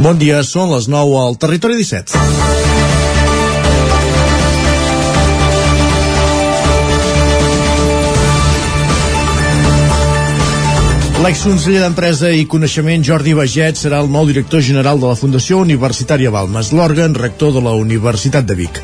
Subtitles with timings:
[0.00, 2.16] Bon dia, són les 9 al Territori 17.
[11.20, 16.32] L'exconseller d'Empresa i Coneixement Jordi Baget serà el nou director general de la Fundació Universitària
[16.32, 18.80] Balmes, l'òrgan rector de la Universitat de Vic.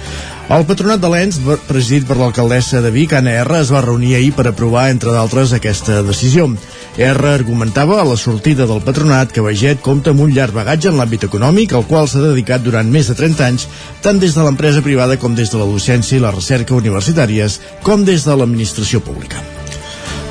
[0.52, 4.34] El patronat de l'ENS, presidit per l'alcaldessa de Vic, Anna R, es va reunir ahir
[4.36, 6.50] per aprovar, entre d'altres, aquesta decisió.
[6.96, 10.96] R argumentava a la sortida del patronat que Baget compta amb un llarg bagatge en
[10.96, 13.66] l'àmbit econòmic, al qual s'ha dedicat durant més de 30 anys,
[14.00, 18.08] tant des de l'empresa privada com des de la docència i la recerca universitàries, com
[18.08, 19.55] des de l'administració pública.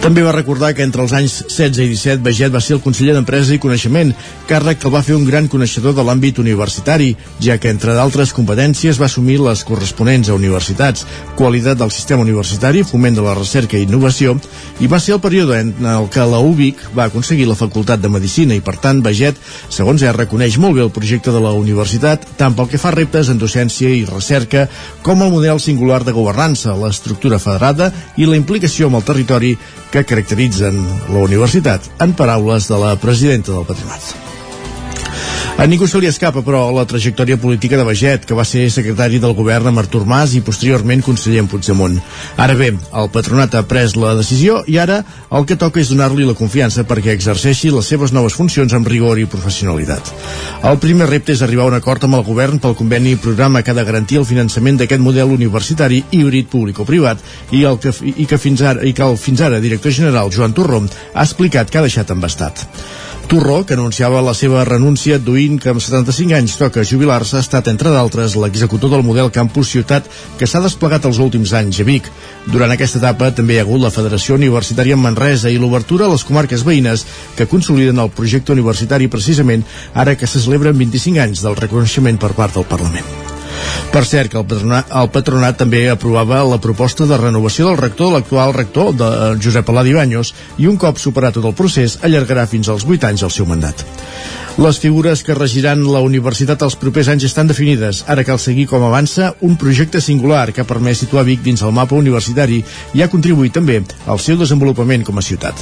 [0.06, 3.16] També va recordar que entre els anys 16 i 17 Baget va ser el conseller
[3.16, 4.12] d'Empresa i Coneixement,
[4.46, 7.08] càrrec que el va fer un gran coneixedor de l'àmbit universitari,
[7.42, 11.08] ja que entre d'altres competències va assumir les corresponents a universitats,
[11.40, 14.36] qualitat del sistema universitari, foment de la recerca i innovació,
[14.78, 18.14] i va ser el període en el que la UBIC va aconseguir la Facultat de
[18.14, 19.42] Medicina i, per tant, Baget,
[19.74, 23.34] segons ell, reconeix molt bé el projecte de la universitat, tant pel que fa reptes
[23.34, 24.68] en docència i recerca,
[25.02, 27.90] com el model singular de governança, l'estructura federada
[28.22, 29.56] i la implicació amb el territori
[29.96, 30.76] que caracteritzen
[31.08, 34.35] la universitat, en paraules de la presidenta del Patronat.
[35.56, 39.22] A ningú se li escapa, però, la trajectòria política de Baget, que va ser secretari
[39.24, 41.96] del govern amb Artur Mas i posteriorment conseller en Puigdemont.
[42.36, 44.98] Ara bé, el patronat ha pres la decisió i ara
[45.32, 49.16] el que toca és donar-li la confiança perquè exerceixi les seves noves funcions amb rigor
[49.16, 50.12] i professionalitat.
[50.68, 53.64] El primer repte és arribar a un acord amb el govern pel conveni i programa
[53.64, 57.24] que ha de garantir el finançament d'aquest model universitari híbrid públic-privat
[57.56, 60.52] i, el que, i, que fins ara, i que el fins ara director general Joan
[60.52, 62.68] Torró ha explicat que ha deixat embastat.
[63.28, 67.68] Torró, que anunciava la seva renúncia duint que amb 75 anys toca jubilar-se, ha estat,
[67.72, 70.08] entre d'altres, l'executor del model Campus Ciutat
[70.40, 72.10] que s'ha desplegat els últims anys a Vic.
[72.46, 76.26] Durant aquesta etapa també hi ha hagut la Federació Universitària Manresa i l'obertura a les
[76.28, 77.06] comarques veïnes
[77.38, 82.36] que consoliden el projecte universitari precisament ara que se celebren 25 anys del reconeixement per
[82.38, 83.35] part del Parlament.
[83.96, 88.12] Per cert, que el patronat, el patronat també aprovava la proposta de renovació del rector
[88.12, 89.10] l'actual rector de
[89.44, 93.24] Josep Aladi Baños i un cop superat tot el procés allargarà fins als 8 anys
[93.24, 93.86] el seu mandat.
[94.56, 98.06] Les figures que regiran la universitat els propers anys estan definides.
[98.08, 101.76] Ara cal seguir com avança un projecte singular que ha permès situar Vic dins el
[101.76, 102.62] mapa universitari
[102.96, 105.60] i ha contribuït també al seu desenvolupament com a ciutat.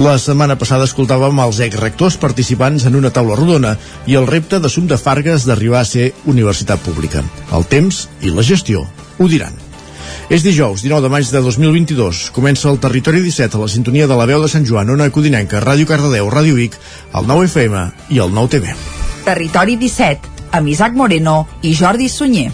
[0.00, 3.74] La setmana passada escoltàvem els ex-rectors participants en una taula rodona
[4.08, 7.20] i el repte d'Assum de Fargues d'arribar a ser universitat pública.
[7.52, 8.86] El temps i la gestió
[9.18, 9.52] ho diran.
[10.32, 12.30] És dijous, 19 de maig de 2022.
[12.32, 15.60] Comença el Territori 17 a la sintonia de la veu de Sant Joan, Ona Codinenca,
[15.60, 16.78] Ràdio Cardedeu, Ràdio Vic,
[17.12, 17.84] el 9 FM
[18.16, 18.72] i el 9 TV.
[19.28, 22.48] Territori 17, amb Isaac Moreno i Jordi Sunyer.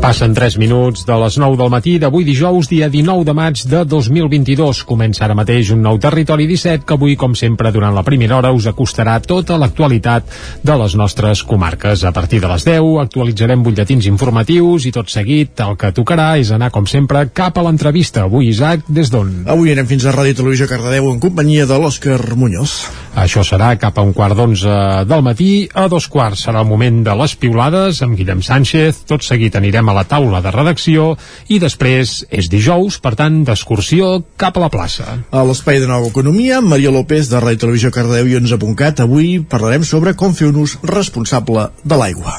[0.00, 3.82] Passen 3 minuts de les 9 del matí d'avui dijous, dia 19 de maig de
[3.84, 4.78] 2022.
[4.88, 8.52] Comença ara mateix un nou Territori 17 que avui, com sempre, durant la primera hora
[8.56, 10.24] us acostarà tota l'actualitat
[10.64, 12.06] de les nostres comarques.
[12.08, 16.48] A partir de les 10 actualitzarem butlletins informatius i tot seguit el que tocarà és
[16.56, 18.24] anar, com sempre, cap a l'entrevista.
[18.24, 19.44] Avui, Isaac, des d'on?
[19.52, 22.86] Avui anem fins a Ràdio Televisió Cardedeu en companyia de l'Òscar Muñoz.
[23.20, 25.68] Això serà cap a un quart d'onze del matí.
[25.74, 29.04] A dos quarts serà el moment de les piulades amb Guillem Sánchez.
[29.10, 31.10] Tot seguit anirem a la taula de redacció
[31.50, 35.18] i després és dijous, per tant, d'excursió cap a la plaça.
[35.30, 39.04] A l'espai de nova economia, Maria López de Ràdio Televisió Cardedeu i 11.cat.
[39.04, 42.38] Avui parlarem sobre com fer un ús responsable de l'aigua.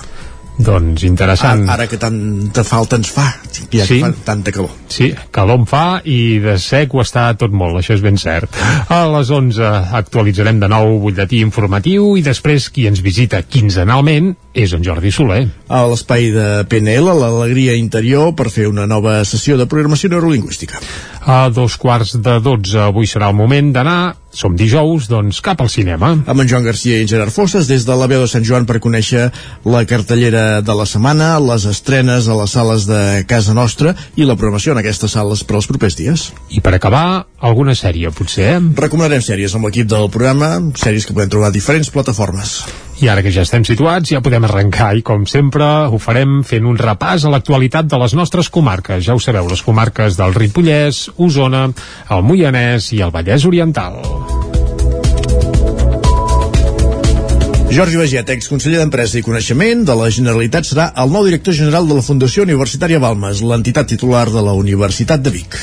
[0.62, 1.64] Doncs interessant.
[1.66, 3.24] Ara, ara que tanta falta ens fa,
[3.72, 4.02] ja Sí.
[4.04, 4.70] fa tanta calor.
[4.92, 8.52] Sí, calor en fa i de sec ho està tot molt, això és ben cert.
[8.90, 9.64] A les 11
[9.98, 15.46] actualitzarem de nou butlletí informatiu i després qui ens visita quinzenalment és en Jordi Soler.
[15.72, 20.82] A l'espai de PNL, l'alegria interior, per fer una nova sessió de programació neurolingüística.
[21.22, 25.70] A dos quarts de 12 avui serà el moment d'anar, som dijous, doncs cap al
[25.70, 26.12] cinema.
[26.26, 28.66] Amb en Joan Garcia i en Gerard Fosses, des de la veu de Sant Joan
[28.68, 29.30] per conèixer
[29.68, 34.36] la cartellera de la setmana, les estrenes a les sales de casa nostra i la
[34.36, 36.32] programació en aquestes sales per als propers dies.
[36.50, 38.56] I per acabar, alguna sèrie, potser?
[38.76, 42.64] Recomanarem sèries amb l'equip del programa, sèries que podem trobar a diferents plataformes.
[43.02, 46.68] I ara que ja estem situats, ja podem arrencar i, com sempre, ho farem fent
[46.70, 49.02] un repàs a l'actualitat de les nostres comarques.
[49.08, 51.66] Ja ho sabeu, les comarques del Ripollès, Osona,
[52.14, 53.98] el Moianès i el Vallès Oriental.
[57.72, 61.96] Jordi Baget, exconseller d'Empresa i Coneixement de la Generalitat, serà el nou director general de
[61.96, 65.56] la Fundació Universitària Balmes, l'entitat titular de la Universitat de Vic.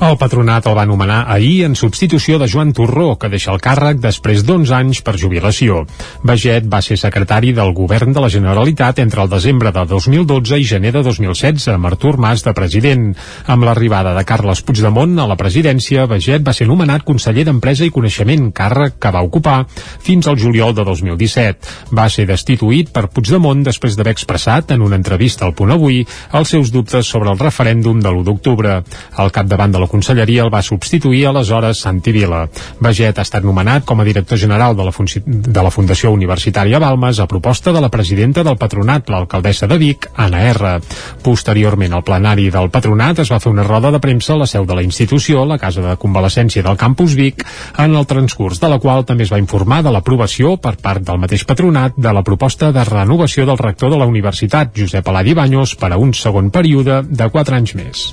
[0.00, 4.00] El patronat el va anomenar ahir en substitució de Joan Torró, que deixa el càrrec
[4.00, 5.82] després d'11 anys per jubilació.
[6.24, 10.64] Baget va ser secretari del govern de la Generalitat entre el desembre de 2012 i
[10.64, 13.10] gener de 2016, amb Artur Mas de president.
[13.44, 17.92] Amb l'arribada de Carles Puigdemont a la presidència, Baget va ser nomenat conseller d'Empresa i
[17.92, 19.66] Coneixement, càrrec que va ocupar
[20.00, 21.49] fins al juliol de 2017.
[21.96, 26.02] Va ser destituït per Puigdemont després d'haver expressat en una entrevista al Punt Avui
[26.36, 28.80] els seus dubtes sobre el referèndum de l'1 d'octubre.
[29.16, 32.46] Al capdavant de la conselleria el va substituir aleshores Santi Vila.
[32.80, 34.92] Baget ha estat nomenat com a director general de la,
[35.26, 40.10] de la Fundació Universitària Balmes a proposta de la presidenta del patronat, l'alcaldessa de Vic,
[40.16, 40.76] Anna R.
[41.22, 44.66] Posteriorment, al plenari del patronat es va fer una roda de premsa a la seu
[44.66, 47.44] de la institució, la casa de convalescència del campus Vic,
[47.78, 51.20] en el transcurs de la qual també es va informar de l'aprovació per part del
[51.22, 55.76] mateix patronat de la proposta de renovació del rector de la universitat, Josep Aladi Banyos,
[55.80, 58.08] per a un segon període de 4 anys més.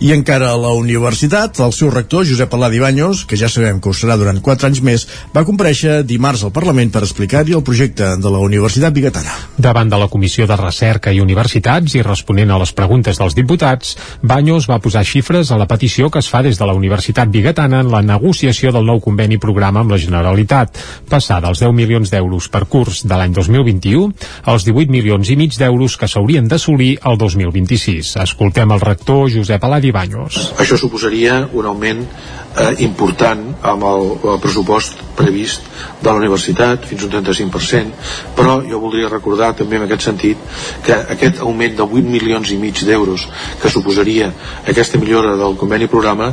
[0.00, 3.88] I encara a la universitat, el seu rector, Josep Aladi Banyos, que ja sabem que
[3.88, 8.12] ho serà durant 4 anys més, va compareixer dimarts al Parlament per explicar-hi el projecte
[8.20, 9.34] de la Universitat Bigatana.
[9.56, 13.96] Davant de la Comissió de Recerca i Universitats i responent a les preguntes dels diputats,
[14.22, 17.80] Banyos va posar xifres a la petició que es fa des de la Universitat Bigatana
[17.80, 20.76] en la negociació del nou conveni programa amb la Generalitat,
[21.08, 24.12] passar dels 10 milions d'euros per curs de l'any 2021
[24.44, 28.16] als 18 milions i mig d'euros que s'haurien d'assolir el 2026.
[28.22, 30.38] Escoltem el rector Josep Aladi Banyos.
[30.60, 35.64] Això suposaria un augment eh, important amb el, el pressupost previst
[36.02, 40.42] de la universitat, fins un 35%, però jo voldria recordar també en aquest sentit
[40.84, 43.28] que aquest augment de 8 milions i mig d'euros
[43.62, 44.32] que suposaria
[44.66, 46.32] aquesta millora del conveni programa,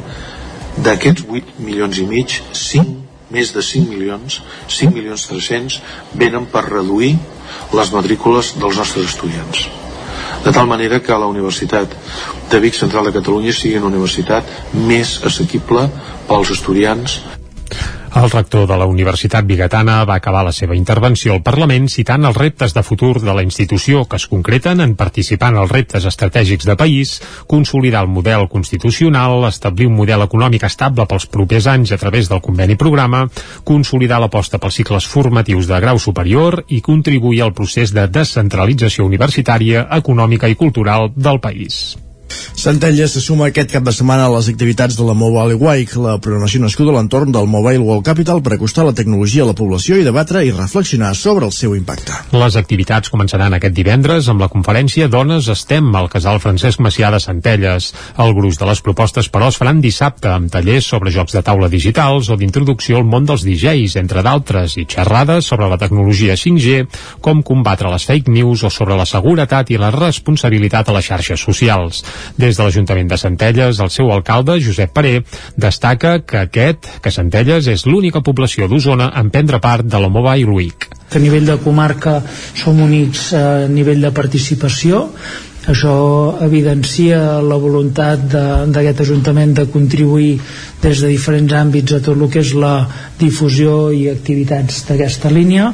[0.83, 3.03] d'aquests 8 milions i mig, 5
[3.33, 5.79] més de 5 milions, 5 milions 300,
[6.13, 7.15] venen per reduir
[7.73, 9.67] les matrícules dels nostres estudiants.
[10.43, 11.93] De tal manera que la Universitat
[12.51, 14.49] de Vic Central de Catalunya sigui una universitat
[14.89, 15.87] més assequible
[16.27, 17.21] pels estudiants
[18.15, 22.37] el rector de la Universitat Bigatana va acabar la seva intervenció al Parlament citant els
[22.37, 26.69] reptes de futur de la institució que es concreten en participar en els reptes estratègics
[26.69, 27.15] de país,
[27.47, 32.43] consolidar el model constitucional, establir un model econòmic estable pels propers anys a través del
[32.45, 33.25] conveni programa,
[33.63, 39.87] consolidar l'aposta pels cicles formatius de grau superior i contribuir al procés de descentralització universitària,
[40.03, 41.95] econòmica i cultural del país.
[42.63, 46.15] Centelles se suma aquest cap de setmana a les activitats de la Mobile Week, la
[46.23, 49.97] programació nascuda a l'entorn del Mobile World Capital per acostar la tecnologia a la població
[49.99, 52.15] i debatre i reflexionar sobre el seu impacte.
[52.31, 57.19] Les activitats començaran aquest divendres amb la conferència Dones Estem al casal Francesc Macià de
[57.19, 57.89] Centelles.
[58.23, 61.67] El gruix de les propostes, però, es faran dissabte amb tallers sobre jocs de taula
[61.73, 66.87] digitals o d'introducció al món dels DJs, entre d'altres, i xerrades sobre la tecnologia 5G,
[67.21, 71.43] com combatre les fake news o sobre la seguretat i la responsabilitat a les xarxes
[71.43, 72.03] socials.
[72.37, 75.15] Des de l'Ajuntament de Centelles, el seu alcalde, Josep Paré,
[75.57, 80.51] destaca que aquest, que Centelles, és l'única població d'Osona en prendre part de la Mobile
[80.51, 80.89] Week.
[81.13, 82.19] A nivell de comarca
[82.57, 85.07] som únics a nivell de participació
[85.63, 85.95] això
[86.43, 90.33] evidencia la voluntat d'aquest Ajuntament de contribuir
[90.83, 92.75] des de diferents àmbits a tot el que és la
[93.19, 95.71] difusió i activitats d'aquesta línia.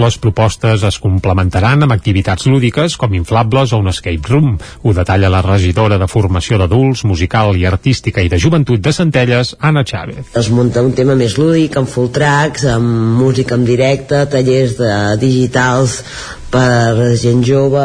[0.00, 4.58] Les propostes es complementaran amb activitats lúdiques com inflables o un escape room.
[4.82, 9.56] Ho detalla la regidora de formació d'adults, musical i artística i de joventut de Centelles,
[9.60, 10.32] Anna Chávez.
[10.38, 14.94] Es munta un tema més lúdic, amb full tracks, amb música en directe, tallers de
[15.20, 16.00] digitals
[16.52, 17.82] per gent jove,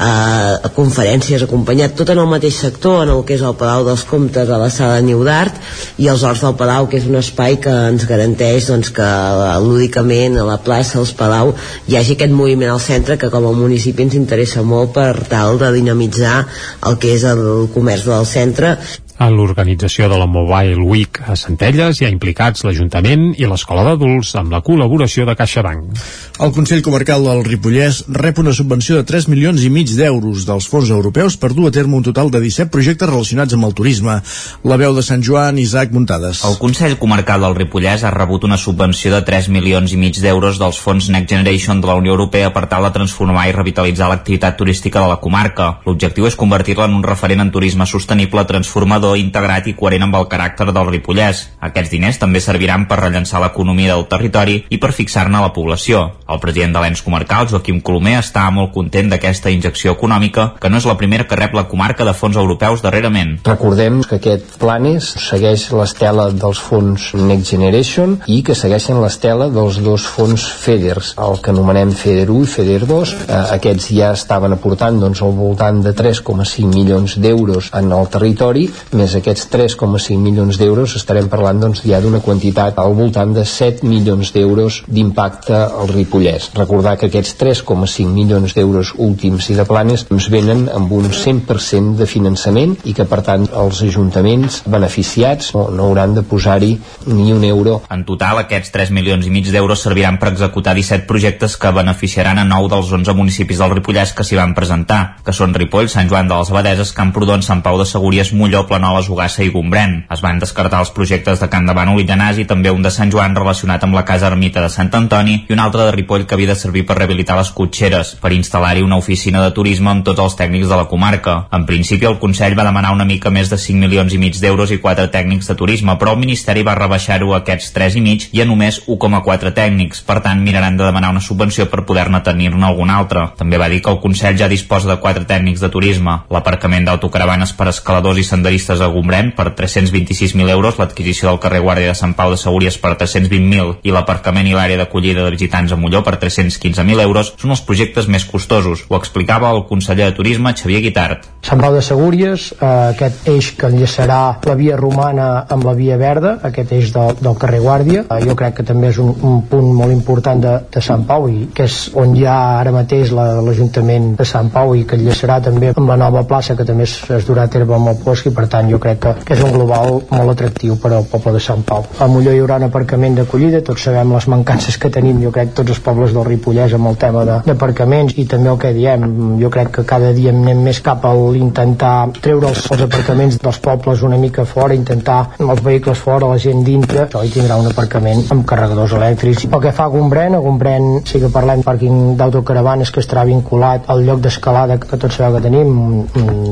[0.00, 4.04] eh, conferències acompanyat, tot en el mateix sector, en el que és el Palau dels
[4.08, 5.58] Comtes a la sala de Niu d'Art
[6.00, 9.58] i els Horts del Palau, que és un espai que ens garanteix doncs, que eh,
[9.60, 11.52] lúdicament a la plaça, als Palau,
[11.86, 15.60] hi hagi aquest moviment al centre que com a municipi ens interessa molt per tal
[15.60, 16.46] de dinamitzar
[16.88, 18.76] el que és el comerç del centre
[19.18, 24.32] en l'organització de la Mobile Week a Centelles hi ha implicats l'Ajuntament i l'Escola d'Adults
[24.40, 26.00] amb la col·laboració de CaixaBank.
[26.42, 30.66] El Consell Comarcal del Ripollès rep una subvenció de 3 milions i mig d'euros dels
[30.70, 34.18] fons europeus per dur a terme un total de 17 projectes relacionats amb el turisme.
[34.64, 36.42] La veu de Sant Joan, Isaac Muntades.
[36.48, 40.58] El Consell Comarcal del Ripollès ha rebut una subvenció de 3 milions i mig d'euros
[40.62, 44.58] dels fons Next Generation de la Unió Europea per tal de transformar i revitalitzar l'activitat
[44.58, 45.78] turística de la comarca.
[45.86, 50.16] L'objectiu és convertir-la en un referent en turisme sostenible, transformador transformador integrat i coherent amb
[50.16, 51.42] el caràcter del Ripollès.
[51.62, 56.12] Aquests diners també serviran per rellençar l'economia del territori i per fixar-ne la població.
[56.28, 60.78] El president de l'ENS comarcal, Joaquim Colomer, està molt content d'aquesta injecció econòmica, que no
[60.78, 63.38] és la primera que rep la comarca de fons europeus darrerament.
[63.44, 69.80] Recordem que aquest Planes segueix l'estela dels fons Next Generation i que segueixen l'estela dels
[69.82, 73.14] dos fons FEDERs, el que anomenem FEDER 1 i FEDER 2.
[73.26, 78.68] Eh, aquests ja estaven aportant doncs, al voltant de 3,5 milions d'euros en el territori,
[78.98, 83.86] més aquests 3,5 milions d'euros estarem parlant doncs, ja d'una quantitat al voltant de 7
[83.88, 86.50] milions d'euros d'impacte al Ripollès.
[86.56, 91.96] Recordar que aquests 3,5 milions d'euros últims i de planes ens venen amb un 100%
[92.00, 96.72] de finançament i que per tant els ajuntaments beneficiats no, no hauran de posar-hi
[97.06, 97.80] ni un euro.
[97.92, 102.42] En total aquests 3 milions i mig d'euros serviran per executar 17 projectes que beneficiaran
[102.42, 106.10] a 9 dels 11 municipis del Ripollès que s'hi van presentar, que són Ripoll, Sant
[106.10, 109.92] Joan de les Abadeses, Camprodon, Sant Pau de Segúries, Molló, Planoles, Ugassa i Gombrèn.
[110.10, 112.90] Es van descartar els projectes de Can de Bànol i Llanàs i també un de
[112.90, 116.24] Sant Joan relacionat amb la Casa Ermita de Sant Antoni i un altre de Ripoll
[116.26, 120.02] que havia de servir per rehabilitar les cotxeres, per instal·lar-hi una oficina de turisme amb
[120.08, 121.36] tots els tècnics de la comarca.
[121.54, 124.74] En principi, el Consell va demanar una mica més de 5 milions i mig d'euros
[124.74, 128.26] i 4 tècnics de turisme, però el Ministeri va rebaixar-ho a aquests 3 i mig
[128.32, 130.02] i a només 1,4 tècnics.
[130.10, 133.28] Per tant, miraran de demanar una subvenció per poder-ne tenir-ne algun altre.
[133.38, 137.54] També va dir que el Consell ja disposa de 4 tècnics de turisme, l'aparcament d'autocaravanes
[137.54, 142.14] per escaladors i senderistes a Gombrèn per 326.000 euros, l'adquisició del carrer Guàrdia de Sant
[142.16, 146.16] Pau de Segúries per 320.000 i l'aparcament i l'àrea d'acollida de visitants a Molló per
[146.22, 148.86] 315.000 euros són els projectes més costosos.
[148.88, 151.28] Ho explicava el conseller de Turisme, Xavier Guitart.
[151.42, 155.96] Sant Pau de Segúries, eh, aquest eix que enllaçarà la via romana amb la via
[155.98, 159.42] verda, aquest eix del, del carrer Guàrdia, eh, jo crec que també és un, un
[159.50, 163.10] punt molt important de, de Sant Pau i que és on hi ha ara mateix
[163.16, 166.86] l'Ajuntament la, de Sant Pau i que enllaçarà també amb la nova plaça que també
[166.86, 169.36] es, es durà a terme amb el Bosch i per tant jo crec que, que
[169.36, 171.86] és un global molt atractiu per al poble de Sant Pau.
[171.98, 175.54] A Molló hi haurà un aparcament d'acollida, tots sabem les mancances que tenim jo crec
[175.58, 179.06] tots els pobles del Ripollès amb el tema d'aparcaments i també el que diem,
[179.40, 183.60] jo crec que cada dia anem més cap a intentar treure els, els aparcaments dels
[183.62, 187.70] pobles una mica fora, intentar els vehicles fora, la gent dintre, això hi tindrà un
[187.70, 189.46] aparcament amb carregadors elèctrics.
[189.52, 193.88] Pel que fa a Gombrèn, a Gombrèn sí que parlem pàrquing d'autocaravanes que estarà vinculat
[193.92, 195.72] al lloc d'escalada que tots sabeu que tenim,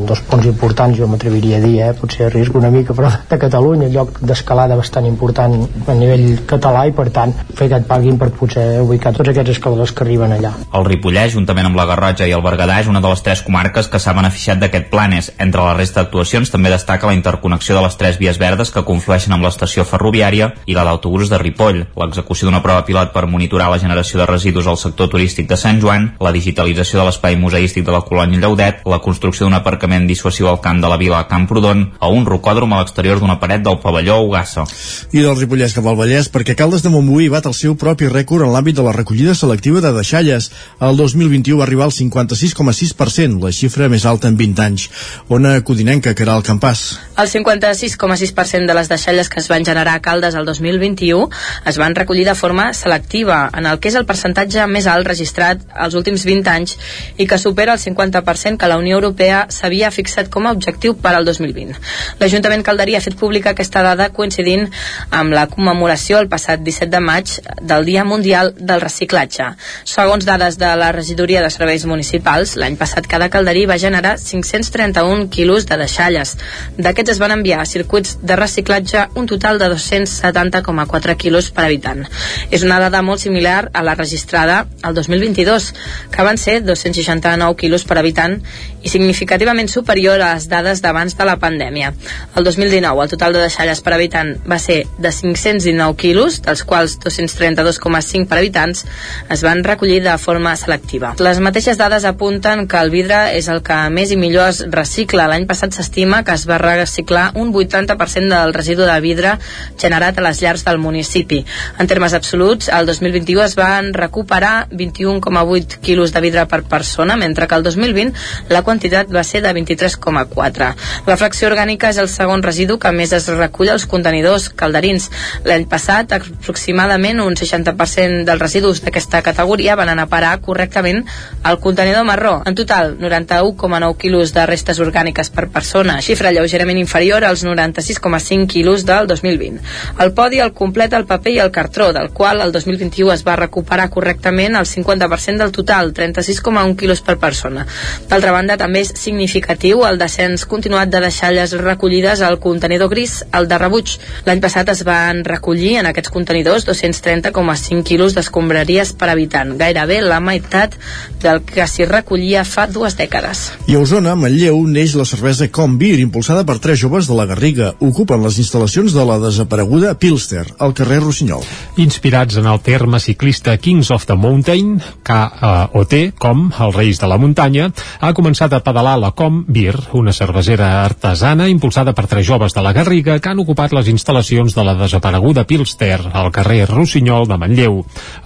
[0.08, 1.92] dos punts importants jo m'atreviria a dir, eh?
[2.00, 5.56] Potser risc una mica però de Catalunya, lloc d'escalada bastant important
[5.88, 9.92] a nivell català i per tant fer aquest pàrquing per potser ubicar tots aquests escaladors
[9.96, 10.52] que arriben allà.
[10.76, 13.88] El Ripollès, juntament amb la Garrotxa i el Berguedà, és una de les tres comarques
[13.90, 15.32] que s'ha beneficiat d'aquest planes.
[15.38, 19.34] Entre la resta d'actuacions també destaca la interconnexió de les tres vies verdes que conflueixen
[19.36, 23.80] amb l'estació ferroviària i la d'autobús de Ripoll, l'execució d'una prova pilot per monitorar la
[23.82, 27.94] generació de residus al sector turístic de Sant Joan, la digitalització de l'espai museístic de
[27.94, 31.89] la colònia Lleudet, la construcció d'un aparcament dissuasiu al camp de la vila a Camprodon
[31.98, 34.64] o un rocòdrom a l'exterior d'una paret del pavelló Ugassa.
[35.12, 38.46] I del Ripollès cap al Vallès, perquè Caldes de Montbui bat el seu propi rècord
[38.46, 40.50] en l'àmbit de la recollida selectiva de deixalles.
[40.80, 44.88] El 2021 va arribar al 56,6%, la xifra més alta en 20 anys.
[45.28, 46.84] Ona Codinenca, que era el campàs.
[47.16, 51.28] El 56,6% de les deixalles que es van generar a Caldes el 2021
[51.66, 55.62] es van recollir de forma selectiva, en el que és el percentatge més alt registrat
[55.74, 56.76] als últims 20 anys
[57.18, 61.14] i que supera el 50% que la Unió Europea s'havia fixat com a objectiu per
[61.16, 61.79] al 2020.
[62.20, 64.66] L'Ajuntament Calderí ha fet pública aquesta dada coincidint
[65.10, 67.32] amb la commemoració el passat 17 de maig
[67.62, 69.50] del Dia Mundial del Reciclatge.
[69.84, 75.28] Segons dades de la Regidoria de Serveis Municipals, l'any passat cada calderí va generar 531
[75.30, 76.36] quilos de deixalles.
[76.78, 82.04] D'aquests es van enviar a circuits de reciclatge un total de 270,4 quilos per habitant.
[82.50, 85.70] És una dada molt similar a la registrada al 2022,
[86.10, 88.40] que van ser 269 quilos per habitant
[88.82, 91.92] i significativament superior a les dades d'abans de la pandèmia.
[92.36, 96.96] El 2019 el total de deixalles per habitant va ser de 519 quilos, dels quals
[97.02, 98.84] 232,5 per habitants
[99.30, 101.14] es van recollir de forma selectiva.
[101.20, 105.28] Les mateixes dades apunten que el vidre és el que més i millor es recicla.
[105.28, 109.36] L'any passat s'estima que es va reciclar un 80% del residu de vidre
[109.76, 111.42] generat a les llars del municipi.
[111.78, 117.46] En termes absoluts, el 2021 es van recuperar 21,8 quilos de vidre per persona, mentre
[117.46, 120.72] que el 2020 la quantitat va ser de 23,4.
[121.06, 125.10] La fracció orgànica és el segon residu que més es recull als contenidors calderins.
[125.44, 131.04] L'any passat, aproximadament un 60% dels residus d'aquesta categoria van anar a parar correctament
[131.42, 132.40] al contenidor marró.
[132.46, 138.86] En total, 91,9 quilos de restes orgàniques per persona, xifra lleugerament inferior als 96,5 quilos
[138.86, 139.60] del 2020.
[140.00, 143.36] El podi el completa el paper i el cartró, del qual el 2021 es va
[143.36, 147.66] recuperar correctament el 50% del total, 36,1 quilos per persona.
[148.08, 153.24] D'altra banda, també és significatiu el descens continuat de deixalles ampolles recollides al contenidor gris,
[153.32, 153.96] el de rebuig.
[154.26, 160.20] L'any passat es van recollir en aquests contenidors 230,5 quilos d'escombraries per habitant, gairebé la
[160.20, 160.76] meitat
[161.22, 163.50] del que s'hi recollia fa dues dècades.
[163.68, 167.26] I a Osona, Manlleu, neix la cervesa Com Beer, impulsada per tres joves de la
[167.26, 167.72] Garriga.
[167.80, 171.44] Ocupen les instal·lacions de la desapareguda Pilster, al carrer Rossinyol.
[171.80, 177.18] Inspirats en el terme ciclista Kings of the Mountain, KOT, com els Reis de la
[177.20, 177.70] Muntanya,
[178.00, 182.62] ha començat a pedalar la Com Beer, una cervesera artesana impulsada per tres joves de
[182.64, 187.36] la Garriga que han ocupat les instal·lacions de la desapareguda Pilster, al carrer Rossinyol de
[187.38, 187.76] Manlleu.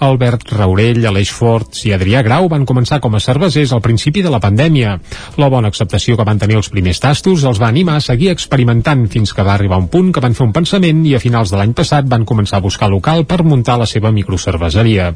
[0.00, 4.32] Albert Raurell, Aleix Forts i Adrià Grau van començar com a cervesers al principi de
[4.32, 4.94] la pandèmia.
[5.36, 9.04] La bona acceptació que van tenir els primers tastos els va animar a seguir experimentant
[9.12, 11.60] fins que va arribar un punt que van fer un pensament i a finals de
[11.60, 15.10] l'any passat van començar a buscar local per muntar la seva microcerveseria.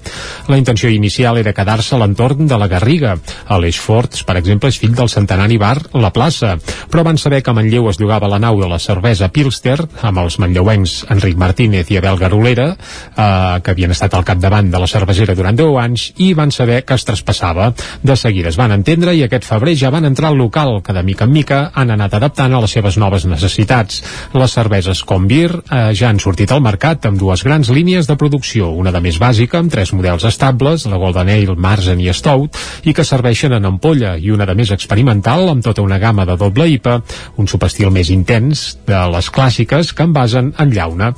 [0.52, 3.16] La intenció inicial era quedar-se a l'entorn de la Garriga.
[3.46, 6.56] Aleix Forts, per exemple, és fill del centenari bar La Plaça,
[6.90, 10.18] però van saber que a Manlleu es llogava la nau de la cervesa Pilster amb
[10.18, 14.88] els manlleuencs Enric Martínez i Abel Garolera, eh, que havien estat al capdavant de la
[14.90, 17.68] cervesera durant 10 anys i van saber que es traspassava.
[18.02, 21.04] De seguida es van entendre i aquest febrer ja van entrar al local, que de
[21.06, 24.02] mica en mica han anat adaptant a les seves noves necessitats.
[24.34, 28.18] Les cerveses com Beer eh, ja han sortit al mercat amb dues grans línies de
[28.18, 32.58] producció, una de més bàsica amb tres models estables, la Golden Ale, Marzen i Stout,
[32.82, 36.34] i que serveixen en ampolla, i una de més experimental amb tota una gamma de
[36.40, 36.98] doble IPA,
[37.38, 41.10] un subestil més intens de les clàssiques que envasen en llauna.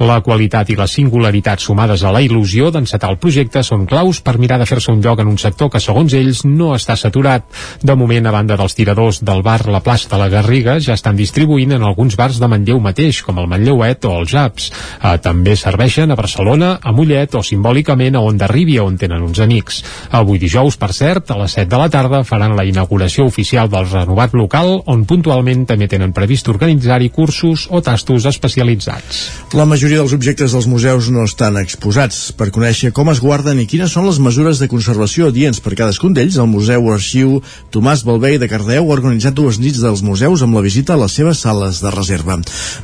[0.00, 4.38] La qualitat i la singularitat sumades a la il·lusió d'encetar el projecte són claus per
[4.40, 7.44] mirar de fer-se un lloc en un sector que, segons ells, no està saturat.
[7.82, 11.18] De moment, a banda dels tiradors del bar La Plaça de la Garriga, ja estan
[11.18, 14.70] distribuint en alguns bars de Manlleu mateix, com el Manlleuet o els Japs.
[15.02, 19.42] Eh, també serveixen a Barcelona, a Mollet o simbòlicament a Onda Rívia, on tenen uns
[19.44, 19.82] amics.
[20.16, 23.90] Avui dijous, per cert, a les 7 de la tarda faran la inauguració oficial del
[23.90, 29.20] renovat local, on puntualment també tenen previst organitzar-hi cursos o tastos especialitzats.
[29.56, 32.32] La majoria dels objectes dels museus no estan exposats.
[32.36, 36.14] Per conèixer com es guarden i quines són les mesures de conservació adients per cadascun
[36.16, 37.38] d'ells, el Museu Arxiu
[37.74, 41.14] Tomàs Balvei de Cardeu ha organitzat dues nits dels museus amb la visita a les
[41.18, 42.38] seves sales de reserva.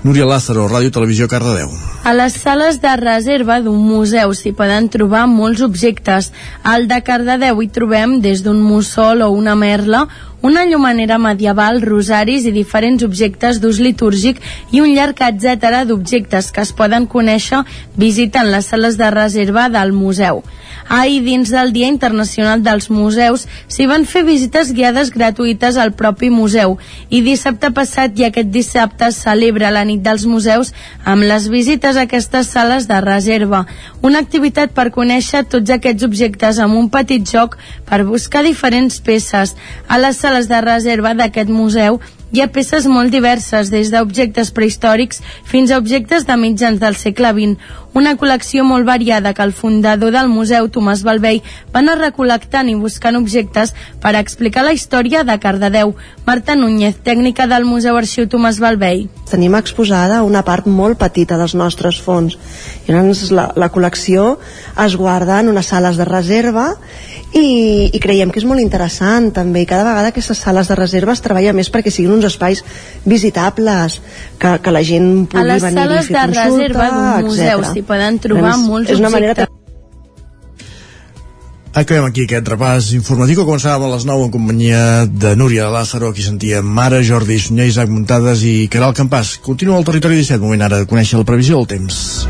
[0.04, 1.72] Núria Lázaro, Ràdio Televisió Cardedeu.
[2.04, 6.30] A les sales de reserva d'un museu s'hi poden trobar molts objectes.
[6.62, 10.06] Al de Cardedeu hi trobem des d'un mussol o una merla
[10.44, 14.42] una llumanera medieval, rosaris i diferents objectes d'ús litúrgic
[14.76, 17.62] i un llarg etcètera d'objectes que es poden conèixer
[17.96, 20.42] visitant les sales de reserva del museu.
[20.88, 26.28] Ahir, dins del Dia Internacional dels Museus, s'hi van fer visites guiades gratuïtes al propi
[26.28, 26.76] museu
[27.08, 30.74] i dissabte passat i aquest dissabte celebra la nit dels museus
[31.08, 33.64] amb les visites a aquestes sales de reserva.
[34.02, 37.56] Una activitat per conèixer tots aquests objectes amb un petit joc
[37.88, 39.56] per buscar diferents peces.
[39.88, 42.00] A les sales de reserva d'aquest museu
[42.34, 47.30] hi ha peces molt diverses, des d'objectes prehistòrics fins a objectes de mitjans del segle
[47.36, 47.54] XX.
[47.94, 51.38] Una col·lecció molt variada que el fundador del museu, Tomàs Balvei,
[51.70, 53.70] va anar recol·lectant i buscant objectes
[54.02, 55.94] per explicar la història de Cardedeu.
[56.26, 59.06] Marta Núñez, tècnica del Museu Arxiu Tomàs Balvei.
[59.30, 62.34] Tenim exposada una part molt petita dels nostres fons.
[62.88, 64.40] I llavors la, la col·lecció
[64.84, 66.72] es guarda en unes sales de reserva
[67.34, 71.14] i, i creiem que és molt interessant també i cada vegada aquestes sales de reserva
[71.16, 72.62] es treballa més perquè siguin uns espais
[73.04, 73.98] visitables
[74.38, 77.28] que, que la gent pugui venir a fer consulta A les sales de reserva d'un
[77.30, 79.52] museu s'hi poden trobar és, molts és una objectes manera
[81.74, 86.12] Acabem aquí aquest repàs informatiu que començàvem a les 9 en companyia de Núria Lázaro,
[86.12, 89.40] aquí sentia Mare, Jordi Sunyer, Isaac Muntades i Caral Campàs.
[89.42, 92.28] Continua el territori 17, moment ara de conèixer la previsió del temps.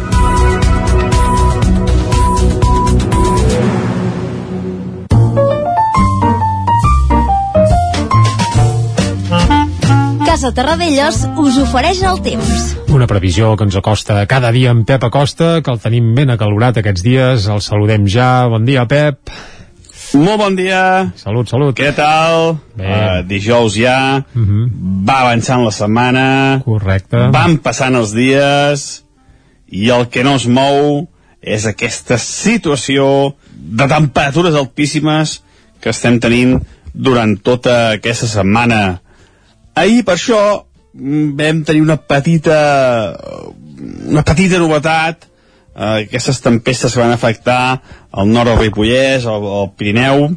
[10.24, 12.83] Casa Terradellos us ofereix el temps.
[12.94, 16.76] Una previsió que ens acosta cada dia en Pep Acosta, que el tenim ben acalorat
[16.78, 17.46] aquests dies.
[17.50, 18.46] El saludem ja.
[18.46, 19.32] Bon dia, Pep.
[20.14, 21.10] Molt bon dia.
[21.18, 21.74] Salut, salut.
[21.74, 22.60] Què tal?
[22.78, 22.86] Bé.
[22.86, 24.22] Uh, dijous ja.
[24.22, 24.68] Uh -huh.
[25.08, 26.62] Va avançant la setmana.
[26.64, 27.30] Correcte.
[27.34, 29.02] Van passant els dies.
[29.66, 31.08] I el que no es mou
[31.42, 35.42] és aquesta situació de temperatures altíssimes
[35.80, 39.00] que estem tenint durant tota aquesta setmana.
[39.74, 42.58] Ahir, per això, vam tenir una petita
[44.08, 45.30] una petita novetat.
[45.74, 47.80] Eh, aquestes tempestes que van afectar
[48.14, 50.28] el nord del Ripollès, el, el Pirineu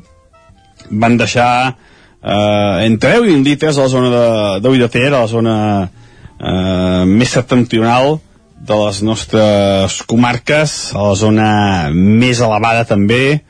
[0.89, 1.75] van deixar
[2.23, 4.29] eh, entre 10 i 20 litres a la zona de,
[4.65, 5.57] de de Ter, a la zona
[6.39, 8.17] eh, més septentrional
[8.57, 11.49] de les nostres comarques, a la zona
[11.93, 13.43] més elevada també,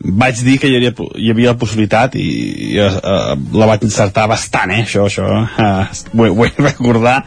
[0.00, 2.28] vaig dir que hi havia, hi havia la possibilitat i,
[2.72, 7.20] i uh, la vaig encertar bastant, eh, això, això uh, vull, vull recordar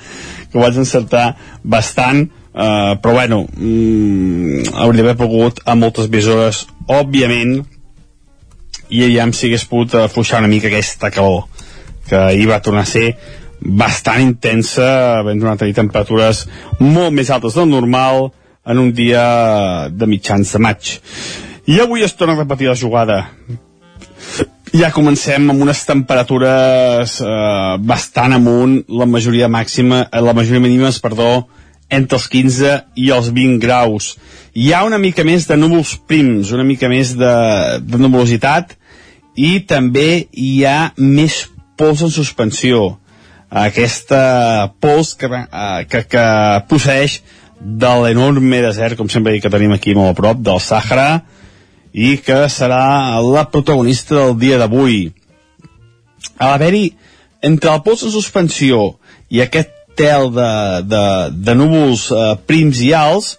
[0.50, 6.28] que ho vaig encertar bastant uh, però bueno mm, hauria d'haver pogut a moltes més
[6.30, 7.62] hores òbviament
[8.94, 11.46] i ja si hagués pogut afluixar una mica aquesta calor
[12.10, 13.14] que ahir va tornar a ser
[13.64, 16.44] bastant intensa, havent tornat a tenir temperatures
[16.82, 18.28] molt més altes del normal
[18.68, 19.24] en un dia
[19.92, 20.92] de mitjans de maig.
[21.66, 23.22] I avui es torna a repetir la jugada.
[24.74, 30.90] Ja comencem amb unes temperatures eh, bastant amunt, la majoria màxima, eh, la majoria mínima,
[31.00, 31.46] perdó,
[31.88, 34.18] entre els 15 i els 20 graus.
[34.54, 37.36] Hi ha una mica més de núvols prims, una mica més de,
[37.80, 38.74] de nuvolositat
[39.40, 41.46] i també hi ha més
[41.80, 42.98] pols en suspensió.
[43.54, 46.26] Aquesta pols que, eh, que, que
[46.68, 47.22] procedeix
[47.64, 51.24] de l'enorme desert, com sempre dic que tenim aquí molt a prop, del Sàhara,
[51.94, 55.12] i que serà la protagonista del dia d'avui.
[56.40, 56.88] A l'haver-hi
[57.46, 58.96] entre el pols en suspensió
[59.30, 60.52] i aquest tel de,
[60.90, 61.06] de,
[61.46, 63.36] de núvols eh, prims i alts,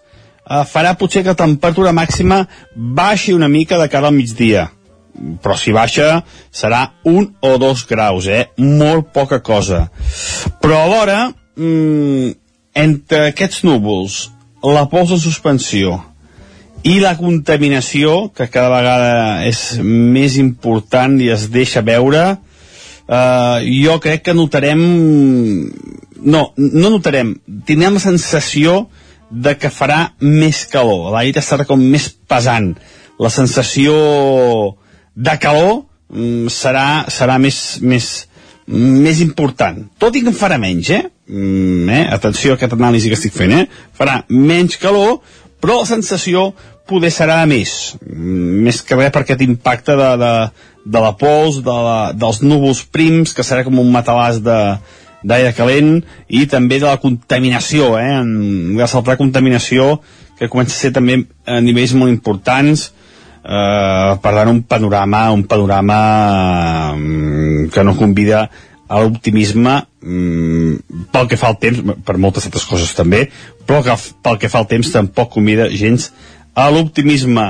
[0.46, 4.68] eh, farà potser que la temperatura màxima baixi una mica de cara al migdia
[5.14, 8.48] però si baixa serà un o dos graus, eh?
[8.58, 9.88] Molt poca cosa.
[10.60, 12.32] Però alhora, mmm,
[12.74, 14.18] entre aquests núvols,
[14.64, 16.00] la pols en suspensió
[16.84, 22.24] i la contaminació, que cada vegada és més important i es deixa veure,
[23.08, 24.82] eh, jo crec que notarem...
[26.24, 27.34] No, no notarem,
[27.68, 28.86] tindrem la sensació
[29.30, 32.70] de que farà més calor, l'aire estarà com més pesant,
[33.20, 33.94] la sensació
[35.14, 38.10] de calor mm, serà, serà més, més,
[38.68, 39.84] més important.
[40.00, 41.02] Tot i que en farà menys, eh?
[41.28, 42.04] Mm, eh?
[42.14, 43.88] Atenció a aquesta anàlisi que estic fent, eh?
[43.96, 45.20] Farà menys calor,
[45.64, 46.50] però la sensació
[46.88, 47.94] poder serà més.
[48.06, 50.32] Mm, més que res per aquest impacte de, de,
[50.96, 54.58] de la pols, de la, dels núvols prims, que serà com un matalàs de,
[55.24, 55.96] d'aire calent
[56.28, 58.20] i també de la contaminació, eh?
[58.20, 59.98] En la contaminació
[60.38, 62.90] que comença a ser també a nivells molt importants,
[63.44, 65.98] eh, per tant un panorama un panorama
[66.96, 68.48] mm, que no convida
[68.88, 73.26] a l'optimisme mm, pel que fa al temps per moltes altres coses també
[73.66, 76.10] però que pel que fa al temps tampoc convida gens
[76.54, 77.46] a l'optimisme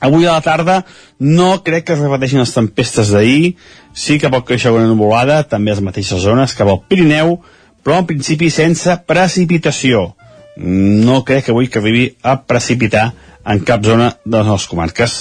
[0.00, 0.82] avui a la tarda
[1.18, 3.54] no crec que es repeteixin les tempestes d'ahir
[3.92, 7.38] sí que pot créixer una nuvolada també a les mateixes zones que al Pirineu
[7.82, 10.12] però en principi sense precipitació
[10.58, 13.12] no crec que avui que arribi a precipitar
[13.46, 15.14] en cap zona de les nostres comarques.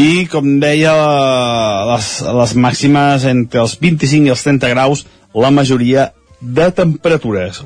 [0.00, 0.94] I, com deia,
[1.92, 2.08] les,
[2.40, 7.62] les màximes entre els 25 i els 30 graus, la majoria de temperatures.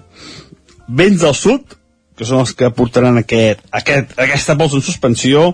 [0.88, 1.78] Vents del sud,
[2.18, 5.48] que són els que portaran aquest, aquest, aquesta pols en suspensió,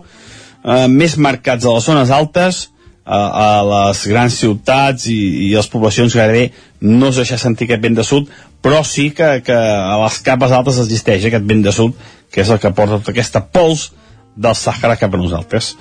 [0.64, 2.66] eh, més marcats a les zones altes,
[3.04, 6.50] a, a les grans ciutats i, i les poblacions gairebé.
[6.80, 8.28] No es deixa sentir aquest vent de sud,
[8.62, 11.96] però sí que, que a les capes altes existeix aquest vent de sud,
[12.30, 13.90] que és el que porta tota aquesta pols
[14.36, 15.74] del Sàhara cap a nosaltres.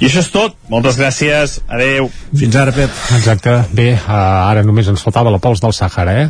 [0.00, 0.56] I això és tot.
[0.72, 1.58] Moltes gràcies.
[1.68, 2.08] Adeu.
[2.34, 2.90] Fins ara, Pep.
[3.18, 3.56] Exacte.
[3.76, 4.10] Bé, uh,
[4.50, 6.28] ara només ens faltava la pols del Sàhara, eh?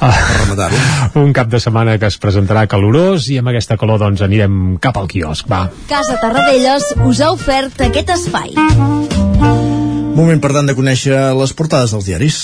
[0.00, 4.78] Uh, un cap de setmana que es presentarà calorós i amb aquesta calor doncs anirem
[4.82, 5.66] cap al quiosc, va.
[5.90, 9.78] Casa Tarradellas us ha ofert aquest espai.
[10.20, 12.38] Moment, per tant, de conèixer les portades dels diaris.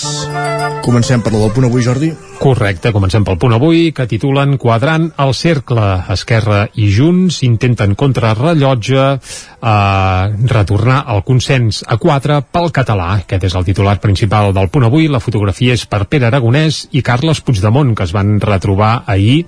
[0.81, 2.09] Comencem per la del punt avui, Jordi.
[2.39, 5.83] Correcte, comencem pel punt avui, que titulen Quadrant al cercle.
[6.15, 13.11] Esquerra i Junts intenten contra rellotge eh, retornar el consens a 4 pel català.
[13.19, 15.05] Aquest és el titular principal del punt avui.
[15.11, 19.43] La fotografia és per Pere Aragonès i Carles Puigdemont, que es van retrobar ahir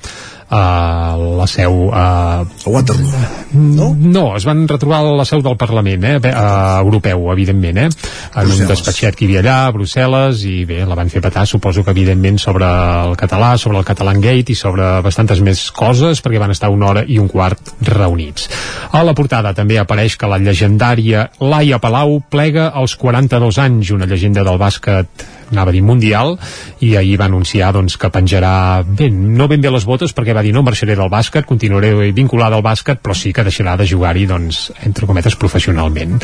[0.50, 2.42] a la seu a...
[2.42, 3.12] a Waterloo
[3.54, 3.96] no?
[3.96, 6.16] no, es van retrobar a la seu del Parlament eh?
[6.34, 7.90] a, europeu, evidentment eh?
[7.90, 11.46] en un despatxet que hi havia allà a Brussel·les i bé, la van fer petar
[11.50, 16.24] suposo que evidentment sobre el català, sobre el Catalan Gate i sobre bastantes més coses
[16.26, 18.50] perquè van estar una hora i un quart reunits
[18.92, 24.10] a la portada també apareix que la llegendària Laia Palau plega als 42 anys, una
[24.10, 26.36] llegenda del bàsquet anava a dir mundial
[26.86, 30.44] i ahir va anunciar doncs, que penjarà ben, no ben bé les botes perquè va
[30.46, 34.26] dir no marxaré del bàsquet, continuaré vinculada al bàsquet però sí que deixarà de jugar-hi
[34.30, 36.20] doncs, entre cometes professionalment.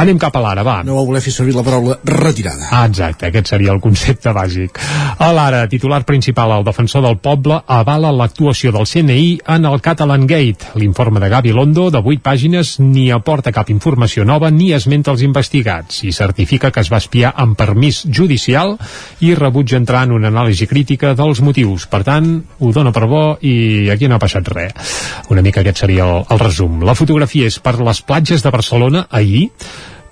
[0.00, 0.80] Anem cap a l'ara, va.
[0.86, 2.68] No va voler fer servir la paraula retirada.
[2.70, 4.80] Ah, exacte, aquest seria el concepte bàsic.
[5.18, 10.26] A l'ara, titular principal el defensor del poble avala l'actuació del CNI en el Catalan
[10.30, 10.74] Gate.
[10.80, 15.24] L'informe de Gavi Londo de 8 pàgines ni aporta cap informació nova ni esmenta els
[15.26, 20.14] investigats i certifica que es va espiar amb permís judicial Mundial i rebutja entrar en
[20.16, 21.86] una anàlisi crítica dels motius.
[21.90, 24.96] Per tant, ho dona per bo i aquí no ha passat res.
[25.30, 26.80] Una mica aquest seria el, el resum.
[26.86, 29.48] La fotografia és per les platges de Barcelona ahir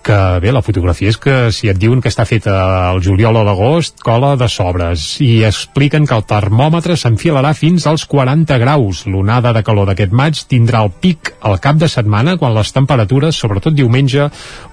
[0.08, 2.54] que bé, la fotografia és que si et diuen que està feta
[2.88, 8.06] al juliol o l'agost, cola de sobres i expliquen que el termòmetre s'enfilarà fins als
[8.08, 9.04] 40 graus.
[9.10, 13.36] L'onada de calor d'aquest maig tindrà el pic al cap de setmana quan les temperatures,
[13.36, 14.30] sobretot diumenge,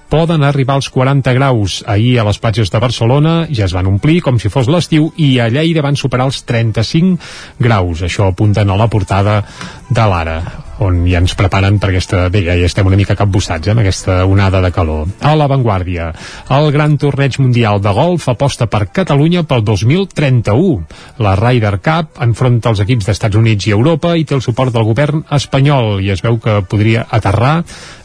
[0.09, 1.79] poden arribar als 40 graus.
[1.87, 5.35] Ahir a les platges de Barcelona ja es van omplir com si fos l'estiu i
[5.39, 7.17] a Lleida van superar els 35
[7.59, 8.05] graus.
[8.05, 9.41] Això apunten a la portada
[9.89, 12.25] de l'Ara on ja ens preparen per aquesta...
[12.33, 15.07] Bé, ja estem una mica capbussats, eh, amb aquesta onada de calor.
[15.23, 16.09] A l'avantguàrdia,
[16.57, 20.85] el Gran Torneig Mundial de Golf aposta per Catalunya pel 2031.
[21.23, 24.87] La Ryder Cup enfronta els equips d'Estats Units i Europa i té el suport del
[24.87, 27.55] govern espanyol i es veu que podria aterrar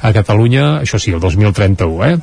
[0.01, 2.15] a Catalunya, això sí, el 2031, eh?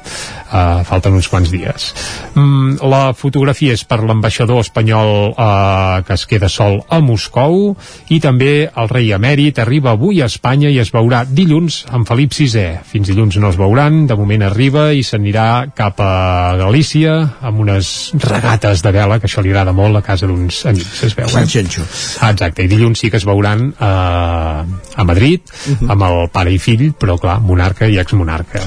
[0.48, 1.92] Uh, falten uns quants dies.
[2.34, 7.76] Mm, la fotografia és per l'ambaixador espanyol uh, que es queda sol a Moscou
[8.14, 12.36] i també el rei emèrit arriba avui a Espanya i es veurà dilluns amb Felip
[12.36, 12.84] VI.
[12.86, 15.48] Fins dilluns no es veuran, de moment arriba i s'anirà
[15.78, 17.90] cap a Galícia amb unes
[18.22, 21.32] regates de vela, que això li agrada molt a casa d'uns amics, es veu.
[21.34, 21.88] Sant Xenxo.
[22.22, 25.92] Ah, exacte, i dilluns sí que es veuran uh, a Madrid, uh -huh.
[25.96, 28.62] amb el pare i fill, però clar, monarca i exmonarca.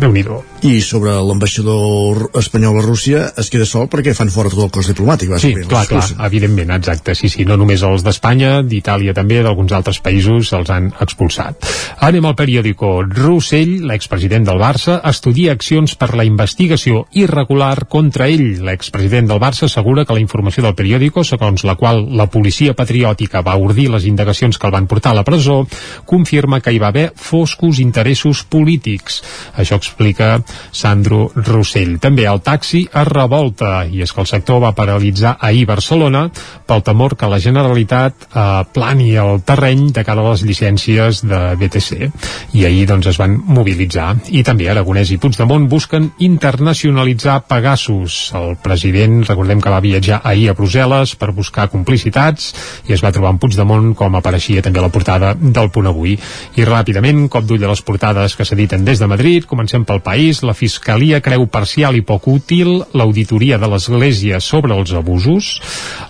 [0.00, 0.24] déu nhi
[0.64, 4.86] I sobre l'ambaixador espanyol a Rússia es queda sol perquè fan fora tot el cos
[4.88, 7.12] diplomàtic, Sí, clar, clar, evidentment, exacte.
[7.18, 11.68] Sí, sí, no només els d'Espanya, d'Itàlia també, d'alguns altres països els han expulsat.
[12.08, 12.94] Anem al periòdico.
[13.04, 18.64] Rossell, l'expresident del Barça, estudia accions per la investigació irregular contra ell.
[18.64, 23.44] L'expresident del Barça assegura que la informació del periòdico, segons la qual la policia patriòtica
[23.44, 25.66] va ordir les indagacions que el van portar a la presó,
[26.08, 29.20] confirma que hi va haver foscos interessos polítics.
[29.60, 30.38] Això explica
[30.72, 31.98] Sandro Rossell.
[32.02, 36.26] També el taxi es revolta i és que el sector va paralitzar ahir Barcelona
[36.66, 41.40] pel temor que la Generalitat eh, plani el terreny de cara a les llicències de
[41.60, 44.14] BTC i ahir doncs es van mobilitzar.
[44.30, 48.32] I també Aragonès i Puigdemont busquen internacionalitzar Pegasus.
[48.34, 52.52] El president, recordem que va viatjar ahir a Brussel·les per buscar complicitats
[52.88, 56.16] i es va trobar amb Puigdemont com apareixia també a la portada del Punt Avui.
[56.56, 60.42] I ràpidament, cop d'ull a les portades que s'editen des de Madrid, comencem pel país
[60.44, 65.60] la Fiscalia creu parcial i poc útil l'auditoria de l'Església sobre els abusos.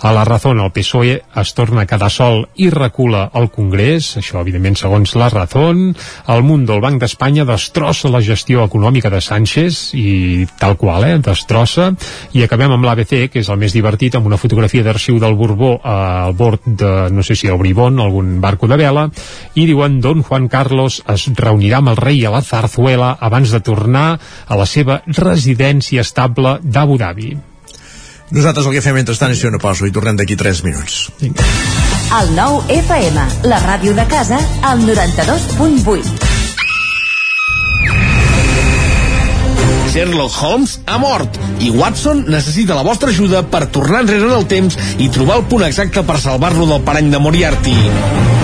[0.02, 4.40] A la raó el PSOE es torna a quedar sol i recula al Congrés, això
[4.42, 5.94] evidentment segons la Razón,
[6.28, 11.18] el Mundo, el Banc d'Espanya destrossa la gestió econòmica de Sánchez i tal qual, eh,
[11.18, 11.92] destrossa.
[12.34, 15.78] I acabem amb l'ABC, que és el més divertit amb una fotografia d'arxiu del Borbó
[15.82, 19.08] al bord de, no sé si el Bribón, algun barco de vela
[19.54, 23.60] i diuen Don Juan Carlos es reunirà amb el rei a la Zarzuela abans de
[23.64, 27.32] tornar a la seva residència estable d'Abu Dhabi.
[28.34, 31.10] Nosaltres el que fem mentrestant és fer una pausa i tornem d'aquí 3 minuts.
[32.14, 36.32] El nou FM, la ràdio de casa, al 92.8.
[39.94, 44.48] Sherlock Holmes ha mort i Watson necessita la vostra ajuda per tornar enrere en el
[44.50, 48.43] temps i trobar el punt exacte per salvar-lo del parany de Moriarty.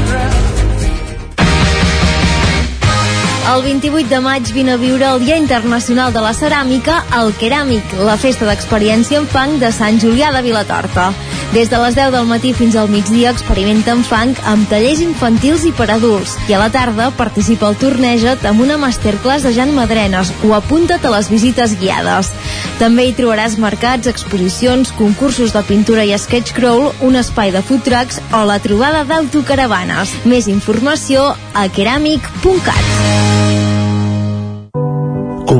[3.51, 7.97] El 28 de maig vine a viure el Dia Internacional de la Ceràmica al Keràmic,
[7.99, 11.09] la festa d'experiència en fang de Sant Julià de Vilatorta.
[11.51, 15.65] Des de les 10 del matí fins al migdia experimenta en fang amb tallers infantils
[15.67, 16.37] i per adults.
[16.47, 21.03] I a la tarda participa al Torneja't amb una masterclass de Jan Madrenes o apunta't
[21.03, 22.31] a les visites guiades.
[22.79, 27.83] També hi trobaràs mercats, exposicions, concursos de pintura i sketch crawl, un espai de food
[27.83, 30.21] trucks o la trobada d'autocaravanes.
[30.23, 33.40] Més informació a keramic.cat.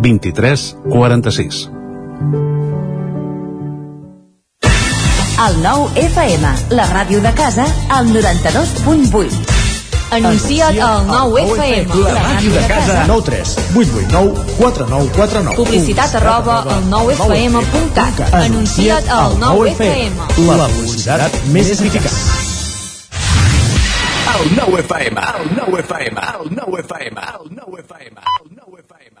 [0.00, 1.68] 23 46.
[5.40, 9.60] El nou FM, la ràdio de casa, al 92.8.
[10.10, 12.00] Anuncia't al 9 FM.
[12.02, 13.04] La màquina de casa.
[13.06, 15.56] 9 3 8 8 9 4 9 4 9.
[15.56, 18.34] Publicitat arroba al 9fm.cat.
[18.34, 20.28] Anuncia't al 9 FM.
[20.50, 22.10] La publicitat més eficaç.
[24.34, 29.20] El 9 FM, el 9 FM, el 9 FM, el 9 FM, el 9 FM.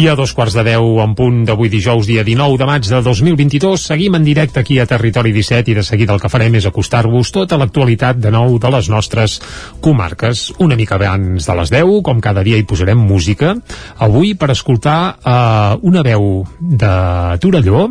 [0.00, 3.02] I a dos quarts de deu en punt d'avui dijous, dia 19 de maig de
[3.04, 6.64] 2022, seguim en directe aquí a Territori 17 i de seguida el que farem és
[6.64, 9.36] acostar-vos tota l'actualitat de nou de les nostres
[9.84, 10.46] comarques.
[10.64, 13.52] Una mica abans de les 10, com cada dia hi posarem música,
[14.00, 16.96] avui per escoltar eh, una veu de
[17.44, 17.90] Torelló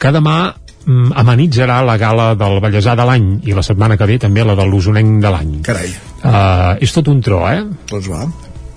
[0.00, 4.16] que demà mm, amenitzarà la gala del Vallèsà de l'any i la setmana que ve
[4.22, 5.58] també la de l'Usonenc de l'any.
[5.68, 5.92] Carai.
[6.20, 7.66] Uh, és tot un tro, eh?
[7.92, 8.24] Doncs va.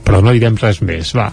[0.03, 1.31] Però no direm res més, va.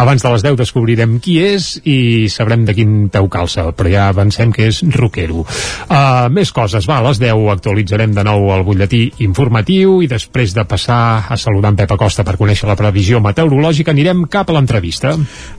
[0.00, 4.08] Abans de les 10 descobrirem qui és i sabrem de quin peu calça, però ja
[4.10, 5.44] avancem que és rockero.
[5.90, 10.54] Uh, més coses, va, a les 10 actualitzarem de nou el butlletí informatiu i després
[10.56, 14.56] de passar a saludar en Pep Acosta per conèixer la previsió meteorològica anirem cap a
[14.56, 15.14] l'entrevista.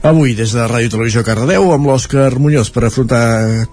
[0.08, 3.22] Avui, des de Ràdio Televisió Cardedeu, amb l'Òscar Muñoz per afrontar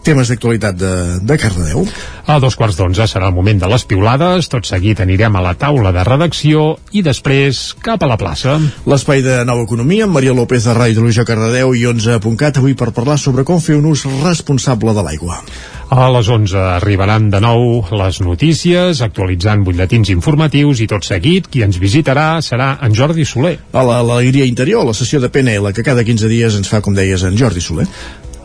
[0.06, 0.94] temes d'actualitat de,
[1.24, 1.86] de Cardedeu.
[2.30, 5.56] A dos quarts d'onze serà el moment de les piulades, tot seguit anirem a la
[5.58, 8.49] taula de redacció i després cap a la plaça.
[8.90, 12.92] L'espai de Nova Economia amb Maria López de Ràdio Televisió Cardedeu i 11.cat avui per
[12.96, 15.42] parlar sobre com fer un ús responsable de l'aigua.
[15.90, 21.64] A les 11 arribaran de nou les notícies, actualitzant butlletins informatius i tot seguit qui
[21.66, 23.56] ens visitarà serà en Jordi Soler.
[23.74, 27.26] A l'Alegria Interior, la sessió de PNL que cada 15 dies ens fa, com deies,
[27.26, 27.88] en Jordi Soler.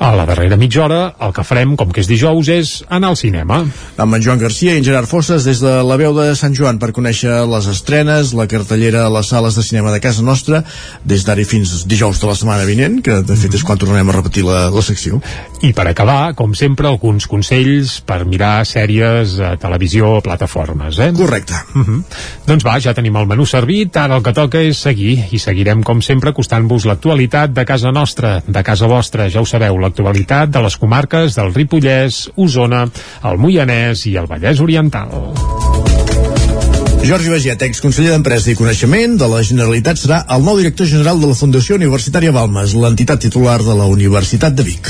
[0.01, 3.17] A la darrera mitja hora, el que farem, com que és dijous, és anar al
[3.17, 3.61] cinema.
[4.01, 6.81] Amb en Joan Garcia i en Gerard Fosses des de la veu de Sant Joan
[6.83, 10.65] per conèixer les estrenes, la cartellera a les sales de cinema de casa nostra,
[11.05, 14.17] des d'ara fins dijous de la setmana vinent, que de fet és quan tornarem a
[14.19, 15.21] repetir la, la secció.
[15.63, 21.13] I per acabar, com sempre, alguns consells per mirar sèries a televisió o plataformes, eh?
[21.17, 21.55] Correcte.
[21.75, 22.03] Uh -huh.
[22.47, 25.83] Doncs va, ja tenim el menú servit, ara el que toca és seguir, i seguirem,
[25.83, 30.65] com sempre, acostant-vos l'actualitat de casa nostra, de casa vostra, ja ho sabeu, l'actualitat de
[30.65, 32.87] les comarques del Ripollès, Osona,
[33.31, 35.13] el Moianès i el Vallès Oriental.
[37.05, 41.29] Jordi Baget, exconseller d'Empresa i Coneixement de la Generalitat, serà el nou director general de
[41.29, 44.89] la Fundació Universitària Balmes, l'entitat titular de la Universitat de Vic.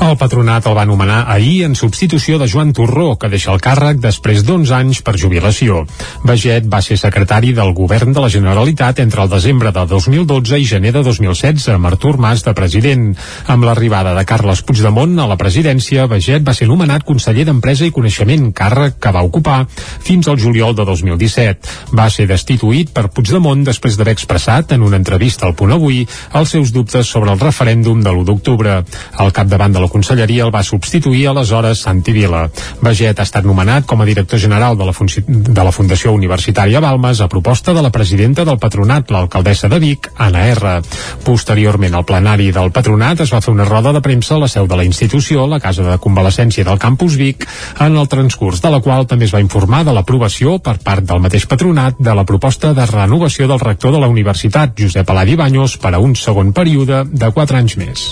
[0.00, 4.00] El patronat el va anomenar ahir en substitució de Joan Torró, que deixa el càrrec
[4.00, 5.82] després d'11 anys per jubilació.
[6.24, 10.64] Baget va ser secretari del govern de la Generalitat entre el desembre de 2012 i
[10.64, 13.10] gener de 2016, amb Artur Mas de president.
[13.52, 17.92] Amb l'arribada de Carles Puigdemont a la presidència, Baget va ser nomenat conseller d'Empresa i
[17.92, 19.66] Coneixement, càrrec que va ocupar
[20.08, 21.49] fins al juliol de 2017.
[21.96, 26.02] Va ser destituït per Puigdemont després d'haver expressat en una entrevista al Punt Avui
[26.38, 28.80] els seus dubtes sobre el referèndum de l'1 d'octubre.
[29.20, 32.46] Al capdavant de la conselleria el va substituir aleshores Santi Vila.
[32.82, 37.20] Baget ha estat nomenat com a director general de la, de la Fundació Universitària Balmes
[37.20, 40.76] a proposta de la presidenta del patronat, l'alcaldessa de Vic, Anna R.
[41.24, 44.68] Posteriorment, al plenari del patronat es va fer una roda de premsa a la seu
[44.68, 47.46] de la institució, la casa de convalescència del campus Vic,
[47.80, 51.22] en el transcurs de la qual també es va informar de l'aprovació per part del
[51.22, 55.76] mateix patronat de la proposta de renovació del rector de la universitat, Josep Aladi Baños,
[55.78, 58.04] per a un segon període de 4 anys més.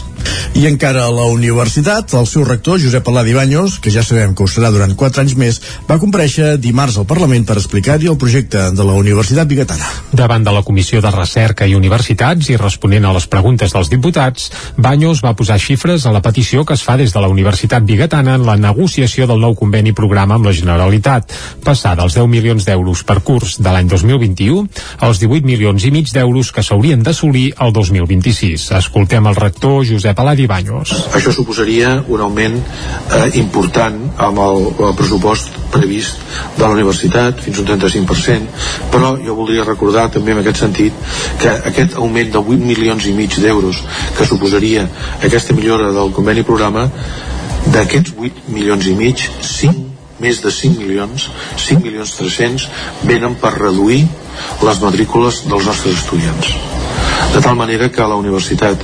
[0.54, 4.44] I encara a la universitat, el seu rector, Josep Aladi Baños, que ja sabem que
[4.44, 8.68] ho serà durant 4 anys més, va compareixer dimarts al Parlament per explicar-hi el projecte
[8.74, 9.90] de la Universitat Bigatana.
[10.12, 14.50] Davant de la Comissió de Recerca i Universitats i responent a les preguntes dels diputats,
[14.76, 18.36] Baños va posar xifres a la petició que es fa des de la Universitat Bigatana
[18.38, 21.32] en la negociació del nou conveni programa amb la Generalitat,
[21.64, 24.66] passar dels 10 milions d'euros per curs de l'any 2021
[25.06, 28.68] als 18 milions i mig d'euros que s'haurien d'assolir el 2026.
[28.78, 30.92] Escoltem el rector Josep Aladi Banyos.
[31.16, 33.96] Això suposaria un augment eh, important
[34.28, 36.20] amb el, el pressupost previst
[36.56, 40.96] de la universitat, fins un 35%, però jo voldria recordar també en aquest sentit
[41.40, 43.82] que aquest augment de 8 milions i mig d'euros
[44.16, 44.86] que suposaria
[45.24, 46.88] aquesta millora del conveni programa,
[47.72, 49.87] d'aquests 8 milions i mig, 5
[50.22, 52.68] més de 5 milions, 5 milions 300
[53.08, 54.04] venen per reduir
[54.66, 56.54] les matrícules dels nostres estudiants.
[57.34, 58.82] De tal manera que la Universitat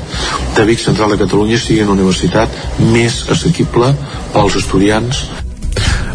[0.56, 3.94] de Vic Central de Catalunya sigui una universitat més assequible
[4.34, 5.24] pels estudiants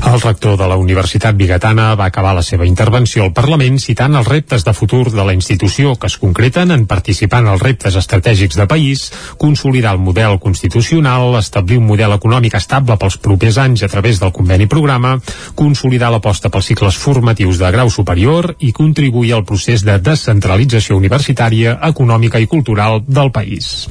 [0.06, 4.28] el rector de la Universitat Bigatana va acabar la seva intervenció al Parlament citant els
[4.28, 8.58] reptes de futur de la institució que es concreten en participar en els reptes estratègics
[8.60, 13.92] de país, consolidar el model constitucional, establir un model econòmic estable pels propers anys a
[13.92, 15.18] través del conveni programa,
[15.56, 21.80] consolidar l'aposta pels cicles formatius de grau superior i contribuir al procés de descentralització universitària,
[21.92, 23.90] econòmica i cultural del país.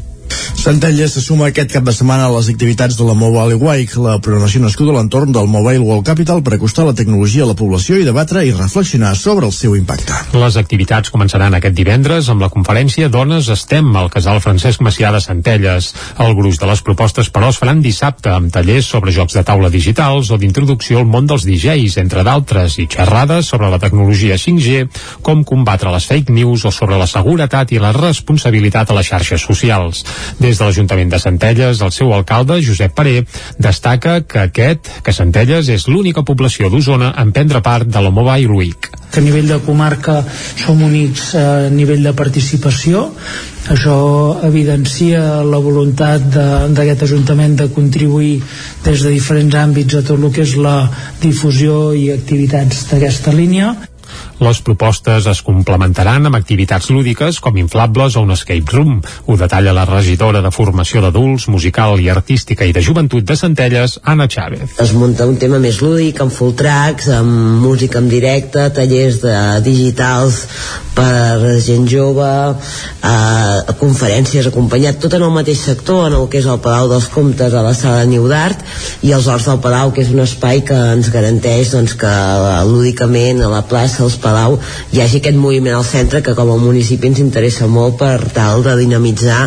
[0.58, 4.18] Centelles se suma aquest cap de setmana a les activitats de la Mobile Week, la
[4.22, 7.96] programació nascuda a l'entorn del Mobile World Capital per acostar la tecnologia a la població
[7.96, 10.16] i debatre i reflexionar sobre el seu impacte.
[10.34, 15.22] Les activitats començaran aquest divendres amb la conferència Dones Estem al casal Francesc Macià de
[15.24, 15.92] Centelles.
[16.18, 19.70] El gruix de les propostes, però, es faran dissabte amb tallers sobre jocs de taula
[19.72, 24.84] digitals o d'introducció al món dels DJs, entre d'altres, i xerrades sobre la tecnologia 5G,
[25.22, 29.46] com combatre les fake news o sobre la seguretat i la responsabilitat a les xarxes
[29.48, 30.04] socials.
[30.38, 33.22] Des de l'Ajuntament de Centelles, el seu alcalde, Josep Paré,
[33.58, 38.54] destaca que aquest, que Centelles, és l'única població d'Osona en prendre part de la Mobile
[38.54, 38.90] Week.
[39.08, 40.20] Que a nivell de comarca
[40.60, 43.08] som únics a nivell de participació,
[43.72, 43.98] això
[44.48, 46.24] evidencia la voluntat
[46.76, 48.38] d'aquest Ajuntament de contribuir
[48.84, 50.78] des de diferents àmbits a tot el que és la
[51.20, 53.74] difusió i activitats d'aquesta línia
[54.40, 59.00] les propostes es complementaran amb activitats lúdiques com inflables o un escape room.
[59.26, 63.98] Ho detalla la regidora de formació d'adults, musical i artística i de joventut de Centelles,
[64.04, 64.78] Anna Chávez.
[64.78, 69.38] Es munta un tema més lúdic, amb full tracks, amb música en directe, tallers de
[69.66, 70.44] digitals
[70.98, 72.28] per gent jove,
[73.06, 77.06] eh, conferències acompanyat, tot en el mateix sector, en el que és el Palau dels
[77.12, 78.64] Comtes a la sala Niu d'Art
[79.06, 82.14] i els Horts del Palau, que és un espai que ens garanteix doncs, que
[82.66, 84.58] lúdicament a la plaça, als Palau
[84.92, 88.64] hi hagi aquest moviment al centre que com a municipi ens interessa molt per tal
[88.66, 89.40] de dinamitzar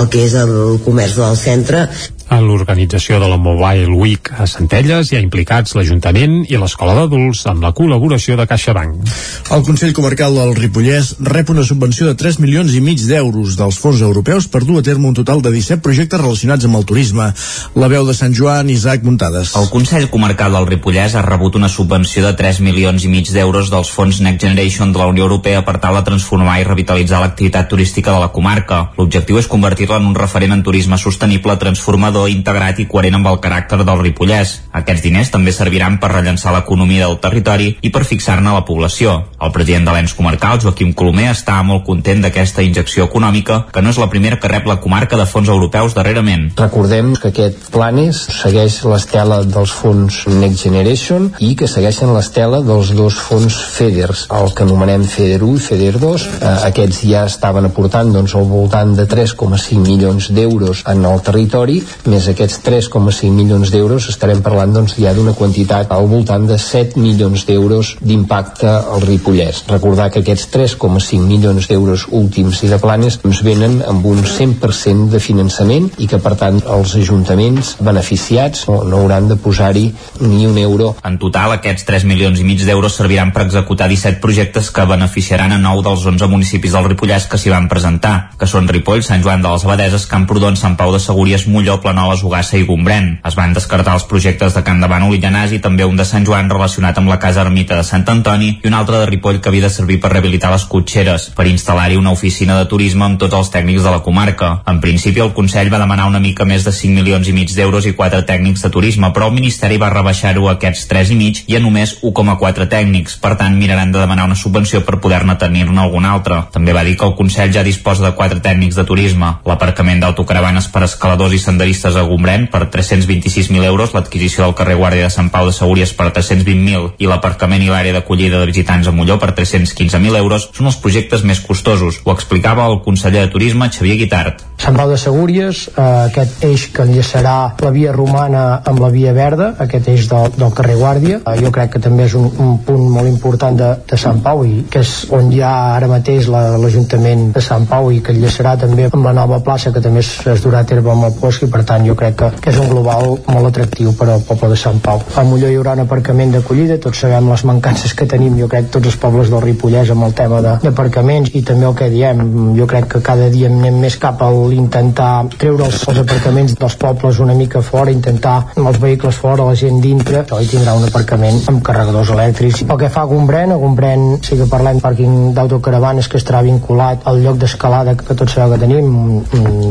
[0.00, 0.54] el que és el
[0.84, 1.86] comerç del centre
[2.30, 7.44] en l'organització de la Mobile Week a Centelles hi ha implicats l'Ajuntament i l'Escola d'Adults
[7.50, 9.10] amb la col·laboració de CaixaBank.
[9.54, 13.78] El Consell Comarcal del Ripollès rep una subvenció de 3 milions i mig d'euros dels
[13.80, 17.28] fons europeus per dur a terme un total de 17 projectes relacionats amb el turisme.
[17.76, 19.52] La veu de Sant Joan, Isaac Muntades.
[19.60, 23.70] El Consell Comarcal del Ripollès ha rebut una subvenció de 3 milions i mig d'euros
[23.74, 27.68] dels fons Next Generation de la Unió Europea per tal de transformar i revitalitzar l'activitat
[27.68, 28.90] turística de la comarca.
[28.98, 33.28] L'objectiu és convertir-la en un referent en turisme sostenible, transformador innovador, integrat i coherent amb
[33.28, 34.60] el caràcter del Ripollès.
[34.74, 39.24] Aquests diners també serviran per rellençar l'economia del territori i per fixar-ne la població.
[39.40, 43.90] El president de l'ENS comarcal, Joaquim Colomer, està molt content d'aquesta injecció econòmica, que no
[43.90, 46.52] és la primera que rep la comarca de fons europeus darrerament.
[46.58, 52.92] Recordem que aquest Planes segueix l'estela dels fons Next Generation i que segueixen l'estela dels
[52.94, 56.28] dos fons FEDERS, el que anomenem FEDER 1 i FEDER 2.
[56.34, 61.80] Eh, aquests ja estaven aportant doncs, al voltant de 3,5 milions d'euros en el territori,
[62.10, 67.00] més aquests 3,5 milions d'euros estarem parlant doncs, ja d'una quantitat al voltant de 7
[67.00, 69.62] milions d'euros d'impacte al Ripollès.
[69.70, 75.08] Recordar que aquests 3,5 milions d'euros últims i de planes ens venen amb un 100%
[75.12, 79.86] de finançament i que per tant els ajuntaments beneficiats no, no hauran de posar-hi
[80.20, 80.94] ni un euro.
[81.04, 85.56] En total aquests 3 milions i mig d'euros serviran per executar 17 projectes que beneficiaran
[85.56, 89.24] a 9 dels 11 municipis del Ripollès que s'hi van presentar, que són Ripoll, Sant
[89.24, 93.20] Joan de les Abadeses, Camprodon, Sant Pau de Segúries, Molló, Planoles, Ugassa i Gombrèn.
[93.22, 96.04] Es van descartar els projectes de Can de Bànol i Llanàs i també un de
[96.04, 99.38] Sant Joan relacionat amb la Casa Ermita de Sant Antoni i un altre de Ripoll
[99.38, 103.20] que havia de servir per rehabilitar les cotxeres, per instal·lar-hi una oficina de turisme amb
[103.22, 104.48] tots els tècnics de la comarca.
[104.66, 107.86] En principi, el Consell va demanar una mica més de 5 milions i mig d'euros
[107.86, 111.44] i 4 tècnics de turisme, però el Ministeri va rebaixar-ho a aquests 3 i mig
[111.46, 113.20] i a només 1,4 tècnics.
[113.22, 116.42] Per tant, miraran de demanar una subvenció per poder-ne tenir-ne algun altre.
[116.50, 119.36] També va dir que el Consell ja disposa de 4 tècnics de turisme.
[119.46, 124.76] L'aparcament d'autocaravanes per escaladors i senderistes accionistes a Gombrèn per 326.000 euros, l'adquisició del carrer
[124.76, 128.88] Guàrdia de Sant Pau de Segúries per 320.000 i l'aparcament i l'àrea d'acollida de visitants
[128.88, 132.00] a Molló per 315.000 euros són els projectes més costosos.
[132.04, 134.44] Ho explicava el conseller de Turisme Xavier Guitart.
[134.64, 139.12] Sant Pau de Segúries, eh, aquest eix que enllaçarà la via romana amb la via
[139.12, 142.56] verda, aquest eix del, del carrer Guàrdia, eh, jo crec que també és un, un
[142.64, 146.30] punt molt important de, de Sant Pau i que és on hi ha ara mateix
[146.30, 150.00] l'Ajuntament la, de Sant Pau i que enllaçarà també amb la nova plaça que també
[150.04, 152.52] es, es durà a terme amb el Bosch i per tant jo crec que, que
[152.52, 155.02] és un global molt atractiu per al poble de Sant Pau.
[155.18, 158.70] A Molló hi haurà un aparcament d'acollida, tots sabem les mancances que tenim, jo crec,
[158.74, 162.22] tots els pobles del Ripollès amb el tema d'aparcaments i també el que diem,
[162.58, 166.78] jo crec que cada dia anem més cap a intentar treure els, els aparcaments dels
[166.80, 171.40] pobles una mica fora, intentar els vehicles fora, la gent dintre, i tindrà un aparcament
[171.50, 172.64] amb carregadors elèctrics.
[172.68, 177.06] Pel que fa a Gombrèn, a Gombrèn sí que parlem pàrquing d'autocaravanes que estarà vinculat
[177.08, 179.22] al lloc d'escalada que tots sabeu que tenim,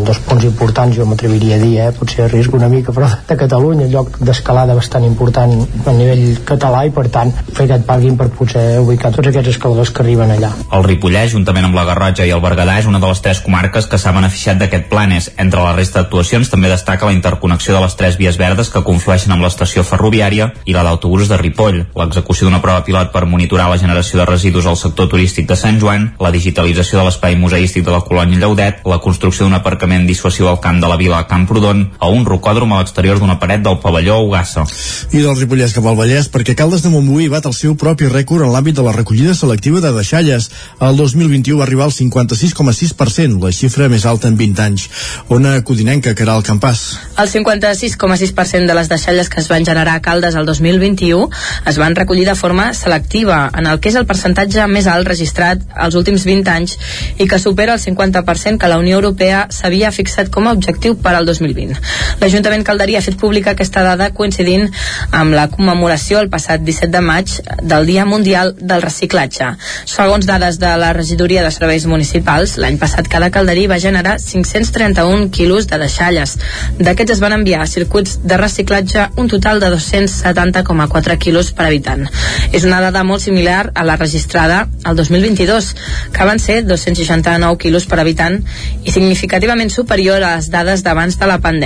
[0.07, 1.91] dos punts importants jo m'atreviria a dir, eh?
[1.97, 5.53] Potser risc una mica, però de Catalunya, lloc d'escalada bastant important
[5.85, 9.91] a nivell català i per tant fer aquest pàrquing per poder ubicar tots aquests escaladors
[9.93, 10.51] que arriben allà.
[10.73, 13.87] El Ripollès, juntament amb la Garrotxa i el Berguedà, és una de les tres comarques
[13.89, 15.31] que s'ha beneficiat d'aquest planes.
[15.37, 19.33] Entre la resta d'actuacions també destaca la interconnexió de les tres vies verdes que conflueixen
[19.35, 23.79] amb l'estació ferroviària i la d'autobusos de Ripoll, l'execució d'una prova pilot per monitorar la
[23.81, 27.93] generació de residus al sector turístic de Sant Joan, la digitalització de l'espai museístic de
[27.93, 31.82] la colònia Lleudet, la construcció d'un aparcament dissuasiu al camp de la vila a Camprodon
[31.99, 34.65] o un rocòdrom a l'exterior d'una paret del pavelló Ugassa.
[35.11, 38.45] I del Ripollès cap al Vallès, perquè Caldes de Montbui bat el seu propi rècord
[38.45, 40.49] en l'àmbit de la recollida selectiva de deixalles.
[40.79, 44.87] El 2021 va arribar al 56,6%, la xifra més alta en 20 anys.
[45.29, 46.83] Ona Codinenca, que era el campàs.
[47.17, 51.29] El 56,6% de les deixalles que es van generar a Caldes el 2021
[51.69, 55.63] es van recollir de forma selectiva, en el que és el percentatge més alt registrat
[55.75, 56.77] als últims 20 anys
[57.17, 61.15] i que supera el 50% que la Unió Europea s'havia fixat com a objectiu per
[61.17, 61.72] al 2020.
[62.21, 64.69] L'Ajuntament Calderí ha fet pública aquesta dada coincidint
[65.11, 69.53] amb la commemoració el passat 17 de maig del Dia Mundial del Reciclatge.
[69.89, 75.29] Segons dades de la Regidoria de Serveis Municipals, l'any passat cada calderí va generar 531
[75.33, 76.37] quilos de deixalles.
[76.79, 82.05] D'aquests es van enviar a circuits de reciclatge un total de 270,4 quilos per habitant.
[82.51, 85.73] És una dada molt similar a la registrada al 2022,
[86.13, 88.41] que van ser 269 quilos per habitant
[88.83, 91.62] i significativament superior a les dades d'abans de la pandèmia.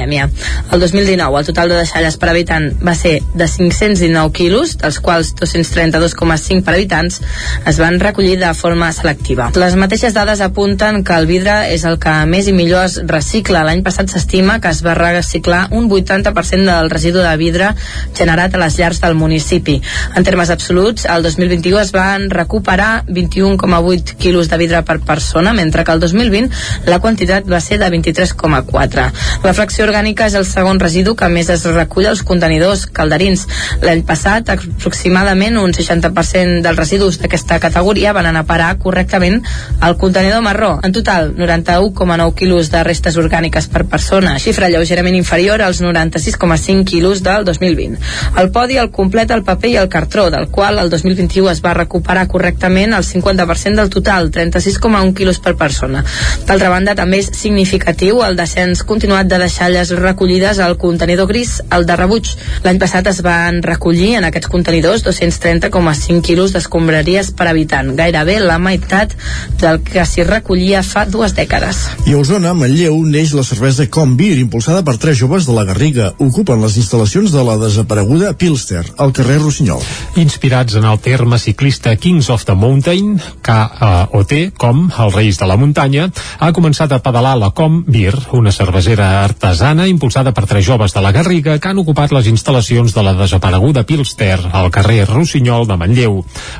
[0.72, 5.34] El 2019 el total de deixalles per habitant va ser de 519 quilos, dels quals
[5.40, 7.22] 232,5 per habitants
[7.66, 9.52] es van recollir de forma selectiva.
[9.56, 13.64] Les mateixes dades apunten que el vidre és el que més i millor es recicla.
[13.68, 17.74] L'any passat s'estima que es va reciclar un 80% del residu de vidre
[18.18, 19.78] generat a les llars del municipi.
[20.16, 25.84] En termes absoluts, el 2021 es van recuperar 21,8 quilos de vidre per persona, mentre
[25.84, 29.12] que el 2020 la quantitat va ser de 23,4.
[29.44, 33.46] La fracció orgànica és el segon residu que més es recull als contenidors calderins.
[33.84, 39.42] L'any passat, aproximadament un 60% dels residus d'aquesta categoria van anar a parar correctament
[39.82, 40.80] al contenidor marró.
[40.84, 47.24] En total, 91,9 quilos de restes orgàniques per persona, xifra lleugerament inferior als 96,5 quilos
[47.24, 48.00] del 2020.
[48.38, 51.74] El podi el completa el paper i el cartró, del qual el 2021 es va
[51.74, 56.04] recuperar correctament el 50% del total, 36,1 quilos per persona.
[56.48, 61.86] D'altra banda, també és significatiu el descens continuat de deixalles recollides al contenidor gris, el
[61.86, 62.30] de rebuig.
[62.64, 68.58] L'any passat es van recollir en aquests contenidors 230,5 quilos d'escombraries per habitant, gairebé la
[68.64, 69.12] meitat
[69.60, 71.82] del que s'hi recollia fa dues dècades.
[72.08, 76.14] I a Osona, Manlleu, neix la cervesa Convir, impulsada per tres joves de la Garriga.
[76.24, 79.84] Ocupen les instal·lacions de la desapareguda Pilster, al carrer Rossinyol.
[80.24, 85.60] Inspirats en el terme ciclista Kings of the Mountain, KOT, com els Reis de la
[85.60, 86.08] Muntanya,
[86.40, 89.12] ha començat a pedalar la Com Beer, una cervesera
[89.58, 93.16] artesana impulsada per tres joves de la Garriga que han ocupat les instal·lacions de la
[93.18, 96.20] desapareguda Pilster, al carrer Rossinyol de Manlleu.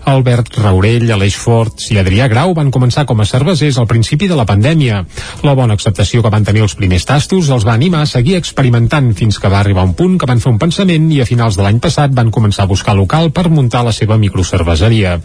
[0.10, 4.34] Albert Raurell, Aleix Forts i Adrià Grau van començar com a cervesers al principi de
[4.34, 5.04] la pandèmia.
[5.46, 9.12] La bona acceptació que van tenir els primers tastos els va animar a seguir experimentant
[9.14, 11.68] fins que va arribar un punt que van fer un pensament i a finals de
[11.68, 15.20] l'any passat van començar a buscar local per muntar la seva microcerveseria.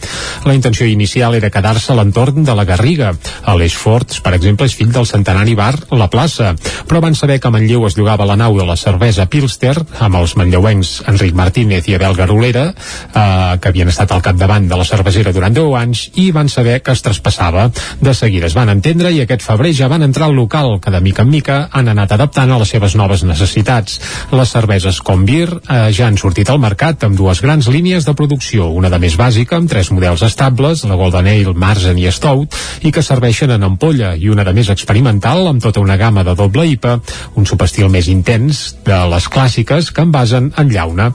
[0.45, 3.15] La intenció inicial era quedar-se a l'entorn de la Garriga.
[3.49, 6.53] Aleix Forts, per exemple, és fill del centenari bar La Plaça,
[6.85, 10.17] però van saber que a Manlleu es llogava la nau de la cervesa Pilster amb
[10.19, 14.87] els manlleuencs Enric Martínez i Abel Garolera, eh, que havien estat al capdavant de la
[14.89, 17.69] cervesera durant 10 anys i van saber que es traspassava.
[18.01, 21.01] De seguida es van entendre i aquest febrer ja van entrar al local, que de
[21.05, 24.01] mica en mica han anat adaptant a les seves noves necessitats.
[24.33, 28.17] Les cerveses com Beer eh, ja han sortit al mercat amb dues grans línies de
[28.19, 32.59] producció, una de més bàsica amb tres models estables, la Golden Ale, Marzen i Stout,
[32.83, 36.35] i que serveixen en ampolla, i una de més experimental amb tota una gamma de
[36.35, 36.99] doble IPA,
[37.39, 41.11] un sopestil més intens de les clàssiques que en basen en llauna.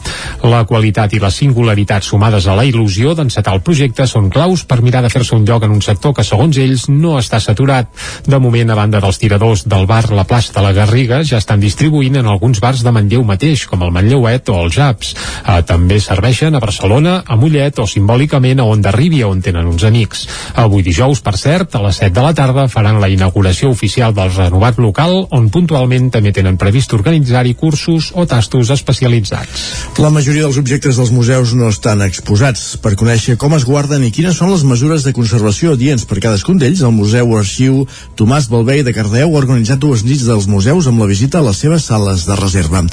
[0.46, 4.84] La qualitat i la singularitat sumades a la il·lusió d'encetar el projecte són claus per
[4.86, 7.90] mirar de fer-se un lloc en un sector que, segons ells, no està saturat.
[8.28, 11.64] De moment, a banda dels tiradors del bar La Plaça de la Garriga, ja estan
[11.64, 15.14] distribuint en alguns bars de Manlleu mateix, com el Manlleuet o el Japs.
[15.42, 19.88] Eh, també serveixen a Barcelona, a Mollet o simbòlicament a Onda Rívia, on tenen uns
[19.88, 20.28] amics.
[20.56, 24.34] Avui dijous, per cert, a les 7 de la tarda faran la inauguració oficial del
[24.36, 29.64] renovat local, on puntualment també tenen previst organitzar-hi cursos o tastos especialitzats.
[30.02, 32.76] La majoria dels objectes dels museus no estan exposats.
[32.82, 36.60] Per conèixer com es guarden i quines són les mesures de conservació adients per cadascun
[36.62, 37.84] d'ells, el Museu Arxiu
[38.18, 41.60] Tomàs Balvei de Cardeu ha organitzat dues nits dels museus amb la visita a les
[41.64, 42.84] seves sales de reserva.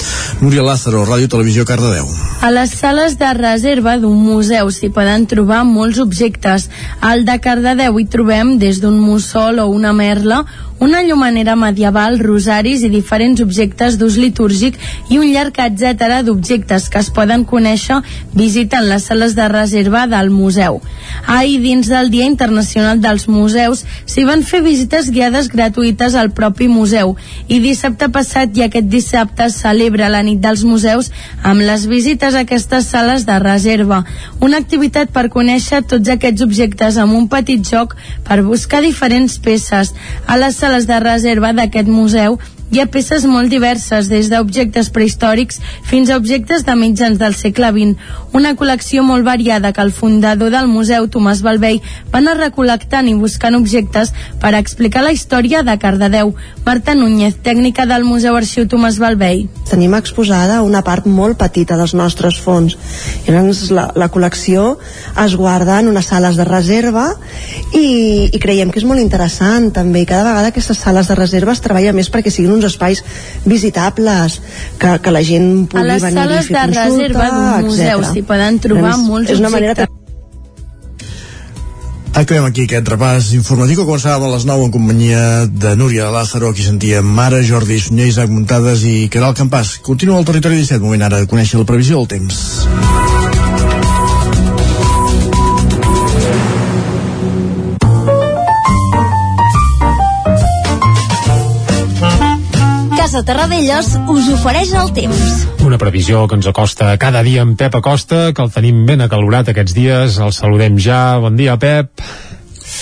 [0.41, 2.09] Núria Lázaro, Ràdio Televisió Cardedeu.
[2.41, 6.69] A les sales de reserva d'un museu s'hi poden trobar molts objectes.
[7.01, 10.43] Al de Cardedeu hi trobem des d'un mussol o una merla,
[10.79, 14.75] una llumanera medieval, rosaris i diferents objectes d'ús litúrgic
[15.09, 18.01] i un llarg etcètera d'objectes que es poden conèixer
[18.35, 20.81] visitant les sales de reserva del museu.
[21.25, 26.67] Ahir, dins del Dia Internacional dels Museus, s'hi van fer visites guiades gratuïtes al propi
[26.67, 27.15] museu
[27.47, 31.11] i dissabte passat i aquest dissabte celebra la nit dels museus
[31.43, 34.03] amb les visites a aquestes sales de reserva.
[34.43, 37.95] Una activitat per conèixer tots aquests objectes amb un petit joc
[38.27, 39.93] per buscar diferents peces.
[40.27, 42.39] A les sales de reserva d'aquest museu
[42.71, 47.69] hi ha peces molt diverses, des d'objectes prehistòrics fins a objectes de mitjans del segle
[47.71, 47.93] XX.
[48.35, 51.79] Una col·lecció molt variada que el fundador del museu, Tomàs Balvei,
[52.11, 54.11] va anar recol·lectant i buscant objectes
[54.41, 56.33] per explicar la història de Cardedeu.
[56.65, 59.45] Marta Núñez, tècnica del Museu Arxiu Tomàs Balvei.
[59.69, 62.75] Tenim exposada una part molt petita dels nostres fons.
[63.27, 64.75] Llavors la, la col·lecció
[65.21, 67.11] es guarda en unes sales de reserva
[67.77, 71.53] i, i creiem que és molt interessant també i cada vegada aquestes sales de reserva
[71.53, 73.03] es treballa més perquè siguin uns espais
[73.45, 74.39] visitables
[74.79, 77.69] que, que la gent pugui A les venir sales i fer de consulta, reserva d'un
[77.69, 80.01] museu s'hi poden trobar Doncs molts és una manera objectes.
[82.15, 86.53] Acabem aquí aquest repàs informatiu que començàvem a les 9 en companyia de Núria Lázaro,
[86.53, 89.75] aquí sentíem Mare, Jordi Sunyer, Isaac Muntades i Caral Campàs.
[89.83, 93.14] Continua el territori 17, moment ara de conèixer la previsió del temps.
[103.15, 105.19] Casa Terradellos us ofereix el temps.
[105.63, 109.47] Una previsió que ens acosta cada dia en Pep Acosta, que el tenim ben acalorat
[109.53, 110.17] aquests dies.
[110.19, 111.15] El saludem ja.
[111.23, 112.03] Bon dia, Pep.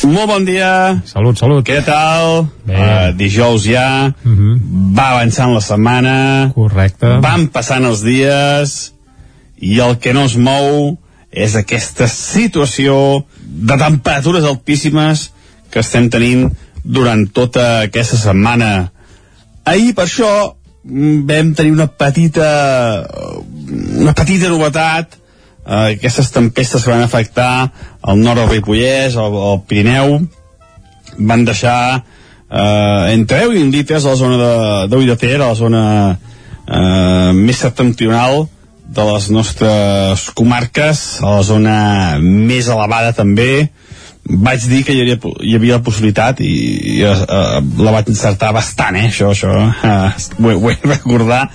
[0.09, 0.71] Molt bon dia.
[1.05, 1.61] Salut, salut.
[1.67, 2.47] Què tal?
[2.65, 4.09] Uh, dijous ja.
[4.25, 4.55] Uh -huh.
[4.97, 6.49] Va avançant la setmana.
[6.55, 7.19] Correcte.
[7.21, 8.93] Van passant els dies.
[9.61, 10.97] I el que no es mou
[11.29, 15.29] és aquesta situació de temperatures altíssimes
[15.69, 16.49] que estem tenint
[16.83, 18.92] durant tota aquesta setmana.
[19.65, 22.49] Ahir, per això, mm, vam tenir una petita
[24.03, 25.19] una petita novetat.
[25.63, 27.71] Eh, aquestes tempestes que van afectar
[28.11, 30.17] el nord del Ripollès, el, el Pirineu
[31.17, 32.03] van deixar
[32.51, 34.39] eh, entre 10 i 20 litres a la zona
[34.91, 35.83] de, de Ter, a la zona
[36.67, 38.49] eh, més septentrional
[38.93, 41.77] de les nostres comarques, a la zona
[42.19, 43.69] més elevada també,
[44.23, 46.53] vaig dir que hi havia, hi havia la possibilitat i,
[46.95, 51.49] i uh, la vaig encertar bastant, eh, això, això, uh, ho, ho he recordar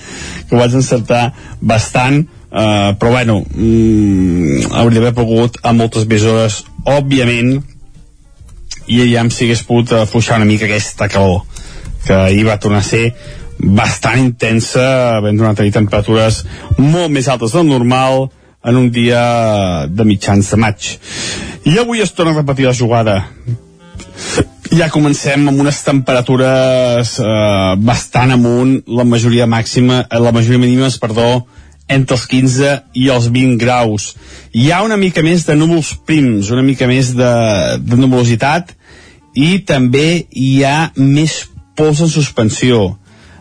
[0.48, 2.20] que ho vaig encertar bastant,
[2.52, 7.56] uh, però bueno, mm, hauria d'haver pogut a moltes més hores, òbviament,
[8.88, 11.44] i ja em si hagués pogut afluixar una mica aquesta calor,
[12.04, 13.10] que ahir va tornar a ser
[13.58, 14.84] bastant intensa,
[15.16, 16.44] havent donat a tenir temperatures
[16.78, 18.28] molt més altes del normal
[18.68, 20.88] en un dia de mitjans de maig.
[21.68, 23.18] I avui es torna a repetir la jugada.
[24.72, 30.88] Ja comencem amb unes temperatures eh, bastant amunt, la majoria màxima, eh, la majoria mínima,
[31.00, 31.44] perdó,
[31.88, 34.14] entre els 15 i els 20 graus.
[34.56, 37.32] Hi ha una mica més de núvols prims, una mica més de,
[37.84, 38.72] de nuvolositat
[39.36, 41.42] i també hi ha més
[41.76, 42.94] pols en suspensió.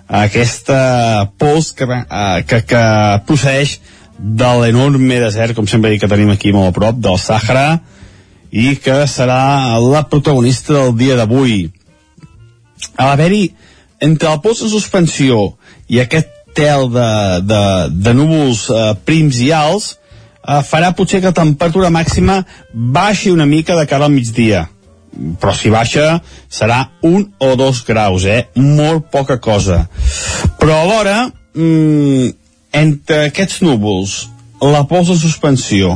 [0.07, 2.87] Aquesta pols que, eh, que, que
[3.27, 3.79] procedeix
[4.19, 7.69] de l'enorme desert, com sempre dic que tenim aquí molt a prop, del Sàhara,
[8.51, 11.67] i que serà la protagonista del dia d'avui.
[12.97, 13.43] A l'haver-hi
[14.03, 15.53] entre el pols en suspensió
[15.89, 17.09] i aquest tel de,
[17.45, 22.41] de, de núvols eh, prims i alts eh, farà potser que la temperatura màxima
[22.73, 24.67] baixi una mica de cara al migdia
[25.41, 26.19] però si baixa
[26.49, 28.47] serà un o dos graus, eh?
[28.55, 29.87] Molt poca cosa.
[30.59, 32.29] Però alhora, mm,
[32.71, 34.27] entre aquests núvols,
[34.61, 35.95] la pols de suspensió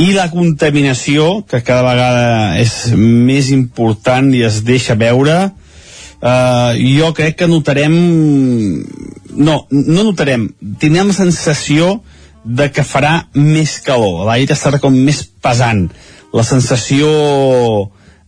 [0.00, 5.52] i la contaminació, que cada vegada és més important i es deixa veure,
[6.22, 7.94] eh, jo crec que notarem
[9.32, 10.48] no, no notarem
[10.80, 11.98] tindrem la sensació
[12.44, 15.86] de que farà més calor l'aire estarà com més pesant
[16.32, 17.08] la sensació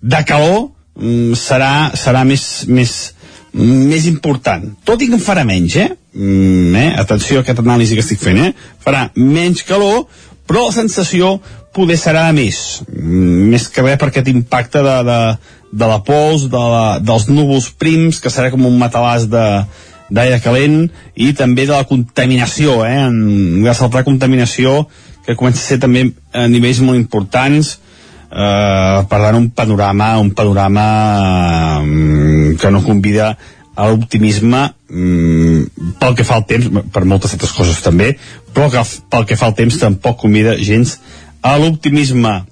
[0.02, 2.94] de calor mm, serà, serà més, més,
[3.54, 5.88] més important tot i que en farà menys eh?
[6.14, 6.90] Mm, eh?
[7.00, 8.52] atenció a aquest anàlisi que estic fent eh?
[8.84, 10.06] farà menys calor
[10.49, 11.38] però la sensació
[11.74, 15.18] poder serà més més que res per aquest impacte de, de,
[15.72, 19.47] de la pols, de la, dels núvols prims, que serà com un matalàs de,
[20.14, 20.84] d'aire calent
[21.16, 23.09] i també de la contaminació, eh?
[23.09, 24.84] en saltar contaminació
[25.24, 27.78] que comença a ser també a nivells molt importants
[28.28, 30.86] eh, per tant un panorama un panorama
[31.80, 33.32] eh, que no convida
[33.77, 38.14] l'optimisme mm, pel que fa al temps, per moltes altres coses també,
[38.55, 40.99] però que, pel que fa al temps tampoc convida gens
[41.43, 42.45] a l'optimisme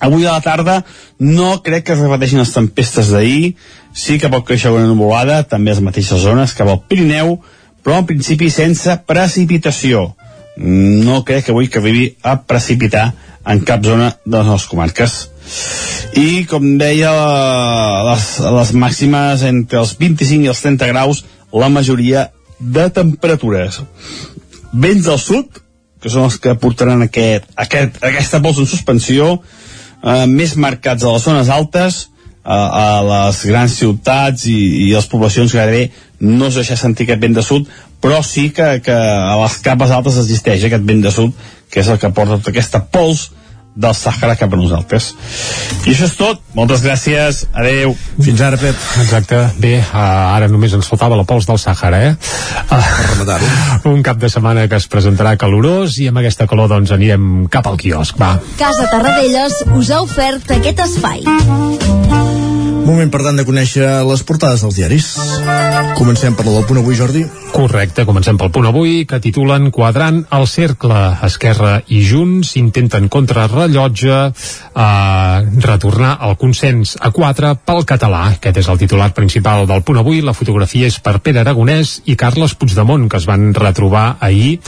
[0.00, 0.78] Avui a la tarda
[1.20, 3.54] no crec que es repeteixin les tempestes d'ahir,
[3.92, 7.36] sí que pot créixer una nuvolada, també les mateixes zones, cap al Pirineu,
[7.84, 10.06] però en principi sense precipitació.
[10.56, 13.10] No crec que avui que arribi a precipitar
[13.46, 15.16] en cap zona de les nostres comarques.
[16.18, 17.12] I, com deia,
[18.10, 18.26] les,
[18.58, 22.28] les màximes entre els 25 i els 30 graus, la majoria
[22.60, 23.80] de temperatures.
[24.72, 25.62] Vents del sud,
[26.00, 29.34] que són els que portaran aquest, aquest, aquesta pols en suspensió,
[30.02, 32.06] eh, més marcats a les zones altes,
[32.40, 35.90] a, a les grans ciutats i, i les poblacions gairebé
[36.24, 37.68] no es deixa sentir aquest vent de sud,
[38.00, 41.36] però sí que, que a les capes altes existeix aquest vent de sud,
[41.70, 43.30] que és el que porta tota aquesta pols
[43.80, 45.12] del Sàhara cap a nosaltres.
[45.86, 46.42] I això és tot.
[46.58, 47.44] Moltes gràcies.
[47.54, 47.94] Adeu.
[48.18, 48.76] Fins ara, Pep.
[49.02, 49.38] Exacte.
[49.62, 50.00] Bé, uh,
[50.34, 52.12] ara només ens faltava la pols del Sàhara, eh?
[52.66, 53.50] Uh, rematar-ho.
[53.94, 57.70] un cap de setmana que es presentarà calorós i amb aquesta calor doncs anirem cap
[57.70, 58.36] al quiosc, va.
[58.60, 62.48] Casa Tarradellas us ha ofert aquest espai.
[62.80, 65.06] Moment, per tant, de conèixer les portades dels diaris.
[65.98, 67.22] Comencem per la del punt avui, Jordi.
[67.52, 70.98] Correcte, comencem pel punt avui, que titulen Quadrant al cercle.
[71.26, 78.22] Esquerra i Junts intenten contrarrellotge eh, retornar el consens a 4 pel català.
[78.38, 80.22] Aquest és el titular principal del punt avui.
[80.24, 84.58] La fotografia és per Pere Aragonès i Carles Puigdemont, que es van retrobar ahir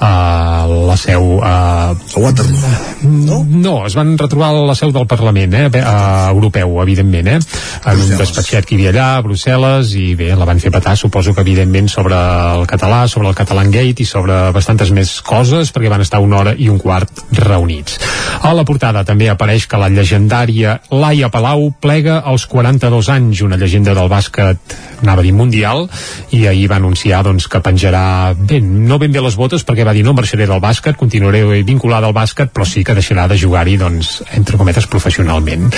[0.00, 1.38] a la seu...
[1.42, 1.56] A,
[1.92, 2.97] a Waterloo.
[3.02, 3.44] No?
[3.48, 8.00] no, es van retrobar a la seu del Parlament, eh, a, europeu, evidentment, eh, en
[8.02, 11.34] un despatxet que hi havia allà, a Brussel·les, i bé, la van fer petar, suposo
[11.34, 15.92] que evidentment sobre el català, sobre el Catalan Gate i sobre bastantes més coses, perquè
[15.92, 18.00] van estar una hora i un quart reunits.
[18.42, 23.58] A la portada també apareix que la llegendària Laia Palau plega als 42 anys, una
[23.60, 25.86] llegenda del bàsquet, anava a dir mundial,
[26.34, 29.94] i ahir va anunciar doncs, que penjarà, bé, no ben bé les botes, perquè va
[29.94, 33.76] dir no marxaré del bàsquet, continuaré vinculada al bàsquet, però sí que deixarà de jugar-hi,
[33.80, 35.68] doncs, entre cometes, professionalment.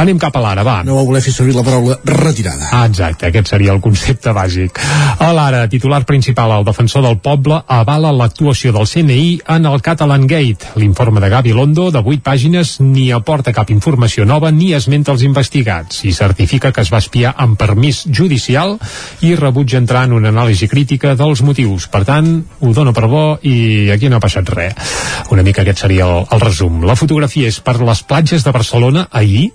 [0.00, 0.82] Anem cap a l'ara, va.
[0.84, 2.68] No va voler fer servir la paraula retirada.
[2.76, 4.80] Ah, exacte, aquest seria el concepte bàsic.
[5.24, 10.26] A l'ara, titular principal, el defensor del poble avala l'actuació del CNI en el Catalan
[10.28, 10.74] Gate.
[10.76, 15.24] L'informe de Gavi Londo, de 8 pàgines, ni aporta cap informació nova ni esmenta els
[15.24, 18.76] investigats i certifica que es va espiar amb permís judicial
[19.24, 21.88] i rebutja entrar en una anàlisi crítica dels motius.
[21.88, 24.96] Per tant, ho dono per bo i aquí no ha passat res.
[25.32, 26.57] Una mica aquest seria el, el resum.
[26.86, 29.50] La fotografia és per les platges de Barcelona ahir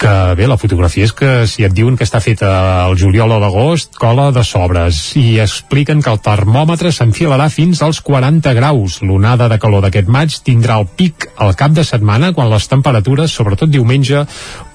[0.00, 2.48] que bé, la fotografia és que si et diuen que està feta
[2.86, 8.00] al juliol o l'agost, cola de sobres i expliquen que el termòmetre s'enfilarà fins als
[8.06, 9.02] 40 graus.
[9.04, 13.36] L'onada de calor d'aquest maig tindrà el pic al cap de setmana quan les temperatures,
[13.36, 14.24] sobretot diumenge,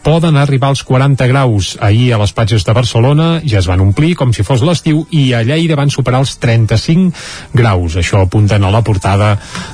[0.05, 1.77] poden arribar als 40 graus.
[1.81, 5.31] Ahir a les platges de Barcelona ja es van omplir com si fos l'estiu i
[5.33, 7.09] a Lleida van superar els 35
[7.57, 7.97] graus.
[7.97, 9.31] Això apunten a la portada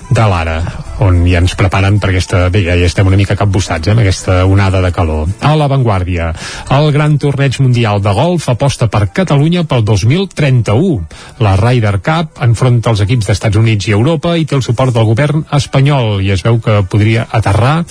[0.08, 0.56] de l'Ara,
[1.04, 2.46] on ja ens preparen per aquesta...
[2.52, 5.28] Bé, ja, estem una mica capbussats, eh, amb aquesta onada de calor.
[5.44, 6.30] A l'avantguàrdia,
[6.78, 11.02] el Gran Torneig Mundial de Golf aposta per Catalunya pel 2031.
[11.44, 15.10] La Ryder Cup enfronta els equips d'Estats Units i Europa i té el suport del
[15.12, 17.82] govern espanyol i es veu que podria aterrar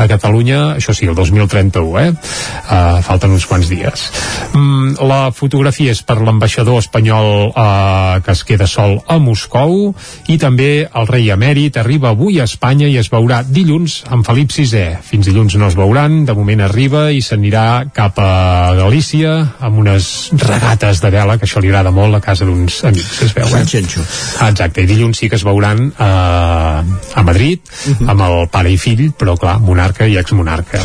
[0.00, 2.10] a Catalunya, això sí, el 2031 eh?
[2.12, 4.06] Uh, falten uns quants dies.
[4.54, 9.94] Mm, la fotografia és per l'ambaixador espanyol uh, que es queda sol a Moscou
[10.30, 14.52] i també el rei emèrit arriba avui a Espanya i es veurà dilluns amb Felip
[14.54, 15.00] VI.
[15.06, 20.30] Fins dilluns no es veuran, de moment arriba i s'anirà cap a Galícia amb unes
[20.38, 23.62] regates de vela, que això li agrada molt a casa d'uns amics, es veu, eh?
[24.50, 26.80] Exacte, i dilluns sí que es veuran uh,
[27.14, 28.10] a Madrid, uh -huh.
[28.10, 30.82] amb el pare i fill, però clar, monarca i exmonarca.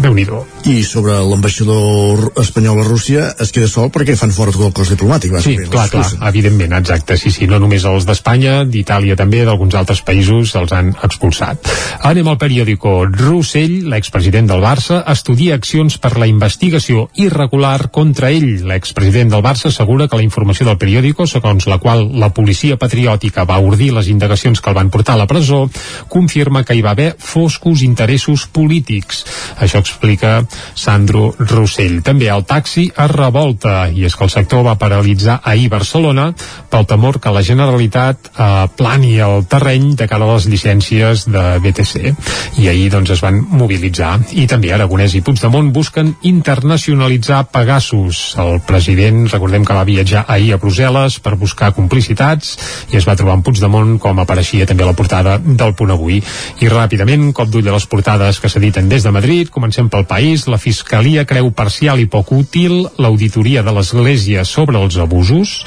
[0.00, 0.39] Déu-n'hi-do.
[0.40, 0.59] Ciao.
[0.68, 4.90] I sobre l'ambaixador espanyol a Rússia es queda sol perquè fan fora tot el cos
[4.92, 9.76] diplomàtic sí, clar, clar, evidentment, exacte sí, sí, no només els d'Espanya, d'Itàlia també d'alguns
[9.78, 11.70] altres països els han expulsat.
[12.10, 18.66] Anem al periòdico Rossell l'expresident del Barça estudia accions per la investigació irregular contra ell.
[18.68, 23.46] L'expresident del Barça assegura que la informació del periòdico segons la qual la policia patriòtica
[23.48, 25.64] va ordir les indagacions que el van portar a la presó
[26.08, 29.24] confirma que hi va haver foscos interessos polítics.
[29.56, 30.42] Això explica
[30.74, 32.00] Sandro Rossell.
[32.06, 36.30] També el taxi es revolta i és que el sector va paralitzar ahir Barcelona
[36.70, 41.44] pel temor que la Generalitat eh, plani el terreny de cara a les llicències de
[41.62, 48.20] BTC i ahir doncs es van mobilitzar i també Aragonès i Puigdemont busquen internacionalitzar Pegasus.
[48.40, 52.56] El president, recordem que va viatjar ahir a Brussel·les per buscar complicitats
[52.92, 56.20] i es va trobar amb Puigdemont com apareixia també a la portada del punt avui.
[56.60, 60.39] I ràpidament, cop d'ull a les portades que s'editen des de Madrid, comencem pel país,
[60.48, 65.64] la Fiscalia creu parcial i poc útil l'auditoria de l'Església sobre els abusos.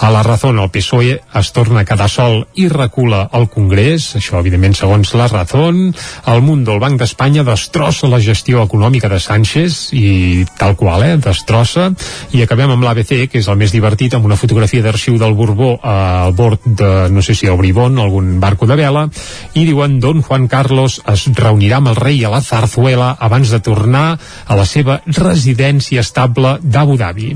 [0.00, 4.38] A la raó el PSOE es torna a quedar sol i recula al Congrés, això
[4.40, 5.66] evidentment segons la raó.
[5.72, 11.16] El Mundo, el Banc d'Espanya, destrossa la gestió econòmica de Sánchez i tal qual, eh,
[11.16, 11.90] destrossa.
[12.32, 15.78] I acabem amb l'ABC, que és el més divertit, amb una fotografia d'arxiu del Borbó
[15.82, 19.08] al bord de, no sé si el Bribón, algun barco de vela,
[19.54, 23.60] i diuen Don Juan Carlos es reunirà amb el rei a la Zarzuela abans de
[23.60, 27.34] tornar a la seva residència estable d'Abu Dhabi.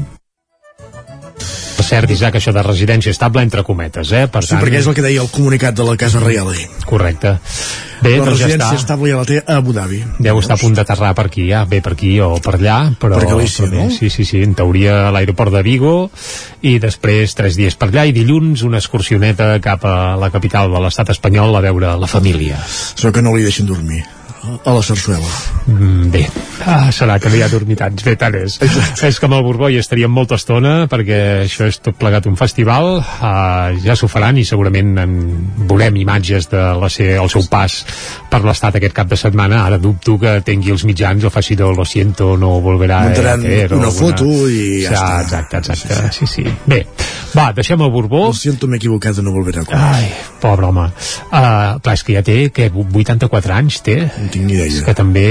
[1.88, 4.26] Cert, Isaac, això de residència estable entre cometes, eh?
[4.28, 4.60] Per sí, tant...
[4.60, 6.66] perquè és el que deia el comunicat de la Casa Reial ahir.
[6.84, 7.38] Correcte.
[8.02, 8.82] Bé, la doncs ja residència està.
[8.82, 10.02] estable ja la té a Abu Dhabi.
[10.20, 13.16] Deu estar a punt d'aterrar per aquí, ja, bé per aquí o per allà, però...
[13.16, 13.94] Per Galícia, però bé, no?
[13.94, 15.94] Sí, sí, sí, en teoria a l'aeroport de Vigo
[16.60, 20.84] i després tres dies per allà i dilluns una excursioneta cap a la capital de
[20.84, 22.60] l'estat espanyol a veure la família.
[22.68, 24.04] Sóc que no li deixen dormir
[24.64, 25.26] a la sarsuela.
[25.66, 26.22] Mm, bé,
[26.66, 28.58] ah, serà que no hi ha dormitants, bé, tant és.
[28.64, 29.08] Exacte.
[29.08, 32.36] És que amb el Borbó hi estaríem molta estona perquè això és tot plegat un
[32.40, 35.14] festival, ah, ja s'ho faran i segurament en
[35.68, 37.78] veurem imatges de la ser, el seu pas
[38.30, 41.68] per l'estat aquest cap de setmana, ara dubto que tingui els mitjans o faci de
[41.68, 45.20] lo siento, no volverà Muntaran a hacer, o una alguna- foto i ja està.
[45.22, 46.44] Exacte, exacte, sí, sí.
[46.66, 46.86] Bé,
[47.34, 48.26] va, deixem el Borbó.
[48.28, 49.92] Lo siento, m'he equivocat, no volverà a comer.
[49.98, 50.08] Ai,
[50.42, 50.88] pobre home.
[51.28, 54.00] Uh, clar, és que ja té, què, 84 anys té?
[54.08, 54.72] No tinc ni idea.
[54.72, 55.28] És que també...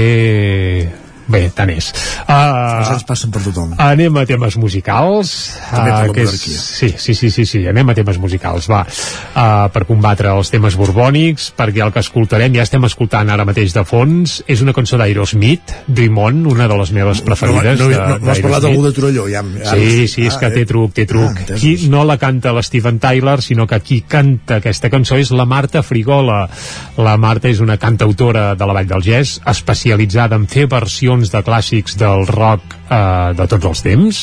[1.28, 1.90] Bé, tant és.
[1.92, 3.74] Els Uh, anys passen per tothom.
[3.78, 5.32] anem a temes musicals.
[5.70, 8.82] També per la que és, sí, sí, sí, sí, sí, anem a temes musicals, va.
[8.84, 13.74] Uh, per combatre els temes borbònics, perquè el que escoltarem, ja estem escoltant ara mateix
[13.76, 17.78] de fons, és una cançó d'Aerosmith, Dream On, una de les meves preferides.
[17.80, 19.42] no, no, no, no has parlat d'algú de Torelló, ja.
[19.64, 20.50] ja Sí, sí, és Ah, que eh.
[20.60, 21.44] té truc, té truc.
[21.50, 25.44] Ah, qui no la canta l'Steven Tyler, sinó que qui canta aquesta cançó és la
[25.44, 26.48] Marta Frigola.
[26.96, 31.42] La Marta és una cantautora de la Vall del Gès, especialitzada en fer versions de
[31.44, 34.20] clàssics del rock eh, de tots els temps,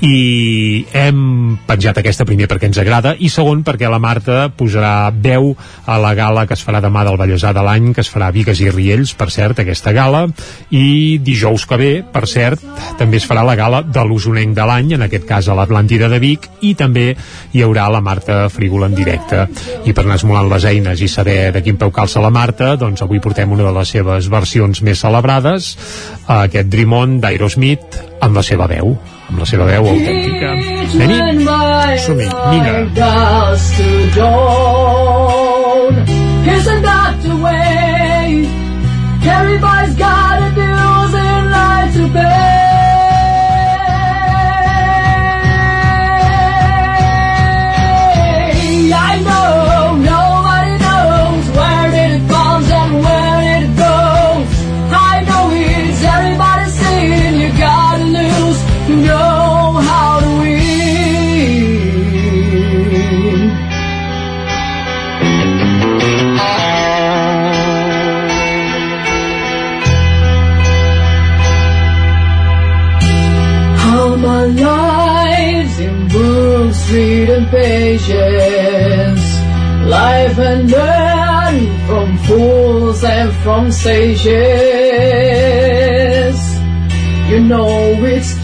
[0.00, 5.50] i hem penjat aquesta primer perquè ens agrada i segon perquè la Marta posarà veu
[5.84, 8.34] a la gala que es farà demà del Vallèsà de l'any, que es farà a
[8.34, 10.24] Vigues i Riells, per cert, aquesta gala,
[10.72, 12.64] i dijous que ve, per cert,
[12.98, 16.20] també es farà la gala de l'Usonenc de l'any, en aquest cas a l'Atlàntida de
[16.22, 17.10] Vic, i també
[17.52, 19.44] hi haurà la Marta Frígola en directe.
[19.84, 23.04] I per anar esmolant les eines i saber de quin peu calça la Marta, doncs
[23.04, 25.74] avui portem una de les seves versions més celebrades,
[26.40, 28.96] aquest Dream On d'Aerosmith, amb la seva veu,
[29.30, 30.48] amb la seva veu autèntica.
[31.06, 31.98] Anem-hi?
[32.04, 32.74] Som-hi, vinga.
[36.50, 38.44] Isn't that the way
[39.22, 40.19] everybody's got
[83.50, 84.30] from sages.
[87.30, 87.68] You know
[88.14, 88.39] it's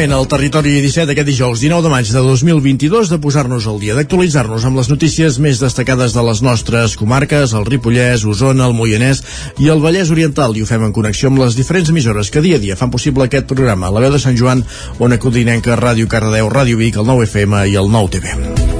[0.00, 3.92] Moment al territori 17 d'aquest dijous 19 de maig de 2022 de posar-nos al dia,
[3.98, 9.20] d'actualitzar-nos amb les notícies més destacades de les nostres comarques, el Ripollès, Osona, el Moianès
[9.60, 12.56] i el Vallès Oriental i ho fem en connexió amb les diferents emissores que dia
[12.56, 13.92] a dia fan possible aquest programa.
[13.92, 14.64] La veu de Sant Joan,
[15.04, 18.79] Ona Codinenca, Ràdio Cardedeu, Ràdio Vic, el 9 FM i el 9 TV.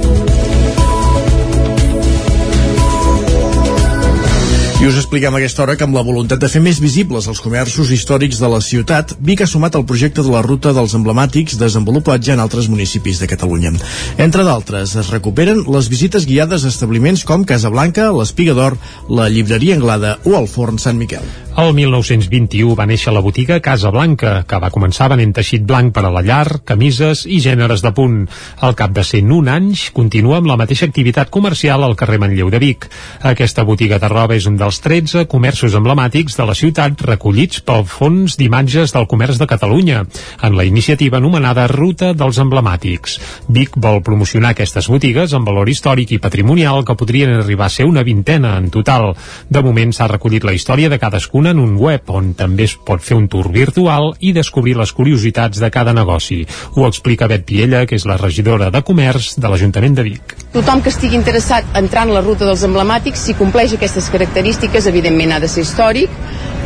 [4.81, 7.37] I us expliquem a aquesta hora que amb la voluntat de fer més visibles els
[7.45, 11.59] comerços històrics de la ciutat, Vic ha sumat el projecte de la ruta dels emblemàtics
[11.61, 13.75] desenvolupat ja en altres municipis de Catalunya.
[14.17, 19.29] Entre d'altres, es recuperen les visites guiades a establiments com Casa Blanca, l'Espiga d'Or, la
[19.29, 21.29] Llibreria Anglada o el Forn Sant Miquel.
[21.51, 26.05] El 1921 va néixer la botiga Casa Blanca, que va començar venent teixit blanc per
[26.07, 28.21] a la llar, camises i gèneres de punt.
[28.63, 32.61] Al cap de 101 anys, continua amb la mateixa activitat comercial al carrer Manlleu de
[32.63, 32.87] Vic.
[33.27, 37.83] Aquesta botiga de roba és un dels 13 comerços emblemàtics de la ciutat recollits pel
[37.83, 40.05] Fons d'Imatges del Comerç de Catalunya,
[40.41, 43.17] en la iniciativa anomenada Ruta dels Emblemàtics.
[43.51, 47.91] Vic vol promocionar aquestes botigues amb valor històric i patrimonial que podrien arribar a ser
[47.91, 49.11] una vintena en total.
[49.51, 51.03] De moment s'ha recollit la història de
[51.41, 54.91] cadascuna en un web on també es pot fer un tour virtual i descobrir les
[54.93, 56.45] curiositats de cada negoci.
[56.75, 60.35] Ho explica Bet Piella, que és la regidora de Comerç de l'Ajuntament de Vic.
[60.53, 64.87] Tothom que estigui interessat en entrar en la ruta dels emblemàtics, si compleix aquestes característiques,
[64.87, 66.09] evidentment ha de ser històric,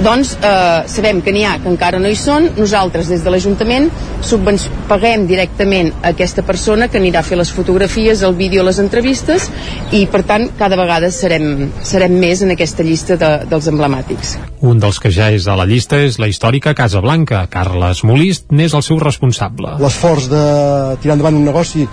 [0.03, 3.87] doncs eh, sabem que n'hi ha que encara no hi són, nosaltres des de l'Ajuntament
[4.89, 9.47] paguem directament a aquesta persona que anirà a fer les fotografies, el vídeo, les entrevistes
[9.95, 14.35] i per tant cada vegada serem, serem més en aquesta llista de, dels emblemàtics.
[14.65, 17.43] Un dels que ja és a la llista és la històrica Casa Blanca.
[17.53, 19.75] Carles Molist n'és el seu responsable.
[19.77, 20.43] l'esforç de
[21.03, 21.85] tirar endavant un negoci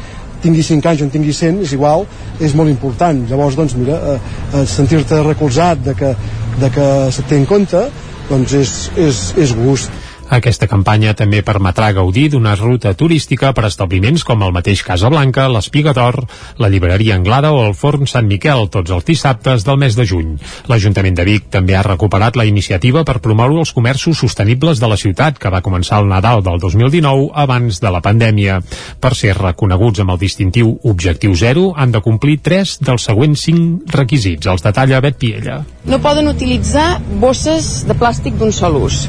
[0.43, 2.07] tingui 5 anys o en tingui 100, és igual,
[2.41, 3.20] és molt important.
[3.29, 4.16] Llavors, doncs, mira, eh,
[4.55, 6.14] eh, sentir-te recolzat de que,
[6.59, 7.85] de que se't té en compte,
[8.31, 9.93] doncs és, és, és gust.
[10.33, 15.45] Aquesta campanya també permetrà gaudir d'una ruta turística per establiments com el mateix Casa Blanca,
[15.53, 16.22] l'Espiga d'Or,
[16.57, 20.30] la llibreria Anglada o el Forn Sant Miquel, tots els dissabtes del mes de juny.
[20.72, 24.97] L'Ajuntament de Vic també ha recuperat la iniciativa per promoure els comerços sostenibles de la
[24.97, 28.62] ciutat, que va començar el Nadal del 2019 abans de la pandèmia.
[29.05, 33.93] Per ser reconeguts amb el distintiu Objectiu Zero, han de complir tres dels següents cinc
[34.01, 34.49] requisits.
[34.49, 35.61] Els detalla Bet Piella.
[35.85, 39.05] No poden utilitzar bosses de plàstic d'un sol ús.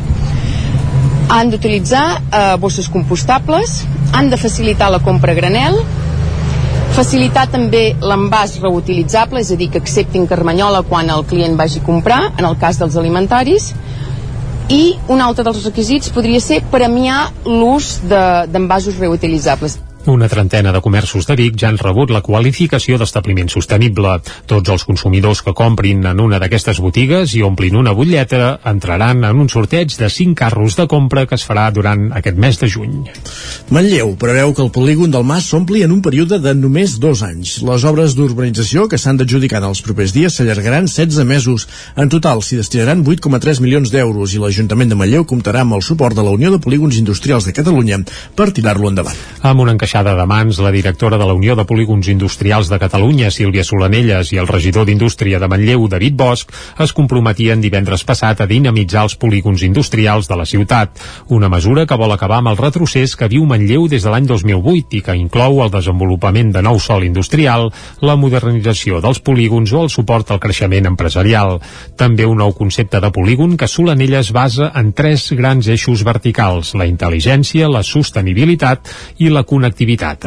[1.30, 5.80] Han d'utilitzar eh, bosses compostables, han de facilitar la compra a granel,
[6.94, 11.86] facilitar també l'envàs reutilitzable, és a dir, que acceptin carmanyola quan el client vagi a
[11.88, 13.72] comprar, en el cas dels alimentaris,
[14.70, 19.80] i un altre dels requisits podria ser premiar l'ús de- d'envasos de, reutilitzables.
[20.06, 24.18] Una trentena de comerços de Vic ja han rebut la qualificació d'establiment sostenible.
[24.52, 29.40] Tots els consumidors que comprin en una d'aquestes botigues i omplin una butlleta entraran en
[29.40, 32.98] un sorteig de 5 carros de compra que es farà durant aquest mes de juny.
[33.72, 37.62] Manlleu preveu que el polígon del Mas s'ompli en un període de només dos anys.
[37.64, 41.70] Les obres d'urbanització que s'han d'adjudicar en els propers dies s'allargaran 16 mesos.
[41.96, 46.20] En total s'hi destinaran 8,3 milions d'euros i l'Ajuntament de Manlleu comptarà amb el suport
[46.20, 48.04] de la Unió de Polígons Industrials de Catalunya
[48.36, 49.16] per tirar-lo endavant.
[49.48, 53.30] Amb una encaixada de mans, la directora de la Unió de Polígons Industrials de Catalunya,
[53.30, 56.50] Sílvia Solanelles, i el regidor d'Indústria de Manlleu, David Bosch,
[56.82, 60.98] es comprometien divendres passat a dinamitzar els polígons industrials de la ciutat,
[61.30, 64.98] una mesura que vol acabar amb el retrocés que viu Manlleu des de l'any 2008
[64.98, 67.70] i que inclou el desenvolupament de nou sol industrial,
[68.02, 71.60] la modernització dels polígons o el suport al creixement empresarial.
[71.96, 76.90] També un nou concepte de polígon que Solanelles basa en tres grans eixos verticals, la
[76.90, 78.90] intel·ligència, la sostenibilitat
[79.22, 79.83] i la connectivitat.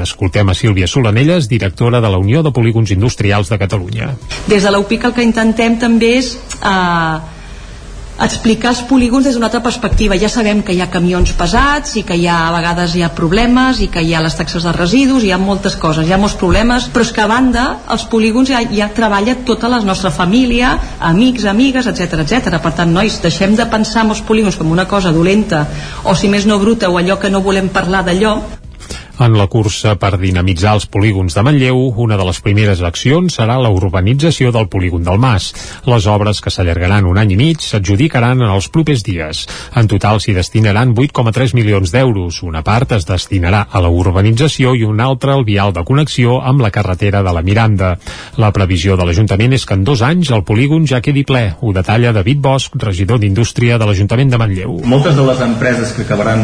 [0.07, 4.11] Escoltem a Sílvia Solanelles, directora de la Unió de Polígons Industrials de Catalunya.
[4.47, 7.17] Des de l'UPIC el que intentem també és eh,
[8.23, 10.17] explicar els polígons des d'una altra perspectiva.
[10.17, 13.13] Ja sabem que hi ha camions pesats i que hi ha, a vegades hi ha
[13.15, 16.21] problemes i que hi ha les taxes de residus, hi ha moltes coses, hi ha
[16.21, 20.11] molts problemes, però és que a banda els polígons ja, ja treballa tota la nostra
[20.11, 20.77] família,
[21.13, 22.61] amics, amigues, etc etc.
[22.63, 25.67] Per tant, nois, deixem de pensar en els polígons com una cosa dolenta
[26.05, 28.37] o si més no bruta o allò que no volem parlar d'allò
[29.19, 33.57] En la cursa per dinamitzar els polígons de Manlleu, una de les primeres accions serà
[33.63, 35.53] la urbanització del polígon del Mas.
[35.89, 39.45] Les obres, que s'allargaran un any i mig, s'adjudicaran en els propers dies.
[39.77, 42.43] En total s'hi destinaran 8,3 milions d'euros.
[42.45, 46.61] Una part es destinarà a la urbanització i una altra al vial de connexió amb
[46.65, 47.95] la carretera de la Miranda.
[48.37, 51.47] La previsió de l'Ajuntament és que en dos anys el polígon ja quedi ple.
[51.61, 54.81] Ho detalla David Bosch, regidor d'Indústria de l'Ajuntament de Manlleu.
[54.97, 56.41] moltes de les empreses que acabaran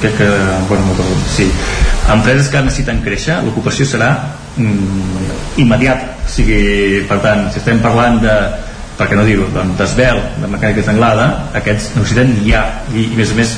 [0.00, 0.28] que, que
[0.68, 1.48] bueno, moltes, sí,
[2.14, 4.10] empreses que necessiten créixer l'ocupació serà
[4.56, 8.34] mm, o sigui, per tant, si estem parlant de
[9.00, 13.20] per què no dir-ho, doncs, d'esbel, de mecànica tanglada, aquests necessiten ja i, i a
[13.20, 13.54] més a més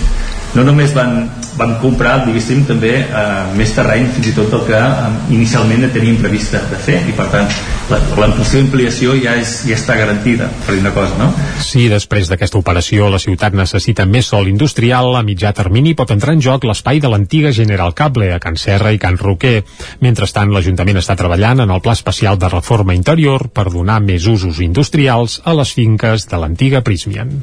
[0.57, 1.25] no només van,
[1.57, 3.23] van comprar diguéssim també eh,
[3.57, 7.29] més terreny fins i tot del que eh, inicialment teníem prevista de fer i per
[7.33, 7.49] tant
[7.91, 11.31] la, l'ampliació i ampliació ja, és, ja està garantida per dir una cosa, no?
[11.65, 16.37] Si després d'aquesta operació la ciutat necessita més sol industrial, a mitjà termini pot entrar
[16.37, 19.63] en joc l'espai de l'antiga General Cable a Can Serra i Can Roquer.
[20.05, 24.61] Mentrestant, l'Ajuntament està treballant en el pla especial de reforma interior per donar més usos
[24.65, 27.35] industrials a les finques de l'antiga Prismian.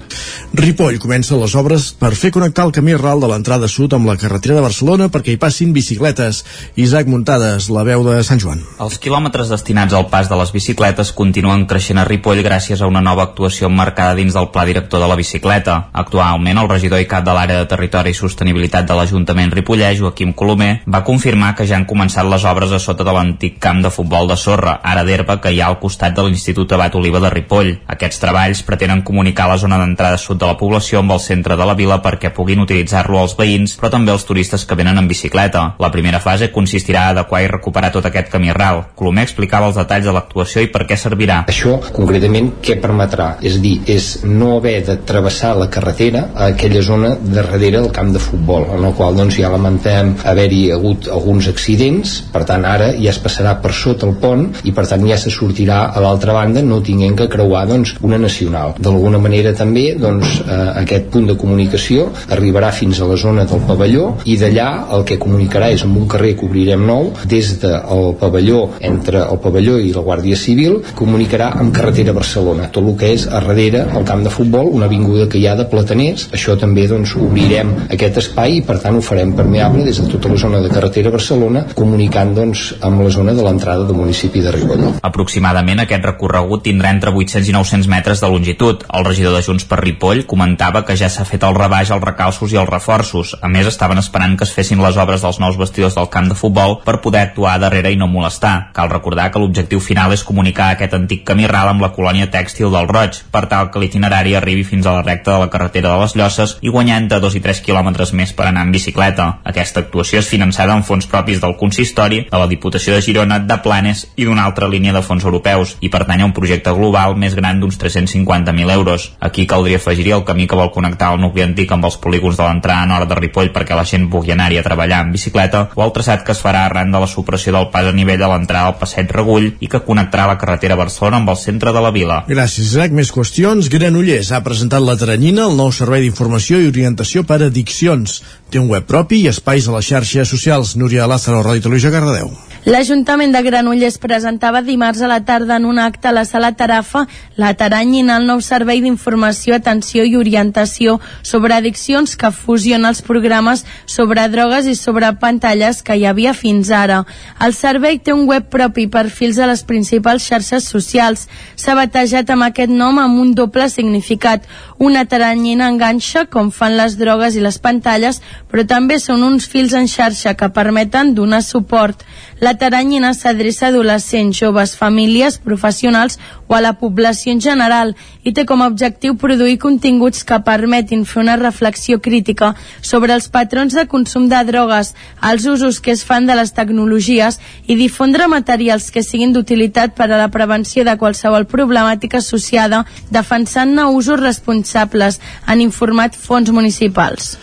[0.53, 4.18] Ripoll comença les obres per fer connectar el camí ral de l'entrada sud amb la
[4.20, 6.43] carretera de Barcelona perquè hi passin bicicletes.
[6.76, 8.62] Isaac Muntades, la veu de Sant Joan.
[8.84, 13.02] Els quilòmetres destinats al pas de les bicicletes continuen creixent a Ripoll gràcies a una
[13.06, 15.78] nova actuació emmarcada dins del Pla Director de la Bicicleta.
[16.04, 20.34] Actualment, el regidor i cap de l'àrea de Territori i Sostenibilitat de l'Ajuntament Ripollès, Joaquim
[20.34, 23.93] Colomer, va confirmar que ja han començat les obres a sota de l'antic camp de
[23.93, 27.32] futbol de sorra, ara d'herba, que hi ha al costat de l'Institut Abat Oliva de
[27.34, 27.74] Ripoll.
[27.95, 31.66] Aquests treballs pretenen comunicar la zona d'entrada sud de la població amb el centre de
[31.66, 35.76] la vila perquè puguin utilitzar-lo els veïns, però també els turistes que venen en bicicleta.
[35.80, 38.84] La primera fase consistirà a adequar i recuperar tot aquest camí ral.
[38.96, 41.44] Colomer explicava els detalls de l'actuació i per què servirà.
[41.48, 43.36] Això, concretament, què permetrà?
[43.46, 47.92] És dir, és no haver de travessar la carretera a aquella zona de darrere del
[47.94, 52.66] camp de futbol, en el qual doncs, ja lamentem haver-hi hagut alguns accidents, per tant
[52.66, 56.02] ara ja es passarà per sota el pont i per tant ja se sortirà a
[56.04, 58.76] l'altra banda no tinguent que creuar doncs, una nacional.
[58.80, 63.64] D'alguna manera també doncs, eh, aquest punt de comunicació arribarà fins a la zona del
[63.68, 68.14] pavelló i d'allà el que comunicarà és amb un carrer que obrirem nou des del
[68.20, 68.62] pavelló
[68.92, 73.28] entre el pavelló i la Guàrdia Civil comunicarà amb carretera Barcelona tot el que és
[73.28, 76.88] a darrere el camp de futbol una avinguda que hi ha de plataners això també
[76.90, 80.62] doncs obrirem aquest espai i per tant ho farem permeable des de tota la zona
[80.64, 84.86] de carretera Barcelona comunicant doncs amb la zona de l'entrada del municipi de Ripoll.
[85.10, 88.86] Aproximadament aquest recorregut tindrà entre 800 i 900 metres de longitud.
[88.94, 92.54] El regidor de Junts per Ripoll comentava que ja s'ha fet el rebaix als recalços
[92.54, 93.36] i els reforços.
[93.42, 96.38] A més, estaven esperant que es fessin les obres dels nous vestidors del camp de
[96.38, 98.72] futbol per poder actuar darrere i no molestar.
[98.74, 102.72] Cal recordar que l'objectiu final és comunicar aquest antic camí ral amb la colònia tèxtil
[102.72, 106.04] del Roig, per tal que l'itinerari arribi fins a la recta de la carretera de
[106.04, 109.30] les Llosses i guanyar entre 2 i 3 quilòmetres més per anar en bicicleta.
[109.44, 113.60] Aquesta actuació és finançada amb fons propis del consistori, de la Diputació de Girona, de
[113.64, 117.36] Planes i d'una altra línia de fons europeus i pertany a un projecte global més
[117.36, 119.12] gran d'uns 350.000 euros.
[119.20, 122.46] Aquí caldria afegir el camí que vol connectar el nucli antic amb els polígons de
[122.46, 125.84] l'entorn l'entrada nord de Ripoll perquè la gent pugui anar-hi a treballar en bicicleta o
[125.86, 128.74] el traçat que es farà arran de la supressió del pas a nivell a l'entrada
[128.74, 132.24] al passeig Regull i que connectarà la carretera Barcelona amb el centre de la vila.
[132.28, 132.91] Gràcies, Isaac.
[132.91, 133.72] Més qüestions.
[133.72, 138.20] Granollers ha presentat la Teranyina, el nou servei d'informació i orientació per a addiccions.
[138.49, 140.76] Té un web propi i espais a les xarxes socials.
[140.76, 142.34] Núria Lázaro, Ràdio Televisió, Cardedeu.
[142.68, 147.05] L'Ajuntament de Granollers presentava dimarts a la tarda en un acte a la sala Tarafa
[147.39, 153.62] la Taranyina, el nou servei d'informació, atenció i orientació sobre addiccions que fusiona els programes
[153.86, 157.04] sobre drogues i sobre pantalles que hi havia fins ara.
[157.45, 161.28] El servei té un web propi i perfils a les principals xarxes socials.
[161.53, 164.48] S'ha batejat amb aquest nom amb un doble significat.
[164.80, 169.76] Una taranyina enganxa, com fan les drogues i les pantalles, però també són uns fils
[169.78, 172.02] en xarxa que permeten donar suport.
[172.40, 177.91] La taranyina s'adreça a adolescents, joves, famílies, professionals o a la població en general
[178.24, 183.28] i té com a objectiu produir continguts que permetin fer una reflexió crítica sobre els
[183.28, 188.32] patrons de consum de drogues, els usos que es fan de les tecnologies i difondre
[188.32, 195.20] materials que siguin d'utilitat per a la prevenció de qualsevol problemàtica associada, defensant-ne usos responsables,
[195.45, 197.36] han informat fons municipals.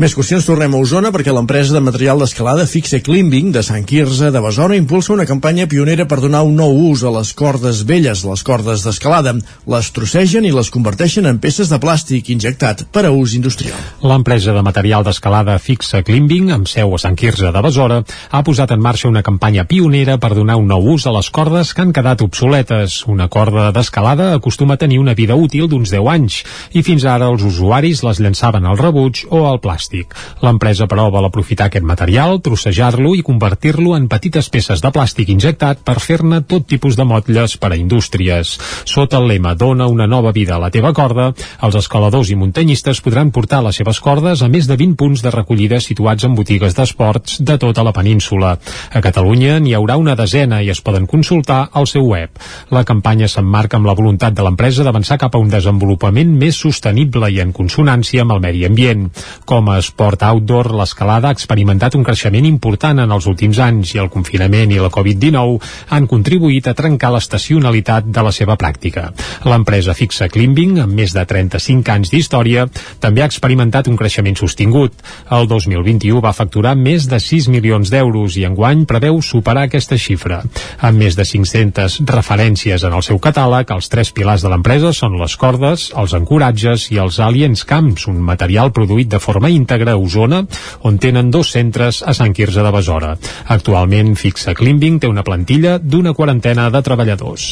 [0.00, 4.30] Més qüestions, tornem a Osona perquè l'empresa de material d'escalada Fixe Climbing de Sant Quirze
[4.32, 8.22] de Besora impulsa una campanya pionera per donar un nou ús a les cordes velles,
[8.24, 9.34] les cordes d'escalada.
[9.68, 13.76] Les trossegen i les converteixen en peces de plàstic injectat per a ús industrial.
[14.00, 18.00] L'empresa de material d'escalada Fixa Climbing, amb seu a Sant Quirze de Besora,
[18.30, 21.74] ha posat en marxa una campanya pionera per donar un nou ús a les cordes
[21.76, 23.02] que han quedat obsoletes.
[23.12, 26.40] Una corda d'escalada acostuma a tenir una vida útil d'uns 10 anys
[26.72, 30.14] i fins ara els usuaris les llançaven al rebuig o al plàstic plàstic.
[30.42, 35.82] L'empresa, però, vol aprofitar aquest material, trossejar-lo i convertir-lo en petites peces de plàstic injectat
[35.84, 38.58] per fer-ne tot tipus de motlles per a indústries.
[38.84, 41.32] Sota el lema Dona una nova vida a la teva corda,
[41.62, 45.30] els escaladors i muntanyistes podran portar les seves cordes a més de 20 punts de
[45.30, 48.56] recollida situats en botigues d'esports de tota la península.
[48.92, 52.30] A Catalunya n'hi haurà una desena i es poden consultar al seu web.
[52.70, 57.30] La campanya s'emmarca amb la voluntat de l'empresa d'avançar cap a un desenvolupament més sostenible
[57.32, 59.08] i en consonància amb el medi ambient.
[59.48, 64.00] Com a esport outdoor, l'escalada ha experimentat un creixement important en els últims anys i
[64.02, 65.58] el confinament i la Covid-19
[65.94, 69.10] han contribuït a trencar l'estacionalitat de la seva pràctica.
[69.48, 72.66] L'empresa fixa Climbing, amb més de 35 anys d'història,
[73.00, 74.94] també ha experimentat un creixement sostingut.
[75.30, 80.42] El 2021 va facturar més de 6 milions d'euros i enguany preveu superar aquesta xifra.
[80.80, 85.18] Amb més de 500 referències en el seu catàleg, els tres pilars de l'empresa són
[85.20, 90.00] les cordes, els ancoratges i els aliens camps, un material produït de forma íntegra a
[90.02, 90.42] Osona,
[90.82, 93.14] on tenen dos centres a Sant Quirze de Besora.
[93.54, 97.48] Actualment, Fixa Climbing té una plantilla d'una quarantena de treballadors.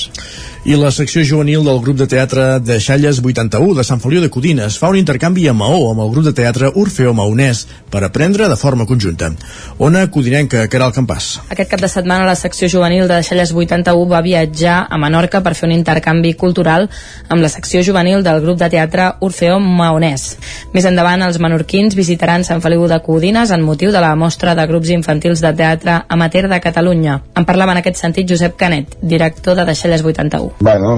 [0.69, 4.28] I la secció juvenil del grup de teatre de Xalles 81 de Sant Feliu de
[4.28, 8.49] Codines fa un intercanvi a Maó amb el grup de teatre Orfeo Maonès per aprendre
[8.51, 9.31] de forma conjunta.
[9.78, 11.31] Ona Codinenca, Caral Campàs.
[11.49, 15.55] Aquest cap de setmana la secció juvenil de Deixalles 81 va viatjar a Menorca per
[15.57, 16.91] fer un intercanvi cultural
[17.28, 20.35] amb la secció juvenil del grup de teatre Orfeo Maonès.
[20.74, 24.66] Més endavant, els menorquins visitaran Sant Feliu de Codines en motiu de la mostra de
[24.70, 27.18] grups infantils de teatre amateur de Catalunya.
[27.36, 30.56] En parlava en aquest sentit Josep Canet, director de Deixalles 81.
[30.60, 30.97] Bueno,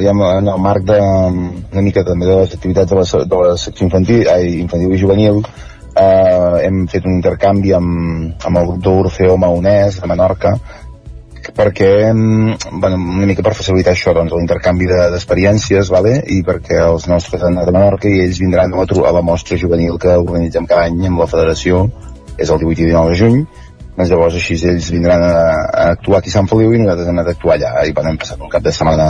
[0.00, 3.56] diguem, en el marc de, una mica també de les activitats de la, de la
[3.60, 5.42] secció infantil, ai, infantil i juvenil,
[5.98, 10.56] eh, hem fet un intercanvi amb, amb el grup d'Orfeo Maonès de Menorca,
[11.54, 16.22] perquè, mm, bueno, una mica per facilitar això, doncs, l'intercanvi de- d'experiències, vale?
[16.26, 19.22] i perquè els nostres han anat a Menorca i ells vindran a la, a la
[19.22, 21.90] mostra juvenil que organitzem cada any amb la federació,
[22.36, 23.46] és el 18 i 19 de juny,
[23.96, 25.34] doncs llavors així ells vindran a,
[25.66, 27.72] a actuar aquí a Sant Feliu i nosaltres hem anat a actuar allà.
[27.86, 29.08] I bueno, hem passat un cap de setmana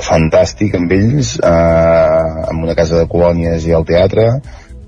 [0.00, 4.28] fantàstic amb ells eh, amb una casa de colònies i al teatre.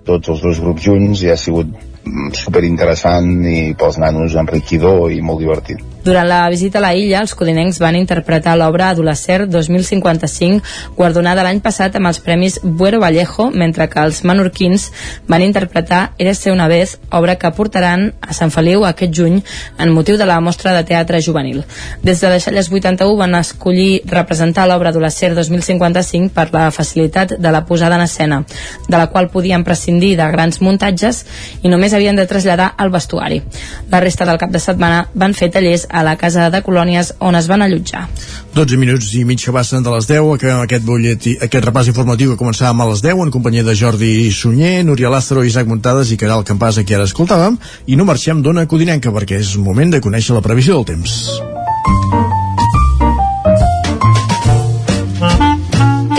[0.05, 5.23] Tots els dos grups junts i ha sigut mm, superinteressant i pels nanos enriquidor i
[5.25, 10.61] molt divertit Durant la visita a la illa, els codinencs van interpretar l'obra Adolescer 2055,
[10.99, 14.91] guardonada l'any passat amb els premis Buero Vallejo, mentre que els menorquins
[15.33, 19.39] van interpretar Érese una vez, obra que portaran a Sant Feliu aquest juny
[19.81, 21.63] en motiu de la mostra de teatre juvenil.
[22.03, 27.65] Des de Deixalles 81 van escollir representar l'obra Adolescer 2055 per la facilitat de la
[27.65, 28.43] posada en escena,
[28.87, 31.25] de la qual podien prescindir de grans muntatges
[31.63, 33.41] i només havien de traslladar el vestuari.
[33.89, 37.39] La resta del cap de setmana van fer tallers a la casa de colònies on
[37.39, 38.09] es van allotjar.
[38.55, 42.41] 12 minuts i que passen de les 10, acabem aquest, butlletí, aquest repàs informatiu que
[42.43, 46.45] començàvem a les 10 en companyia de Jordi Sunyer, Núria Lázaro, Isaac Muntades i Caral
[46.45, 50.35] Campàs, a qui ara escoltàvem, i no marxem d'Ona Codinenca perquè és moment de conèixer
[50.35, 52.34] la previsió del temps.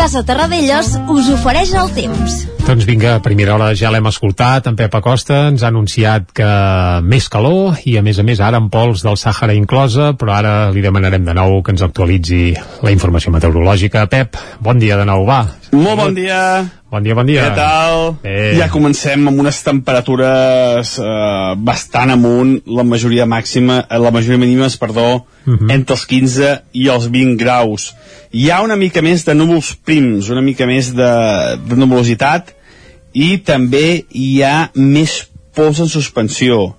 [0.05, 2.33] Casa Terradellos us ofereix el temps.
[2.67, 6.49] Doncs vinga, a primera hora ja l'hem escoltat, en Pep Acosta ens ha anunciat que
[7.01, 10.53] més calor i a més a més ara en pols del Sàhara inclosa, però ara
[10.75, 12.53] li demanarem de nou que ens actualitzi
[12.85, 14.05] la informació meteorològica.
[14.05, 15.41] Pep, bon dia de nou, va.
[15.73, 16.37] Molt bon dia.
[16.95, 17.41] Bon dia, bon dia.
[17.43, 18.13] Què tal?
[18.23, 18.53] Eh.
[18.55, 24.77] Ja comencem amb unes temperatures eh, bastant amunt, la majoria màxima, eh, la majoria mínimes,
[24.79, 25.71] perdó, Mhm.
[25.75, 27.93] entre els 15 i els 20 graus.
[28.31, 31.09] Hi ha una mica més de núvols prims, una mica més de,
[31.67, 32.53] de nuvolositat
[33.13, 36.77] i també hi ha més pols en suspensió.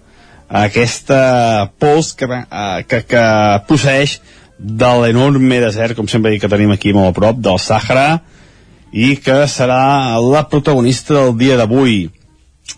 [0.48, 3.26] Aquesta pols que, eh, que, que
[3.68, 4.22] procedeix
[4.59, 8.22] de l'enorme desert, com sempre dic que tenim aquí molt a prop, del Sàhara,
[8.97, 12.06] i que serà la protagonista del dia d'avui.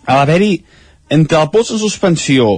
[0.03, 0.53] A l'haver-hi
[1.15, 2.49] entre el pols en suspensió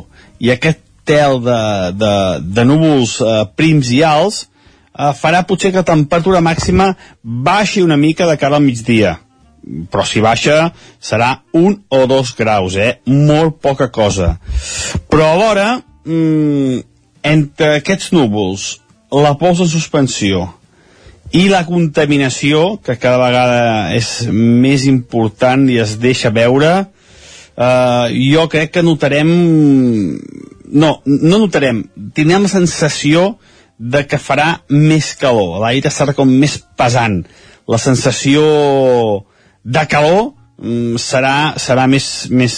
[0.42, 1.62] i aquest tel de,
[1.98, 7.86] de, de núvols eh, prims i alts eh, farà potser que la temperatura màxima baixi
[7.86, 9.20] una mica de cara al migdia
[9.62, 12.98] però si baixa serà un o dos graus, eh?
[13.06, 14.40] Molt poca cosa.
[15.10, 16.80] Però alhora, mm,
[17.22, 18.80] entre aquests núvols,
[19.12, 20.48] la pols en suspensió
[21.32, 26.72] i la contaminació, que cada vegada és més important i es deixa veure,
[27.56, 29.32] eh, jo crec que notarem...
[30.72, 31.84] No, no notarem,
[32.16, 33.34] tindrem la sensació
[33.82, 35.58] de que farà més calor.
[35.64, 37.22] L'aire serà com més pesant.
[37.68, 38.44] La sensació
[39.64, 40.32] de calor
[40.62, 42.58] mm, serà, serà més, més,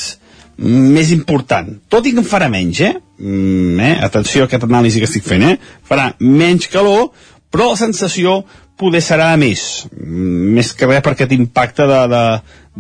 [0.57, 1.71] més important.
[1.89, 2.93] Tot i que en farà menys, eh?
[3.17, 3.93] Mm, eh?
[4.05, 5.57] Atenció a aquest anàlisi que estic fent, eh?
[5.87, 7.11] Farà menys calor,
[7.53, 8.41] però la sensació
[8.83, 9.65] poder serà de més.
[9.95, 12.23] Mm, més que res per aquest impacte de, de,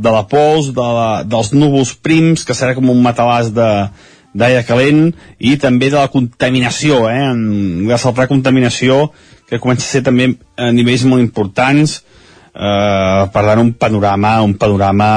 [0.05, 3.69] de la pols, de la, dels núvols prims, que serà com un matalàs de,
[4.33, 7.21] d'aire calent i també de la contaminació, eh?
[7.31, 9.07] En, de saltar contaminació
[9.49, 11.99] que comença a ser també a nivells molt importants
[12.53, 15.09] eh, per tant un panorama un panorama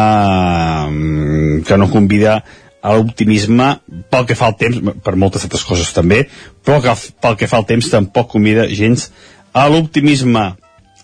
[0.91, 2.43] eh, que no convida
[2.87, 3.71] a l'optimisme
[4.13, 6.21] pel que fa al temps, per moltes altres coses també,
[6.63, 6.93] però que
[7.23, 9.09] pel que fa al temps tampoc convida gens
[9.57, 10.45] a l'optimisme.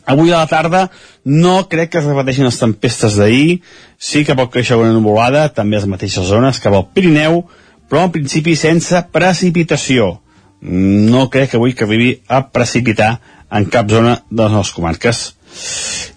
[0.04, 0.86] Avui a la tarda
[1.24, 3.60] no crec que es repeteixin les tempestes d'ahir,
[3.98, 7.44] sí que pot créixer una nuvolada, també a les mateixes zones, cap al Pirineu,
[7.88, 10.16] però en principi sense precipitació.
[10.62, 13.16] No crec que avui que arribi a precipitar
[13.52, 15.22] en cap zona de les nostres comarques.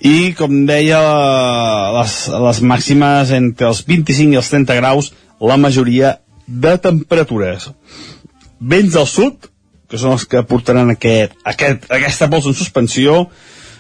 [0.06, 1.00] I, com deia,
[1.98, 2.14] les,
[2.46, 7.70] les màximes entre els 25 i els 30 graus, la majoria de temperatures.
[8.60, 9.50] Vents del sud,
[9.90, 13.26] que són els que portaran aquest, aquest, aquesta pols en suspensió,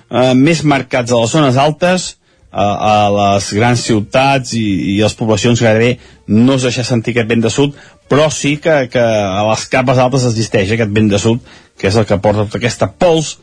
[0.09, 2.13] eh, més marcats a les zones altes,
[2.55, 4.63] a, a les grans ciutats i,
[4.93, 5.97] i les poblacions gairebé
[6.31, 7.75] no es deixa sentir aquest vent de sud,
[8.09, 11.43] però sí que, que a les capes altes existeix aquest vent de sud,
[11.75, 13.35] que és el que porta tota aquesta pols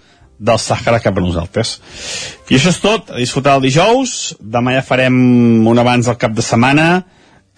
[0.42, 1.76] del Sàhara cap a nosaltres.
[2.50, 5.14] I això és tot, a disfrutar el dijous, demà ja farem
[5.68, 6.88] un abans del cap de setmana,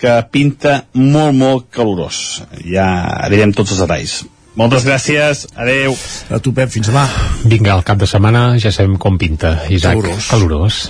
[0.01, 2.43] que pinta molt, molt calorós.
[2.67, 2.87] Ja
[3.33, 4.17] direm tots els detalls.
[4.55, 5.97] Moltes gràcies, adeu.
[6.31, 7.09] A tu, Pep, fins demà.
[7.43, 9.99] Vinga, el cap de setmana ja sabem com pinta, Isaac.
[9.99, 10.29] Calorós.
[10.31, 10.83] Calorós.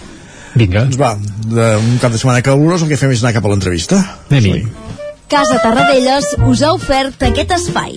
[0.54, 0.84] Vinga.
[0.84, 4.02] Doncs va, d'un cap de setmana calorós el que fem és anar cap a l'entrevista.
[4.30, 4.66] Anem-hi.
[5.32, 7.96] Casa Tarradellas us ha ofert aquest espai.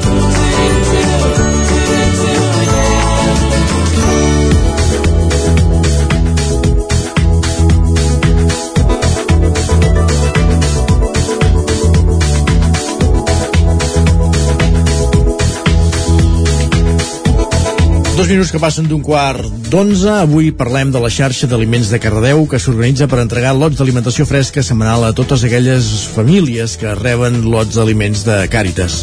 [18.21, 20.05] Dos minuts que passen d'un quart d'onze.
[20.13, 24.61] Avui parlem de la xarxa d'aliments de Cardedeu que s'organitza per entregar lots d'alimentació fresca
[24.61, 28.99] setmanal a totes aquelles famílies que reben lots d'aliments de Càritas.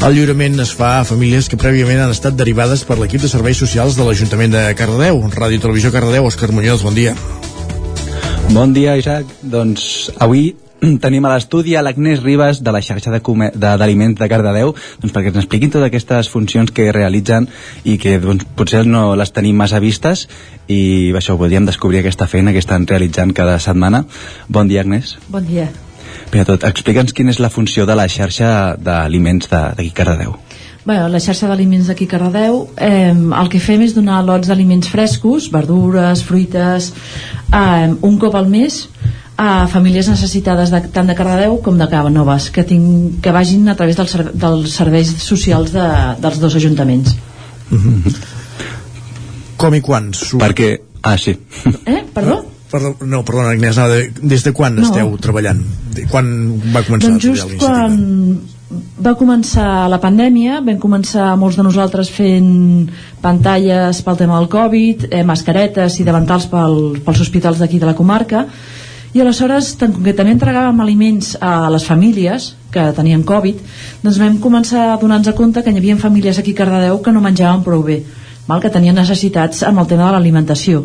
[0.00, 3.60] El lliurament es fa a famílies que prèviament han estat derivades per l'equip de serveis
[3.60, 5.20] socials de l'Ajuntament de Cardedeu.
[5.28, 7.12] Ràdio Televisió Cardedeu, Òscar Muñoz, bon dia.
[8.48, 9.28] Bon dia, Isaac.
[9.44, 10.54] Doncs avui
[11.02, 14.28] tenim a l'estudi a l'Agnès Ribas de la xarxa de come- de- d'aliments de, de
[14.30, 17.48] Cardedeu doncs perquè ens expliquin totes aquestes funcions que realitzen
[17.84, 20.26] i que doncs, potser no les tenim massa vistes
[20.68, 24.04] i això, podríem descobrir aquesta feina que estan realitzant cada setmana.
[24.48, 25.16] Bon dia, Agnès.
[25.28, 25.68] Bon dia.
[26.30, 30.36] Primer tot, explica'ns quina és la funció de la xarxa d'aliments de- d'aquí Cardedeu.
[30.88, 35.50] Bé, la xarxa d'aliments d'aquí Cardedeu eh, el que fem és donar lots d'aliments frescos,
[35.52, 36.92] verdures, fruites,
[37.52, 38.86] eh, un cop al mes
[39.38, 43.76] a famílies necessitades de, tant de Cardedeu com de Cabanovas que, tinc, que vagin a
[43.78, 45.86] través dels, ser, dels serveis socials de,
[46.18, 47.14] dels dos ajuntaments
[49.58, 50.12] Com i quan?
[50.14, 50.68] Perquè...
[51.02, 51.32] Ah, sí.
[51.86, 52.04] eh?
[52.14, 52.44] Perdó?
[52.70, 54.84] Perdó, no, perdona, Agnès, no, de, des de quan No.
[54.84, 55.62] esteu treballant?
[55.94, 56.28] De, quan
[56.74, 57.66] va començar doncs a just iniciativa?
[57.66, 58.58] quan
[59.00, 62.90] va començar la pandèmia vam començar molts de nosaltres fent
[63.22, 67.96] pantalles pel tema del Covid eh, mascaretes i davantals pel, pels hospitals d'aquí de la
[67.96, 68.44] comarca
[69.16, 73.60] i aleshores, tant com que també entregàvem aliments a les famílies que tenien Covid,
[74.02, 77.22] doncs vam començar a donar-nos compte que hi havia famílies aquí a Cardedeu que no
[77.24, 78.02] menjaven prou bé,
[78.48, 80.84] mal, que tenien necessitats amb el tema de l'alimentació.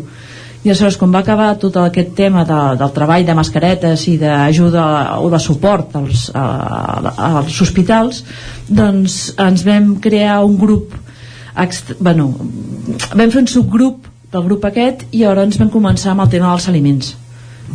[0.64, 4.84] I aleshores, quan va acabar tot aquest tema de, del treball de mascaretes i d'ajuda
[5.20, 6.44] o de suport als, a,
[7.42, 8.22] als hospitals,
[8.68, 10.96] doncs ens vam crear un grup
[12.00, 12.32] bueno,
[13.14, 16.48] vam fer un subgrup del grup aquest i ara ens vam començar amb el tema
[16.50, 17.12] dels aliments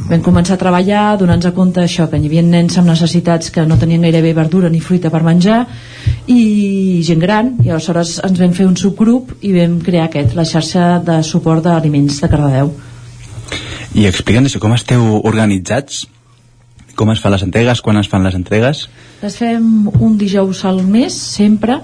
[0.09, 3.77] vam començar a treballar donant-nos compte això, que hi havia nens amb necessitats que no
[3.77, 5.63] tenien gairebé verdura ni fruita per menjar
[6.27, 10.45] i gent gran i aleshores ens vam fer un subgrup i vam crear aquest, la
[10.45, 12.71] xarxa de suport d'aliments de Cardedeu
[13.93, 16.05] I explica'ns això, com esteu organitzats?
[16.95, 17.81] Com es fan les entregues?
[17.81, 18.87] Quan es fan les entregues?
[19.23, 21.79] Les fem un dijous al mes, sempre.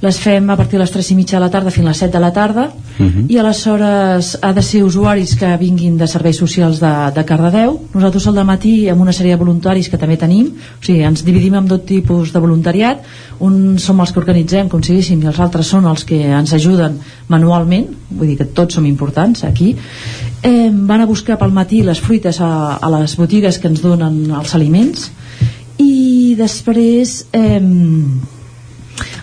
[0.00, 2.00] Les fem a partir de les 3 i mitja de la tarda fins a les
[2.06, 2.68] 7 de la tarda
[2.98, 3.26] Mhm.
[3.28, 7.80] i aleshores ha de ser usuaris que vinguin de serveis socials de, de Cardedeu.
[7.92, 11.54] Nosaltres al matí amb una sèrie de voluntaris que també tenim, o sigui, ens dividim
[11.58, 13.02] en dos tipus de voluntariat.
[13.40, 17.00] Un som els que organitzem, com siguéssim, i els altres són els que ens ajuden
[17.28, 19.74] manualment, vull dir que tots som importants aquí.
[20.42, 24.30] Eh, van a buscar pel matí les fruites a, a les botigues que ens donen
[24.30, 25.10] els aliments
[25.80, 27.58] i després eh,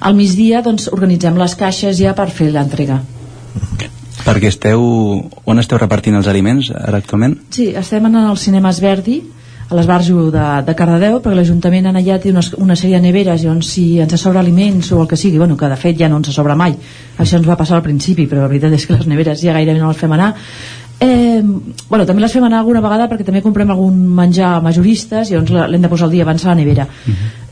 [0.01, 2.99] al migdia doncs, organitzem les caixes ja per fer l'entrega
[4.25, 4.81] Perquè esteu...
[5.49, 7.37] On esteu repartint els aliments ara actualment?
[7.51, 9.21] Sí, estem en el Cinemes Verdi
[9.71, 13.45] a l'Esbarjo de, de Cardedeu perquè l'Ajuntament en allà té una, una sèrie de neveres
[13.45, 16.09] i on si ens sobra aliments o el que sigui, bueno, que de fet ja
[16.11, 16.75] no ens sobra mai.
[17.17, 19.79] Això ens va passar al principi però la veritat és que les neveres ja gairebé
[19.79, 20.33] no les fem anar.
[21.01, 21.41] Eh,
[21.89, 25.55] bueno, també les fem anar alguna vegada perquè també comprem algun menjar majoristes i llavors
[25.55, 26.85] la- l'hem de posar al dia abans a la nevera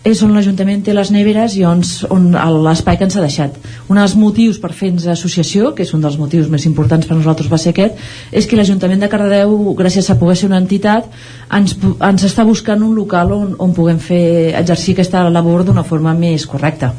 [0.08, 1.82] és on l'Ajuntament té les neveres i on,
[2.14, 2.30] on
[2.64, 3.58] l'espai que ens ha deixat.
[3.92, 7.50] Un dels motius per fer-nos associació que és un dels motius més importants per nosaltres
[7.52, 8.00] va ser aquest
[8.32, 11.10] és que l'Ajuntament de Cardedeu gràcies a poder ser una entitat
[11.56, 16.16] ens, ens està buscant un local on, on puguem fer exercir aquesta labor d'una forma
[16.16, 16.94] més correcta.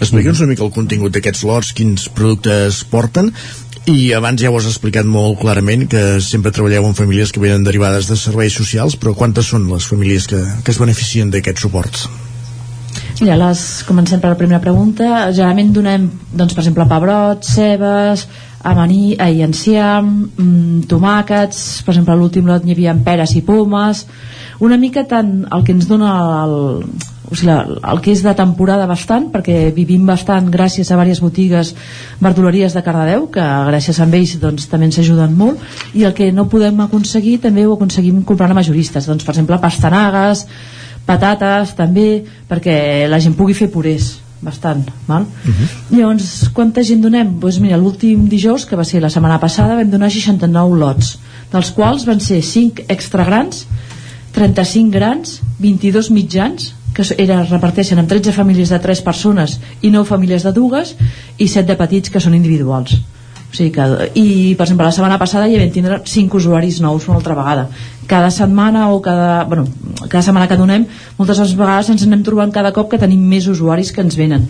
[0.00, 3.32] Explica'ns una mica el contingut d'aquests lots, quins productes porten
[3.86, 7.66] i abans ja ho has explicat molt clarament que sempre treballeu amb famílies que venen
[7.66, 12.08] derivades de serveis socials, però quantes són les famílies que, que es beneficien d'aquests suports?
[13.20, 15.30] Mira, les, comencem per la primera pregunta.
[15.30, 18.26] Generalment donem, doncs, per exemple, pebrots, cebes,
[18.66, 24.04] amaní, ai, enciam, mm, tomàquets, per exemple, l'últim lot hi havia peres i pomes,
[24.66, 26.56] una mica tant el que ens dona el,
[27.30, 31.72] o sigui, el, que és de temporada bastant, perquè vivim bastant gràcies a diverses botigues
[32.22, 35.62] verduleries de Cardedeu, que gràcies a ells doncs, també ens ajuden molt,
[35.94, 39.58] i el que no podem aconseguir també ho aconseguim comprant a majoristes, doncs, per exemple,
[39.62, 40.46] pastanagues,
[41.06, 45.24] patates també perquè la gent pugui fer purés bastant, val?
[45.90, 47.38] Llavors, quanta gent donem?
[47.40, 51.16] Doncs mira, l'últim dijous, que va ser la setmana passada, vam donar 69 lots,
[51.52, 53.64] dels quals van ser 5 extra grans,
[54.36, 60.08] 35 grans, 22 mitjans, que era, reparteixen en 13 famílies de 3 persones i 9
[60.08, 60.96] famílies de dues,
[61.36, 62.96] i 7 de petits que són individuals.
[63.46, 63.84] O sigui que,
[64.18, 67.68] I, per exemple, la setmana passada ja vam tindre 5 usuaris nous una altra vegada.
[68.10, 69.66] Cada setmana o cada, bueno,
[70.08, 70.86] cada setmana que donem,
[71.18, 74.48] moltes vegades ens anem trobant cada cop que tenim més usuaris que ens venen.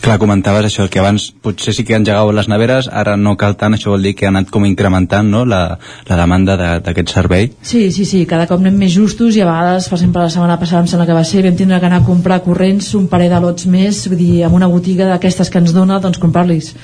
[0.00, 3.72] Clar, comentaves això, que abans potser sí que engegàveu les neveres, ara no cal tant,
[3.74, 5.44] això vol dir que ha anat com incrementant no?
[5.48, 5.78] la,
[6.08, 7.50] la demanda de- d'aquest servei.
[7.62, 10.58] Sí, sí, sí, cada cop anem més justos i a vegades, per exemple, la setmana
[10.60, 13.32] passada em sembla que va ser, vam tindre que anar a comprar corrents un parell
[13.32, 16.74] de lots més, vull dir, amb una botiga d'aquestes que ens dona, doncs comprar-los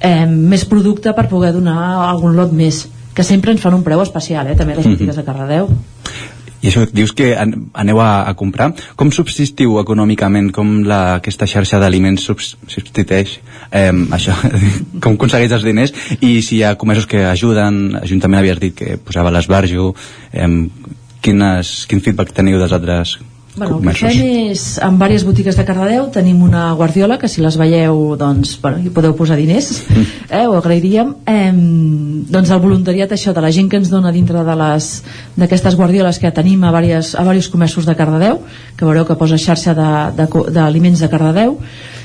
[0.00, 1.78] eh, més producte per poder donar
[2.10, 4.92] algun lot més que sempre ens fan un preu especial, eh, també les Mhm.
[4.94, 5.68] botigues de Cardedeu.
[6.60, 8.70] I això dius que an aneu a, a comprar.
[8.98, 10.50] Com subsistiu econòmicament?
[10.52, 13.38] Com la, aquesta xarxa d'aliments subs substitueix
[13.70, 14.36] eh, això?
[15.02, 15.94] com aconsegueix els diners?
[16.20, 19.94] I si hi ha comerços que ajuden, Ajuntament havies dit que posava l'esbarjo,
[20.32, 20.48] eh,
[21.24, 23.18] quines, quin feedback teniu dels altres
[23.60, 27.42] Bueno, el que fem és, en diverses botigues de Cardedeu tenim una guardiola que si
[27.44, 29.68] les veieu doncs, bueno, hi podeu posar diners
[30.30, 31.14] eh, ho agrairíem.
[31.28, 31.52] Eh,
[32.32, 36.64] doncs el voluntariat això de la gent que ens dona dintre d'aquestes guardioles que tenim
[36.64, 38.40] a diversos, a diversos comerços de Cardedeu
[38.76, 41.58] que veureu que posa xarxa de- de d'aliments de, de Cardedeu.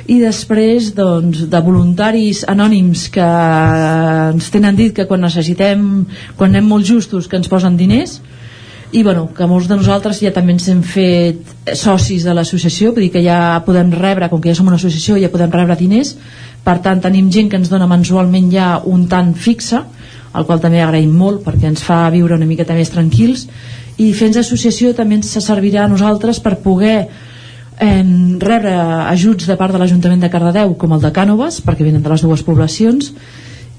[0.07, 6.06] I després doncs, de voluntaris anònims que ens tenen dit que quan necessitem
[6.38, 8.19] quan anem molt justos que ens posen diners
[8.91, 13.07] i bueno, que molts de nosaltres ja també ens hem fet socis de l'associació vull
[13.07, 16.16] dir que ja podem rebre, com que ja som una associació ja podem rebre diners.
[16.66, 19.82] Per tant tenim gent que ens dona mensualment ja un tant fixe
[20.36, 23.48] el qual també agraïm molt perquè ens fa viure una miqueta més tranquils.
[23.98, 26.98] I fent associació també ens servirà a nosaltres per poder
[27.80, 28.03] eh,
[28.40, 28.76] rebre
[29.12, 32.24] ajuts de part de l'Ajuntament de Cardedeu com el de Cànoves perquè venen de les
[32.26, 33.14] dues poblacions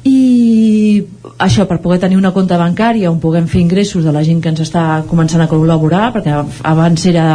[0.07, 1.03] i
[1.43, 4.53] això per poder tenir una compta bancària on puguem fer ingressos de la gent que
[4.53, 6.37] ens està començant a col·laborar perquè
[6.71, 7.27] abans era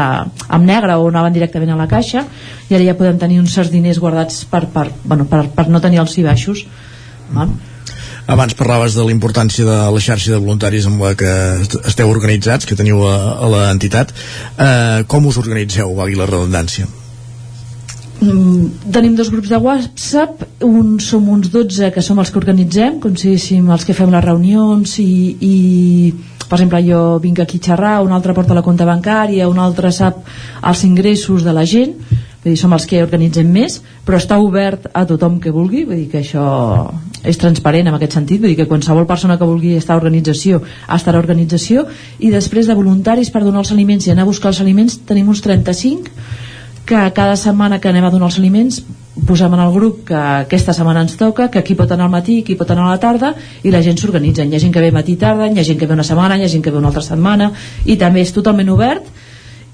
[0.48, 2.24] amb negre o anaven directament a la caixa
[2.70, 5.84] i ara ja podem tenir uns certs diners guardats per, per, bueno, per, per no
[5.84, 6.64] tenir els baixos
[7.36, 7.52] val?
[8.32, 11.32] Abans parlaves de la importància de la xarxa de voluntaris amb la que
[11.90, 14.14] esteu organitzats, que teniu a, a l'entitat.
[14.56, 16.88] Eh, com us organitzeu, valgui la redundància?
[18.22, 23.00] Mm, tenim dos grups de WhatsApp un som uns 12 que som els que organitzem
[23.02, 25.56] com si els que fem les reunions i, i
[26.46, 29.90] per exemple jo vinc aquí a xerrar, un altre porta la compta bancària un altre
[29.90, 30.20] sap
[30.62, 34.86] els ingressos de la gent vull dir, som els que organitzem més però està obert
[34.94, 36.46] a tothom que vulgui vull dir que això
[37.26, 40.62] és transparent en aquest sentit vull dir que qualsevol persona que vulgui estar a organització
[40.94, 41.88] estarà a organització
[42.20, 45.34] i després de voluntaris per donar els aliments i anar a buscar els aliments tenim
[45.34, 46.14] uns 35
[46.92, 48.82] que cada setmana que anem a donar els aliments
[49.28, 52.42] posem en el grup que aquesta setmana ens toca, que qui pot anar al matí,
[52.44, 53.32] qui pot anar a la tarda
[53.64, 55.80] i la gent s'organitza, hi ha gent que ve matí i tarda, hi ha gent
[55.80, 57.52] que ve una setmana, hi ha gent que ve una altra setmana
[57.86, 59.08] i també és totalment obert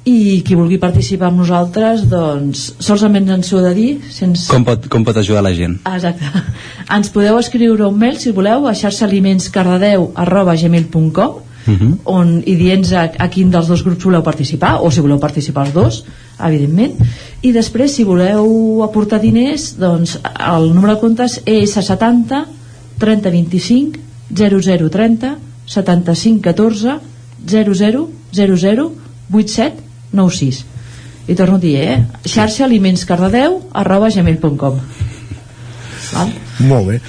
[0.07, 4.45] i qui vulgui participar amb nosaltres doncs solament ens ho de dir sense...
[4.51, 5.79] Com, pot, com pot ajudar la gent?
[5.89, 6.29] Exacte.
[6.97, 11.97] Ens podeu escriure un mail si voleu a xarxaalimentscardedeu arroba gmail.com uh -huh.
[12.05, 15.65] on, i dient a, a quin dels dos grups voleu participar o si voleu participar
[15.65, 16.03] els dos
[16.39, 16.95] evidentment.
[17.41, 22.45] I després si voleu aportar diners doncs el número de comptes és a 70
[23.01, 25.35] 30 25 00 30
[25.67, 26.97] 75 14
[27.47, 28.89] 00 00
[29.31, 30.65] 87 96
[31.27, 32.05] i torno a dir, eh?
[32.23, 34.79] xarxa aliments cardedeu arroba gmail.com
[36.67, 37.01] Molt bé.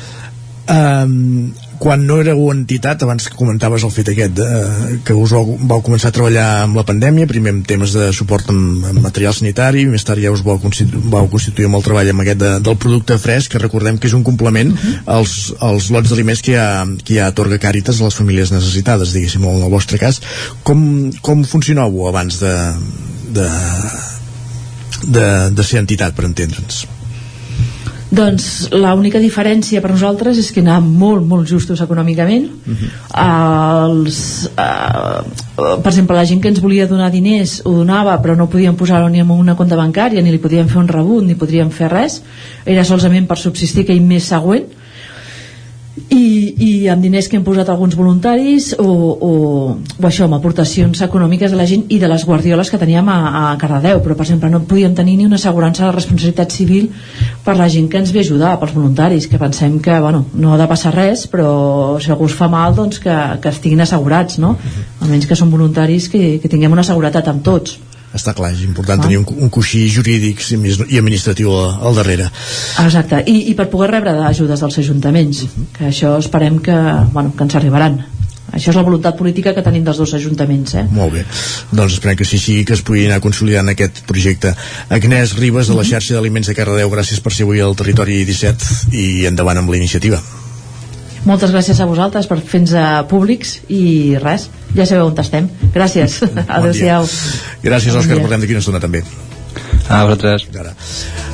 [0.69, 5.83] Um, quan no éreu entitat, abans comentaves el fet aquest, eh, que us vau, vau
[5.85, 9.87] començar a treballar amb la pandèmia, primer amb temes de suport amb, amb material sanitari,
[9.87, 12.79] més tard ja us vau constituir, vau constituir amb el treball amb aquest de, del
[12.83, 14.99] producte fresc, que recordem que és un complement -huh.
[15.07, 19.45] als, als lots d'aliments que, ha, que ha atorga Càritas a les famílies necessitades, diguéssim,
[19.45, 20.21] en el vostre cas.
[20.63, 22.55] Com, com funcioneu abans de,
[23.31, 23.49] de,
[25.07, 26.98] de, de ser entitat, per entendre'ns?
[28.09, 32.47] Doncs l'única diferència per nosaltres és que anàvem molt, molt justos econòmicament.
[32.49, 32.89] Uh -huh.
[33.85, 38.49] Els, uh, per exemple, la gent que ens volia donar diners ho donava, però no
[38.49, 41.71] podíem posar-ho ni en una compte bancària, ni li podíem fer un rebut, ni podríem
[41.71, 42.23] fer res.
[42.65, 44.78] Era solament per subsistir aquell mes següent
[46.15, 46.25] i,
[46.59, 49.33] i amb diners que hem posat alguns voluntaris o, o,
[49.75, 53.19] o això, amb aportacions econòmiques de la gent i de les guardioles que teníem a,
[53.41, 56.89] a Cardedeu, però per exemple no podíem tenir ni una assegurança de responsabilitat civil
[57.45, 60.61] per la gent que ens ve ajudar, pels voluntaris que pensem que bueno, no ha
[60.61, 64.57] de passar res però si algú fa mal doncs que, que estiguin assegurats no?
[65.03, 67.79] almenys que són voluntaris que, que tinguem una seguretat amb tots
[68.17, 69.07] està clar, és important ah.
[69.07, 72.29] tenir un, un coixí jurídic i administratiu al, darrere.
[72.85, 75.67] Exacte, I, i per poder rebre ajudes dels ajuntaments uh -huh.
[75.79, 76.79] que això esperem que,
[77.13, 78.05] bueno, que ens arribaran.
[78.49, 80.85] Això és la voluntat política que tenim dels dos ajuntaments eh?
[80.91, 81.25] molt bé,
[81.71, 84.55] doncs esperem que sí sigui que es pugui anar consolidant aquest projecte.
[84.89, 88.97] Agnès Ribes de la xarxa d'aliments de Cardedeu gràcies per ser avui al territori 17
[88.97, 90.23] i endavant amb la iniciativa
[91.27, 92.77] moltes gràcies a vosaltres per fer-nos
[93.11, 95.49] públics i res, ja sabeu on estem.
[95.75, 97.09] Gràcies, bon adeu-siau
[97.65, 99.03] gràcies Òscar, bon parlem d'aquí una estona també
[99.89, 100.75] a vosaltres Ara.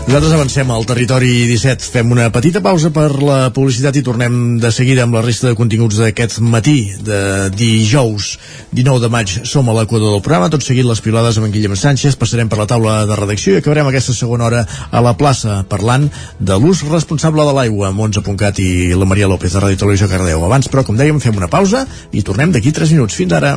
[0.05, 4.69] Nosaltres avancem al territori 17 fem una petita pausa per la publicitat i tornem de
[4.75, 8.35] seguida amb la resta de continguts d'aquest matí de dijous
[8.77, 9.33] 19 de maig.
[9.49, 10.51] Som a l'equador del programa.
[10.53, 12.19] Tot seguit les pilades amb en Guillem Sánchez.
[12.21, 16.11] Passarem per la taula de redacció i acabarem aquesta segona hora a la plaça parlant
[16.39, 17.89] de l'ús responsable de l'aigua.
[17.89, 20.45] Amb 11.cat i la Maria López de Ràdio Televisió Cardeu.
[20.45, 23.17] Abans però com dèiem fem una pausa i tornem d'aquí 3 minuts.
[23.17, 23.57] Fins ara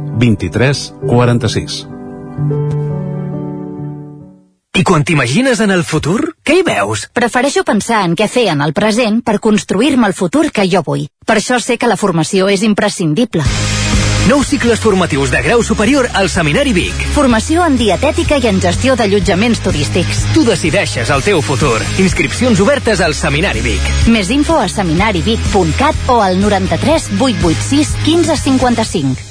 [0.19, 1.81] 23 46.
[4.81, 7.03] I quan t'imagines en el futur, què hi veus?
[7.13, 11.03] Prefereixo pensar en què fer en el present per construir-me el futur que jo vull.
[11.27, 13.43] Per això sé que la formació és imprescindible.
[14.29, 16.93] Nous cicles formatius de grau superior al Seminari Vic.
[17.15, 20.21] Formació en dietètica i en gestió d'allotjaments turístics.
[20.35, 21.81] Tu decideixes el teu futur.
[21.99, 23.91] Inscripcions obertes al Seminari Vic.
[24.13, 29.30] Més info a seminarivic.cat o al 93 886 1555.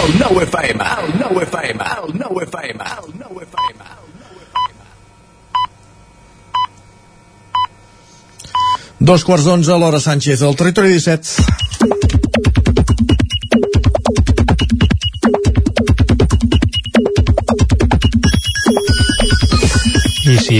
[0.00, 3.84] El 9 FM, el 9 FM, el 9 FM, el 9 FM.
[8.98, 12.09] Dos quarts d'onze, l'hora Sánchez, al territori 17.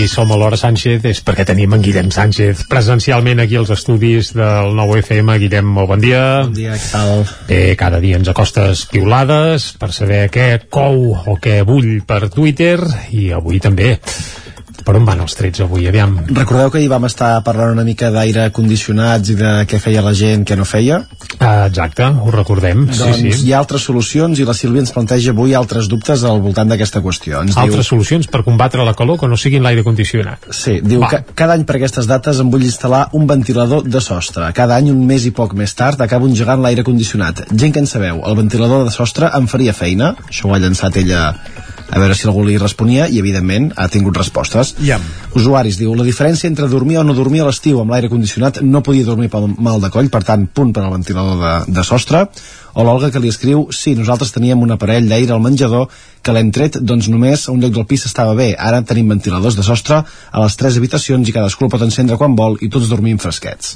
[0.01, 4.31] I som a l'hora Sánchez és perquè tenim en Guillem Sánchez presencialment aquí als estudis
[4.33, 5.35] del nou FM.
[5.43, 6.23] Guillem, molt bon dia.
[6.47, 7.21] Bon dia, què tal?
[7.45, 12.79] Bé, cada dia ens acostes piulades per saber què cou o què bull per Twitter
[13.13, 13.99] i avui també.
[14.85, 15.87] Per on van els trets avui?
[15.89, 16.15] Aviam.
[16.31, 20.13] Recordeu que ahir vam estar parlant una mica d'aire condicionats i de què feia la
[20.17, 21.01] gent, què no feia?
[21.39, 22.85] Ah, exacte, ho recordem.
[22.87, 23.47] doncs sí, sí.
[23.47, 27.01] hi ha altres solucions i la Sílvia ens planteja avui altres dubtes al voltant d'aquesta
[27.01, 27.41] qüestió.
[27.45, 30.49] Ens Altres solucions per combatre la calor que no siguin l'aire condicionat.
[30.55, 31.09] Sí, diu Va.
[31.11, 34.51] que cada any per aquestes dates em vull instal·lar un ventilador de sostre.
[34.57, 37.45] Cada any, un mes i poc més tard, acabo engegant l'aire condicionat.
[37.51, 40.15] Gent que en sabeu, el ventilador de sostre em faria feina?
[40.27, 41.35] Això ho ha llançat ella
[41.91, 45.03] a veure si algú li responia i evidentment ha tingut respostes Iam.
[45.35, 48.81] usuaris, diu, la diferència entre dormir o no dormir a l'estiu amb l'aire condicionat no
[48.81, 52.25] podia dormir pel mal de coll, per tant punt per al ventilador de, de sostre
[52.73, 55.89] o l'Olga que li escriu, sí, nosaltres teníem un aparell d'aire al menjador
[56.23, 58.53] que l'hem tret, doncs només a un lloc del pis estava bé.
[58.55, 62.37] Ara tenim ventiladors de sostre a les tres habitacions i cadascú el pot encendre quan
[62.39, 63.75] vol i tots dormim fresquets.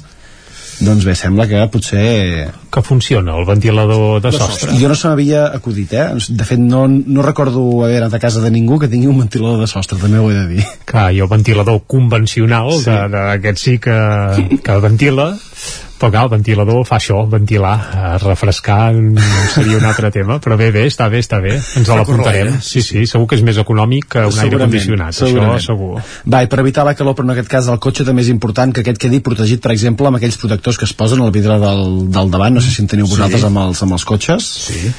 [0.76, 2.50] Doncs bé, sembla que potser...
[2.72, 4.74] Que funciona el ventilador de sostre.
[4.76, 6.06] Jo no se m'havia acudit, eh?
[6.28, 9.62] De fet, no, no recordo haver anat a casa de ningú que tingui un ventilador
[9.62, 10.66] de sostre, també ho he de dir.
[10.84, 12.92] Clar, i el ventilador convencional, sí.
[13.14, 13.96] d'aquest sí que,
[14.60, 15.30] que ventila,
[15.98, 19.16] però clar, el ventilador fa això, ventilar, eh, refrescar mm,
[19.54, 22.50] seria un altre tema, però bé, bé, està bé, està bé, ens l'apuntarem.
[22.52, 25.54] corrent, Sí, sí, segur que és més econòmic que un aire condicionat, segurament.
[25.56, 26.02] això segur.
[26.28, 28.72] Va, i per evitar la calor, però en aquest cas el cotxe també és important
[28.74, 32.10] que aquest quedi protegit, per exemple, amb aquells protectors que es posen al vidre del,
[32.12, 33.46] del davant, no sé si en teniu vosaltres Sí.
[33.46, 34.44] amb, els, amb els cotxes.
[34.68, 34.92] Sí.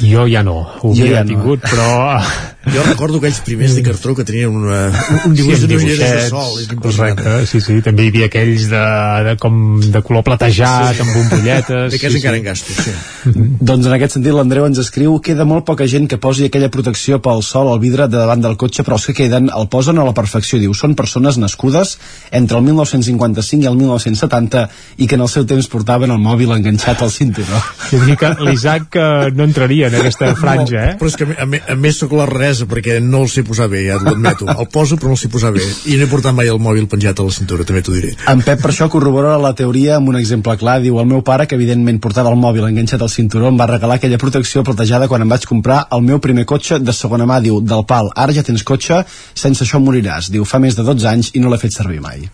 [0.00, 1.28] Jo ja no, ho Jo havia ja no.
[1.34, 2.20] tingut, però...
[2.60, 4.80] Jo recordo aquells primers de cartró que tenien una,
[5.24, 6.58] un dibuix amb d'unes ulleres de dibuixets, sol.
[6.60, 6.68] És
[6.98, 8.82] correcte, sí, sí, també hi havia aquells de,
[9.30, 11.00] de com de color platejat, Sí.
[11.06, 11.88] amb bombolletes...
[11.94, 12.92] D'aquests encara en gasto, sí.
[13.70, 17.16] Doncs en aquest sentit l'Andreu ens escriu queda molt poca gent que posi aquella protecció
[17.24, 20.04] pel sol al vidre de davant del cotxe però els que queden el posen a
[20.04, 21.96] la perfecció diu són persones nascudes
[22.30, 24.66] entre el 1955 i el 1970
[25.00, 27.60] i que en el seu temps portaven el mòbil enganxat al cinturó
[27.90, 30.94] Jo diria que l'Isaac eh, no entraria en aquesta franja, eh?
[31.00, 33.68] Però és que a, me- a més sóc la delicadesa perquè no el sé posar
[33.70, 34.46] bé, ja l'admeto.
[34.50, 35.62] El poso però no el sé posar bé.
[35.86, 38.14] I no he portat mai el mòbil penjat a la cintura, també t'ho diré.
[38.28, 40.80] En Pep per això corrobora la teoria amb un exemple clar.
[40.82, 43.98] Diu, el meu pare, que evidentment portava el mòbil enganxat al cinturó, em va regalar
[44.00, 47.40] aquella protecció platejada quan em vaig comprar el meu primer cotxe de segona mà.
[47.40, 49.04] Diu, del pal, ara ja tens cotxe,
[49.34, 50.30] sense això moriràs.
[50.32, 52.26] Diu, fa més de 12 anys i no l'he fet servir mai.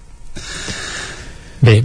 [1.63, 1.81] Bé,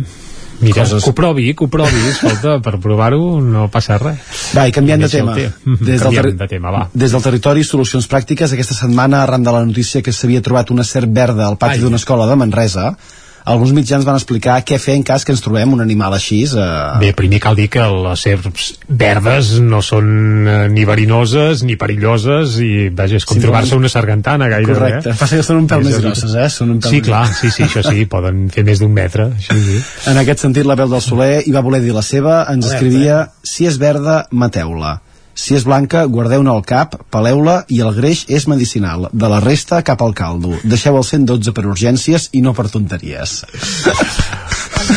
[0.62, 4.20] mira, Coses- que ho provi, que ho provi, escolta, per provar-ho no passa res.
[4.56, 5.34] Va, i canviant de tema.
[5.36, 5.50] té.
[5.66, 6.90] Des del, Canviem terri- de tema, va.
[6.94, 8.54] des del territori, solucions pràctiques.
[8.54, 11.98] Aquesta setmana, arran de la notícia que s'havia trobat una serp verda al pati d'una
[11.98, 12.98] escola de Manresa,
[13.46, 16.44] alguns mitjans van explicar què fer en cas que ens trobem un animal així.
[16.46, 16.68] Eh...
[17.02, 22.58] Bé, primer cal dir que les serps verdes no són eh, ni verinoses ni perilloses
[22.62, 24.74] i, vaja, és com Simplement- trobar-se una sargantana gairebé.
[24.74, 25.20] Correcte, eh?
[25.20, 26.50] passa que són un pèl És més grosses, eh?
[26.54, 29.32] Són un pèl Sí, més- clar, sí, sí, això sí, poden fer més d'un metre,
[29.38, 29.80] això sí.
[30.12, 32.76] En aquest sentit, la veu del Soler hi va voler dir la seva, ens Alerta,
[32.78, 35.00] escrivia si és verda, mateu-la.
[35.42, 39.10] Si és blanca, guardeu-ne al cap, peleu-la i el greix és medicinal.
[39.10, 40.54] De la resta, cap al caldo.
[40.62, 43.40] Deixeu el 112 per urgències i no per tonteries.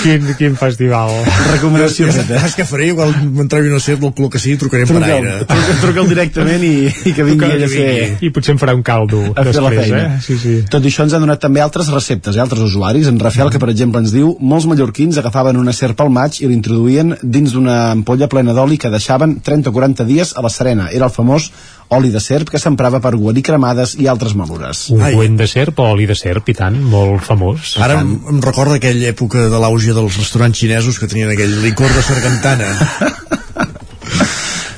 [0.05, 1.09] Quin, quin festival.
[1.49, 2.37] Recomanació feta.
[2.43, 2.91] Saps què faré?
[2.93, 5.31] Igual m'entrevi una serp, el que sigui, trucarem per aire.
[5.49, 6.73] truca'l, truca'l directament i,
[7.09, 7.87] i que vingui ell a fer,
[8.21, 10.03] I potser em farà un caldo a després, feina.
[10.05, 10.21] eh?
[10.27, 10.57] Sí, sí.
[10.69, 12.43] Tot això ens han donat també altres receptes, eh?
[12.45, 13.09] altres usuaris.
[13.09, 16.51] En Rafael, que per exemple ens diu, molts mallorquins agafaven una serp al maig i
[16.53, 20.91] l'introduïen dins d'una ampolla plena d'oli que deixaven 30 o 40 dies a la serena.
[20.93, 21.49] Era el famós
[21.95, 24.87] oli de serp que s'emprava per guarir cremades i altres malures.
[24.95, 27.75] Un coent de serp o oli de serp, i tant, molt famós.
[27.85, 31.93] Ara em, em recorda aquella època de l'auge dels restaurants xinesos que tenien aquell licor
[31.93, 32.73] de sargantana.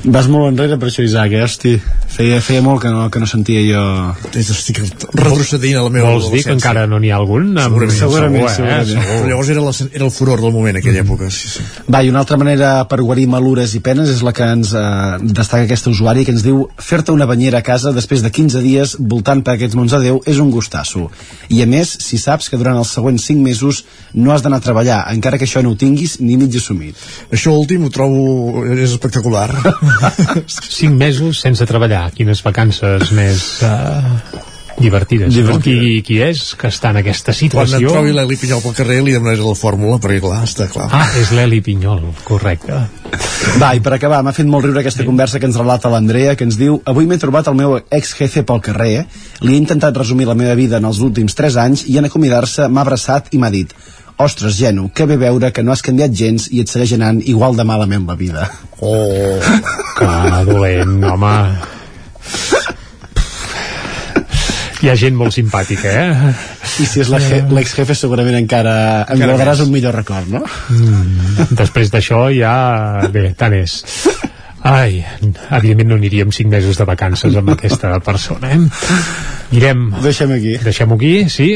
[0.07, 1.43] Vas molt enrere per això, Isaac, eh?
[1.43, 1.73] Hosti,
[2.15, 3.81] feia, feia molt que no, que no sentia jo...
[4.39, 4.79] Estic
[5.17, 7.49] retrocedint a la meva Vols dir que encara no n'hi ha algun?
[7.57, 8.55] Segurament, segurament, segur, eh?
[8.55, 8.93] segurament.
[8.93, 9.17] Segur.
[9.17, 11.31] Però llavors era, la, era el furor del moment, aquella època.
[11.35, 11.65] Sí, sí.
[11.91, 14.85] Va, i una altra manera per guarir malures i penes és la que ens eh,
[15.27, 18.95] destaca aquesta usuària que ens diu fer-te una banyera a casa després de 15 dies
[19.01, 21.09] voltant per aquests mons de Déu és un gustasso.
[21.51, 23.83] I a més, si saps que durant els següents 5 mesos
[24.15, 26.95] no has d'anar a treballar, encara que això no ho tinguis ni mig assumit.
[27.35, 28.63] Això últim ho trobo...
[28.77, 29.51] és espectacular.
[30.79, 32.09] Cinc mesos sense treballar.
[32.17, 34.45] Quines vacances més uh,
[34.79, 35.31] divertides.
[35.31, 35.35] No?
[35.35, 35.81] Divertida.
[35.81, 37.93] Qui, qui és que està en aquesta Quan et situació?
[37.93, 40.89] trobi l'Eli Pinyol pel carrer li demanaré la fórmula, perquè clar, està clar.
[40.93, 42.83] Ah, és l'Eli Pinyol, correcte.
[43.61, 46.45] Va, i per acabar, m'ha fet molt riure aquesta conversa que ens relata l'Andrea, que
[46.49, 49.07] ens diu Avui m'he trobat el meu ex-jefe pel carrer,
[49.45, 52.69] li he intentat resumir la meva vida en els últims 3 anys i en acomiadar-se
[52.69, 53.73] m'ha abraçat i m'ha dit
[54.19, 57.57] Ostres, Geno, que bé veure que no has canviat gens i et segueix anant igual
[57.59, 58.47] de malament la vida.
[58.81, 59.37] Oh,
[59.99, 60.09] Que
[60.49, 61.35] dolent, home.
[64.85, 66.33] Hi ha gent molt simpàtica, eh?
[66.81, 70.43] I si és je- l'ex-jefe segurament encara em guardaràs un millor record, no?
[70.69, 73.09] Mm, després d'això ja...
[73.13, 73.79] Bé, tant és.
[74.67, 78.61] Ai, evidentment no aniríem cinc mesos de vacances amb aquesta persona, eh?
[79.51, 79.85] Mirem.
[80.03, 80.57] Deixem aquí.
[80.59, 81.49] Deixem-ho aquí, sí?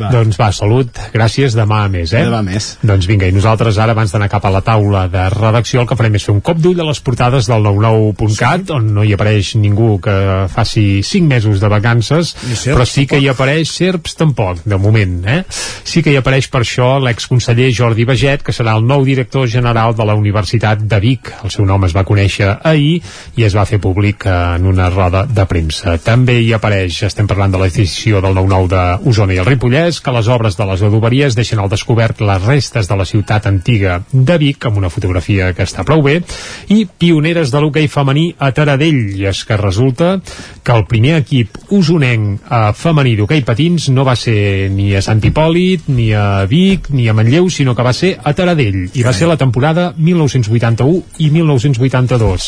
[0.00, 0.10] Va.
[0.12, 2.24] Doncs va, salut, gràcies, demà a més, eh?
[2.26, 2.66] Demà a més.
[2.84, 5.96] Doncs vinga, i nosaltres ara, abans d'anar cap a la taula de redacció, el que
[5.96, 8.74] farem és fer un cop d'ull a les portades del 99.cat, sí.
[8.76, 10.16] on no hi apareix ningú que
[10.52, 15.16] faci 5 mesos de vacances, serps, però sí que hi apareix serps tampoc, de moment,
[15.24, 15.40] eh?
[15.88, 19.96] Sí que hi apareix per això l'exconseller Jordi Baget, que serà el nou director general
[19.96, 21.32] de la Universitat de Vic.
[21.40, 23.00] El seu nom es va conèixer ahir
[23.36, 25.96] i es va fer públic en una roda de premsa.
[26.02, 30.14] També hi apareix, estem parlant de la decisió del 9-9 d'Osona i el Ripollès, que
[30.14, 34.38] les obres de les adoberies deixen al descobert les restes de la ciutat antiga de
[34.40, 36.20] Vic, amb una fotografia que està prou bé,
[36.68, 39.00] i pioneres de l'hoquei femení a Taradell.
[39.20, 40.16] I és que resulta
[40.64, 45.22] que el primer equip usonenc eh, femení d'hoquei patins no va ser ni a Sant
[45.24, 48.82] Hipòlit, ni a Vic, ni a Manlleu, sinó que va ser a Taradell.
[48.94, 52.39] I va ser la temporada 1981 i 1982.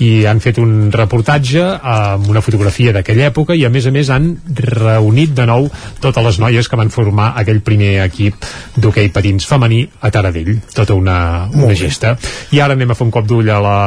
[0.00, 4.10] I han fet un reportatge amb una fotografia d'aquella època i a més a més
[4.12, 5.68] han reunit de nou
[6.00, 8.46] totes les noies que van formar aquell primer equip
[8.76, 10.56] d'hoquei patins femení a Taradell.
[10.74, 12.14] Tota una, una gesta.
[12.54, 13.78] I ara anem a fer un cop d'ull a la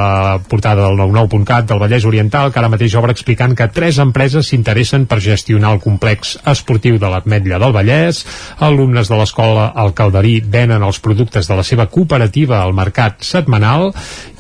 [0.49, 5.07] portada del 99.cat del Vallès Oriental, que ara mateix obre explicant que tres empreses s'interessen
[5.09, 8.23] per gestionar el complex esportiu de l'Atmetlla del Vallès.
[8.63, 13.91] Alumnes de l'escola El Calderí venen els productes de la seva cooperativa al mercat setmanal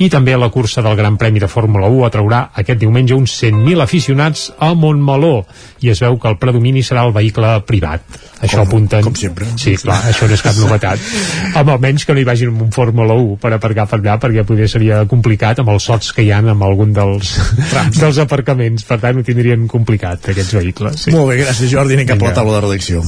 [0.03, 3.81] i també la cursa del Gran Premi de Fórmula 1 atraurà aquest diumenge uns 100.000
[3.81, 5.43] aficionats a Montmeló
[5.81, 8.05] i es veu que el predomini serà el vehicle privat.
[8.43, 9.03] Això Com- apunten...
[9.07, 9.47] com sempre.
[9.57, 11.01] Sí, clar, això no és cap novetat.
[11.57, 14.45] Amb almenys que no hi vagin amb un Fórmula 1 per aparcar per allà, perquè
[14.47, 17.33] poder seria complicat amb els sots que hi ha amb algun dels,
[17.99, 18.85] dels aparcaments.
[18.87, 21.07] Per tant, ho tindrien complicat, aquests vehicles.
[21.07, 21.15] Sí.
[21.15, 23.01] Molt bé, gràcies Jordi, anem cap a la taula de redacció.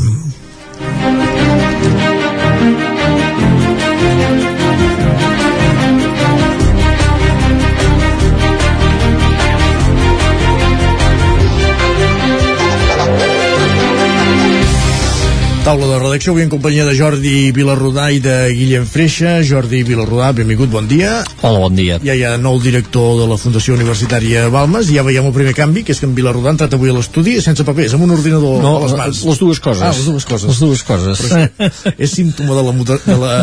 [15.66, 19.40] Taula de redacció, avui en companyia de Jordi Vilarrodà i de Guillem Freixa.
[19.42, 21.24] Jordi Vilarrodà, benvingut, bon dia.
[21.42, 21.96] Hola, bon dia.
[22.06, 25.56] Ja hi ha nou director de la Fundació Universitària Balmes, i ja veiem el primer
[25.58, 28.14] canvi, que és que en Vilarrodà ha entrat avui a l'estudi sense papers, amb un
[28.14, 29.24] ordinador No, a les mans.
[29.26, 29.82] les dues coses.
[29.82, 30.46] Ah, les dues coses.
[30.52, 31.24] Les dues coses.
[31.26, 33.34] Però és, és símptoma de la, de la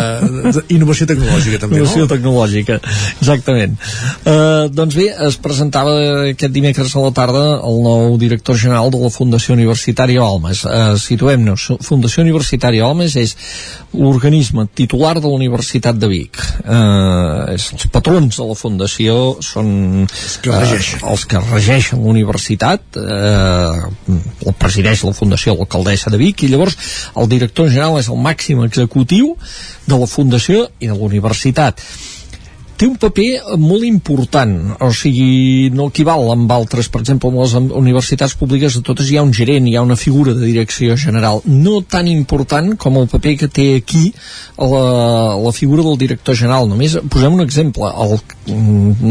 [0.60, 2.12] de innovació tecnològica, també, Innovació no?
[2.14, 2.78] tecnològica,
[3.18, 3.74] exactament.
[4.22, 5.98] Uh, doncs bé, es presentava
[6.30, 10.62] aquest dimecres a la tarda el nou director general de la Fundació Universitària Balmes.
[10.70, 11.66] Uh, Situem-nos.
[11.82, 13.32] Fundació Universitària Balmes és
[13.96, 16.38] l'organisme titular de la Universitat de Vic.
[17.54, 19.72] És, els patrons de la Fundació són
[20.04, 21.02] els que regeixen.
[21.08, 24.16] els que regeixen la universitat, eh,
[24.46, 26.76] el presideix la Fundació l'alcaldessa de Vic, i llavors
[27.16, 29.36] el director general és el màxim executiu
[29.86, 31.80] de la Fundació i de la universitat
[32.78, 37.54] té un paper molt important o sigui, no equival amb altres per exemple, en les
[37.78, 41.42] universitats públiques de totes hi ha un gerent, hi ha una figura de direcció general
[41.46, 44.12] no tan important com el paper que té aquí
[44.58, 46.68] la, la figura del director general.
[46.70, 48.16] Només posem un exemple el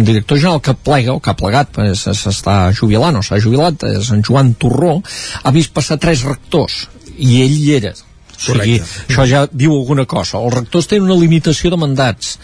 [0.05, 4.23] director general que plega o que ha plegat s'està jubilant o s'ha jubilat és en
[4.25, 4.99] Joan Torró
[5.43, 6.85] ha vist passar tres rectors
[7.17, 7.93] i ell hi era
[8.41, 10.39] o sigui, això ja diu alguna cosa.
[10.41, 12.37] Els rectors tenen una limitació de mandats.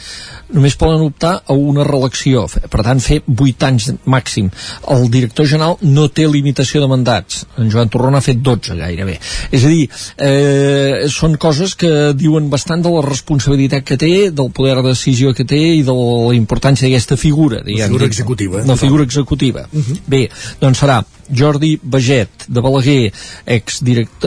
[0.54, 2.46] Només poden optar a una reelecció.
[2.48, 4.50] Per tant fer 8 anys màxim.
[4.94, 7.44] El director general no té limitació de mandats.
[7.60, 9.18] En Joan Torró n'ha fet 12 gairebé.
[9.52, 14.52] És a dir, eh, són coses que diuen bastant de la responsabilitat que té del
[14.52, 18.68] poder de decisió que té i de la importància d'aquesta figura diguem, figura executiva, eh?
[18.68, 19.68] la figura executiva.
[19.72, 20.00] Uh -huh.
[20.08, 20.30] bé,
[20.62, 23.12] doncs serà Jordi Baget de Balaguer
[23.46, 23.82] ex,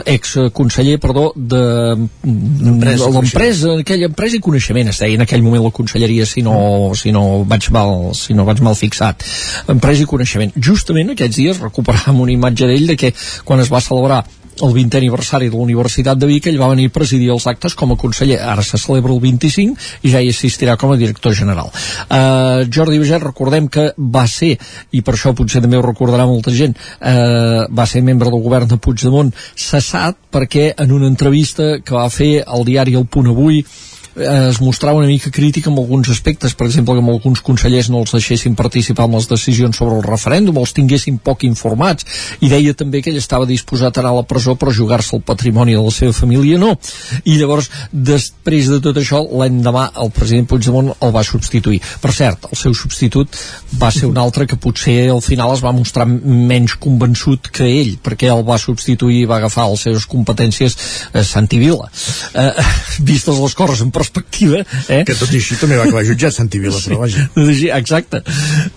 [0.04, 1.62] ex conseller perdó de,
[2.24, 4.90] de l'empresa aquella empresa i coneixement.
[4.92, 8.46] Es deia en aquell moment la conselleria si no, si no vaig mal si no
[8.48, 9.24] vaig mal fixat.
[9.68, 10.52] Empresa i coneixement.
[10.56, 13.14] Justament aquests dies recuperàvem una imatge d'ell de que
[13.44, 14.24] quan es va celebrar
[14.66, 17.74] el 20è aniversari de la Universitat de Vic ell va venir a presidir els actes
[17.78, 18.40] com a conseller.
[18.40, 21.70] Ara se celebra el 25 i ja hi assistirà com a director general.
[22.08, 24.56] Uh, Jordi Baget recordem que va ser
[24.92, 28.68] i per això potser també ho recordarà molta gent uh, va ser membre del govern
[28.70, 33.60] de Puigdemont cessat perquè en una entrevista que va fer al diari El Punt Avui
[33.60, 33.89] eh,
[34.20, 38.02] es mostrava una mica crític amb alguns aspectes, per exemple, que amb alguns consellers no
[38.04, 42.06] els deixessin participar en les decisions sobre el referèndum, els tinguessin poc informats,
[42.40, 45.24] i deia també que ell estava disposat a anar a la presó per jugar-se el
[45.26, 46.74] patrimoni de la seva família, no.
[47.24, 51.80] I llavors, després de tot això, l'endemà el president Puigdemont el va substituir.
[52.02, 53.40] Per cert, el seu substitut
[53.80, 57.96] va ser un altre que potser al final es va mostrar menys convençut que ell,
[58.02, 60.76] perquè el va substituir i va agafar les seves competències
[61.14, 61.88] eh, Santi Vila.
[62.34, 62.50] Eh,
[63.06, 64.09] vistes les coses en perspectiva
[64.88, 65.04] eh?
[65.06, 67.26] que tot i així també va acabar jutjat Santi Vila sí, però vaja.
[67.60, 68.22] Sí, exacte.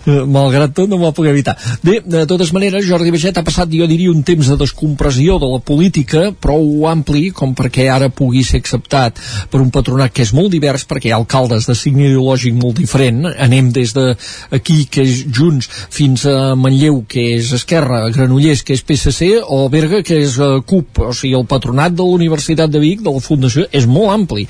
[0.06, 1.56] Eh, malgrat tot no m'ho poder evitar.
[1.84, 5.50] Bé, de totes maneres Jordi Baget ha passat jo diria un temps de descompressió de
[5.50, 9.20] la política prou ampli com perquè ara pugui ser acceptat
[9.50, 12.80] per un patronat que és molt divers perquè hi ha alcaldes de signe ideològic molt
[12.80, 13.24] diferent.
[13.34, 14.10] Anem des de
[14.54, 19.64] aquí que és Junts fins a Manlleu que és Esquerra, Granollers que és PSC o
[19.72, 21.04] Berga que és uh, CUP.
[21.04, 24.48] O sigui el patronat de la Universitat de Vic de la Fundació és molt ampli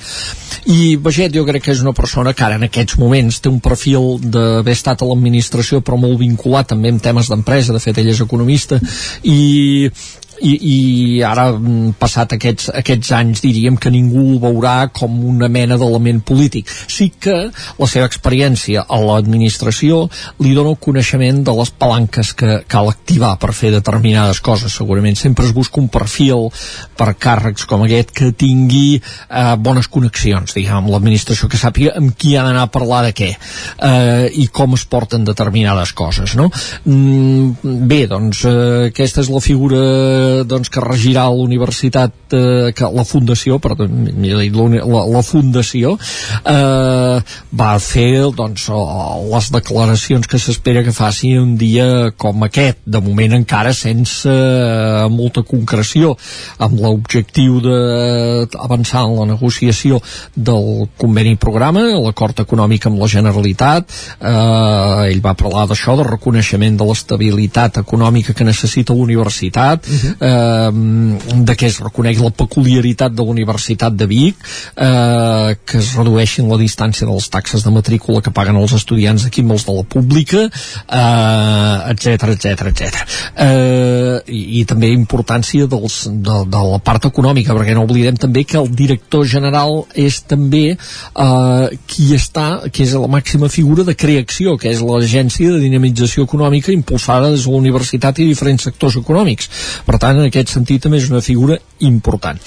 [0.65, 3.59] i Baget jo crec que és una persona que ara en aquests moments té un
[3.61, 8.09] perfil d'haver estat a l'administració però molt vinculat també amb temes d'empresa, de fet ell
[8.09, 8.79] és economista.
[9.23, 9.91] I
[10.41, 15.47] i, i ara mm, passat aquests, aquests anys diríem que ningú el veurà com una
[15.51, 20.05] mena d'element polític sí que la seva experiència a l'administració
[20.43, 25.17] li dona el coneixement de les palanques que cal activar per fer determinades coses segurament
[25.19, 26.49] sempre es busca un perfil
[26.97, 32.15] per càrrecs com aquest que tingui eh, bones connexions diguem, amb l'administració que sàpiga amb
[32.17, 36.49] qui ha d'anar a parlar de què eh, i com es porten determinades coses no?
[36.83, 39.83] mm, bé, doncs eh, aquesta és la figura
[40.47, 47.17] doncs, que regirà la universitat eh, que la fundació perdó, la, la, fundació eh,
[47.61, 48.67] va fer doncs,
[49.31, 52.81] les declaracions que s'espera que faci un dia com aquest.
[52.85, 56.15] De moment encara sense eh, molta concreció
[56.59, 60.01] amb l'objectiu d'avançar en la negociació
[60.35, 63.89] del conveni programa l'acord econòmic amb la Generalitat.
[64.19, 69.85] Eh, ell va parlar d'això de reconeixement de l'estabilitat econòmica que necessita la universitat.
[69.85, 70.14] Uh -huh.
[70.19, 70.71] Eh,
[71.49, 76.49] de que es reconegui la peculiaritat de la Universitat de Vic eh, que es redueixin
[76.49, 79.75] la distància de les taxes de matrícula que paguen els estudiants d'aquí amb els de
[79.75, 80.45] la pública
[81.91, 83.05] etc etc etc
[84.25, 88.69] i també importància dels, de, de la part econòmica perquè no oblidem també que el
[88.75, 94.71] director general és també eh, qui està, que és la màxima figura de creació, que
[94.71, 99.49] és l'agència de dinamització econòmica impulsada des de la universitat i diferents sectors econòmics.
[99.85, 102.39] Per tant tant en aquest sentit també és una figura important.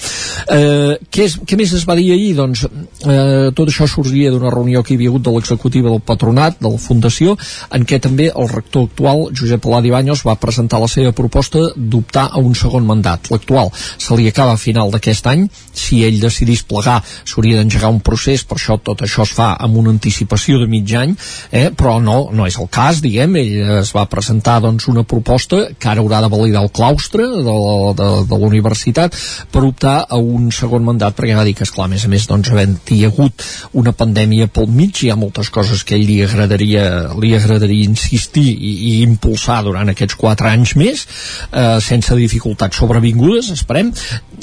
[0.49, 2.31] Eh, què, és, què més es va dir ahir?
[2.39, 6.59] doncs eh, tot això sorgia d'una reunió que hi havia hagut de l'executiva del patronat
[6.61, 7.35] de la Fundació
[7.75, 12.29] en què també el rector actual Josep Aladi Banyos va presentar la seva proposta d'optar
[12.31, 13.29] a un segon mandat.
[13.29, 15.45] L'actual se li acaba a final d'aquest any.
[15.73, 19.77] Si ell decidís plegar s'hauria d'engegar un procés per això tot això es fa amb
[19.77, 21.15] una anticipació de mig any
[21.51, 25.67] eh, però no, no és el cas diguem, ell es va presentar doncs una proposta
[25.77, 27.57] que ara haurà de validar el claustre de
[27.93, 29.15] de, de la universitat
[29.51, 32.27] per optar a un segon mandat perquè va dir que esclar, a més a més
[32.29, 33.45] doncs havent-hi hagut
[33.79, 36.85] una pandèmia pel mig hi ha moltes coses que a ell li agradaria
[37.19, 41.05] li agradaria insistir i, i impulsar durant aquests quatre anys més
[41.51, 43.93] eh, sense dificultats sobrevingudes esperem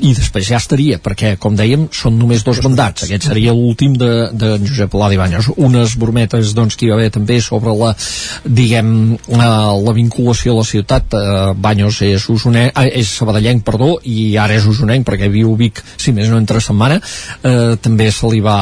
[0.05, 3.07] i després ja estaria, perquè, com dèiem, són només dos mandats.
[3.07, 5.48] Aquest seria l'últim de, de Josep Oladi Banyos.
[5.57, 7.93] Unes brometes, doncs, que hi va haver també sobre la,
[8.44, 9.48] diguem, eh,
[9.86, 11.16] la vinculació a la ciutat.
[11.16, 15.82] Eh, Banyos és, usonenc, eh, és sabadellenc, perdó, i ara és usonenc, perquè viu Vic,
[15.97, 17.01] si més no entre setmana.
[17.43, 18.59] Eh, també se li va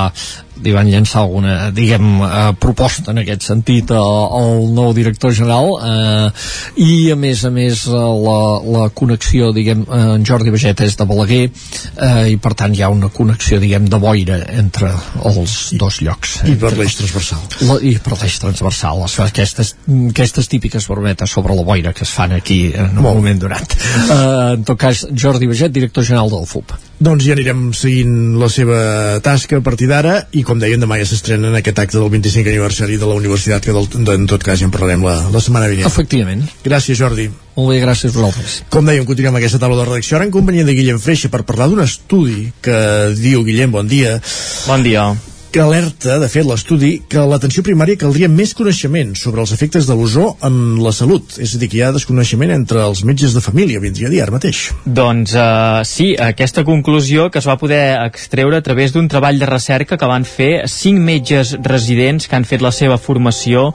[0.62, 5.74] li van llançar alguna, diguem, eh, proposta en aquest sentit al, al nou director general
[5.80, 6.44] eh,
[6.84, 8.38] i a més a més eh, la,
[8.76, 12.84] la connexió, diguem, eh, en Jordi Baget és de Balaguer eh, i per tant hi
[12.84, 14.92] ha una connexió, diguem, de boira entre
[15.24, 16.38] els dos llocs.
[16.50, 17.42] I per l'eix transversal.
[17.66, 19.74] La, I per l'eix transversal, les, aquestes,
[20.10, 23.20] aquestes típiques brometes sobre la boira que es fan aquí en un Molt.
[23.20, 23.76] moment donat.
[24.04, 24.18] Eh,
[24.54, 26.76] en tot cas, Jordi Baget, director general del FUP.
[27.04, 28.78] Doncs ja anirem seguint la seva
[29.24, 32.52] tasca a partir d'ara i com dèiem demà ja s'estrena en aquest acte del 25
[32.52, 35.42] aniversari de la universitat que del, de, en tot cas ja en parlarem la, la
[35.42, 35.88] setmana vinent.
[35.90, 36.46] Efectivament.
[36.64, 37.28] Gràcies Jordi.
[37.54, 38.56] Molt bé, gràcies a vosaltres.
[38.72, 41.70] Com dèiem, continuem aquesta taula de redacció ara en companyia de Guillem Freixa per parlar
[41.70, 42.80] d'un estudi que
[43.18, 44.18] diu, Guillem, bon dia,
[44.66, 45.12] Bon dia.
[45.54, 49.86] Que alerta, de fet, l'estudi, que a l'atenció primària caldria més coneixement sobre els efectes
[49.86, 51.36] de l'ozó en la salut.
[51.38, 54.18] És a dir, que hi ha desconeixement entre els metges de família, vindria a dir
[54.24, 54.64] ara mateix.
[54.82, 59.46] Doncs uh, sí, aquesta conclusió que es va poder extreure a través d'un treball de
[59.52, 63.68] recerca que van fer cinc metges residents que han fet la seva formació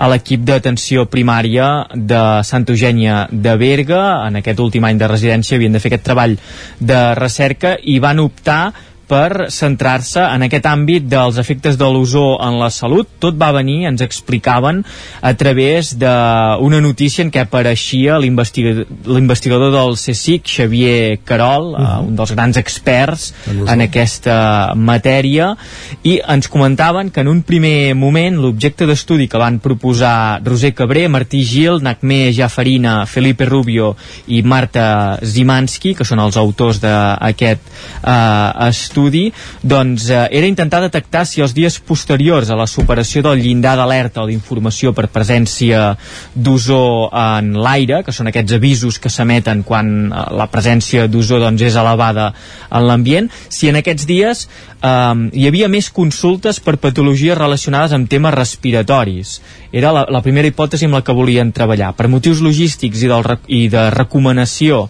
[0.00, 4.02] a l'equip d'atenció primària de Santa Eugènia de Berga.
[4.24, 6.40] En aquest últim any de residència havien de fer aquest treball
[6.80, 8.62] de recerca i van optar
[9.08, 13.08] per centrar-se en aquest àmbit dels efectes de l'ozó en la salut.
[13.22, 14.82] Tot va venir, ens explicaven,
[15.22, 22.08] a través d'una notícia en què apareixia l'investiga- l'investigador del CSIC, Xavier Carol, uh -huh.
[22.08, 25.56] un dels grans experts en aquesta matèria,
[26.02, 31.08] i ens comentaven que en un primer moment l'objecte d'estudi que van proposar Roser Cabré,
[31.08, 33.96] Martí Gil, Nacmé Jafarina, Felipe Rubio
[34.26, 37.60] i Marta Zimanski, que són els autors d'aquest
[38.04, 43.42] eh, estudi, doncs eh, era intentar detectar si els dies posteriors a la superació del
[43.42, 45.96] llindar d'alerta o d'informació per presència
[46.34, 51.62] d'ozó en l'aire, que són aquests avisos que s'emeten quan eh, la presència d'ozó doncs,
[51.62, 52.32] és elevada
[52.70, 58.08] en l'ambient, si en aquests dies eh, hi havia més consultes per patologies relacionades amb
[58.10, 59.40] temes respiratoris.
[59.76, 61.92] Era la, la primera hipòtesi amb la que volien treballar.
[61.96, 64.86] Per motius logístics i, del, i de recomanació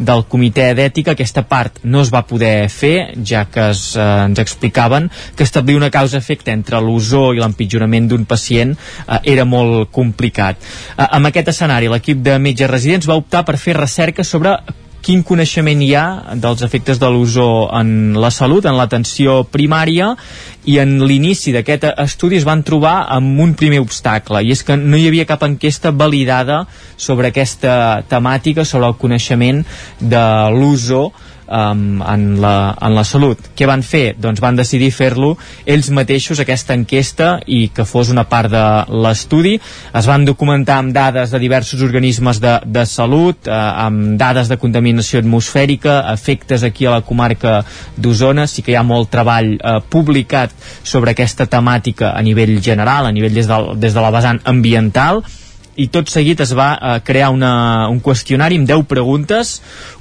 [0.00, 4.38] del comitè d'ètica aquesta part no es va poder fer ja que es, eh, ens
[4.42, 10.60] explicaven que establir una causa-efecte entre l'ozó i l'empitjorament d'un pacient eh, era molt complicat.
[10.96, 14.56] Eh, amb aquest escenari l'equip de metges residents va optar per fer recerca sobre
[15.00, 16.04] quin coneixement hi ha
[16.40, 20.12] dels efectes de l'ozó en la salut, en l'atenció primària
[20.68, 24.76] i en l'inici d'aquest estudi es van trobar amb un primer obstacle i és que
[24.76, 26.62] no hi havia cap enquesta validada
[27.00, 29.64] sobre aquesta temàtica, sobre el coneixement
[30.00, 31.08] de l'ozó
[31.50, 33.50] um, en, la, en la salut.
[33.56, 34.14] Què van fer?
[34.20, 35.34] Doncs van decidir fer-lo
[35.66, 38.64] ells mateixos, aquesta enquesta, i que fos una part de
[39.02, 39.56] l'estudi.
[39.96, 44.58] Es van documentar amb dades de diversos organismes de, de salut, eh, amb dades de
[44.60, 47.60] contaminació atmosfèrica, efectes aquí a la comarca
[47.96, 48.46] d'Osona.
[48.46, 53.14] Sí que hi ha molt treball eh, publicat sobre aquesta temàtica a nivell general, a
[53.14, 55.24] nivell des, del, des de la vessant ambiental,
[55.80, 59.54] i tot seguit es va eh, crear una, un qüestionari amb 10 preguntes,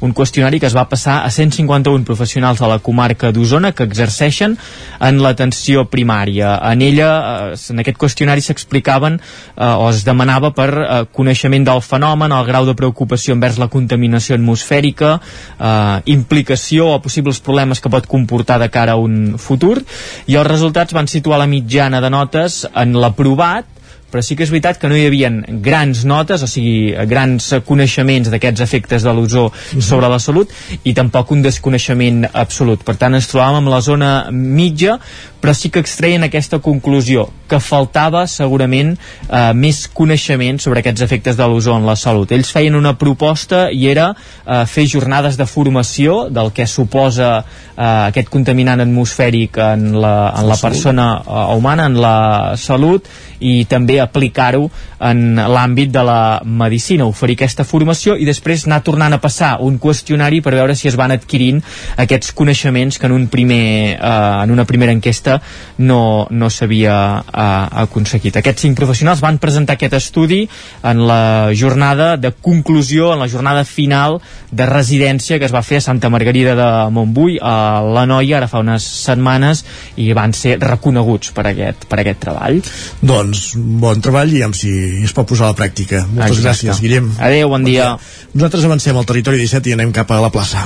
[0.03, 4.57] un qüestionari que es va passar a 151 professionals de la comarca d'Osona que exerceixen
[4.99, 6.57] en l'atenció primària.
[6.71, 7.09] En ella,
[7.53, 12.47] eh, en aquest qüestionari s'explicaven eh, o es demanava per eh, coneixement del fenomen, el
[12.49, 15.15] grau de preocupació envers la contaminació atmosfèrica,
[15.57, 19.79] eh, implicació o possibles problemes que pot comportar de cara a un futur,
[20.27, 23.78] i els resultats van situar la mitjana de notes en l'aprovat
[24.11, 25.31] però sí que és veritat que no hi havia
[25.63, 30.51] grans notes, o sigui, grans coneixements d'aquests efectes de l'ozó sobre la salut
[30.83, 32.83] i tampoc un desconeixement absolut.
[32.85, 34.97] Per tant, ens trobàvem amb la zona mitja,
[35.41, 41.37] però sí que extreien aquesta conclusió que faltava segurament eh, més coneixement sobre aquests efectes
[41.39, 42.31] de l'ozó en la salut.
[42.31, 47.81] Ells feien una proposta i era eh, fer jornades de formació del que suposa eh,
[47.81, 52.17] aquest contaminant atmosfèric en la, en la persona eh, humana, en la
[52.59, 53.09] salut,
[53.39, 54.67] i també aplicar-ho
[55.07, 59.79] en l'àmbit de la medicina, oferir aquesta formació i després anar tornant a passar un
[59.79, 61.61] qüestionari per veure si es van adquirint
[62.03, 65.28] aquests coneixements que en, un primer, eh, en una primera enquesta
[65.77, 68.39] no, no s'havia eh, aconseguit.
[68.39, 70.41] Aquests cinc professionals van presentar aquest estudi
[70.83, 74.19] en la jornada de conclusió, en la jornada final
[74.51, 78.49] de residència que es va fer a Santa Margarida de Montbui, a la Noia, ara
[78.51, 79.63] fa unes setmanes,
[79.97, 82.61] i van ser reconeguts per aquest, per aquest treball.
[83.01, 84.73] Doncs bon treball i amb si
[85.03, 86.05] es pot posar a la pràctica.
[86.07, 86.47] Moltes Exacte.
[86.47, 87.13] gràcies, Guillem.
[87.19, 87.93] Adéu, bon dia.
[88.33, 90.65] Nosaltres avancem al territori 17 i anem cap a la plaça.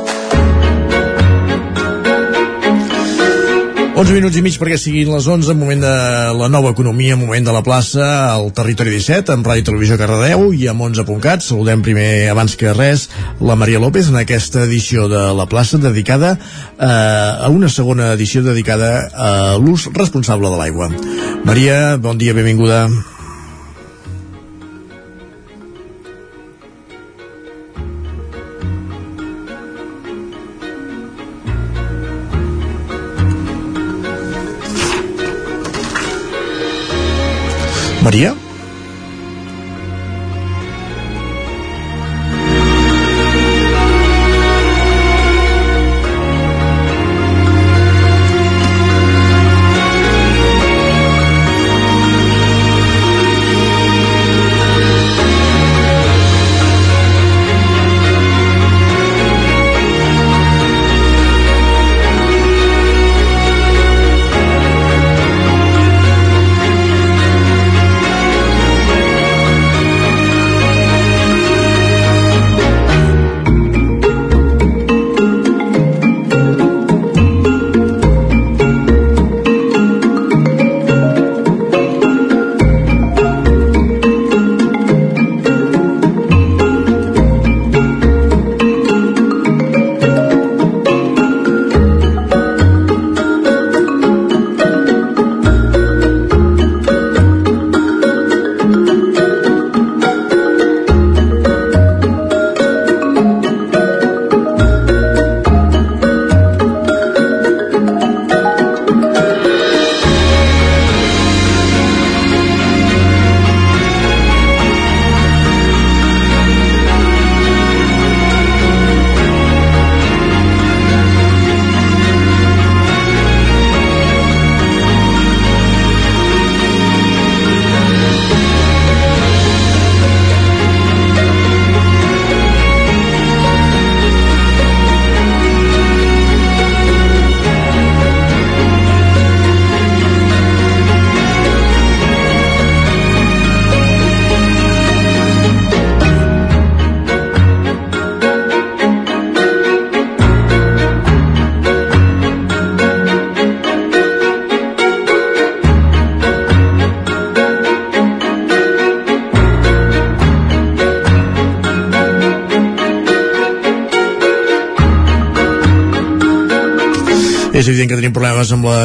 [4.01, 5.89] 11 minuts i mig perquè siguin les 11, moment de
[6.33, 10.65] la nova economia, moment de la plaça al Territori 17, amb Ràdio Televisió Cardedeu i
[10.71, 11.45] amb 11.cat.
[11.45, 16.33] Saludem primer, abans que res, la Maria López en aquesta edició de la plaça dedicada
[16.33, 20.89] eh, a una segona edició dedicada a l'ús responsable de l'aigua.
[21.45, 22.87] Maria, bon dia, benvinguda.
[38.01, 38.35] Maria?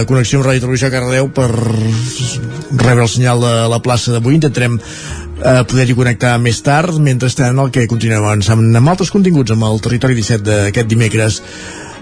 [0.09, 4.37] Connexió amb Ràdio Televisió Cardedeu per rebre el senyal de la plaça d'avui.
[4.39, 6.99] Intentarem eh, poder-hi connectar més tard.
[7.03, 11.43] Mentrestant, el que continuem avançant amb altres continguts amb el Territori 17 d'aquest dimecres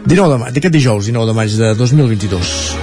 [0.05, 2.74] 19 de maig, d'aquest dijous 19 de maig de 2022.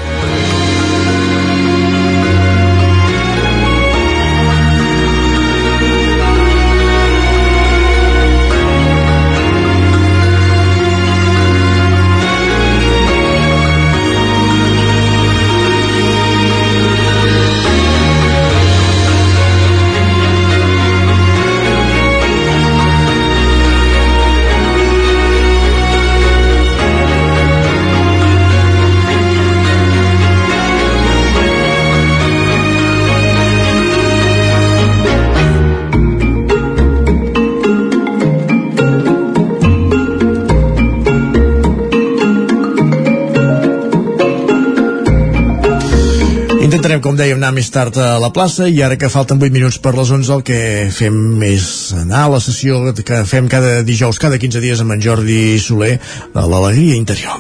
[47.22, 50.10] Dèiem, anar més tard a la plaça i ara que falten 8 minuts per les
[50.10, 50.60] 11 el que
[50.96, 51.66] fem és
[52.00, 56.00] anar a la sessió que fem cada dijous, cada 15 dies amb en Jordi Soler
[56.34, 57.38] de l'Alegria Interior.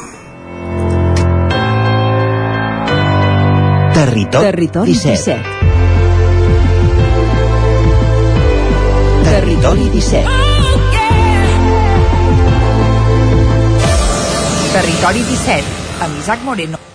[3.97, 5.41] Territori, Territori 17.
[5.41, 5.71] 17.
[9.31, 10.29] Territori 17.
[14.77, 15.65] Territori 17,
[16.05, 16.90] amb Isaac Moreno.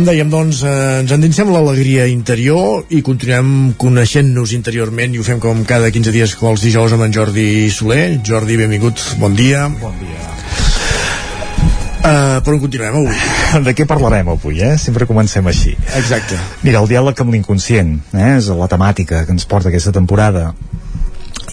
[0.00, 5.36] Com dèiem, doncs, eh, ens endinsem l'alegria interior i continuem coneixent-nos interiorment i ho fem
[5.42, 8.16] com cada 15 dies els dijous amb en Jordi Soler.
[8.24, 9.66] Jordi, benvingut, bon dia.
[9.82, 10.22] Bon dia.
[12.00, 13.20] Uh, per on continuem avui?
[13.66, 14.78] De què parlarem avui, eh?
[14.80, 15.74] Sempre comencem així.
[16.00, 16.40] Exacte.
[16.64, 18.38] Mira, el diàleg amb l'inconscient, eh?
[18.38, 20.54] És la temàtica que ens porta aquesta temporada.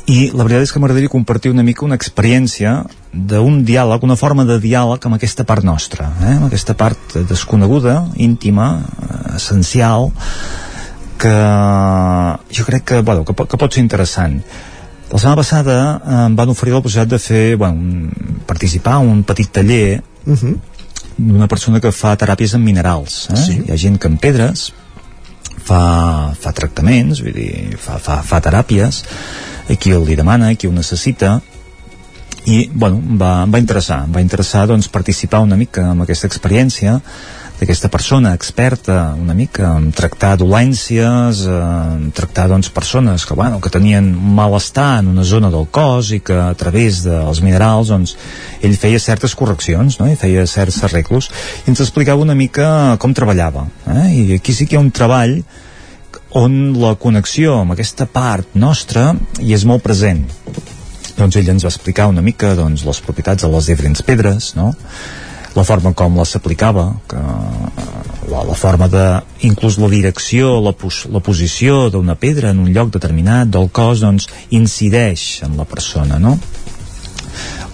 [0.07, 2.77] I la veritat és que m'agradaria compartir una mica una experiència
[3.11, 6.37] d'un diàleg, una forma de diàleg amb aquesta part nostra, eh?
[6.37, 8.69] amb aquesta part desconeguda, íntima,
[9.03, 10.07] eh, essencial,
[11.19, 11.35] que
[12.55, 14.39] jo crec que, bueno, que, que pot ser interessant.
[15.11, 19.11] La setmana passada eh, em van oferir la possibilitat de fer, bueno, un, participar en
[19.17, 20.57] un petit taller Uh -huh.
[21.15, 23.29] d'una persona que fa teràpies amb minerals.
[23.31, 23.35] Eh?
[23.35, 23.63] Sí.
[23.65, 24.73] Hi ha gent que amb pedres
[25.63, 29.03] fa, fa tractaments, vull dir, fa, fa, fa teràpies,
[29.67, 31.37] a qui li demana, a qui ho necessita,
[32.47, 37.01] i, bueno, va, va interessar, va interessar doncs, participar una mica amb aquesta experiència
[37.57, 43.71] d'aquesta persona experta una mica en tractar dolències, en tractar doncs, persones que, bueno, que
[43.73, 48.15] tenien malestar en una zona del cos i que a través dels minerals doncs,
[48.61, 50.07] ell feia certes correccions no?
[50.07, 51.31] i feia certs arreglos
[51.65, 54.07] i ens explicava una mica com treballava eh?
[54.13, 55.41] i aquí sí que hi ha un treball
[56.37, 59.09] on la connexió amb aquesta part nostra
[59.41, 60.25] hi és molt present
[61.17, 64.73] doncs ell ens va explicar una mica doncs, les propietats de les diferents pedres no?
[65.57, 67.21] la forma com les s'aplicava que
[68.29, 69.05] la, la forma de
[69.47, 74.05] inclús la direcció, la, pos, la posició d'una pedra en un lloc determinat del cos
[74.05, 76.37] doncs incideix en la persona no?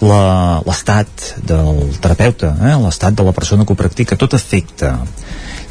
[0.04, 2.74] L'estat del terapeuta eh?
[2.80, 4.96] l'estat de la persona que ho practica tot afecta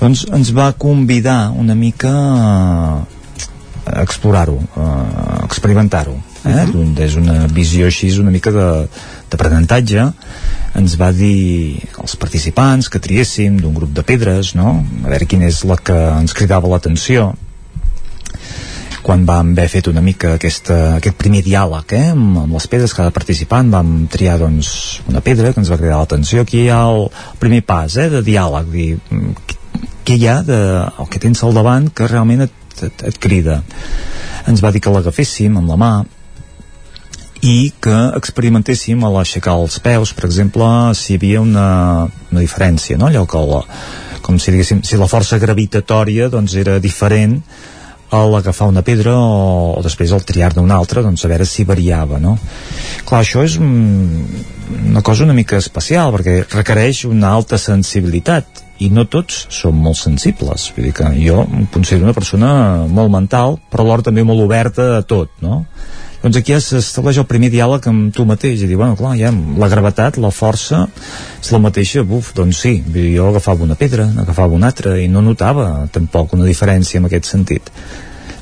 [0.03, 4.87] doncs ens va convidar una mica a explorar-ho a
[5.45, 6.65] experimentar-ho eh?
[6.67, 10.09] uh és una visió així una mica d'aprenentatge
[10.79, 14.75] ens va dir als participants que triéssim d'un grup de pedres no?
[15.05, 17.31] a veure quina és la que ens cridava l'atenció
[19.03, 22.93] quan vam haver fet una mica aquesta, aquest primer diàleg eh, amb, amb les pedres,
[22.95, 26.79] cada participant vam triar doncs, una pedra que ens va cridar l'atenció aquí hi ha
[26.87, 27.09] el
[27.39, 29.59] primer pas eh, de diàleg dir, mm,
[30.03, 30.59] què hi ha de,
[30.99, 33.61] el que tens al davant que realment et, et, et crida
[34.49, 35.93] ens va dir que l'agaféssim amb la mà
[37.43, 41.67] i que experimentéssim a l'aixecar els peus, per exemple, si hi havia una,
[42.31, 43.09] una diferència, no?
[43.09, 43.59] allò que la,
[44.23, 47.41] com si diguéssim, si la força gravitatòria doncs era diferent
[48.13, 51.65] a l'agafar una pedra o, o després al triar-ne una altra, doncs a veure si
[51.67, 52.37] variava, no?
[53.03, 54.43] Clar, això és mm,
[54.93, 59.99] una cosa una mica especial perquè requereix una alta sensibilitat i no tots som molt
[59.99, 62.53] sensibles vull dir que jo em considero una persona
[62.89, 65.63] molt mental però alhora també molt oberta a tot no?
[66.23, 69.29] doncs aquí s'estableix el primer diàleg amb tu mateix i dir, bueno, clar, ja,
[69.59, 70.85] la gravetat, la força
[71.41, 75.21] és la mateixa, buf, doncs sí jo agafava una pedra, agafava una altra i no
[75.21, 77.69] notava tampoc una diferència en aquest sentit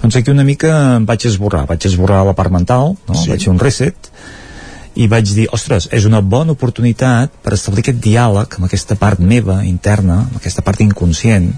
[0.01, 3.17] doncs aquí una mica em vaig esborrar, vaig esborrar la part mental no?
[3.17, 3.33] Sí.
[3.33, 4.13] vaig fer un reset
[4.95, 9.21] i vaig dir, ostres, és una bona oportunitat per establir aquest diàleg amb aquesta part
[9.23, 11.51] meva interna, amb aquesta part inconscient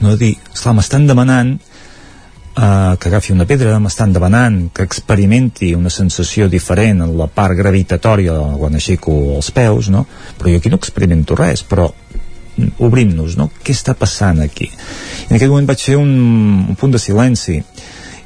[0.00, 5.92] no dir, esclar, m'estan demanant uh, que agafi una pedra, m'estan demanant que experimenti una
[5.92, 10.06] sensació diferent en la part gravitatòria quan aixeco els peus, no?
[10.38, 11.88] Però jo aquí no experimento res, però
[12.80, 13.50] obrim-nos, no?
[13.62, 14.68] Què està passant aquí?
[14.68, 16.12] I en aquest moment vaig fer un,
[16.68, 17.60] un punt de silenci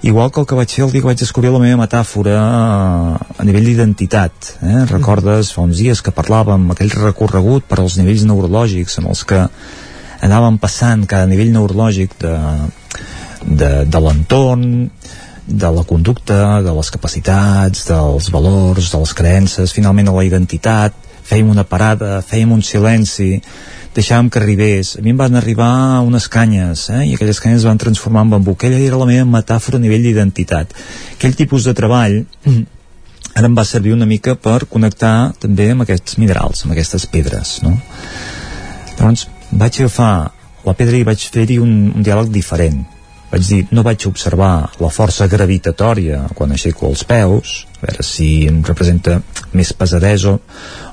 [0.03, 3.41] igual que el que vaig fer el dia que vaig descobrir la meva metàfora eh,
[3.41, 4.85] a nivell d'identitat eh?
[4.91, 9.43] recordes fa uns dies que parlàvem aquell recorregut per als nivells neurològics amb els que
[10.25, 12.37] anàvem passant cada nivell neurològic de,
[13.45, 14.91] de, de l'entorn
[15.51, 20.95] de la conducta, de les capacitats, dels valors, de les creences, finalment a la identitat,
[21.27, 23.41] fèiem una parada, fèiem un silenci,
[24.01, 24.97] deixàvem que arribés.
[24.99, 27.05] A mi em van arribar unes canyes, eh?
[27.11, 28.57] i aquelles canyes es van transformar en bambú.
[28.57, 30.73] Aquella era la meva metàfora a nivell d'identitat.
[31.17, 32.23] Aquell tipus de treball
[33.39, 37.59] ara em va servir una mica per connectar també amb aquests minerals, amb aquestes pedres,
[37.65, 37.77] no?
[38.97, 40.15] Llavors, vaig agafar
[40.65, 42.83] la pedra i vaig fer-hi un, un diàleg diferent.
[43.31, 48.49] vaig dir, no vaig observar la força gravitatòria quan aixeco els peus, a veure si
[48.51, 49.21] em representa
[49.55, 50.41] més pesadesa o,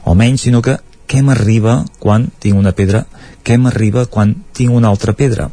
[0.06, 0.76] o menys, sinó que
[1.08, 3.06] què m'arriba quan tinc una pedra,
[3.44, 5.50] què m'arriba quan tinc una altra pedra.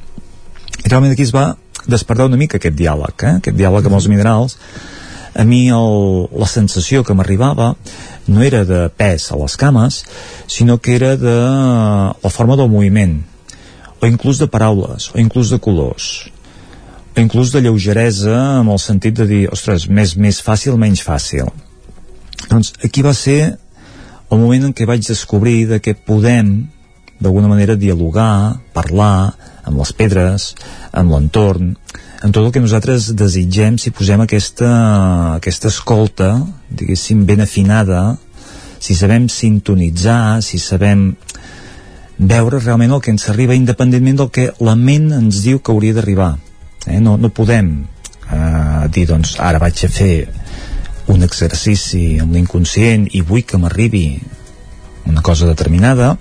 [0.84, 1.54] I realment aquí es va
[1.86, 3.36] despertar una mica aquest diàleg, eh?
[3.40, 4.58] aquest diàleg amb els minerals.
[5.34, 7.72] A mi el, la sensació que m'arribava
[8.30, 10.02] no era de pes a les cames,
[10.46, 13.18] sinó que era de la forma del moviment,
[14.00, 16.14] o inclús de paraules, o inclús de colors
[17.14, 21.50] o inclús de lleugeresa amb el sentit de dir, ostres, més, més fàcil, menys fàcil.
[22.50, 23.54] Doncs aquí va ser
[24.30, 26.54] el moment en què vaig descobrir de que podem
[27.20, 29.34] d'alguna manera dialogar, parlar
[29.64, 30.52] amb les pedres,
[30.92, 31.74] amb l'entorn,
[32.20, 34.70] amb tot el que nosaltres desitgem si posem aquesta,
[35.38, 36.34] aquesta escolta,
[36.70, 38.16] diguéssim, ben afinada,
[38.80, 41.12] si sabem sintonitzar, si sabem
[42.18, 45.96] veure realment el que ens arriba independentment del que la ment ens diu que hauria
[45.96, 46.36] d'arribar
[46.86, 47.00] eh?
[47.00, 47.72] no, no podem
[48.30, 50.14] eh, dir doncs ara vaig a fer
[51.12, 54.06] un exercici amb l'inconscient i vull que m'arribi
[55.10, 56.14] una cosa determinada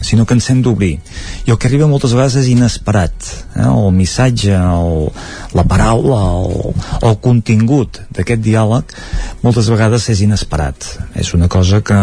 [0.00, 0.94] sinó que ens hem d'obrir
[1.46, 3.14] i el que arriba moltes vegades és inesperat
[3.56, 3.66] eh?
[3.66, 5.08] el missatge, el,
[5.58, 8.94] la paraula el, el contingut d'aquest diàleg
[9.42, 11.98] moltes vegades és inesperat és una cosa que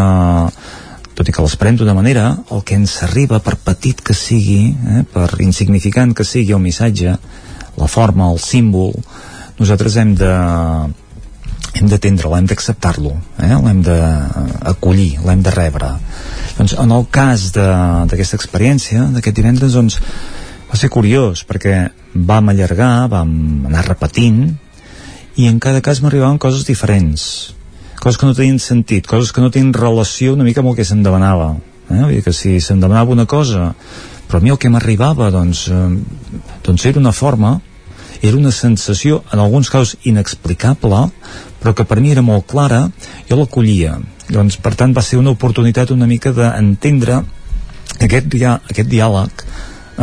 [1.16, 5.06] tot i que l'esperem d'una manera el que ens arriba per petit que sigui eh?
[5.12, 7.16] per insignificant que sigui el missatge
[7.76, 8.94] la forma, el símbol
[9.60, 10.36] nosaltres hem de
[11.76, 13.52] hem d'atendre-lo, hem d'acceptar-lo eh?
[13.52, 15.92] l'hem d'acollir, l'hem de rebre
[16.56, 20.00] doncs en el cas d'aquesta experiència, d'aquest divendres doncs
[20.70, 24.48] va ser curiós perquè vam allargar, vam anar repetint
[25.36, 27.54] i en cada cas m'arribaven coses diferents
[28.00, 30.88] coses que no tenien sentit, coses que no tenien relació una mica amb el que
[30.88, 31.56] se'm demanava
[31.90, 32.02] eh?
[32.02, 33.74] Vull dir que si se'm demanava una cosa
[34.26, 35.90] però a mi el que m'arribava doncs, eh,
[36.66, 37.60] doncs era una forma
[38.22, 41.10] era una sensació en alguns casos inexplicable
[41.66, 42.84] però que per mi era molt clara
[43.26, 43.96] jo l'acollia.
[44.30, 47.24] Doncs per tant va ser una oportunitat una mica d'entendre
[48.06, 49.42] aquest, dia, aquest diàleg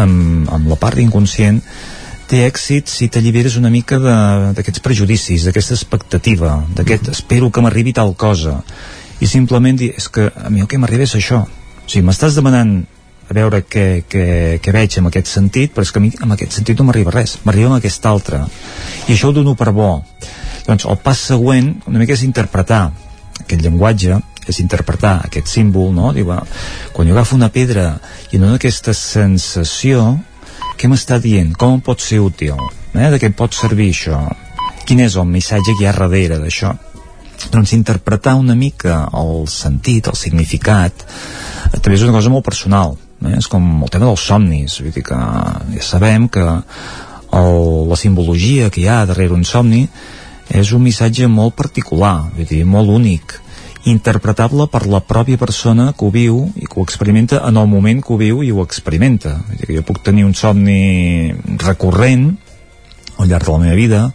[0.03, 1.61] amb, amb la part inconscient
[2.27, 8.17] té èxit si t'alliberes una mica d'aquests prejudicis, d'aquesta expectativa, d'aquest espero que m'arribi tal
[8.19, 8.59] cosa.
[9.23, 11.45] I simplement dir, és que a mi el que m'arriba és això.
[11.47, 12.81] O sigui, m'estàs demanant
[13.29, 14.25] a veure què, què,
[14.65, 17.15] què veig en aquest sentit, però és que a mi en aquest sentit no m'arriba
[17.15, 18.43] res, m'arriba en aquest altre.
[19.07, 19.93] I això ho dono per bo.
[20.67, 22.85] Doncs el pas següent una mica és interpretar
[23.41, 26.13] aquest llenguatge, és interpretar aquest símbol, no?
[26.15, 26.47] Diu, bueno,
[26.93, 27.97] quan jo agafo una pedra
[28.33, 30.17] i no aquesta sensació,
[30.79, 31.53] què m'està dient?
[31.59, 32.59] Com pot ser útil?
[32.95, 33.11] Eh?
[33.11, 34.23] De què pot servir això?
[34.87, 36.75] Quin és el missatge que hi ha darrere d'això?
[37.51, 41.05] doncs interpretar una mica el sentit, el significat
[41.73, 42.95] a través d'una cosa molt personal
[43.25, 43.37] eh?
[43.39, 47.59] és com el tema dels somnis vull dir que ja sabem que el,
[47.91, 49.87] la simbologia que hi ha darrere un somni
[50.53, 53.39] és un missatge molt particular vull dir, molt únic
[53.89, 58.03] interpretable per la pròpia persona que ho viu i que ho experimenta en el moment
[58.05, 61.33] que ho viu i ho experimenta vull dir que jo puc tenir un somni
[61.65, 62.31] recurrent
[63.19, 64.07] al llarg de la meva vida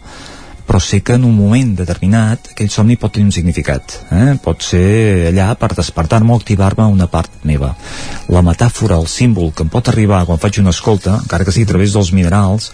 [0.68, 4.34] però sé que en un moment determinat aquell somni pot tenir un significat eh?
[4.44, 7.74] pot ser allà per despertar-me o activar-me una part meva
[8.28, 11.68] la metàfora, el símbol que em pot arribar quan faig una escolta, encara que sigui
[11.68, 12.72] a través dels minerals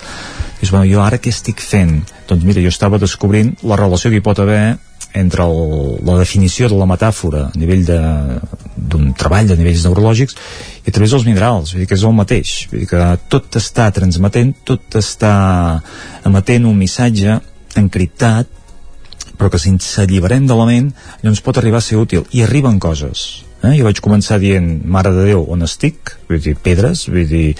[0.60, 2.02] és, bueno, jo ara què estic fent?
[2.28, 4.76] Doncs mira, jo estava descobrint la relació que hi pot haver
[5.14, 10.36] entre el, la definició de la metàfora a nivell d'un treball de nivells neurològics
[10.82, 12.54] i a través dels minerals, vull dir que és el mateix.
[12.72, 15.34] Vull dir que tot està transmetent tot està
[16.26, 17.38] emetent un missatge
[17.78, 18.50] encriptat
[19.38, 20.92] però que si ens alliberem de la ment
[21.22, 22.26] llavors pot arribar a ser útil.
[22.32, 23.76] I arriben coses eh?
[23.78, 26.16] jo vaig començar dient Mare de Déu, on estic?
[26.28, 27.54] vull dir, pedres vull dir,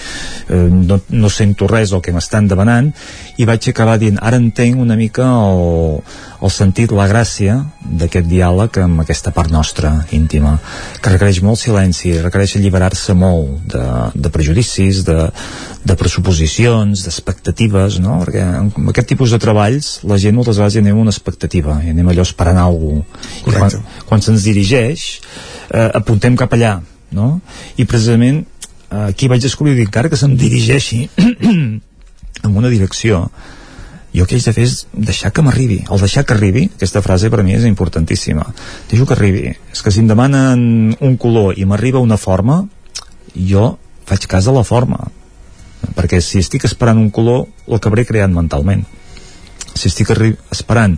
[0.49, 2.91] eh, no, no sento res del que m'estan demanant
[3.39, 6.01] i vaig acabar dient, ara entenc una mica el,
[6.45, 10.57] el sentit, la gràcia d'aquest diàleg amb aquesta part nostra íntima,
[11.01, 15.29] que requereix molt silenci, requereix alliberar-se molt de, de prejudicis, de,
[15.85, 18.21] de pressuposicions, d'expectatives, no?
[18.25, 21.93] Perquè en aquest tipus de treballs la gent moltes vegades hi anem una expectativa, i
[21.93, 23.05] anem allò esperant alguna
[23.45, 23.59] cosa.
[23.59, 25.11] Quan, quan se'ns dirigeix,
[25.71, 26.79] eh, apuntem cap allà,
[27.15, 27.41] no?
[27.77, 28.43] I precisament
[28.91, 31.09] eh, aquí vaig descobrir que encara que se'm dirigeixi
[32.45, 33.29] en una direcció,
[34.15, 35.81] jo el que haig de fer és deixar que m'arribi.
[35.91, 38.47] El deixar que arribi, aquesta frase per mi és importantíssima.
[38.91, 39.49] Deixo que arribi.
[39.75, 42.63] És que si em demanen un color i m'arriba una forma
[43.35, 43.73] jo
[44.07, 45.01] faig cas de la forma.
[45.97, 48.85] Perquè si estic esperant un color l'acabaré creant mentalment
[49.75, 50.11] si estic
[50.55, 50.97] esperant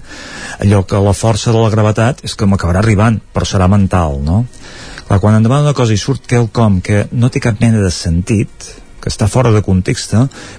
[0.63, 4.45] allò que la força de la gravetat és que m'acabarà arribant però serà mental no?
[5.07, 7.93] Clar, quan em demana una cosa i surt quelcom que no té cap mena de
[7.95, 8.71] sentit
[9.01, 10.17] que està fora de context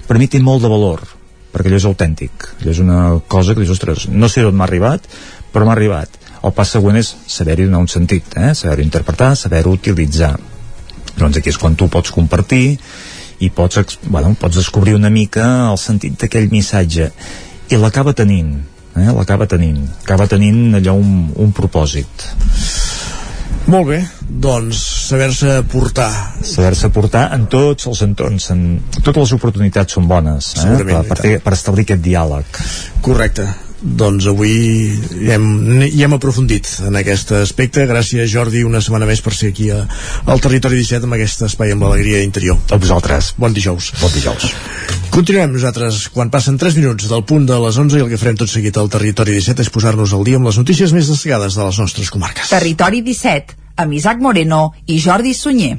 [0.08, 1.04] per mi té molt de valor
[1.52, 4.68] perquè allò és autèntic allò és una cosa que dius, ostres, no sé d'on m'ha
[4.68, 5.04] arribat
[5.52, 8.54] però m'ha arribat el pas següent és saber-hi donar un sentit eh?
[8.54, 10.36] saber-ho interpretar, saber-ho utilitzar
[11.18, 12.78] doncs aquí és quan tu pots compartir
[13.38, 17.10] i pots, bueno, pots descobrir una mica el sentit d'aquell missatge
[17.68, 18.54] i l'acaba tenint
[18.96, 19.08] eh?
[19.12, 22.28] l'acaba tenint acaba tenint allò un, un propòsit
[23.68, 24.78] Molt bé, doncs
[25.10, 26.08] saber-se portar.
[26.40, 28.62] saber-se portar en tots els entorns en,
[29.02, 30.76] totes les oportunitats són bones eh?
[30.88, 32.62] Per, per, per establir aquest diàleg
[33.04, 33.44] Correcte.
[33.78, 35.44] Doncs avui hi hem,
[35.86, 37.86] hi hem aprofundit en aquest aspecte.
[37.86, 39.84] Gràcies, Jordi, una setmana més per ser aquí a,
[40.26, 42.58] al Territori 17 amb aquest espai amb l'alegria interior.
[42.74, 43.32] A vosaltres.
[43.38, 43.92] Bon dijous.
[44.02, 44.50] Bon dijous.
[45.14, 48.38] Continuem nosaltres quan passen 3 minuts del punt de les 11 i el que farem
[48.42, 51.70] tot seguit al Territori 17 és posar-nos al dia amb les notícies més destacades de
[51.70, 52.50] les nostres comarques.
[52.50, 55.76] Territori 17, amb Isaac Moreno i Jordi Sunyer.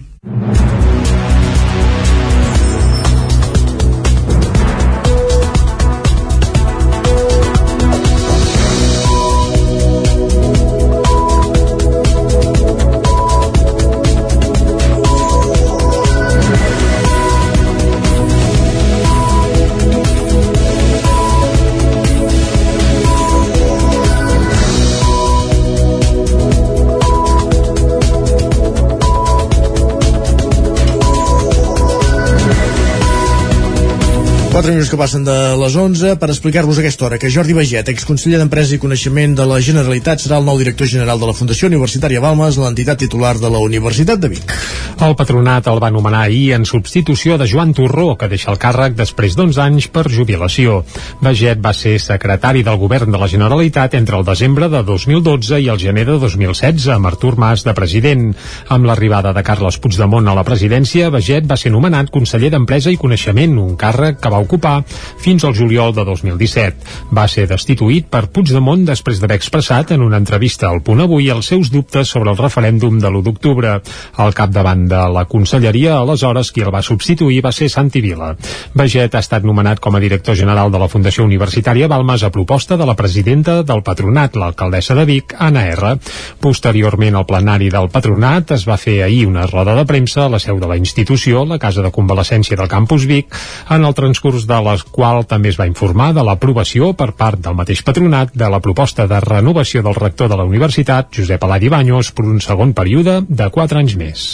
[34.60, 38.41] Quatre minuts que passen de les 11 per explicar-vos aquesta hora que Jordi Baget, exconseller
[38.41, 42.19] d'Empresa i Coneixement de la Generalitat, serà el nou director general de la Fundació Universitària
[42.19, 44.52] Balmes, l'entitat titular de la Universitat de Vic.
[44.99, 48.98] El patronat el va nomenar ahir en substitució de Joan Torró, que deixa el càrrec
[48.99, 50.81] després d'11 anys per jubilació.
[51.23, 55.72] Baget va ser secretari del govern de la Generalitat entre el desembre de 2012 i
[55.72, 58.27] el gener de 2016, amb Artur Mas de president.
[58.68, 62.99] Amb l'arribada de Carles Puigdemont a la presidència, Baget va ser nomenat conseller d'Empresa i
[62.99, 64.81] Coneixement, un càrrec que va ocupar
[65.21, 67.13] fins al juliol de 2017.
[67.13, 71.51] Va ser destituït per Puigdemont després d'haver expressat en una entrevista al Punt Avui els
[71.53, 73.76] seus dubtes sobre el referèndum de l'1 d'octubre.
[74.17, 78.34] Al capdavant de la conselleria, aleshores, qui el va substituir va ser Santi Vila.
[78.73, 82.77] Baget ha estat nomenat com a director general de la Fundació Universitària Balmes a proposta
[82.77, 85.95] de la presidenta del patronat, l'alcaldessa de Vic, Anna R.
[86.41, 90.39] Posteriorment, al plenari del patronat es va fer ahir una roda de premsa a la
[90.41, 93.35] seu de la institució, la Casa de Convalescència del Campus Vic,
[93.69, 97.57] en el transcurs de la qual també es va informar de l'aprovació per part del
[97.57, 102.11] mateix patronat de la proposta de renovació del rector de la universitat, Josep Aladi Baños,
[102.11, 104.30] per un segon període de 4 anys més.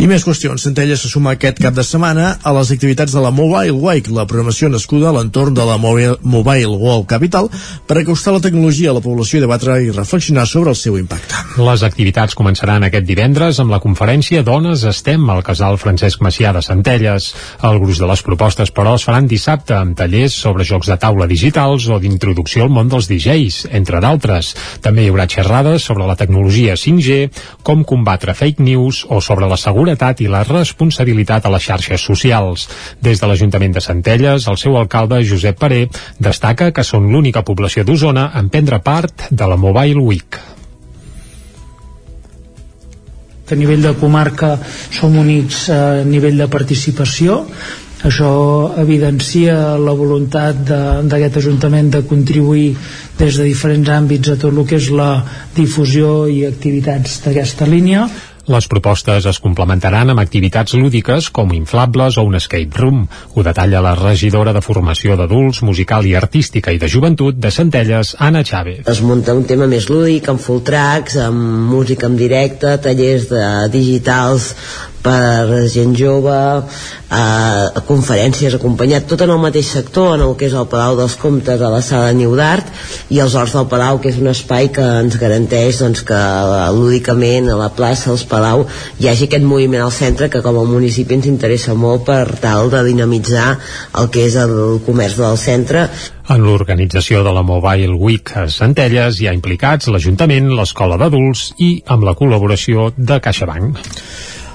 [0.00, 0.62] I més qüestions.
[0.64, 4.24] Centelles se suma aquest cap de setmana a les activitats de la Mobile Week, la
[4.28, 7.50] programació nascuda a l'entorn de la Mobile World Capital
[7.86, 11.36] per acostar la tecnologia a la població i debatre i reflexionar sobre el seu impacte.
[11.60, 16.64] Les activitats començaran aquest divendres amb la conferència Dones Estem al casal Francesc Macià de
[16.64, 17.32] Centelles.
[17.62, 21.28] El gruix de les propostes, però, es faran dissabte amb tallers sobre jocs de taula
[21.28, 24.54] digitals o d'introducció al món dels DJs, entre d'altres.
[24.84, 27.28] També hi haurà xerrades sobre la tecnologia 5G,
[27.62, 32.68] com combatre fake news o sobre la seguretat i la responsabilitat a les xarxes socials.
[33.00, 35.86] Des de l'Ajuntament de Centelles, el seu alcalde, Josep Paré,
[36.18, 40.40] destaca que són l'única població d'Osona en prendre part de la Mobile Week.
[43.52, 44.54] a nivell de comarca
[44.96, 47.42] som únics a nivell de participació
[48.02, 48.30] això
[48.82, 50.58] evidencia la voluntat
[51.06, 52.72] d'aquest Ajuntament de contribuir
[53.18, 55.12] des de diferents àmbits a tot el que és la
[55.54, 58.08] difusió i activitats d'aquesta línia
[58.50, 63.04] Les propostes es complementaran amb activitats lúdiques com inflables o un escape room.
[63.34, 68.16] Ho detalla la regidora de Formació d'Adults, Musical i Artística i de Joventut de Centelles,
[68.18, 68.82] Anna Chávez.
[68.86, 73.44] es munta un tema més lúdic, amb full tracks, amb música en directe, tallers de
[73.70, 74.54] digitals
[75.02, 76.34] per gent jove,
[77.10, 81.16] eh, conferències acompanyat, tot en el mateix sector, en el que és el Palau dels
[81.20, 82.70] Comtes, a la sala Niu d'Art,
[83.10, 86.70] i els Horts del Palau, que és un espai que ens garanteix doncs, que eh,
[86.78, 88.66] lúdicament a la plaça, als Palau,
[88.98, 92.70] hi hagi aquest moviment al centre que com a municipi ens interessa molt per tal
[92.70, 93.58] de dinamitzar
[93.98, 95.88] el que és el comerç del centre
[96.30, 101.72] En l'organització de la Mobile Week a Centelles hi ha implicats l'Ajuntament, l'Escola d'Adults i
[101.94, 103.82] amb la col·laboració de CaixaBank.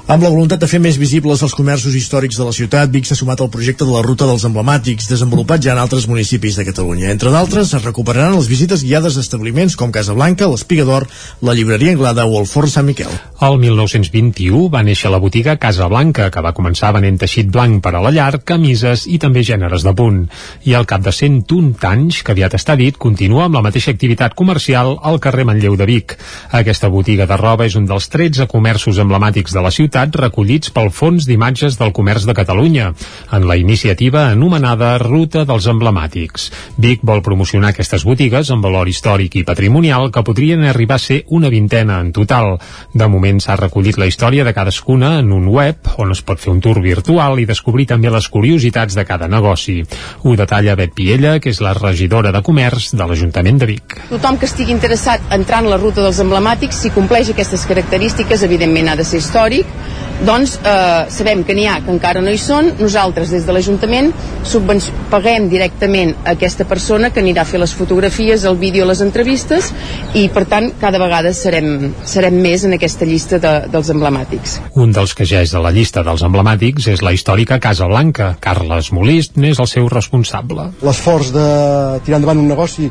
[0.08, 3.16] Amb la voluntat de fer més visibles els comerços històrics de la ciutat, Vic s'ha
[3.20, 7.10] sumat al projecte de la Ruta dels Emblemàtics, desenvolupat ja en altres municipis de Catalunya.
[7.12, 11.04] Entre d'altres, es recuperaran les visites guiades a establiments com Casa Blanca, l'Espiga d'Or,
[11.44, 13.12] la Llibreria Anglada o el Forn Sant Miquel.
[13.44, 17.98] El 1921 va néixer la botiga Casa Blanca, que va començar venent teixit blanc per
[18.00, 20.24] a la llar, camises i també gèneres de punt.
[20.64, 24.40] I al cap de 101 anys, que aviat està dit, continua amb la mateixa activitat
[24.40, 26.16] comercial al carrer Manlleu de Vic.
[26.64, 30.70] Aquesta botiga de roba és un dels 13 comerços emblemàtics de la ciutat ciutat recollits
[30.70, 32.92] pel Fons d'Imatges del Comerç de Catalunya,
[33.34, 36.52] en la iniciativa anomenada Ruta dels Emblemàtics.
[36.78, 41.24] Vic vol promocionar aquestes botigues amb valor històric i patrimonial que podrien arribar a ser
[41.34, 42.60] una vintena en total.
[42.94, 46.54] De moment s'ha recollit la història de cadascuna en un web on es pot fer
[46.54, 49.80] un tour virtual i descobrir també les curiositats de cada negoci.
[50.22, 53.98] Ho detalla Bet Piella, que és la regidora de Comerç de l'Ajuntament de Vic.
[54.14, 58.46] Tothom que estigui interessat en entrar en la ruta dels emblemàtics, si compleix aquestes característiques,
[58.46, 59.66] evidentment ha de ser històric,
[60.26, 64.14] doncs eh, sabem que n'hi ha que encara no hi són, nosaltres des de l'Ajuntament
[65.12, 69.72] paguem directament a aquesta persona que anirà a fer les fotografies, el vídeo, les entrevistes
[70.18, 74.58] i per tant cada vegada serem, serem més en aquesta llista de, dels emblemàtics.
[74.76, 78.34] Un dels que ja és a la llista dels emblemàtics és la històrica Casa Blanca.
[78.42, 80.72] Carles Molist n'és el seu responsable.
[80.82, 81.48] l'esforç de
[82.06, 82.90] tirar endavant un negoci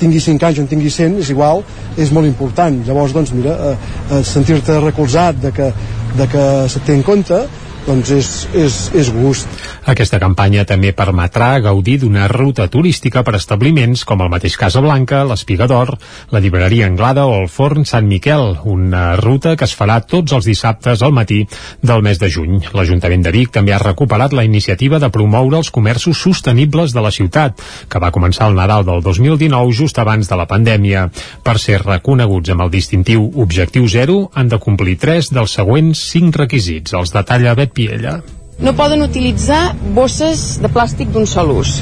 [0.00, 1.62] tingui 5 anys o en tingui 100 és igual,
[1.96, 2.82] és molt important.
[2.86, 3.76] Llavors doncs mira, eh,
[4.10, 5.72] eh, sentir-te recolzat de que,
[6.18, 7.42] de que se té en compte
[7.88, 9.48] doncs és, és, és gust
[9.88, 15.22] Aquesta campanya també permetrà gaudir d'una ruta turística per establiments com el mateix Casa Blanca,
[15.24, 15.94] l'Espiga d'Or,
[16.28, 20.44] la llibreria Anglada o el Forn Sant Miquel, una ruta que es farà tots els
[20.44, 21.38] dissabtes al matí
[21.80, 22.58] del mes de juny.
[22.76, 27.14] L'Ajuntament de Vic també ha recuperat la iniciativa de promoure els comerços sostenibles de la
[27.14, 31.06] ciutat, que va començar el Nadal del 2019 just abans de la pandèmia.
[31.48, 36.36] Per ser reconeguts amb el distintiu Objectiu Zero, han de complir tres dels següents cinc
[36.44, 36.92] requisits.
[36.92, 38.18] Els detalla Bet Piella.
[38.58, 41.76] No poden utilitzar bosses de plàstic d'un sol ús.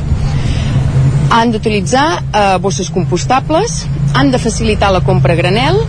[1.32, 5.80] Han d'utilitzar eh, bosses compostables, han de facilitar la compra a granel,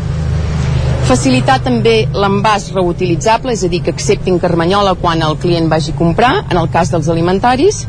[1.08, 6.00] facilitar també l'envàs reutilitzable, és a dir, que acceptin carmanyola quan el client vagi a
[6.00, 7.84] comprar, en el cas dels alimentaris,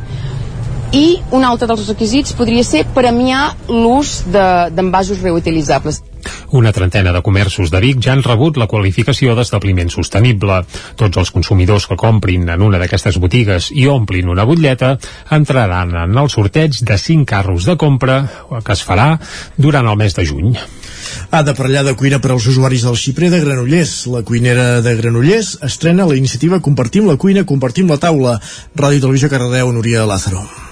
[0.92, 6.02] i un altre dels requisits podria ser premiar l'ús de- d'envasos reutilitzables.
[6.50, 10.64] Una trentena de comerços de Vic ja han rebut la qualificació d'establiment sostenible.
[10.96, 14.98] Tots els consumidors que comprin en una d'aquestes botigues i omplin una butlleta
[15.30, 18.18] entraran en el sorteig de 5 carros de compra
[18.64, 19.18] que es farà
[19.56, 20.56] durant el mes de juny.
[21.30, 24.06] Ha de parlar de cuina per als usuaris del xiprer de Granollers.
[24.08, 28.40] La cuinera de Granollers estrena la iniciativa Compartim la cuina, compartim la taula.
[28.76, 30.67] Ràdio i Televisió Cardedeu, Núria Lázaro.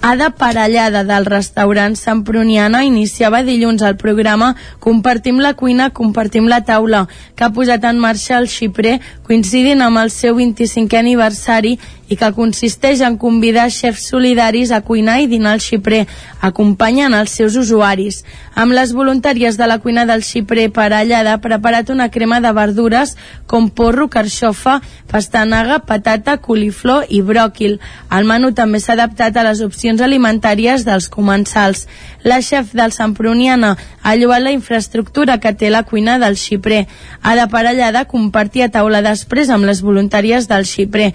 [0.00, 7.08] Ada Parellada del restaurant Semproniana iniciava dilluns el programa Compartim la cuina, compartim la taula,
[7.34, 11.74] que ha posat en marxa el xiprer coincidint amb el seu 25è aniversari
[12.08, 16.06] i que consisteix en convidar xefs solidaris a cuinar i dinar al xiprer,
[16.40, 18.22] acompanyant els seus usuaris.
[18.58, 23.14] Amb les voluntàries de la cuina del xiprer Parellada ha preparat una crema de verdures
[23.46, 24.80] com porro, carxofa,
[25.10, 27.78] pastanaga, patata, coliflor i bròquil.
[28.10, 31.86] El menú també s'ha adaptat a les opcions alimentàries dels comensals.
[32.24, 36.86] La xef del Semproniana ha lloat la infraestructura que té la cuina del xiprer.
[37.22, 41.12] A la parellada compartir a taula després amb les voluntàries del xiprer.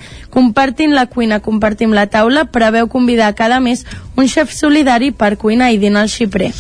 [0.84, 5.72] Compartint la cuina, compartim la taula, preveu convidar cada mes un xef solidari per cuinar
[5.74, 6.52] i dinar al xiprer.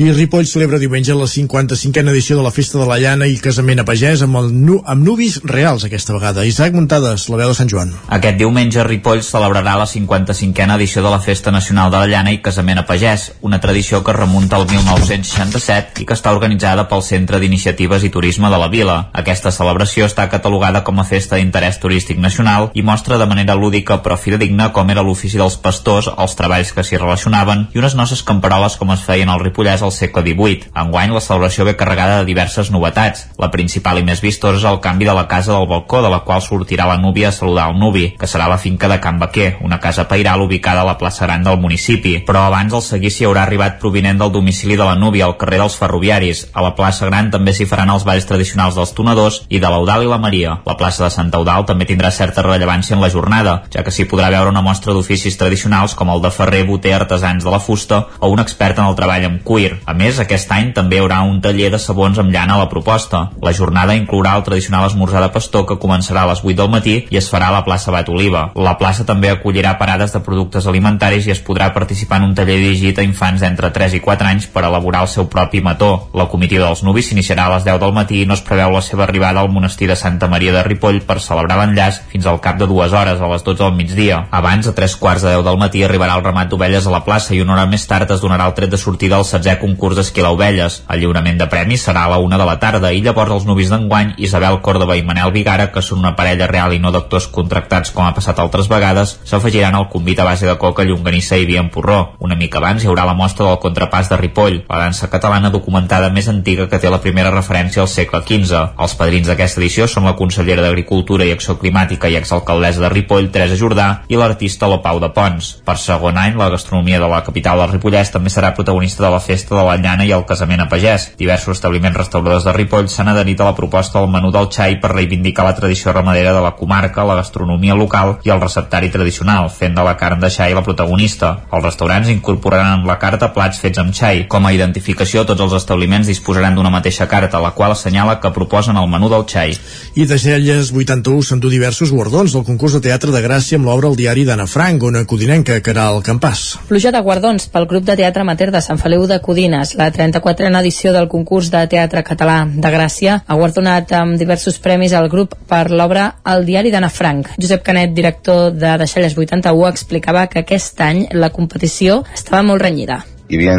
[0.00, 3.82] I Ripoll celebra diumenge la 55a edició de la Festa de la Llana i Casament
[3.82, 6.46] a Pagès amb, el nu amb nubis reals aquesta vegada.
[6.48, 7.92] Isaac Muntades, la veu de Sant Joan.
[8.08, 12.40] Aquest diumenge Ripoll celebrarà la 55a edició de la Festa Nacional de la Llana i
[12.40, 17.38] Casament a Pagès, una tradició que remunta al 1967 i que està organitzada pel Centre
[17.42, 18.96] d'Iniciatives i Turisme de la Vila.
[19.12, 24.00] Aquesta celebració està catalogada com a festa d'interès turístic nacional i mostra de manera lúdica
[24.02, 28.22] però fidedigna com era l'ofici dels pastors, els treballs que s'hi relacionaven i unes noces
[28.26, 30.70] camperoles com es feien al Ripollès al segle XVIII.
[30.82, 33.26] Enguany la celebració ve carregada de diverses novetats.
[33.42, 36.22] La principal i més vistosa és el canvi de la casa del balcó de la
[36.26, 39.56] qual sortirà la núvia a saludar el nuvi, que serà la finca de Can Baquer,
[39.60, 42.18] una casa pairal ubicada a la plaça Gran del municipi.
[42.26, 45.76] Però abans el seguici haurà arribat provinent del domicili de la núvia al carrer dels
[45.78, 46.46] Ferroviaris.
[46.54, 50.06] A la plaça Gran també s'hi faran els balls tradicionals dels tonadors i de l'Eudal
[50.06, 50.58] i la Maria.
[50.66, 54.08] La plaça de Santa Eudal també tindrà certa rellevància en la jornada, ja que s'hi
[54.10, 58.06] podrà veure una mostra d'oficis tradicionals com el de ferrer, boter, artesans de la fusta
[58.18, 59.78] o un expert en el treball amb cuir.
[59.86, 62.68] A més, aquest any també hi haurà un taller de sabons amb llana a la
[62.70, 63.24] proposta.
[63.42, 66.96] La jornada inclourà el tradicional esmorzar de pastor que començarà a les 8 del matí
[67.10, 68.44] i es farà a la plaça Bat Oliva.
[68.54, 72.58] La plaça també acollirà parades de productes alimentaris i es podrà participar en un taller
[72.60, 76.08] dirigit a infants d'entre 3 i 4 anys per elaborar el seu propi mató.
[76.14, 78.82] La comitiva dels nuvis s'iniciarà a les 10 del matí i no es preveu la
[78.84, 82.58] seva arribada al monestir de Santa Maria de Ripoll per celebrar l'enllaç fins al cap
[82.60, 84.26] de dues hores a les 12 del migdia.
[84.30, 87.04] Abans, a tres quarts de 10 del matí, arribarà el ramat d'ovelles ovelles a la
[87.04, 89.96] plaça i una hora més tard es donarà el tret de sortida al 16è concurs
[89.96, 90.82] d'esquila ovelles.
[90.90, 93.70] El lliurament de premis serà a la una de la tarda i llavors els nuvis
[93.70, 97.92] d'enguany, Isabel Córdoba i Manel Vigara, que són una parella real i no d'actors contractats
[97.92, 101.58] com ha passat altres vegades, s'afegiran al convit a base de coca, llonganissa i vi
[101.60, 102.16] en porró.
[102.20, 106.10] Una mica abans hi haurà la mostra del contrapàs de Ripoll, la dansa catalana documentada
[106.10, 108.64] més antiga que té la primera referència al segle XV.
[108.82, 113.30] Els padrins d'aquesta edició són la consellera d'Agricultura i Acció Climàtica i exalcaldessa de Ripoll,
[113.30, 115.54] Teresa Jordà, i l'artista Lopau de Pons.
[115.66, 119.20] Per segon any, la gastronomia de la capital del Ripollès també serà protagonista de la
[119.20, 121.10] festa de la llana i el casament a pagès.
[121.18, 124.92] Diversos establiments restauradors de Ripoll s'han adherit a la proposta del menú del xai per
[124.94, 129.76] reivindicar la tradició ramadera de la comarca, la gastronomia local i el receptari tradicional, fent
[129.76, 131.44] de la carn de xai la protagonista.
[131.52, 134.24] Els restaurants incorporaran en la carta plats fets amb xai.
[134.32, 138.80] Com a identificació, tots els establiments disposaran d'una mateixa carta, la qual assenyala que proposen
[138.80, 139.58] el menú del xai.
[139.94, 143.92] I de Celles 81 s'endú diversos guardons del concurs de teatre de Gràcia amb l'obra
[143.92, 146.61] El diari d'Anna Frank, on Codinenca, que era el campàs.
[146.68, 149.74] Pluja de guardons pel grup de teatre amateur de Sant Feliu de Codines.
[149.76, 154.94] La 34a edició del concurs de teatre català de Gràcia ha guardonat amb diversos premis
[154.94, 157.34] al grup per l'obra El diari d'Anna Frank.
[157.36, 163.02] Josep Canet, director de Deixalles 81, explicava que aquest any la competició estava molt renyida.
[163.28, 163.56] Hi havia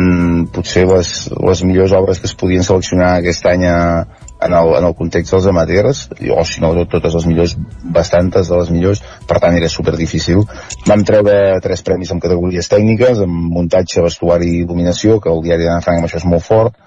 [0.54, 3.78] potser les, les millors obres que es podien seleccionar aquest any a,
[4.46, 6.06] en el, en el context dels amateurs,
[6.36, 7.56] o si no totes les millors,
[7.96, 10.44] bastantes de les millors, per tant era super difícil.
[10.88, 15.68] Vam treure tres premis en categories tècniques, en muntatge, vestuari i il·luminació, que el diari
[15.68, 16.78] d'Anna Frank amb això és molt fort,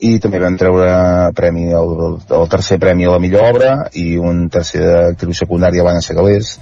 [0.00, 0.90] i també vam treure
[1.36, 1.90] premi el,
[2.24, 6.54] el, tercer premi a la millor obra i un tercer d'actriu secundària a l'Anna Segalés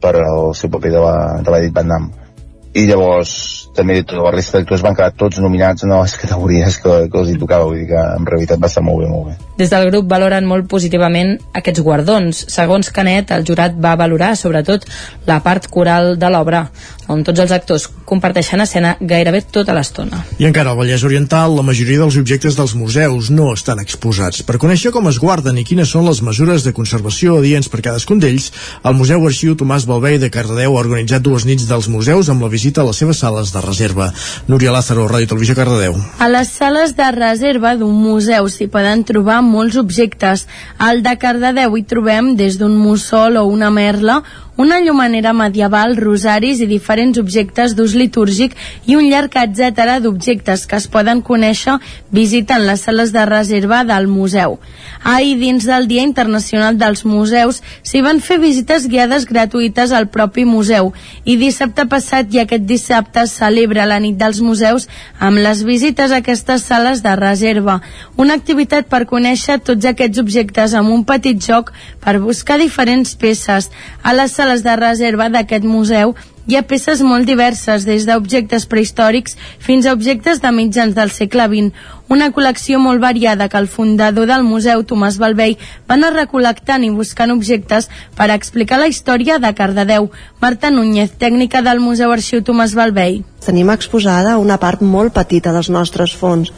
[0.00, 2.30] per al seu paper de la, de Van Damme
[2.72, 6.96] i llavors també tota la resta d'actors van quedar tots nominats en les categories que,
[7.10, 9.36] que els hi tocava, vull dir que en realitat va estar molt bé, molt bé.
[9.60, 12.44] Des del grup valoren molt positivament aquests guardons.
[12.50, 14.86] Segons Canet, el jurat va valorar sobretot
[15.28, 16.64] la part coral de l'obra,
[17.10, 20.24] on tots els actors comparteixen escena gairebé tota l'estona.
[20.38, 24.42] I encara al Vallès Oriental, la majoria dels objectes dels museus no estan exposats.
[24.46, 28.22] Per conèixer com es guarden i quines són les mesures de conservació adients per cadascun
[28.22, 28.50] d'ells,
[28.84, 32.52] el Museu Arxiu Tomàs Balvei de Cardedeu ha organitzat dues nits dels museus amb la
[32.52, 34.10] visita a les seves sales de reserva.
[34.48, 35.96] Núria Lázaro, Ràdio Televisió Cardedeu.
[36.18, 40.46] A les sales de reserva d'un museu s'hi poden trobar molts objectes.
[40.78, 44.22] Al de Cardedeu hi trobem des d'un mussol o una merla
[44.60, 48.52] una llumanera medieval, rosaris i diferents objectes d'ús litúrgic
[48.84, 51.78] i un llarg etcètera d'objectes que es poden conèixer
[52.12, 54.58] visitant les sales de reserva del museu.
[55.02, 60.44] Ahir, dins del Dia Internacional dels Museus, s'hi van fer visites guiades gratuïtes al propi
[60.44, 60.92] museu
[61.24, 64.88] i dissabte passat i aquest dissabte celebra la nit dels museus
[65.18, 67.78] amb les visites a aquestes sales de reserva.
[68.20, 71.72] Una activitat per conèixer tots aquests objectes amb un petit joc
[72.04, 73.70] per buscar diferents peces.
[74.04, 76.16] A les sales de reserva d'aquest museu
[76.50, 81.44] hi ha peces molt diverses, des d'objectes prehistòrics fins a objectes de mitjans del segle
[81.46, 81.84] XX.
[82.10, 85.54] Una col·lecció molt variada que el fundador del museu, Tomàs Balvei,
[85.86, 87.86] va anar recol·lectant i buscant objectes
[88.18, 90.10] per explicar la història de Cardedeu.
[90.42, 93.20] Marta Núñez, tècnica del Museu Arxiu Tomàs Balvei.
[93.46, 96.50] Tenim exposada una part molt petita dels nostres fons.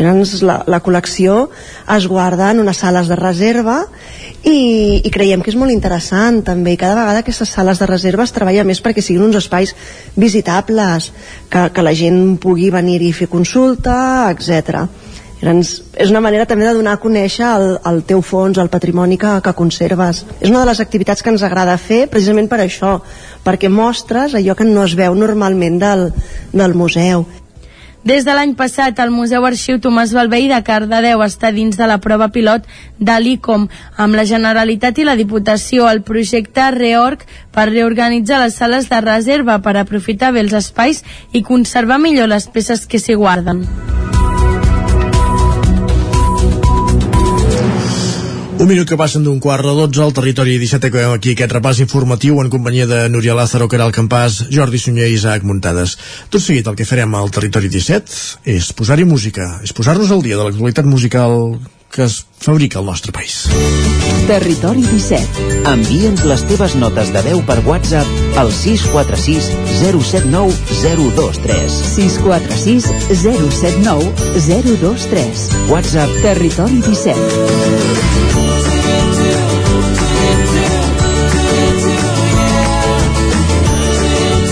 [0.00, 1.52] I la, la col·lecció
[1.94, 3.84] es guarda en unes sales de reserva
[4.46, 8.24] i, i creiem que és molt interessant també i cada vegada aquestes sales de reserva
[8.26, 9.74] es treballa més perquè siguin uns espais
[10.14, 11.10] visitables
[11.50, 13.96] que, que la gent pugui venir i fer consulta,
[14.30, 14.86] etc.
[15.36, 19.34] És una manera també de donar a conèixer el, el teu fons, el patrimoni que,
[19.44, 20.22] que conserves.
[20.40, 22.96] És una de les activitats que ens agrada fer precisament per això,
[23.44, 26.08] perquè mostres allò que no es veu normalment del,
[26.54, 27.26] del museu.
[28.06, 31.96] Des de l'any passat, el Museu Arxiu Tomàs Balvei de Cardedeu està dins de la
[32.04, 32.68] prova pilot
[33.02, 33.66] de l'ICOM,
[34.04, 39.58] amb la Generalitat i la Diputació el projecte REORG per reorganitzar les sales de reserva
[39.58, 41.02] per aprofitar bé els espais
[41.32, 43.66] i conservar millor les peces que s'hi guarden.
[48.66, 51.52] Un minut que passen d'un quart a 12 al territori 17 que veiem aquí aquest
[51.54, 55.92] repàs informatiu en companyia de Núria Lázaro, Caral Campàs, Jordi Sunyer i Isaac Muntades.
[56.34, 60.34] Tot seguit el que farem al territori 17 és posar-hi música, és posar-nos al dia
[60.34, 61.60] de l'actualitat musical
[61.94, 63.44] que es fabrica al nostre país.
[64.26, 65.62] Territori 17.
[65.70, 69.46] Envia'ns les teves notes de veu per WhatsApp al 646
[69.78, 70.50] 079
[70.82, 71.78] 023.
[71.94, 74.10] 646 079
[74.50, 75.46] 023.
[75.70, 78.45] WhatsApp Territori 17.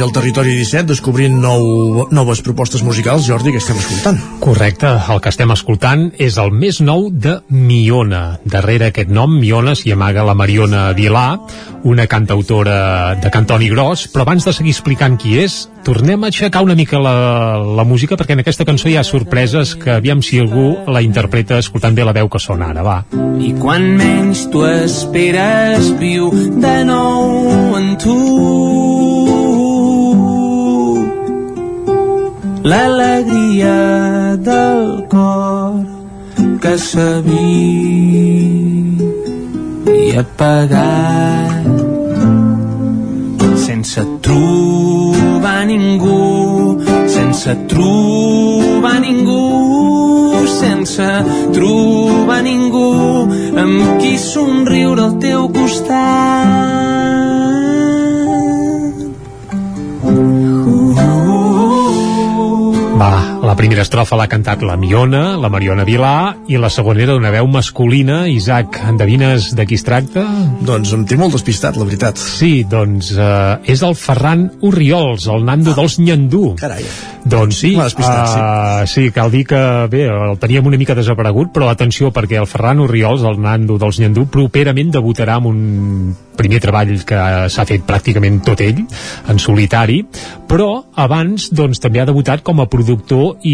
[0.00, 4.18] Al Territori 17, descobrint nou, noves propostes musicals, Jordi, que estem escoltant.
[4.40, 8.38] Correcte, el que estem escoltant és el més nou de Miona.
[8.44, 11.26] Darrere aquest nom, Miona, s'hi amaga la Mariona Vilà,
[11.84, 16.62] una cantautora de Cantoni Gros, però abans de seguir explicant qui és, tornem a aixecar
[16.64, 17.14] una mica la,
[17.60, 21.58] la música, perquè en aquesta cançó hi ha sorpreses que aviam si algú la interpreta
[21.60, 22.98] escoltant bé la veu que sona ara, va.
[23.40, 26.30] I quan menys tu esperes viu
[26.60, 28.69] de nou en tu
[32.62, 35.84] l'alegria del cor
[36.62, 37.40] que s'havia
[40.20, 41.66] apagat.
[43.66, 46.20] Sense trobar ningú
[47.06, 51.08] sense trobar ningú sense
[51.56, 52.90] trobar ningú
[53.62, 57.29] amb qui somriure al teu costat
[63.60, 66.14] primera estrofa l'ha cantat la Miona, la Mariona Vilà,
[66.48, 68.22] i la segona era d'una veu masculina.
[68.32, 70.24] Isaac, endevines de qui es tracta?
[70.64, 72.16] Doncs em té molt despistat, la veritat.
[72.16, 76.54] Sí, doncs eh, és el Ferran Urriols, el nando dels Nyandú.
[76.60, 76.88] Carai.
[77.20, 79.60] Doncs sí, despistat, uh, sí, cal dir que
[79.92, 84.00] bé, el teníem una mica desaparegut, però atenció perquè el Ferran Urriols, el nando dels
[84.00, 85.60] Nyandú, properament debutarà amb un
[86.40, 87.20] primer treball que
[87.52, 88.80] s'ha fet pràcticament tot ell,
[89.28, 90.00] en solitari,
[90.48, 93.49] però abans doncs, també ha debutat com a productor i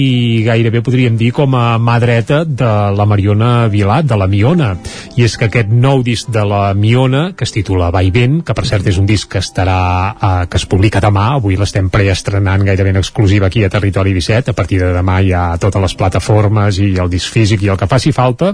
[0.47, 4.75] gairebé podríem dir com a mà dreta de la Mariona Vilat, de la Miona.
[5.17, 8.41] I és que aquest nou disc de la Miona, que es titula Va i Vent,
[8.47, 9.79] que per cert és un disc que estarà
[10.13, 14.53] eh, que es publica demà, avui l'estem preestrenant gairebé en exclusiva aquí a Territori 17,
[14.53, 17.81] a partir de demà hi ha totes les plataformes i el disc físic i el
[17.81, 18.53] que faci falta,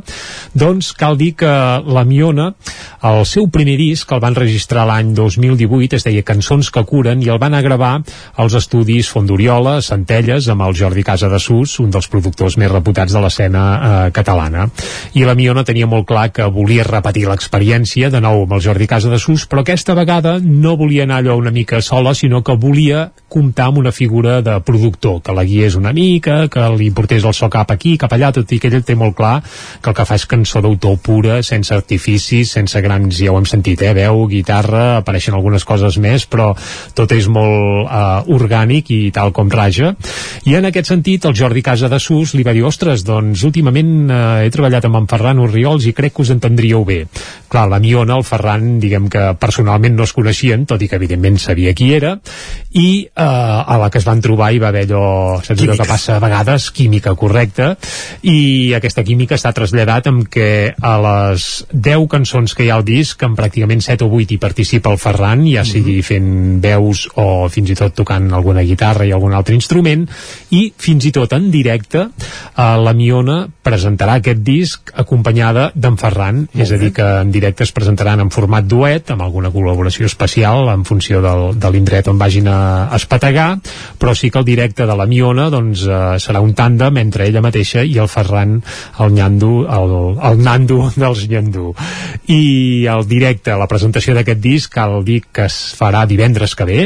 [0.54, 2.52] doncs cal dir que la Miona,
[3.08, 7.30] el seu primer disc el van registrar l'any 2018, es deia Cançons que curen, i
[7.32, 7.94] el van a gravar
[8.36, 13.12] als estudis Fondoriola, Centelles, amb el Jordi Casa de Sus, un dels productors més reputats
[13.12, 14.68] de l'escena eh, catalana.
[15.18, 18.88] I la Miona tenia molt clar que volia repetir l'experiència, de nou amb el Jordi
[18.90, 22.56] Casa de Sus, però aquesta vegada no volia anar allò una mica sola, sinó que
[22.56, 27.24] volia comptar amb una figura de productor, que la guiés una mica, que li portés
[27.24, 29.38] el so cap aquí, cap allà, tot i que ell té molt clar
[29.82, 33.48] que el que fa és cançó d'autor pura, sense artificis, sense grans, ja ho hem
[33.48, 36.52] sentit, eh, veu, guitarra, apareixen algunes coses més, però
[36.94, 39.94] tot és molt eh, orgànic i tal com raja.
[40.48, 44.10] I en aquest sentit, el Jordi Casa de Sus li va dir, ostres, doncs últimament
[44.10, 47.02] eh, he treballat amb en Ferran Urriols i crec que us entendríeu bé.
[47.52, 51.38] Clar, la Miona, el Ferran, diguem que personalment no es coneixien, tot i que evidentment
[51.42, 52.16] sabia qui era,
[52.72, 55.88] i eh, a la que es van trobar hi va haver allò, saps allò que
[55.88, 57.72] passa a vegades, química correcta,
[58.22, 62.86] i aquesta química està traslladat amb que a les 10 cançons que hi ha al
[62.86, 66.30] disc, en pràcticament 7 o 8 hi participa el Ferran, ja sigui fent
[66.64, 70.06] veus o fins i tot tocant alguna guitarra i algun altre instrument,
[70.56, 76.46] i fins i tot en directe eh, la Miona presentarà aquest disc acompanyada d'en Ferran,
[76.56, 80.70] és a dir que en directe es presentaran en format duet, amb alguna col·laboració especial
[80.72, 82.61] en funció del, de l'indret on vagin a
[82.96, 83.58] espetegar,
[83.98, 87.42] però sí que el directe de la Miona doncs, eh, serà un tàndem entre ella
[87.44, 88.58] mateixa i el Ferran,
[89.00, 89.94] el Nyando, el,
[90.30, 91.72] el Nando dels Nyandú.
[92.28, 96.80] I el directe, la presentació d'aquest disc, cal dir que es farà divendres que ve,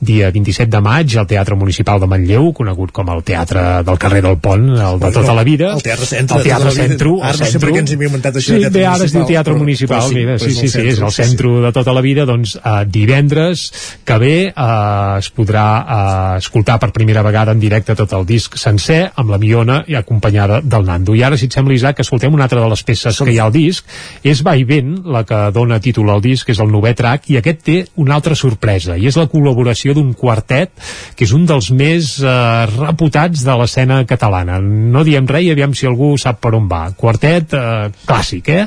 [0.00, 4.22] dia 27 de maig, al Teatre Municipal de Manlleu, conegut com el Teatre del carrer
[4.24, 5.72] del Pont, el de tota la vida.
[5.74, 6.38] El Teatre Centre.
[6.38, 7.16] El Teatre Centro.
[7.22, 9.14] Ara no sé per què ens hem inventat això Sí, de Teatre bé, ara es
[9.14, 11.12] diu Teatre però- Municipal, però sí, mira, sí, és sí, el sí, és centre, el
[11.12, 13.66] sí, centre de tota la vida, doncs uh, divendres
[14.04, 18.56] que ve uh, es podrà eh, escoltar per primera vegada en directe tot el disc
[18.60, 21.14] sencer amb la Miona i acompanyada del Nando.
[21.14, 23.48] I ara si et sembla Isaac escoltem una altra de les peces que hi ha
[23.48, 23.86] al disc.
[24.22, 27.38] És Va i Vent la que dona títol al disc és el novè track i
[27.40, 30.72] aquest té una altra sorpresa i és la col·laboració d'un quartet
[31.16, 34.58] que és un dels més eh, reputats de l'escena catalana.
[34.62, 36.86] No diem res i aviam si algú sap per on va.
[36.96, 38.64] Quartet eh, clàssic eh?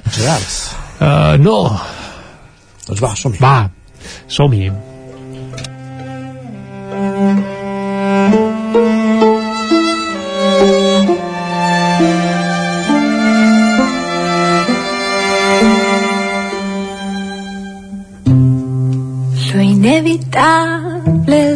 [1.01, 1.57] Uh, no.
[2.87, 3.41] Doncs va, som-hi.
[3.41, 3.57] Va,
[4.29, 4.90] som-hi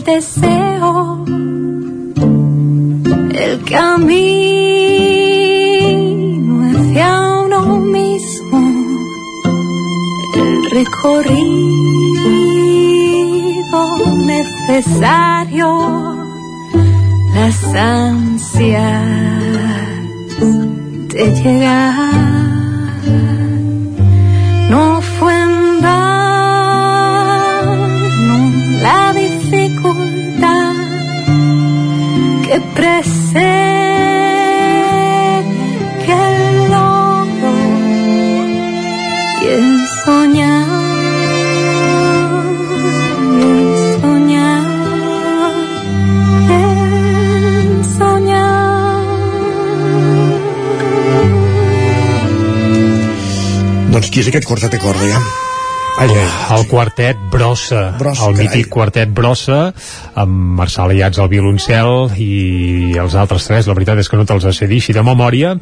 [0.05, 1.25] deseo,
[3.33, 4.15] el camino
[6.69, 7.09] hacia
[7.43, 8.59] uno mismo,
[10.35, 12.05] el recorrido
[14.67, 15.69] necesario,
[17.33, 19.03] las ansias
[21.09, 22.34] de llegar.
[32.75, 33.41] Precede
[36.05, 37.53] que el logro
[39.41, 39.69] y el
[40.03, 40.67] soñar,
[43.31, 44.65] y el soñar,
[46.59, 48.99] el soñar.
[53.91, 55.44] Doncs qui és aquest quartet de corda, ja?
[55.95, 58.43] Ai, ai, el quartet Brossa, Brossa, el carai.
[58.43, 59.59] mític quartet Brossa
[60.19, 64.43] amb Marçal Iats al violoncel i els altres tres, la veritat és que no te'ls
[64.57, 65.53] sé dir així de memòria,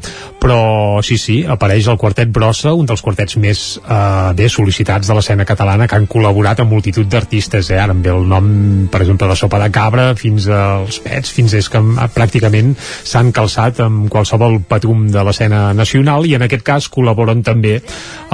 [0.42, 5.14] però sí, sí, apareix el quartet Brossa, un dels quartets més eh, bé sol·licitats de
[5.14, 7.78] l'escena catalana que han col·laborat amb multitud d'artistes, eh?
[7.78, 8.50] ara em ve el nom,
[8.90, 13.30] per exemple, de Sopa de Cabra fins als Pets, fins és que eh, pràcticament s'han
[13.30, 17.78] calçat amb qualsevol patum de l'escena nacional i en aquest cas col·laboren també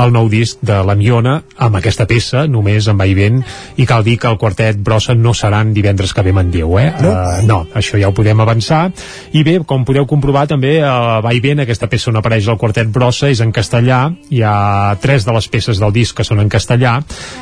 [0.01, 3.41] el nou disc de la Miona amb aquesta peça, només amb Vaivent
[3.83, 6.91] i cal dir que el quartet Brossa no seran divendres que ve Manlleu, eh?
[7.03, 7.11] No?
[7.11, 8.85] Uh, no, això ja ho podem avançar
[9.35, 12.91] i bé, com podeu comprovar també a uh, Vaivent aquesta peça on apareix el quartet
[12.95, 16.53] Brossa és en castellà, hi ha tres de les peces del disc que són en
[16.53, 17.01] castellà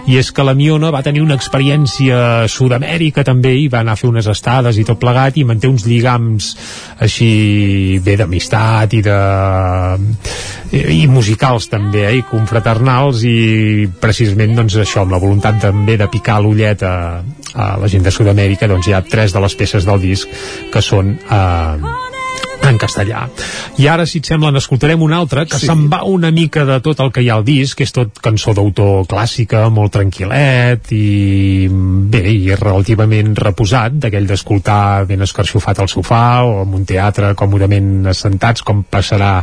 [0.09, 3.99] i és que la Miona va tenir una experiència a Sud-amèrica també i va anar
[3.99, 6.55] a fer unes estades i tot plegat i manté uns lligams
[7.05, 9.19] així bé d'amistat i de
[10.73, 16.09] i musicals també eh, i confraternals i precisament doncs això amb la voluntat també de
[16.13, 17.23] picar l'ullet a,
[17.55, 20.29] a la gent de Sud-amèrica doncs hi ha tres de les peces del disc
[20.73, 22.08] que són eh,
[22.71, 23.25] en castellà.
[23.79, 25.69] I ara, si et sembla, n'escoltarem una altra que sí.
[25.69, 28.21] se'n va una mica de tot el que hi ha al disc, que és tot
[28.23, 35.91] cançó d'autor clàssica, molt tranquil·let i bé, i relativament reposat, d'aquell d'escoltar ben escarxofat al
[35.93, 39.39] sofà o en un teatre còmodament assentats, com passarà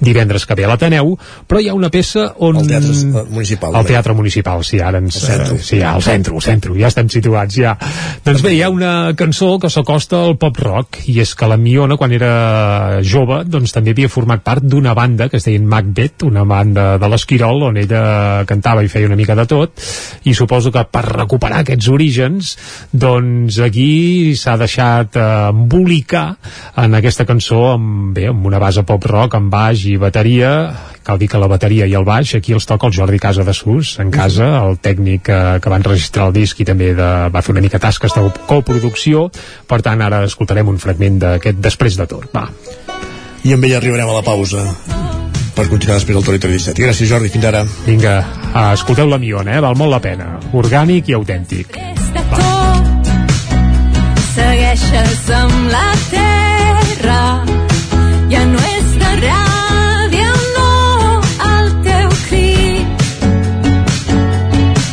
[0.00, 1.14] divendres que ve a l'Ateneu,
[1.48, 2.62] però hi ha una peça on...
[2.62, 3.76] El teatre municipal.
[3.80, 5.20] El teatre municipal, sí, ara ens...
[5.32, 7.76] El sí, al centre, al centre, ja estem situats, ja.
[8.24, 11.58] Doncs bé, hi ha una cançó que s'acosta al pop rock, i és que la
[11.60, 12.32] Miona, quan era
[13.06, 17.10] jove, doncs també havia format part d'una banda que es deia Macbeth, una banda de
[17.10, 19.82] l'Esquirol, on ella cantava i feia una mica de tot,
[20.28, 22.54] i suposo que per recuperar aquests orígens,
[22.92, 26.26] doncs aquí s'ha deixat eh, embolicar
[26.82, 30.52] en aquesta cançó amb, bé, amb una base pop rock, amb baix i bateria,
[31.06, 33.54] cal dir que la bateria i el baix aquí els toca el Jordi Casa de
[33.56, 37.42] Sus en casa, el tècnic que, que va enregistrar el disc i també de, va
[37.42, 39.28] fer una mica tasques de coproducció
[39.68, 42.48] per tant ara escoltarem un fragment d'aquest Després de tot, va
[43.42, 44.66] I amb ella arribarem a la pausa
[45.52, 46.80] per continuar després del Territori 17.
[46.80, 47.28] Gràcies, Jordi.
[47.28, 47.60] Fins ara.
[47.84, 48.14] Vinga,
[48.72, 49.60] escolteu la Miona, eh?
[49.60, 50.30] val molt la pena.
[50.56, 51.76] Orgànic i autèntic.
[51.76, 53.02] tot
[54.32, 56.31] segueixes amb la terra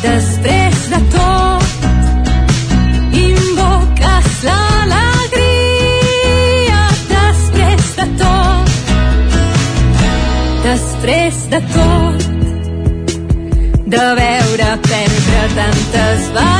[0.02, 1.64] després de tot.
[3.20, 5.52] Invoques l'alegria
[7.10, 8.68] després de tot.
[10.68, 12.20] Després de tot.
[13.90, 16.59] De veure perdre tantes batalles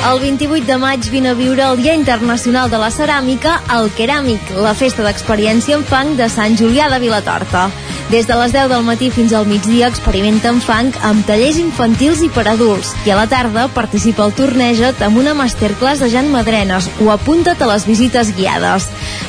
[0.00, 4.54] El 28 de maig vine a viure el Dia Internacional de la Ceràmica al Keràmic,
[4.56, 7.66] la festa d'experiència en fang de Sant Julià de Vilatorta.
[8.10, 12.24] Des de les 10 del matí fins al migdia experimenta en fang amb tallers infantils
[12.26, 16.26] i per adults i a la tarda participa al Torneja't amb una masterclass de Jan
[16.32, 18.88] Madrenes o apunta't a les visites guiades.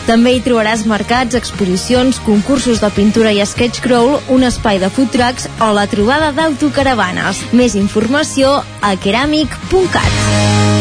[0.09, 5.13] També hi trobaràs mercats, exposicions, concursos de pintura i sketch crawl, un espai de food
[5.13, 7.45] trucks o la trobada d'autocaravanes.
[7.53, 10.80] Més informació a keramic.cat.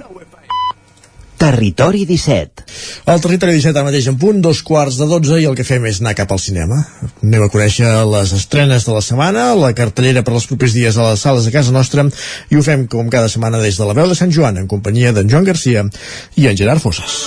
[1.41, 2.65] Territori 17.
[3.09, 5.87] El territori 17 ara mateix en punt, dos quarts de 12 i el que fem
[5.89, 6.77] és anar cap al cinema.
[7.23, 11.09] Anem a conèixer les estrenes de la setmana, la cartellera per als propers dies a
[11.09, 12.05] les sales de casa nostra
[12.53, 15.15] i ho fem com cada setmana des de la veu de Sant Joan en companyia
[15.17, 15.87] d'en Joan Garcia
[16.37, 17.23] i en Gerard Fosses.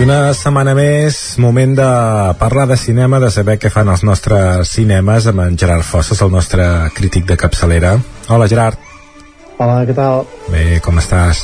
[0.00, 1.86] I una setmana més, moment de
[2.40, 6.30] parlar de cinema, de saber què fan els nostres cinemes amb en Gerard Fosses, el
[6.32, 6.64] nostre
[6.96, 7.90] crític de capçalera.
[8.32, 8.78] Hola, Gerard.
[9.58, 10.22] Hola, què tal?
[10.48, 11.42] Bé, com estàs?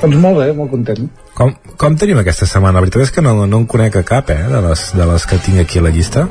[0.00, 1.10] Doncs molt bé, molt content.
[1.36, 2.78] Com, com tenim aquesta setmana?
[2.78, 5.28] La veritat és que no, no en conec a cap, eh, de les, de les
[5.28, 6.24] que tinc aquí a la llista.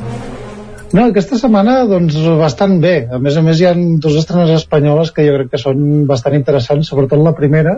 [0.90, 2.96] No, aquesta setmana, doncs, bastant bé.
[3.14, 6.40] A més a més, hi ha dues estrenes espanyoles que jo crec que són bastant
[6.42, 7.78] interessants, sobretot la primera,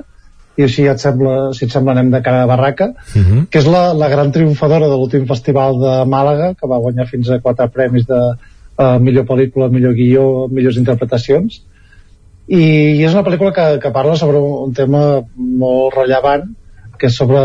[0.60, 3.48] i així et sembla, si et sembla anem de cara a barraca, Uh -huh.
[3.50, 7.30] que és la, la gran triomfadora de l'últim festival de Màlaga, que va guanyar fins
[7.30, 11.62] a quatre premis de uh, millor pel·lícula, millor guió, millors interpretacions.
[12.48, 12.64] I,
[13.00, 16.50] i és una pel·lícula que, que parla sobre un, un tema molt rellevant,
[16.98, 17.40] que és sobre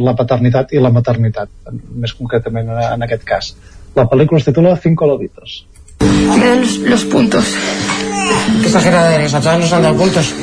[0.00, 1.48] la paternitat i la maternitat,
[1.94, 3.54] més concretament en, en aquest cas.
[3.96, 5.66] La pel·lícula es titula Cinco lobitos.
[6.00, 7.44] Los, los puntos.
[8.60, 9.34] ¿Qué exagerada eres?
[9.34, 10.34] A todas nos han dado puntos.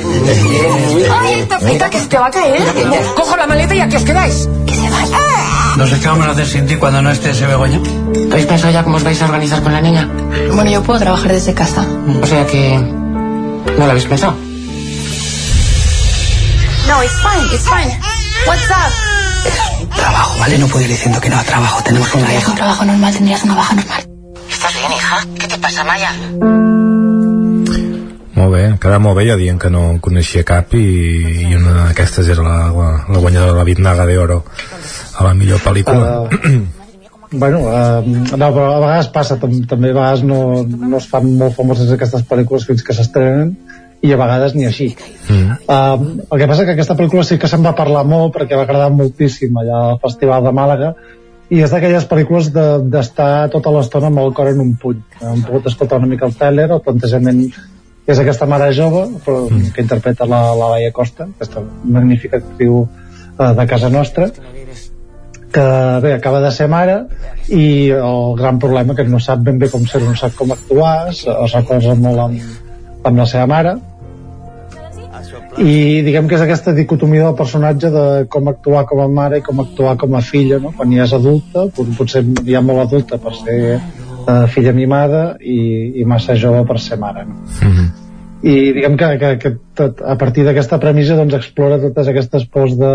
[1.20, 2.62] ¡Ay, tacita, que se te va a caer!
[3.14, 4.48] Cojo la maleta y aquí os quedáis.
[5.76, 7.80] No sé qué vamos a hacer sin ti cuando no esté ese Begoña.
[8.30, 10.08] ¿Habéis pensado ya cómo os vais a organizar con la niña?
[10.54, 11.84] Bueno, yo puedo trabajar desde casa.
[12.22, 12.78] O sea que...
[12.78, 14.34] ¿No lo habéis pensado?
[16.88, 18.00] No, it's fine, it's fine.
[18.46, 19.94] What's up?
[19.94, 20.58] Trabajo, ¿vale?
[20.58, 21.82] No puedo ir diciendo que no a trabajo.
[21.82, 22.50] Tenemos una hija.
[22.50, 24.15] un trabajo normal, tendrías una baja normal.
[24.56, 25.16] ¿Estás bien, hija?
[25.38, 26.12] ¿Qué te pasa, Maya?
[28.36, 30.84] Molt bé, quedava molt bé, ja dient que no en coneixia cap i,
[31.44, 35.60] i una d'aquestes era la, la, la guanyadora de la Bitnaga d'Oro a la millor
[35.60, 36.06] pel·lícula.
[37.42, 41.28] bueno, eh, no, però a vegades passa, tam també a vegades no, no es fan
[41.36, 43.52] molt famoses aquestes pel·lícules fins que s'estrenen
[44.00, 44.88] i a vegades ni així.
[45.28, 45.60] Mm.
[45.68, 48.64] Uh, el que passa que aquesta pel·lícula sí que se'n va parlar molt perquè va
[48.64, 50.94] agradar moltíssim allà al Festival de Màlaga
[51.50, 54.98] i és d'aquelles pel·lícules d'estar de, tota l'estona amb el cor en un puny.
[55.22, 57.44] Hem pogut escoltar una mica el trailer, el plantejament
[58.06, 59.72] és aquesta mare jove però, mm.
[59.74, 64.30] que interpreta la, la Laia Costa, aquesta magnífica actriu uh, de casa nostra,
[65.56, 65.66] que
[66.02, 67.00] bé, acaba de ser mare
[67.48, 71.10] i el gran problema que no sap ben bé com ser, no sap com actuar,
[71.10, 72.56] es recolza molt amb,
[73.06, 73.76] amb la seva mare
[75.58, 79.44] i diguem que és aquesta dicotomia del personatge de com actuar com a mare i
[79.44, 80.72] com actuar com a filla no?
[80.76, 85.58] quan ja és adulta potser ja molt adulta per ser uh, filla mimada i,
[86.02, 87.38] i massa jove per ser mare no?
[87.62, 87.88] Mm -hmm.
[88.42, 92.76] i diguem que, que, que tot, a partir d'aquesta premissa doncs explora totes aquestes pors
[92.76, 92.94] de,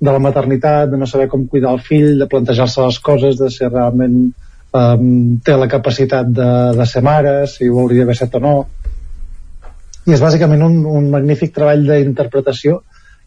[0.00, 3.50] de la maternitat, de no saber com cuidar el fill, de plantejar-se les coses, de
[3.50, 4.32] ser realment
[4.72, 8.66] um, té la capacitat de, de ser mare, si ho hauria d'haver set o no
[10.10, 12.80] i és bàsicament un, un magnífic treball d'interpretació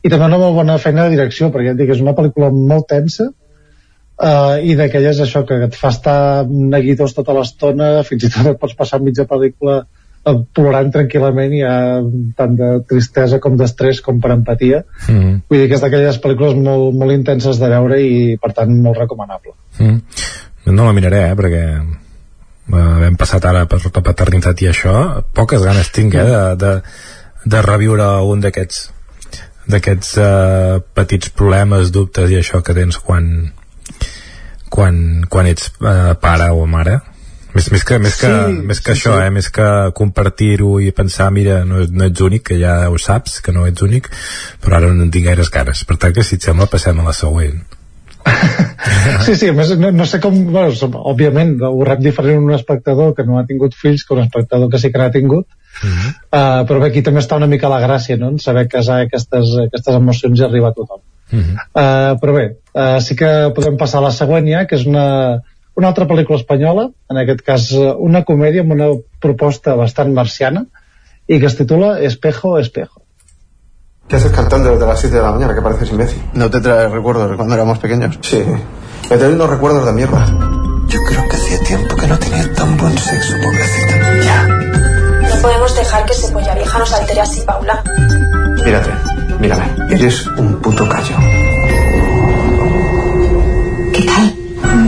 [0.03, 2.51] i també una molt bona feina de direcció perquè ja et dic, és una pel·lícula
[2.53, 8.31] molt tensa uh, i d'aquelles això que et fa estar neguitós tota l'estona fins i
[8.33, 11.79] tot et pots passar mitja pel·lícula uh, plorant tranquil·lament i hi ha
[12.39, 15.33] tant de tristesa com d'estrès com per empatia mm.
[15.47, 18.99] vull dir que és d'aquelles pel·lícules molt, molt intenses de veure i per tant molt
[19.05, 19.99] recomanable mm.
[20.75, 21.67] no la miraré eh, perquè
[22.71, 24.95] eh, hem passat ara per la paternitat i això
[25.35, 26.73] poques ganes tinc eh, de, de,
[27.45, 28.89] de reviure un d'aquests
[29.73, 33.29] d'aquests eh, petits problemes, dubtes i això que tens quan
[34.73, 34.95] quan,
[35.29, 36.99] quan ets eh, pare o mare
[37.53, 39.27] més, més que, més que, sí, més que sí, això, sí.
[39.27, 39.29] eh?
[39.33, 43.53] més que compartir-ho i pensar, mira, no, no ets únic, que ja ho saps, que
[43.53, 44.09] no ets únic,
[44.63, 45.83] però ara no en tinc gaires ganes.
[45.85, 47.61] Per tant, que si et sembla, passem a la següent
[49.25, 53.25] sí, sí, més no, no sé com bueno, òbviament ho rep diferent un espectador que
[53.27, 56.09] no ha tingut fills que un espectador que sí que n'ha tingut uh -huh.
[56.09, 58.29] uh, però bé, aquí també està una mica la gràcia no?
[58.29, 61.55] en saber casar aquestes, aquestes emocions i arribar a tothom uh -huh.
[61.75, 65.41] uh, però bé, uh, sí que podem passar a la següent ja, que és una,
[65.75, 70.65] una altra pel·lícula espanyola, en aquest cas una comèdia amb una proposta bastant marciana
[71.27, 73.02] i que es titula Espejo, Espejo
[74.07, 75.55] ¿Qué haces cantando desde las 7 de la mañana?
[75.55, 76.21] Que pareces imbécil.
[76.33, 78.19] ¿No te traes recuerdos de cuando éramos pequeños?
[78.21, 78.43] Sí.
[79.09, 80.25] Me trae unos recuerdos de mierda.
[80.87, 84.23] Yo creo que hacía tiempo que no tenía tan buen sexo, pobrecita.
[84.23, 84.43] Ya.
[84.47, 87.83] No podemos dejar que ese polla vieja nos altere así, Paula.
[88.63, 88.91] Mírate,
[89.39, 89.65] mírame.
[89.89, 91.15] Eres un puto callo.
[93.93, 94.35] ¿Qué tal?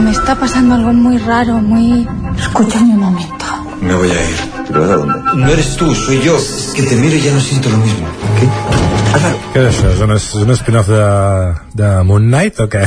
[0.04, 2.06] Me está pasando algo muy raro, muy...
[2.38, 3.44] Escúchame un momento.
[3.80, 4.36] Me voy a ir.
[4.68, 5.14] ¿Pero de dónde?
[5.36, 6.36] No eres tú, soy yo.
[6.74, 8.06] Que te miro y ya no siento lo mismo.
[8.38, 8.85] ¿Qué?
[9.16, 9.90] Què és això?
[9.92, 11.04] És un, és un spin-off de,
[11.78, 12.82] de Moon Knight o què?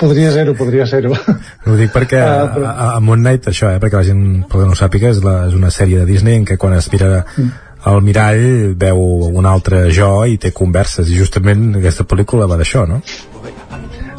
[0.00, 1.12] podria ser-ho, podria ser-ho.
[1.14, 2.70] Ho dic perquè uh, però...
[2.70, 5.36] a, a Moon Knight, això, eh, perquè la gent perquè no ho sàpiga, és, la,
[5.48, 7.50] és una sèrie de Disney en què quan es mira mm.
[7.90, 8.46] al mirall
[8.80, 13.02] veu un altre jo i té converses i justament aquesta pel·lícula va d'això, no?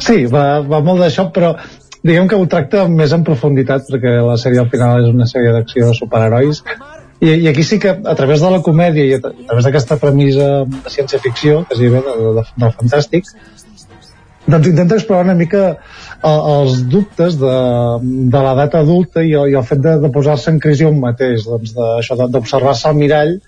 [0.02, 1.54] Sí, va, va molt d'això, però
[2.06, 5.54] diguem que ho tracta més en profunditat perquè la sèrie al final és una sèrie
[5.54, 6.62] d'acció de superherois
[7.20, 10.48] i, i aquí sí que a través de la comèdia i a, través d'aquesta premissa
[10.68, 12.02] de ciència-ficció que es diu de,
[12.38, 13.30] de, del fantàstic
[14.46, 17.56] doncs intenta explorar una mica el, els dubtes de,
[18.32, 21.74] de l'edat adulta i i el fet de, de posar-se en crisi un mateix doncs
[21.76, 23.38] d'observar-se al mirall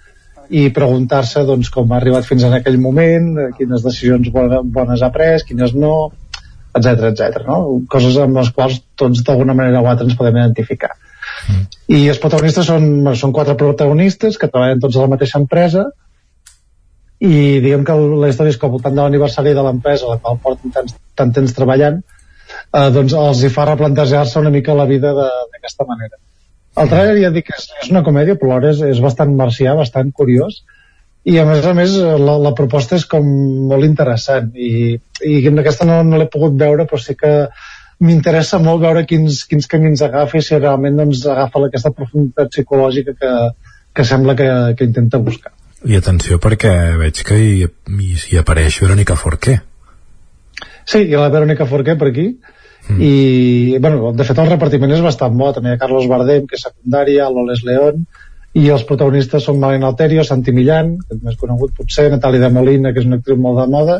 [0.49, 5.45] i preguntar-se doncs, com ha arribat fins en aquell moment, quines decisions bones ha pres,
[5.45, 6.09] quines no,
[6.73, 7.43] etc etc.
[7.45, 7.59] no?
[7.93, 10.95] coses amb les quals tots d'alguna manera o altra ens podem identificar
[11.47, 11.65] mm.
[11.97, 15.89] i els protagonistes són, són quatre protagonistes que treballen tots a la mateixa empresa
[17.19, 20.39] i diguem que la història és que al voltant de l'aniversari de l'empresa la qual
[20.43, 25.15] porten tant, tant temps treballant eh, doncs els hi fa replantejar-se una mica la vida
[25.19, 26.19] d'aquesta manera.
[26.79, 29.75] El trailer ja dic que és, és una comèdia però alhora és, és bastant marcià,
[29.79, 30.63] bastant curiós.
[31.29, 33.27] I a més a més la, la proposta és com
[33.71, 34.53] molt interessant.
[34.55, 34.95] I,
[35.27, 37.33] i aquesta no, no l'he pogut veure però sí que
[38.05, 43.15] m'interessa molt veure quins, quins camins agafa i si realment doncs, agafa aquesta profunditat psicològica
[43.19, 43.33] que,
[43.95, 45.53] que sembla que, que intenta buscar.
[45.87, 49.59] I atenció perquè veig que hi, hi, hi apareix Verónica Forqué.
[50.89, 53.01] Sí, hi ha la Verónica Forqué per aquí mm.
[53.03, 56.59] i bueno, de fet el repartiment és bastant bo també hi ha Carlos Bardem que
[56.59, 58.07] és secundària, l'Oles León
[58.59, 62.51] i els protagonistes són Malena Alterio, Santi Millán, que és més conegut potser, Natàlia de
[62.55, 63.99] Molina, que és una actriu molt de moda,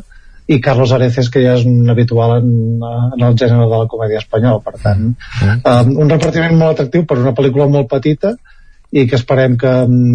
[0.49, 4.23] i Carlos Areces, que ja és un habitual en, en el gènere de la comèdia
[4.23, 5.59] espanyola, per tant, mm.
[5.61, 8.33] um, un repartiment molt atractiu per una pel·lícula molt petita
[8.91, 9.73] i que esperem que,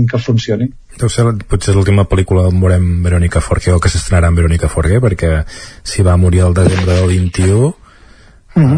[0.10, 0.72] que funcioni.
[0.98, 4.98] Deu ser potser l'última pel·lícula on veurem Verónica Forqué o que s'estrenarà amb Verónica Forqué
[5.04, 5.44] perquè
[5.86, 8.74] si va morir el desembre del 21 uh,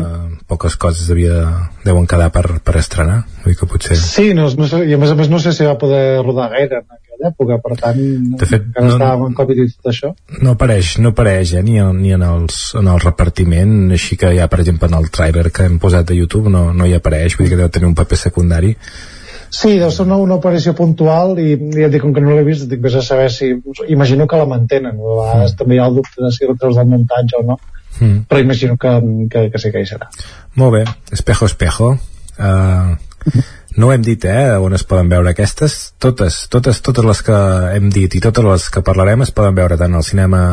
[0.51, 1.40] poques coses devia,
[1.88, 5.16] deuen quedar per, per estrenar vull que potser Sí, no, no sé, i a més
[5.16, 8.03] a més no sé si va poder rodar gaire en aquella època, per tant,
[8.35, 10.14] De fet, encara no- estava Covid i tot això.
[10.42, 14.35] no apareix, no apareix eh, ni, en, ni en, els, en el repartiment així que
[14.35, 17.38] ja per exemple en el trailer que hem posat a YouTube no, no hi apareix
[17.38, 18.76] vull dir que deu tenir un paper secundari
[19.56, 22.44] Sí, deu ser una, una aparició puntual i, ja et dic, com que no l'he
[22.44, 23.53] vist, dic, vés a saber si...
[23.88, 26.76] Imagino que la mantenen, a vegades també hi ha el dubte de si la treus
[26.76, 27.56] del muntatge o no,
[28.00, 28.26] mm.
[28.27, 28.92] però imagino que,
[29.32, 30.10] que, que sí que hi serà.
[30.60, 30.84] Molt bé,
[31.16, 32.98] Espejo Espejo uh,
[33.78, 37.40] no ho hem dit, eh, on es poden veure aquestes totes, totes, totes les que
[37.76, 40.44] hem dit i totes les que parlarem es poden veure tant al cinema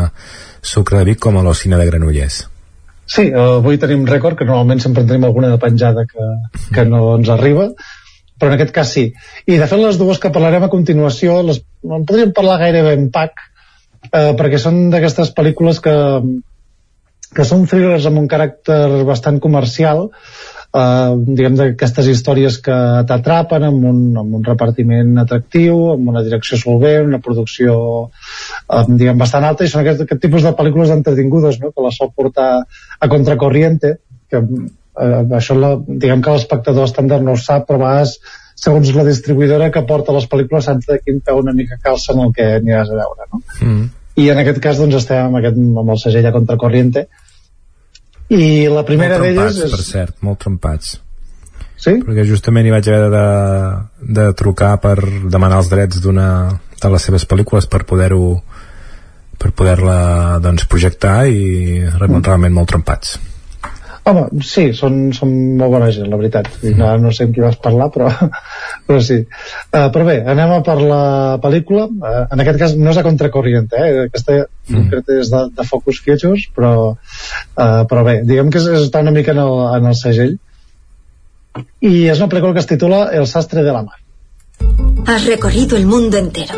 [0.63, 2.47] Sucre de Vic com a l'Ocina de Granollers
[3.07, 6.29] Sí, eh, avui tenim rècord, que normalment sempre en tenim alguna de penjada que,
[6.75, 7.69] que no ens arriba,
[8.39, 9.09] però en aquest cas sí.
[9.47, 13.11] I de fet les dues que parlarem a continuació, les, en podríem parlar gairebé en
[13.15, 13.45] pack,
[14.09, 15.97] eh, perquè són d'aquestes pel·lícules que,
[17.37, 20.09] que són thrillers amb un caràcter bastant comercial,
[20.73, 22.77] eh, diguem d'aquestes històries que
[23.09, 27.79] t'atrapen amb, un, amb un repartiment atractiu, amb una direcció solvent, una producció
[28.09, 31.73] eh, diguem bastant alta i són aquest, aquest tipus de pel·lícules entretingudes no?
[31.73, 33.97] que les sol portar a contracorriente
[34.33, 38.19] que eh, això la, diguem que l'espectador estàndard no ho sap però a vegades
[38.63, 42.25] segons la distribuïdora que porta les pel·lícules saps de quin peu una mica calça en
[42.27, 43.43] el que aniràs a veure no?
[43.61, 43.83] mm.
[44.23, 47.09] i en aquest cas doncs estem amb, aquest, amb el segell a contracorriente
[48.33, 49.73] i la primera d'elles és...
[49.73, 50.97] per cert, molt trompats
[51.77, 51.99] sí?
[52.03, 53.27] perquè justament hi vaig haver de,
[54.21, 54.97] de trucar per
[55.29, 56.29] demanar els drets d'una
[56.83, 58.37] de les seves pel·lícules per poder-ho
[59.43, 63.17] per poder-la doncs, projectar i realment, realment molt trompats
[64.03, 66.49] Home, sí, són, són molt bona gent, la veritat.
[66.75, 68.09] No, no sé amb qui vas parlar, però,
[68.89, 69.21] però sí.
[69.71, 71.03] Uh, però bé, anem a per la
[71.43, 71.85] pel·lícula.
[71.87, 74.09] Uh, en aquest cas no és a contracorriente, eh?
[74.09, 74.73] Aquesta mm.
[74.75, 79.15] concreta és de, de Focus Features, però, uh, però bé, diguem que és, està una
[79.15, 80.35] mica en el, en el segell.
[81.85, 84.01] I és una pel·lícula que es titula El sastre de la mar.
[85.07, 86.55] Has recorrido el mundo entero.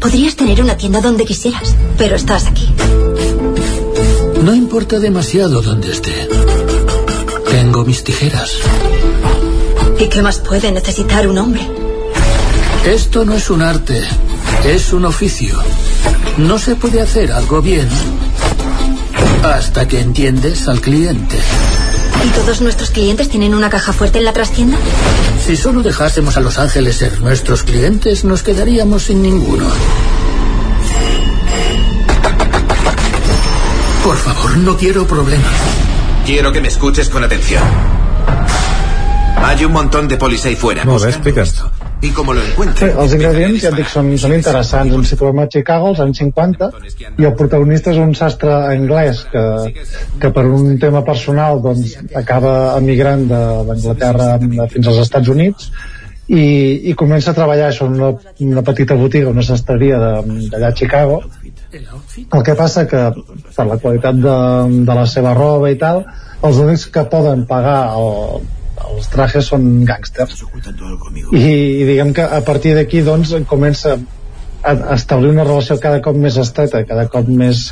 [0.00, 2.68] Podrías tener una tienda donde quisieras, pero estás aquí.
[4.42, 6.12] No importa demasiado dónde esté.
[7.74, 8.52] Tengo mis tijeras.
[9.98, 11.68] ¿Y qué más puede necesitar un hombre?
[12.86, 14.00] Esto no es un arte,
[14.64, 15.58] es un oficio.
[16.36, 17.88] No se puede hacer algo bien
[19.42, 21.36] hasta que entiendes al cliente.
[22.24, 24.78] ¿Y todos nuestros clientes tienen una caja fuerte en la trastienda?
[25.44, 29.66] Si solo dejásemos a Los Ángeles ser nuestros clientes, nos quedaríamos sin ninguno.
[34.04, 35.93] Por favor, no quiero problemas.
[36.24, 37.62] Quiero que me escuches con atención.
[39.42, 40.84] Hay un montón de polis ahí fuera.
[40.84, 41.62] Molt bé, explica'ns.
[42.00, 42.96] Y como lo Sí, encuentren...
[42.98, 44.92] els ingredients, ja et dic, són, són interessants.
[44.92, 46.68] Ens situem a Chicago, als anys 50,
[47.20, 49.44] i el protagonista és un sastre anglès que,
[50.20, 54.34] que per un tema personal doncs, acaba emigrant de- d'Anglaterra
[54.72, 55.70] fins als Estats Units
[56.28, 56.44] i,
[56.90, 58.12] i comença a treballar això en una,
[58.48, 61.22] una petita botiga, una sastreria de- d'allà a Chicago
[61.74, 63.00] el que passa que
[63.56, 64.36] per la qualitat de,
[64.86, 66.04] de la seva roba i tal
[66.44, 68.44] els únics que poden pagar el,
[68.90, 70.42] els trajes són gàngsters.
[71.32, 73.96] I, i diguem que a partir d'aquí doncs comença
[74.64, 77.66] a establir una relació cada cop més estreta cada cop més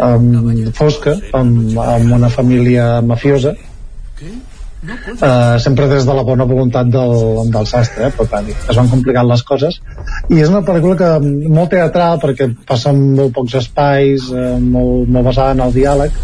[0.00, 0.30] um,
[0.76, 3.52] fosca amb, amb una família mafiosa
[4.86, 7.14] uh, sempre des de la bona voluntat del,
[7.52, 8.12] del sastre eh?
[8.16, 9.80] però clar, es van complicant les coses
[10.28, 11.10] i és una pel·lícula que
[11.52, 16.16] molt teatral perquè passa en molt pocs espais eh, molt, molt basada en el diàleg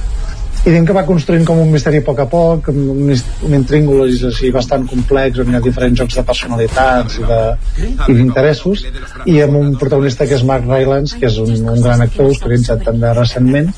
[0.66, 3.10] i diguem que va construint com un misteri a poc a poc un,
[3.46, 8.82] un intríngulo així bastant complex on hi ha diferents jocs de personalitats i d'interessos
[9.30, 12.82] i amb un protagonista que és Mark Rylance que és un, un gran actor utilitzat
[12.88, 13.70] també recentment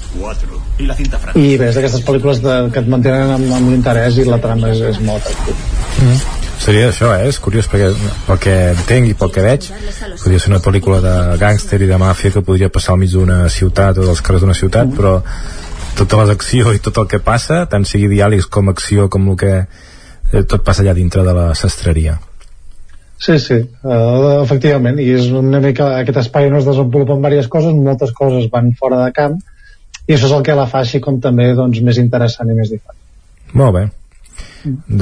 [1.37, 4.73] i bé, és d'aquestes pel·lícules de, que et mantenen amb, amb l'interès i la trama
[4.73, 5.61] és, és molt atractiva
[6.07, 6.43] mm.
[6.65, 7.29] seria això, eh?
[7.29, 7.93] és curiós perquè
[8.31, 9.69] pel que entenc i pel que veig
[10.23, 13.43] podria ser una pel·lícula de gàngster i de màfia que podria passar al mig d'una
[13.53, 14.97] ciutat o dels carrers d'una ciutat mm.
[14.97, 15.19] però
[15.99, 19.53] tota l'acció i tot el que passa tant sigui diàlegs com acció com el que
[19.59, 22.19] eh, tot passa allà dintre de la sastreria.
[23.19, 27.75] Sí, sí, uh, efectivament, i és una mica aquest espai on es desenvolupen diverses coses,
[27.75, 29.35] moltes coses van fora de camp,
[30.07, 32.71] i això és el que la fa així com també doncs, més interessant i més
[32.71, 33.01] diferent.
[33.59, 33.85] molt bé.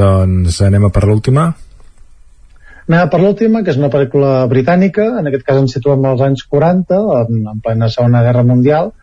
[0.01, 1.51] Doncs anem a per l'última.
[2.87, 6.25] Anem a per l'última, que és una pel·lícula britànica, en aquest cas ens situem als
[6.25, 8.95] anys 40, en, en plena Segona Guerra Mundial,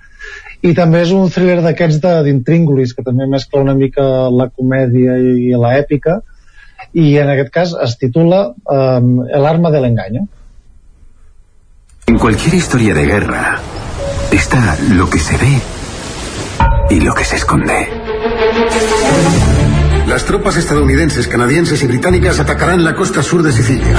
[0.63, 5.17] i també és un thriller d'aquests de- d'intríngulis, que també mescla una mica la comèdia
[5.19, 6.21] i, i l'èpica,
[6.93, 10.27] i en aquest cas es titula um, El arma del engaño.
[12.07, 13.59] En cualquier historia de guerra
[14.31, 15.53] está lo que se ve
[16.89, 17.87] y lo que se esconde.
[20.07, 23.95] Las tropas estadounidenses, canadienses y británicas atacarán la costa sur de Sicilia.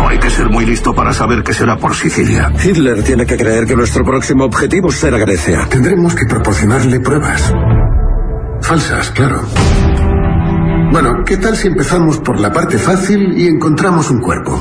[0.00, 2.50] No hay que ser muy listo para saber que será por Sicilia.
[2.64, 5.66] Hitler tiene que creer que nuestro próximo objetivo será Grecia.
[5.68, 7.52] Tendremos que proporcionarle pruebas.
[8.62, 9.42] Falsas, claro.
[10.90, 14.58] Bueno, ¿qué tal si empezamos por la parte fácil y encontramos un cuerpo?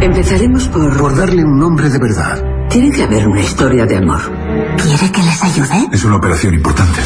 [0.00, 0.98] Empezaremos por...
[0.98, 2.42] Por darle un nombre de verdad.
[2.68, 4.20] Tiene que haber una historia de amor.
[4.76, 5.88] ¿Quiere que les ayude?
[5.92, 6.98] Es una operación importante.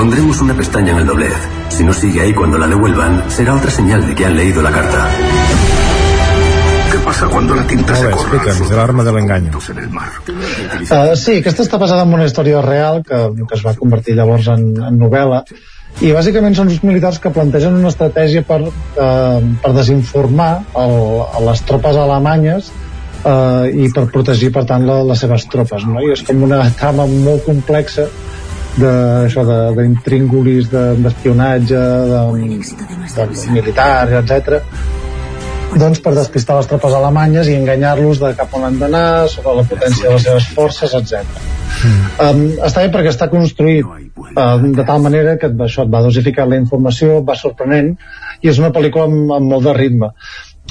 [0.00, 1.36] Pondremos una pestaña en el doblez.
[1.68, 4.70] Si no sigue ahí cuando la devuelvan, será otra señal de que han leído la
[4.72, 5.10] carta.
[6.90, 8.38] ¿Qué pasa cuando la tinta se corre?
[8.38, 9.50] explica'ns, l'arma de l'engany.
[9.52, 14.48] Uh, sí, aquesta està basada en una història real que, que es va convertir llavors
[14.48, 15.42] en, en novel·la
[16.00, 20.98] i bàsicament són uns militars que plantegen una estratègia per, uh, per desinformar el,
[21.28, 26.00] a les tropes alemanyes uh, i per protegir per tant la, les seves tropes no?
[26.00, 28.08] i és com una trama molt complexa
[28.80, 28.94] de,
[29.26, 31.84] això de- d'intríngulis de, d'espionatge
[32.14, 34.98] de, de, de militars, etc
[35.78, 39.64] doncs per despistar les tropes alemanyes i enganyar-los de cap on han d'anar, sobre la
[39.68, 41.22] potència de les seves forces, etc.
[42.20, 46.48] Um, està bé perquè està construït um, de tal manera que això et va dosificar
[46.50, 47.94] la informació, va sorprenent
[48.42, 50.10] i és una pel·lícula amb, amb molt de ritme.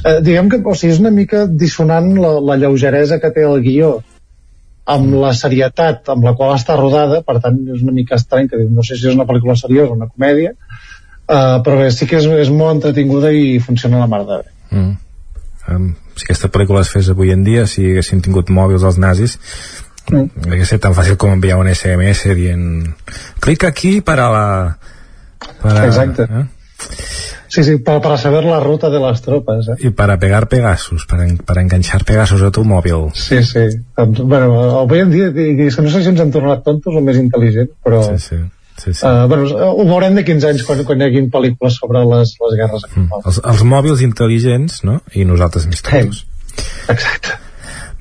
[0.04, 3.64] Uh, diguem que o sigui, és una mica dissonant la, la lleugeresa que té el
[3.64, 4.00] guió
[4.90, 8.62] amb la serietat amb la qual està rodada, per tant és una mica estrany que
[8.70, 12.18] no sé si és una pel·lícula seriosa o una comèdia, uh, però bé, sí que
[12.22, 14.56] és, és molt entretinguda i funciona la mar de bé.
[14.72, 14.96] Mm.
[15.70, 19.38] Um, si aquesta pel·lícula es fes avui en dia, si haguessin tingut mòbils els nazis,
[20.10, 20.46] mm.
[20.48, 22.66] hauria ser tan fàcil com enviar un SMS dient
[23.44, 24.48] clica aquí per a la...
[25.60, 26.26] Per a, Exacte.
[26.26, 26.48] Eh?
[27.50, 29.68] Sí, sí, para, para saber la ruta de las tropas.
[29.68, 29.88] ¿eh?
[29.88, 33.10] Y para pegar Pegasus, para, para enganchar Pegasus a tu mòbil.
[33.14, 33.66] Sí, sí.
[33.98, 38.04] Bueno, avui en dia, no sé si ens han tornat tontos o més intel·ligents, però...
[38.06, 38.38] Sí, sí.
[38.78, 39.02] sí, sí.
[39.02, 42.58] Uh, bueno, ho veurem de 15 anys quan, quan hi hagi pel·lícules sobre les, les
[42.62, 43.26] guerres actuals.
[43.26, 45.00] Els, els mòbils intel·ligents, no?
[45.18, 46.26] I nosaltres més tontos.
[46.88, 47.40] Exacte.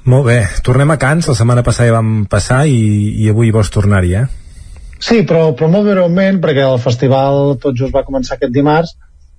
[0.09, 2.79] Molt bé, tornem a Cans, la setmana passada hi vam passar i,
[3.25, 4.29] i avui vols tornar-hi, eh?
[4.99, 8.97] Sí, però, però molt breument, perquè el festival tot just va començar aquest dimarts,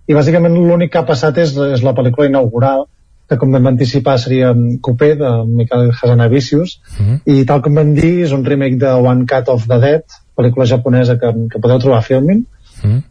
[0.10, 2.88] i bàsicament l'únic que ha passat és, és la pel·lícula inaugural,
[3.30, 7.20] que com vam anticipar seria Coupé, de Michael Hazanavicius, Mhm.
[7.30, 10.04] i tal com vam dir, és un remake de One Cut of the Dead,
[10.36, 12.46] pel·lícula japonesa que, que podeu trobar a Filmin,
[12.84, 13.04] Mhm.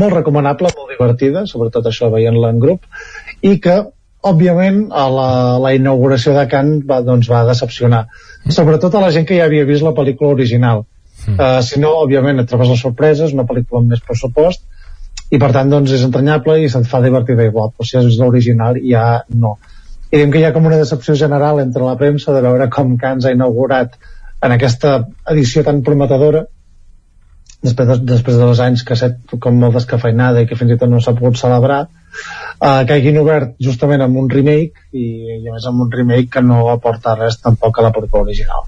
[0.00, 2.80] molt recomanable, molt divertida, sobretot això veient-la en grup,
[3.42, 3.82] i que,
[4.22, 8.06] òbviament, a la, la inauguració de Cannes va, doncs, va decepcionar.
[8.48, 10.84] Sobretot a la gent que ja havia vist la pel·lícula original.
[11.28, 14.62] Uh, si no, òbviament, et trobes la sorpresa, és una pel·lícula amb més pressupost,
[15.30, 18.80] i per tant, doncs, és entranyable i se't fa divertida igual, però si vist l'original
[18.82, 19.56] ja no.
[20.10, 22.96] I diguem que hi ha com una decepció general entre la premsa de veure com
[22.98, 23.94] Cannes ha inaugurat
[24.42, 24.96] en aquesta
[25.30, 26.46] edició tan prometedora
[27.62, 30.74] després de, després de dos anys que ha estat com molt descafeinada i que fins
[30.74, 31.84] i tot no s'ha pogut celebrar
[32.60, 35.06] uh, que hagin obert justament amb un remake i,
[35.38, 38.66] i a més amb un remake que no aporta res tampoc a la pel·lícula original.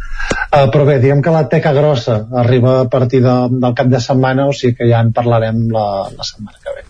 [0.53, 4.01] Uh, però bé, diguem que la teca grossa arriba a partir de, del cap de
[4.01, 6.89] setmana o sigui que ja en parlarem la, la setmana que ve.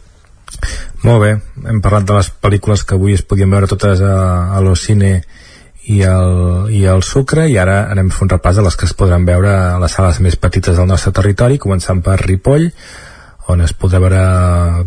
[1.02, 1.30] Molt bé,
[1.66, 4.16] hem parlat de les pel·lícules que avui es podien veure totes a,
[4.54, 5.16] a l'Ocine
[5.90, 8.86] i el, i el Sucre i ara anem a fer un repàs de les que
[8.86, 12.68] es podran veure a les sales més petites del nostre territori començant per Ripoll
[13.52, 14.22] on es podrà veure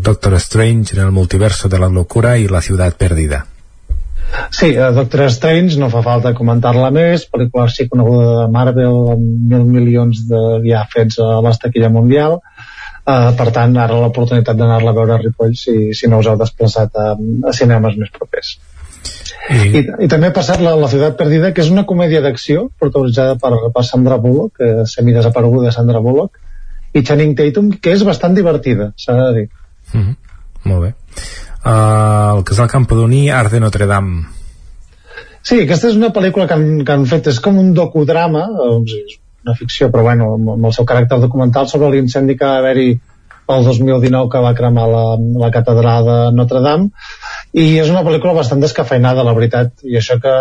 [0.06, 3.46] Doctor Strange en el multiverso de la locura i La ciutat perdida
[4.52, 9.52] Sí, eh, Doctor Strange, no fa falta comentar-la més, pel·lícula així coneguda de Marvel amb
[9.52, 14.94] mil milions de ja fets a les taquilla mundial, uh, per tant, ara l'oportunitat d'anar-la
[14.94, 18.56] a veure a Ripoll si, si no us heu desplaçat a, a cinemes més propers.
[19.54, 23.38] I, I també ha passat la, la ciutat perdida, que és una comèdia d'acció protagonitzada
[23.42, 26.42] per, per Sandra Bullock, que semidesapareguda Sandra Bullock,
[26.96, 29.50] i Channing Tatum, que és bastant divertida, s'ha de dir.
[29.94, 30.16] mm -hmm.
[30.66, 30.94] Molt bé.
[31.66, 34.26] Uh, El Casal Campodoní, Art de Notre Dame.
[35.42, 38.48] Sí, aquesta és una pel·lícula que han, que han fet, és com un docudrama,
[38.88, 42.58] sí, és una ficció, però bueno, amb el seu caràcter documental sobre l'incendi que va
[42.58, 43.00] haver-hi
[43.48, 45.04] el 2019 que va cremar la,
[45.46, 46.90] la catedral de Notre Dame.
[47.54, 50.34] I és una pel·lícula bastant descafeinada, la veritat, i això que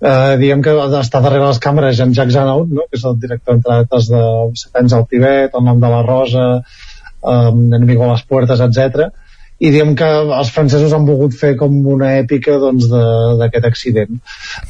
[0.00, 2.84] eh, diguem que està darrere les càmeres Jean-Jacques Zanaut, no?
[2.90, 4.22] que és el director entre altres de
[4.54, 9.08] Set anys al Tibet, El nom de la rosa, eh, Enemigo a les puertes, etc.
[9.58, 14.20] i diem que els francesos han volgut fer com una èpica doncs, de- d'aquest accident.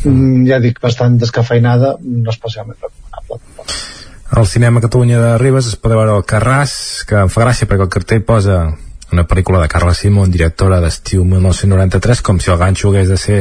[0.04, 3.40] Mm, ja dic, bastant descafeinada, no especialment recomanable.
[4.30, 7.84] Al cinema Catalunya de Ribes es pot veure el Carràs, que em fa gràcia perquè
[7.84, 8.58] el cartell posa
[9.12, 13.38] una pel·lícula de Carla Simón, directora d'estiu 1993, com si el ganxo hagués de ser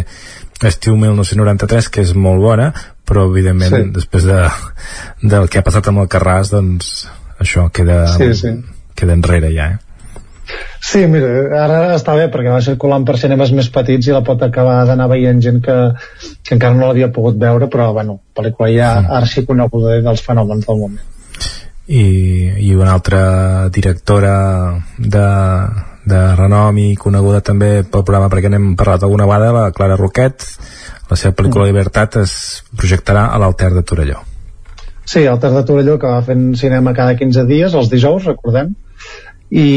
[0.66, 2.72] Estiu 1993, que és molt bona,
[3.06, 3.82] però evidentment Sí.
[3.84, 3.92] sí.
[3.94, 4.40] després de,
[5.22, 7.08] del que ha passat amb el Carràs, doncs
[7.40, 8.56] això queda, Sí, sí.
[8.96, 9.78] queda enrere ja, eh?
[10.80, 11.28] Sí, mira,
[11.60, 15.10] ara està bé perquè va circulant per cinemes més petits i la pot acabar d'anar
[15.12, 15.76] veient gent que,
[16.42, 21.04] que encara no l'havia pogut veure, però bueno, pel·lícula ja arxiconeguda dels fenòmens del moment.
[21.88, 22.04] I,
[22.68, 24.34] i una altra directora
[24.98, 25.28] de,
[26.08, 30.48] de renom i coneguda també pel programa perquè n'hem parlat alguna vegada, la Clara Roquet.
[31.08, 32.34] La seva pel·lícula Libertat es
[32.76, 34.24] projectarà a l'Alter de Torelló.
[35.08, 38.74] Sí, el Ter de Torelló que va fent cinema cada 15 dies, els dijous, recordem,
[39.48, 39.68] i,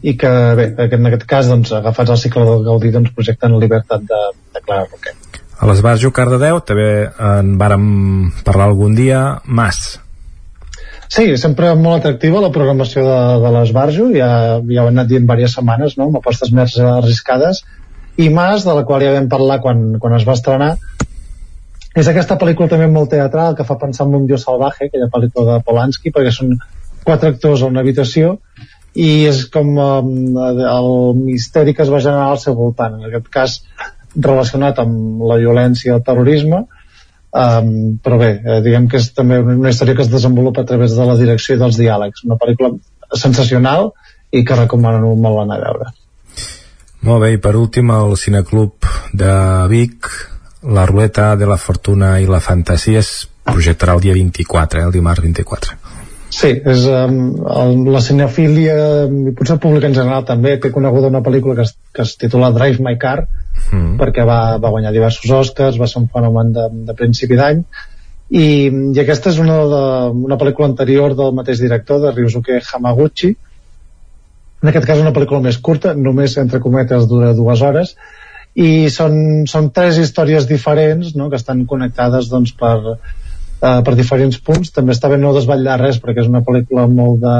[0.00, 4.06] i que, bé, en aquest cas, doncs, agafats al cicle del Gaudí, doncs, projecten Libertat
[4.08, 4.22] de,
[4.54, 5.28] de Clara Roquet.
[5.62, 7.84] a l'Esbarjo Cardedeu també en vàrem
[8.46, 9.20] parlar algun dia.
[9.44, 10.00] Mas
[11.12, 14.28] Sí, sempre molt atractiva la programació de, de l'Esbarjo, ja,
[14.64, 17.60] ja ho hem anat dient diverses setmanes, no?, amb apostes més arriscades,
[18.16, 20.70] i Mas, de la qual ja vam parlar quan, quan es va estrenar,
[21.92, 25.58] és aquesta pel·lícula també molt teatral que fa pensar en un Dio Salvaje, aquella pel·lícula
[25.58, 26.54] de Polanski, perquè són
[27.04, 28.38] quatre actors a una habitació
[28.96, 33.28] i és com um, el misteri que es va generar al seu voltant, en aquest
[33.32, 33.58] cas
[34.16, 36.64] relacionat amb la violència i el terrorisme,
[37.32, 40.96] um, però bé, eh, diguem que és també una història que es desenvolupa a través
[40.96, 42.72] de la direcció i dels diàlegs, una pel·lícula
[43.18, 43.90] sensacional
[44.32, 45.92] i que recomano molt anar a veure.
[47.02, 49.34] molt bé, i per últim el Cineclub de
[49.68, 50.08] Vic
[50.62, 54.92] la ruleta de la fortuna i la fantasia es projectarà el dia 24, eh, el
[54.94, 55.81] dimarts 24
[56.32, 61.10] Sí, és um, el, la cinefília i potser el públic en general també té coneguda
[61.12, 63.98] una pel·lícula que es, que es titula Drive My Car mm.
[64.00, 67.60] perquè va, va guanyar diversos Oscars va ser un fenomen de, de principi d'any
[68.32, 69.84] i, i aquesta és una, de,
[70.30, 73.34] una pel·lícula anterior del mateix director de Ryusuke Hamaguchi
[74.62, 77.92] en aquest cas una pel·lícula més curta només entre cometes dura dues hores
[78.56, 81.28] i són, són tres històries diferents no?
[81.28, 82.96] que estan connectades doncs, per,
[83.62, 87.22] uh, per diferents punts també està bé no desvetllar res perquè és una pel·lícula molt
[87.22, 87.38] de,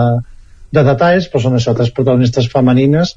[0.79, 3.17] de detalls però són això, tres protagonistes femenines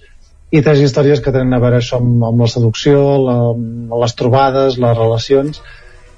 [0.51, 3.37] i tres històries que tenen a veure això amb, amb la seducció, la,
[4.03, 5.63] les trobades, les relacions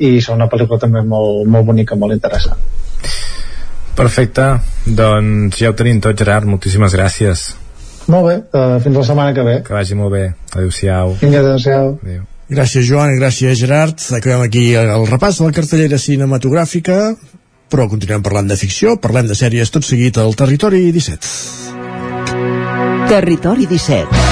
[0.03, 2.59] i són una pel·lícula també molt, molt bonica, molt interessant.
[3.97, 4.51] Perfecte,
[4.85, 7.47] doncs ja ho tenim tot Gerard, moltíssimes gràcies
[8.07, 9.57] Molt bé, uh, fins la setmana que ve.
[9.67, 11.97] Que vagi molt bé, adeu-siau adeu-siau.
[11.99, 12.25] Adéu.
[12.47, 13.99] Gràcies Joan i gràcies Gerard.
[14.15, 16.99] Acabem aquí el repàs de la cartellera cinematogràfica
[17.71, 21.19] però continuem parlant de ficció parlem de sèries tot seguit al Territori 17
[23.11, 24.25] Territori 17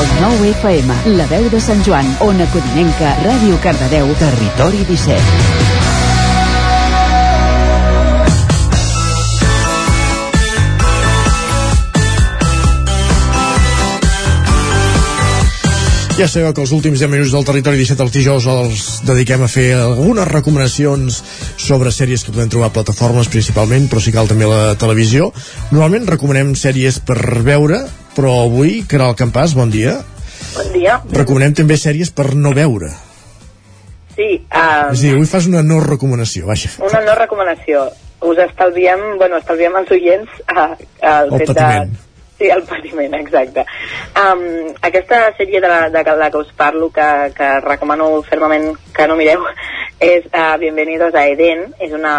[0.00, 5.59] El 9 FM, la veu de Sant Joan, Ona Codinenca, Ràdio Cardedeu, Territori 17.
[16.20, 19.46] Ja sabeu que els últims 10 minuts del Territori 17 els dijous els dediquem a
[19.48, 21.16] fer algunes recomanacions
[21.56, 25.30] sobre sèries que podem trobar a plataformes principalment, però si cal també a la televisió.
[25.70, 27.16] Normalment recomanem sèries per
[27.46, 27.78] veure,
[28.18, 29.94] però avui, Caral Campàs, bon dia.
[30.58, 30.98] Bon dia.
[31.16, 32.92] Recomanem també sèries per no veure.
[34.12, 36.74] Sí, uh, És a dir, avui fas una no recomanació, vaja.
[36.84, 37.86] una no recomanació.
[38.20, 41.96] Us estalviem, bueno, estalviem als oients uh, el, El fet patiment.
[41.96, 42.09] de...
[42.40, 43.66] Sí, el patiment, exacte.
[44.16, 47.04] Um, aquesta sèrie de la, de la que us parlo, que,
[47.36, 49.44] que recomano fermament que no mireu,
[50.14, 51.66] és uh, Bienvenidos a Eden.
[51.84, 52.14] És una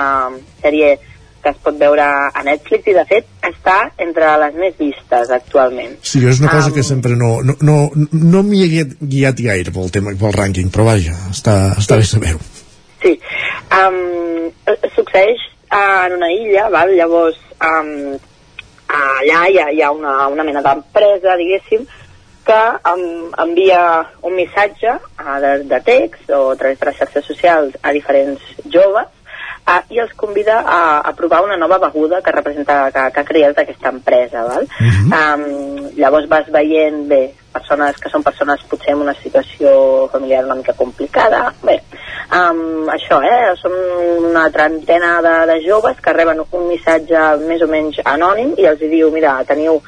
[0.61, 0.93] sèrie
[1.41, 5.97] que es pot veure a Netflix i, de fet, està entre les més vistes actualment.
[6.05, 6.77] Sí, és una cosa Am.
[6.77, 7.79] que sempre no, no, no,
[8.13, 12.05] no m'hi he guiat, guiat gaire pel tema, pel rànquing, però vaja, està, està bé
[12.05, 12.45] saber-ho.
[13.01, 13.17] Sí.
[13.73, 14.51] Um,
[14.93, 15.41] succeeix
[15.71, 16.93] uh, en una illa, val?
[16.93, 18.19] llavors um,
[18.91, 21.85] allà hi ha, hi ha una, una mena d'empresa, diguéssim,
[22.45, 23.81] que um, envia
[24.27, 28.41] un missatge uh, de, de text o a través de les xarxes socials a diferents
[28.65, 29.09] joves
[29.67, 33.27] uh, i els convida a, a provar una nova beguda que representa que, que ha
[33.27, 34.67] creat aquesta empresa val?
[34.81, 35.45] um,
[35.97, 40.75] llavors vas veient bé, persones que són persones potser en una situació familiar una mica
[40.77, 41.79] complicada bé,
[42.37, 43.75] um, això eh, són
[44.31, 48.81] una trentena de, de joves que reben un missatge més o menys anònim i els
[48.91, 49.81] diu mira, teniu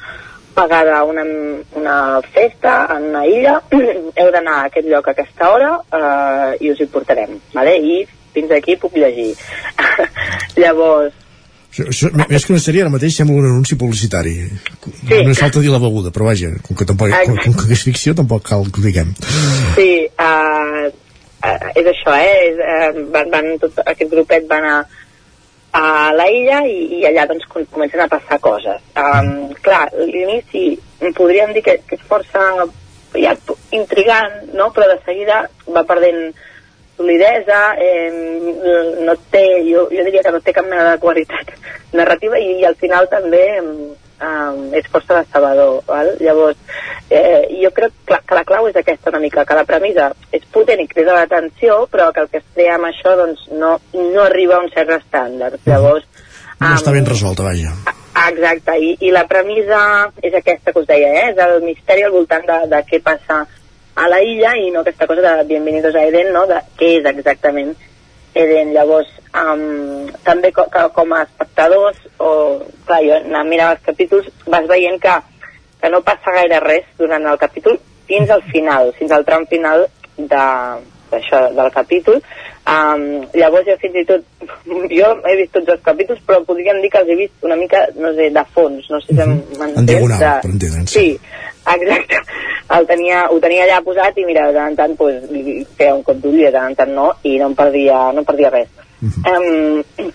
[0.54, 1.24] pagada una,
[1.74, 3.56] una festa en una illa,
[4.20, 7.74] heu d'anar a aquest lloc a aquesta hora eh, i us hi portarem, vale?
[7.76, 8.04] i
[8.34, 9.32] fins aquí puc llegir.
[10.60, 11.14] Llavors,
[11.74, 14.34] més que una sèrie, ara mateix sembla un anunci publicitari.
[14.46, 15.16] Sí.
[15.16, 17.82] No és falta dir la beguda, però vaja, com que, tampoc, com, com que és
[17.82, 19.10] ficció, tampoc cal que ho diguem.
[19.74, 22.36] Sí, uh, uh, és això, eh?
[22.50, 24.76] És, uh, van, van, tot aquest grupet van a,
[25.74, 28.78] a la illa i, i allà doncs com- comencen a passar coses.
[28.94, 30.76] Um, clar, l'inici
[31.18, 32.48] podríem dir que, que és força...
[32.64, 32.72] Ha,
[33.70, 34.72] intrigant, no?
[34.74, 36.32] però de seguida va perdent
[36.96, 38.08] solidesa, eh,
[39.04, 41.52] no té, jo, jo diria que no té cap mena de qualitat
[41.98, 45.82] narrativa i, i al final també eh, és força decebedor.
[45.88, 46.14] Val?
[46.20, 46.60] Llavors,
[47.10, 50.46] eh, jo crec que, que la clau és aquesta una mica, que la premissa és
[50.54, 54.24] potent i crida l'atenció, però que el que es crea amb això doncs, no, no
[54.28, 55.60] arriba a un cert estàndard.
[55.66, 56.08] Llavors,
[56.60, 57.72] No està ben resolta, vaja.
[58.24, 59.80] Exacte, I, i la premissa
[60.22, 61.24] és aquesta que us deia, eh?
[61.32, 63.42] és el misteri al voltant de, de què passa
[63.96, 66.46] a la illa i no aquesta cosa de Bienvenidos a Eden, no?
[66.50, 67.74] de què és exactament
[68.34, 68.72] Eden.
[68.74, 72.30] Llavors, um, també co com a espectadors, o,
[72.86, 75.18] clar, jo anant mirant els capítols, vas veient que,
[75.82, 79.86] que no passa gaire res durant el capítol fins al final, fins al tram final
[80.18, 80.42] de,
[81.12, 82.18] d'això, del capítol.
[82.64, 84.22] Um, llavors jo fins i tot,
[84.98, 87.86] jo he vist tots els capítols, però podríem dir que els he vist una mica,
[88.00, 89.86] no sé, de fons, no sé si En m'entens.
[89.90, 90.30] diagonal, de...
[90.42, 90.94] per entendre'ns.
[90.96, 91.06] Sí,
[91.76, 92.20] exacte.
[92.74, 95.94] El tenia, ho tenia allà posat i mira, de tant en tant pues, li feia
[95.94, 98.28] un cop d'ull i de tant en tant no, i no em perdia, no em
[98.28, 98.70] perdia res.
[99.04, 100.12] um,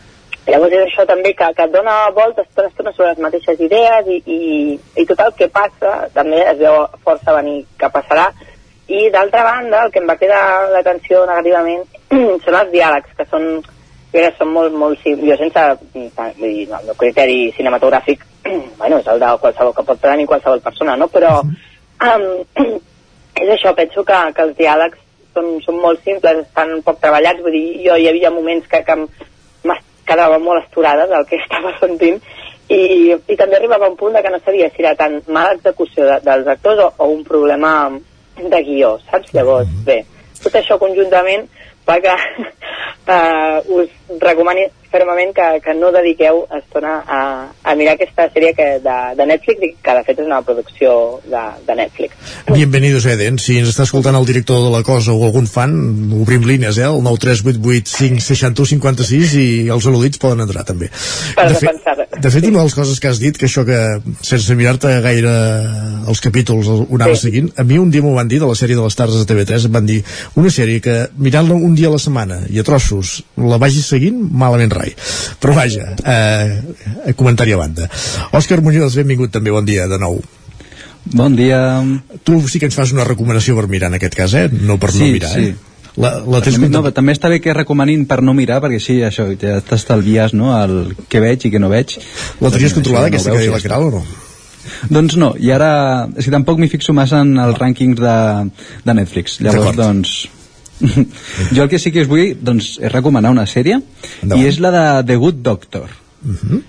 [0.49, 4.07] llavors és això també que, que et dona voltes tota l'estona sobre les mateixes idees
[4.09, 4.39] i, i,
[5.01, 8.29] i tot el que passa també es veu força venir que passarà
[8.89, 10.41] i d'altra banda el que em va quedar
[10.73, 11.85] l'atenció negativament
[12.45, 16.65] són els diàlegs que són jo crec que són molt, molt jo sense vull dir,
[16.71, 18.25] no, el meu criteri cinematogràfic
[18.79, 21.09] bueno, és el de qualsevol que pot tenir qualsevol persona no?
[21.11, 22.27] però um,
[23.43, 24.99] és això, penso que, que els diàlegs
[25.33, 28.97] són, són molt simples, estan poc treballats vull dir, jo hi havia moments que, que
[30.09, 32.19] quedava molt esturada del que estava sentint
[32.69, 32.81] i,
[33.13, 36.05] i també arribava a un punt de que no sabia si era tan mala execució
[36.05, 37.73] de, dels actors o, o un problema
[38.39, 39.33] de guió, saps?
[39.35, 40.03] Llavors, bé,
[40.43, 41.47] tot això conjuntament
[41.87, 47.19] fa que uh, us recomani fermament que, que no dediqueu estona a,
[47.63, 50.89] a mirar aquesta sèrie que de, de Netflix i que de fet és una producció
[51.29, 52.09] de, de Netflix.
[52.49, 53.37] Bienvenidos Eden.
[53.41, 55.71] Si ens està escoltant el director de la cosa o algun fan,
[56.21, 56.87] obrim línies, eh?
[56.89, 60.87] El 938856156 i els al·ludits poden entrar també.
[61.37, 61.67] Per De, fe,
[62.19, 63.79] de fet, una de les coses que has dit, que això que
[64.25, 65.33] sense mirar-te gaire
[66.09, 67.25] els capítols ho anaves Sí.
[67.29, 69.25] seguint, a mi un dia m'ho van dir de la sèrie de les tardes de
[69.27, 69.99] TV3, em van dir
[70.39, 74.15] una sèrie que mirant-la un dia a la setmana i a trossos la vagis seguint,
[74.31, 74.95] malament rai.
[75.43, 77.90] Però vaja, eh, comentari a banda.
[78.35, 80.19] Òscar Muñoz, benvingut també, bon dia de nou.
[81.09, 81.82] Bon dia.
[82.24, 84.48] Tu sí que ens fas una recomanació per mirar en aquest cas, eh?
[84.51, 85.49] No per no Sí, mirar, sí.
[85.49, 85.56] eh?
[85.99, 88.99] La, la tens també, no, també està bé que recomanin per no mirar, perquè així
[89.03, 89.25] això,
[89.67, 91.98] t'estalvies no, el que veig i que no veig.
[92.40, 94.03] La tenies controlada, això, aquesta no ho que veus deia la o no?
[94.90, 95.72] Doncs no, i ara...
[96.16, 98.17] És que tampoc m'hi fixo massa en els rànquings de,
[98.85, 99.40] de Netflix.
[99.43, 100.14] Llavors, doncs...
[101.56, 103.82] jo el que sí que us vull doncs, és recomanar una sèrie,
[104.24, 104.43] Endavant.
[104.43, 104.83] i és la de
[105.14, 105.90] The Good Doctor.
[106.24, 106.61] Mhm.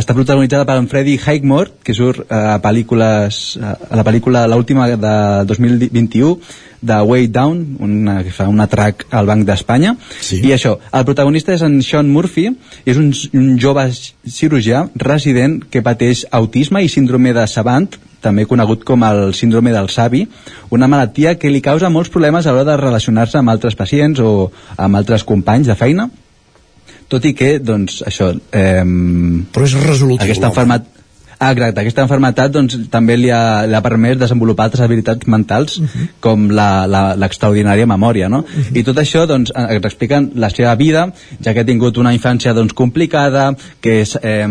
[0.00, 4.46] està protagonitzada per en Freddie Highmore que surt eh, a pel·lícules eh, a la pel·lícula
[4.48, 6.38] l'última de 2021
[6.80, 10.40] de Way Down una, que fa un atrac al Banc d'Espanya Sí.
[10.46, 12.46] i això, el protagonista és en Sean Murphy
[12.86, 13.84] és un, un jove
[14.24, 17.90] cirurgià resident que pateix autisme i síndrome de Savant
[18.20, 20.26] també conegut com el síndrome del savi,
[20.70, 24.50] una malaltia que li causa molts problemes a l'hora de relacionar-se amb altres pacients o
[24.76, 26.10] amb altres companys de feina,
[27.10, 28.30] tot i que, doncs, això...
[28.54, 28.84] Eh,
[29.50, 30.80] Però és resolutiu, Aquesta l'home.
[31.42, 35.78] Ah, exacte, aquesta enfermetat doncs, també li ha, li ha permès desenvolupar altres habilitats mentals
[35.80, 36.08] Uh -huh.
[36.20, 38.44] com l'extraordinària memòria no?
[38.74, 41.06] i tot això doncs, eh, ens expliquen la seva vida
[41.42, 44.46] ja que ha tingut una infància doncs, complicada que és, eh,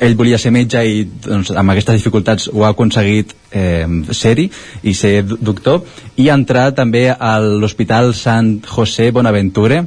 [0.00, 4.50] ell volia ser metge i doncs, amb aquestes dificultats ho ha aconseguit eh, ser-hi
[4.82, 5.82] i ser do- doctor
[6.16, 9.84] i entrar també a l'Hospital Sant José Bonaventure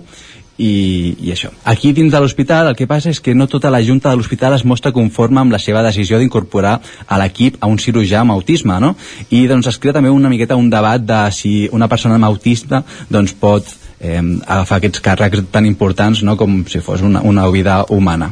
[0.64, 1.52] i, i això.
[1.70, 4.56] Aquí dins de l'hospital el que passa és que no tota la junta de l'hospital
[4.58, 6.78] es mostra conforme amb la seva decisió d'incorporar
[7.08, 8.94] a l'equip a un cirurgià amb autisme, no?
[9.32, 12.84] I doncs es crea també una miqueta un debat de si una persona amb autisme
[13.12, 13.68] doncs pot
[14.00, 16.38] eh, agafar aquests càrrecs tan importants no?
[16.38, 18.32] com si fos una, una vida humana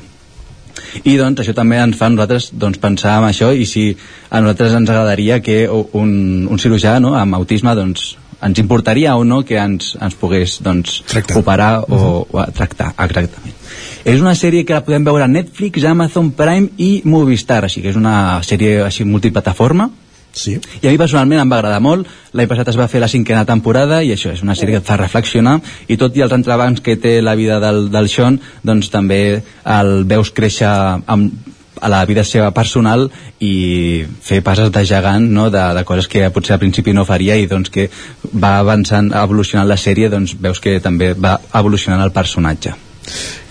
[1.04, 3.86] i doncs això també ens fa a nosaltres doncs, pensar en això i si
[4.30, 6.12] a nosaltres ens agradaria que un,
[6.50, 11.02] un cirurgià no, amb autisme doncs, ens importaria o no que ens, ens pogués doncs,
[11.38, 13.58] operar o, o tractar exactament.
[14.04, 17.92] És una sèrie que la podem veure a Netflix, Amazon Prime i Movistar, així que
[17.94, 19.92] és una sèrie així multiplataforma.
[20.32, 20.54] Sí.
[20.80, 22.08] i a mi personalment em va agradar molt.
[22.32, 24.88] L'any passat es va fer la cinquena temporada i això és una sèrie que et
[24.88, 25.58] fa reflexionar.
[25.92, 29.92] I tot i els entrebancs que té la vida del, del Sean doncs també el
[30.08, 31.34] veus créixer amb,
[31.82, 33.08] a la vida seva personal
[33.42, 35.50] i fer passes de gegant no?
[35.50, 37.90] de, de coses que potser al principi no faria i doncs que
[38.34, 42.74] va avançant, evolucionant la sèrie doncs veus que també va evolucionant el personatge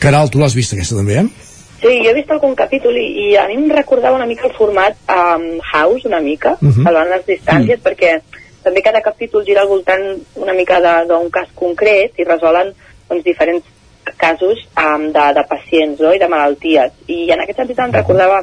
[0.00, 1.26] Caral, tu l'has vist aquesta també, eh?
[1.80, 4.54] Sí, jo he vist algun capítol i, i a mi em recordava una mica el
[4.56, 6.84] format um, House, una mica, Mhm.
[6.84, 8.20] salvant les distàncies, perquè
[8.62, 10.02] també cada capítol gira al voltant
[10.36, 12.72] una mica de- d'un cas concret i resolen
[13.08, 13.64] doncs, diferents
[14.16, 16.12] casos um, de, de pacients no?
[16.14, 16.92] i de malalties.
[17.08, 18.42] I en aquest sentit em recordava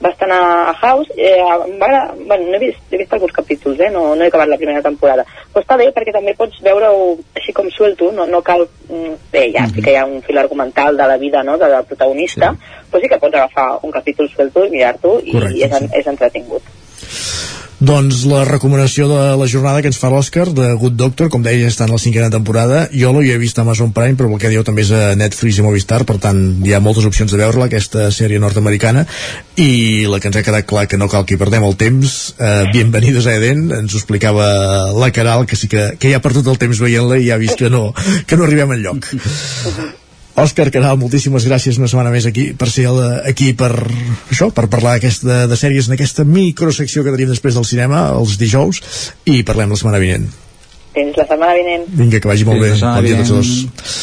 [0.00, 0.40] bastant a,
[0.70, 1.10] a House.
[1.16, 1.42] Eh,
[1.80, 3.90] va bueno, no he vist, he vist alguns capítols, eh?
[3.90, 5.24] no, no he acabat la primera temporada.
[5.52, 8.66] Però està bé perquè també pots veure-ho així com suelto, no, no cal...
[8.88, 11.58] mm, Bé, ja sí que hi ha un fil argumental de la vida no?
[11.58, 12.84] de, del protagonista, sí.
[12.92, 16.62] però sí que pots agafar un capítol suelto i mirar-t'ho i és, en- és entretingut.
[17.78, 21.68] Doncs la recomanació de la jornada que ens fa l'Òscar de Good Doctor, com deia,
[21.70, 22.80] està en la cinquena temporada.
[22.90, 25.60] Jo l'ho he vist a Amazon Prime, però el que dieu també és a Netflix
[25.60, 29.06] i Movistar, per tant hi ha moltes opcions de veure-la, aquesta sèrie nord-americana.
[29.62, 32.18] I la que ens ha quedat clar que no cal que hi perdem el temps,
[32.34, 34.50] eh, Bienvenidos a Eden, ens ho explicava
[34.98, 37.44] la Caral, que sí que, que ja ha perdut el temps veient-la i ja ha
[37.46, 37.92] vist que no,
[38.26, 39.06] que no arribem enlloc.
[40.38, 44.68] Òscar Caral, moltíssimes gràcies una setmana més aquí per ser el, aquí per això, per
[44.70, 48.82] parlar aquesta, de sèries en aquesta microsecció que tenim després del cinema els dijous
[49.26, 50.28] i parlem la setmana vinent.
[50.94, 51.88] Fins la setmana vinent.
[51.90, 53.98] vinga, que vagi molt Fins bé, bon dia a tots dos.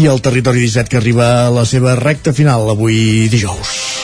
[0.00, 3.99] I el territori 17 que arriba a la seva recta final avui dijous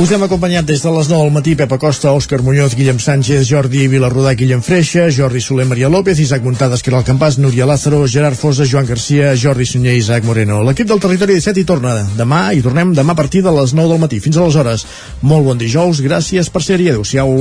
[0.00, 3.42] Us hem acompanyat des de les 9 al matí Pepa Costa, Òscar Muñoz, Guillem Sánchez,
[3.44, 8.38] Jordi Vilarrodà, Guillem Freixa, Jordi Soler, Maria López, Isaac Muntades, Caral Campàs, Núria Lázaro, Gerard
[8.40, 10.62] Fosa, Joan Garcia, Jordi Sunyer i Isaac Moreno.
[10.64, 13.92] L'equip del Territori 17 hi torna demà i tornem demà a partir de les 9
[13.92, 14.22] del matí.
[14.24, 14.86] Fins aleshores,
[15.20, 17.36] molt bon dijous, gràcies per ser-hi, adeu-siau.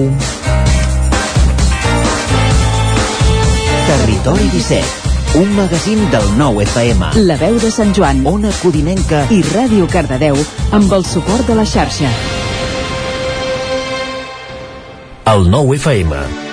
[3.87, 7.13] Territori 17, un magazín del nou FM.
[7.23, 10.35] La veu de Sant Joan, Ona Codinenca i Ràdio Cardedeu
[10.75, 12.11] amb el suport de la xarxa.
[15.29, 16.48] El nou FM.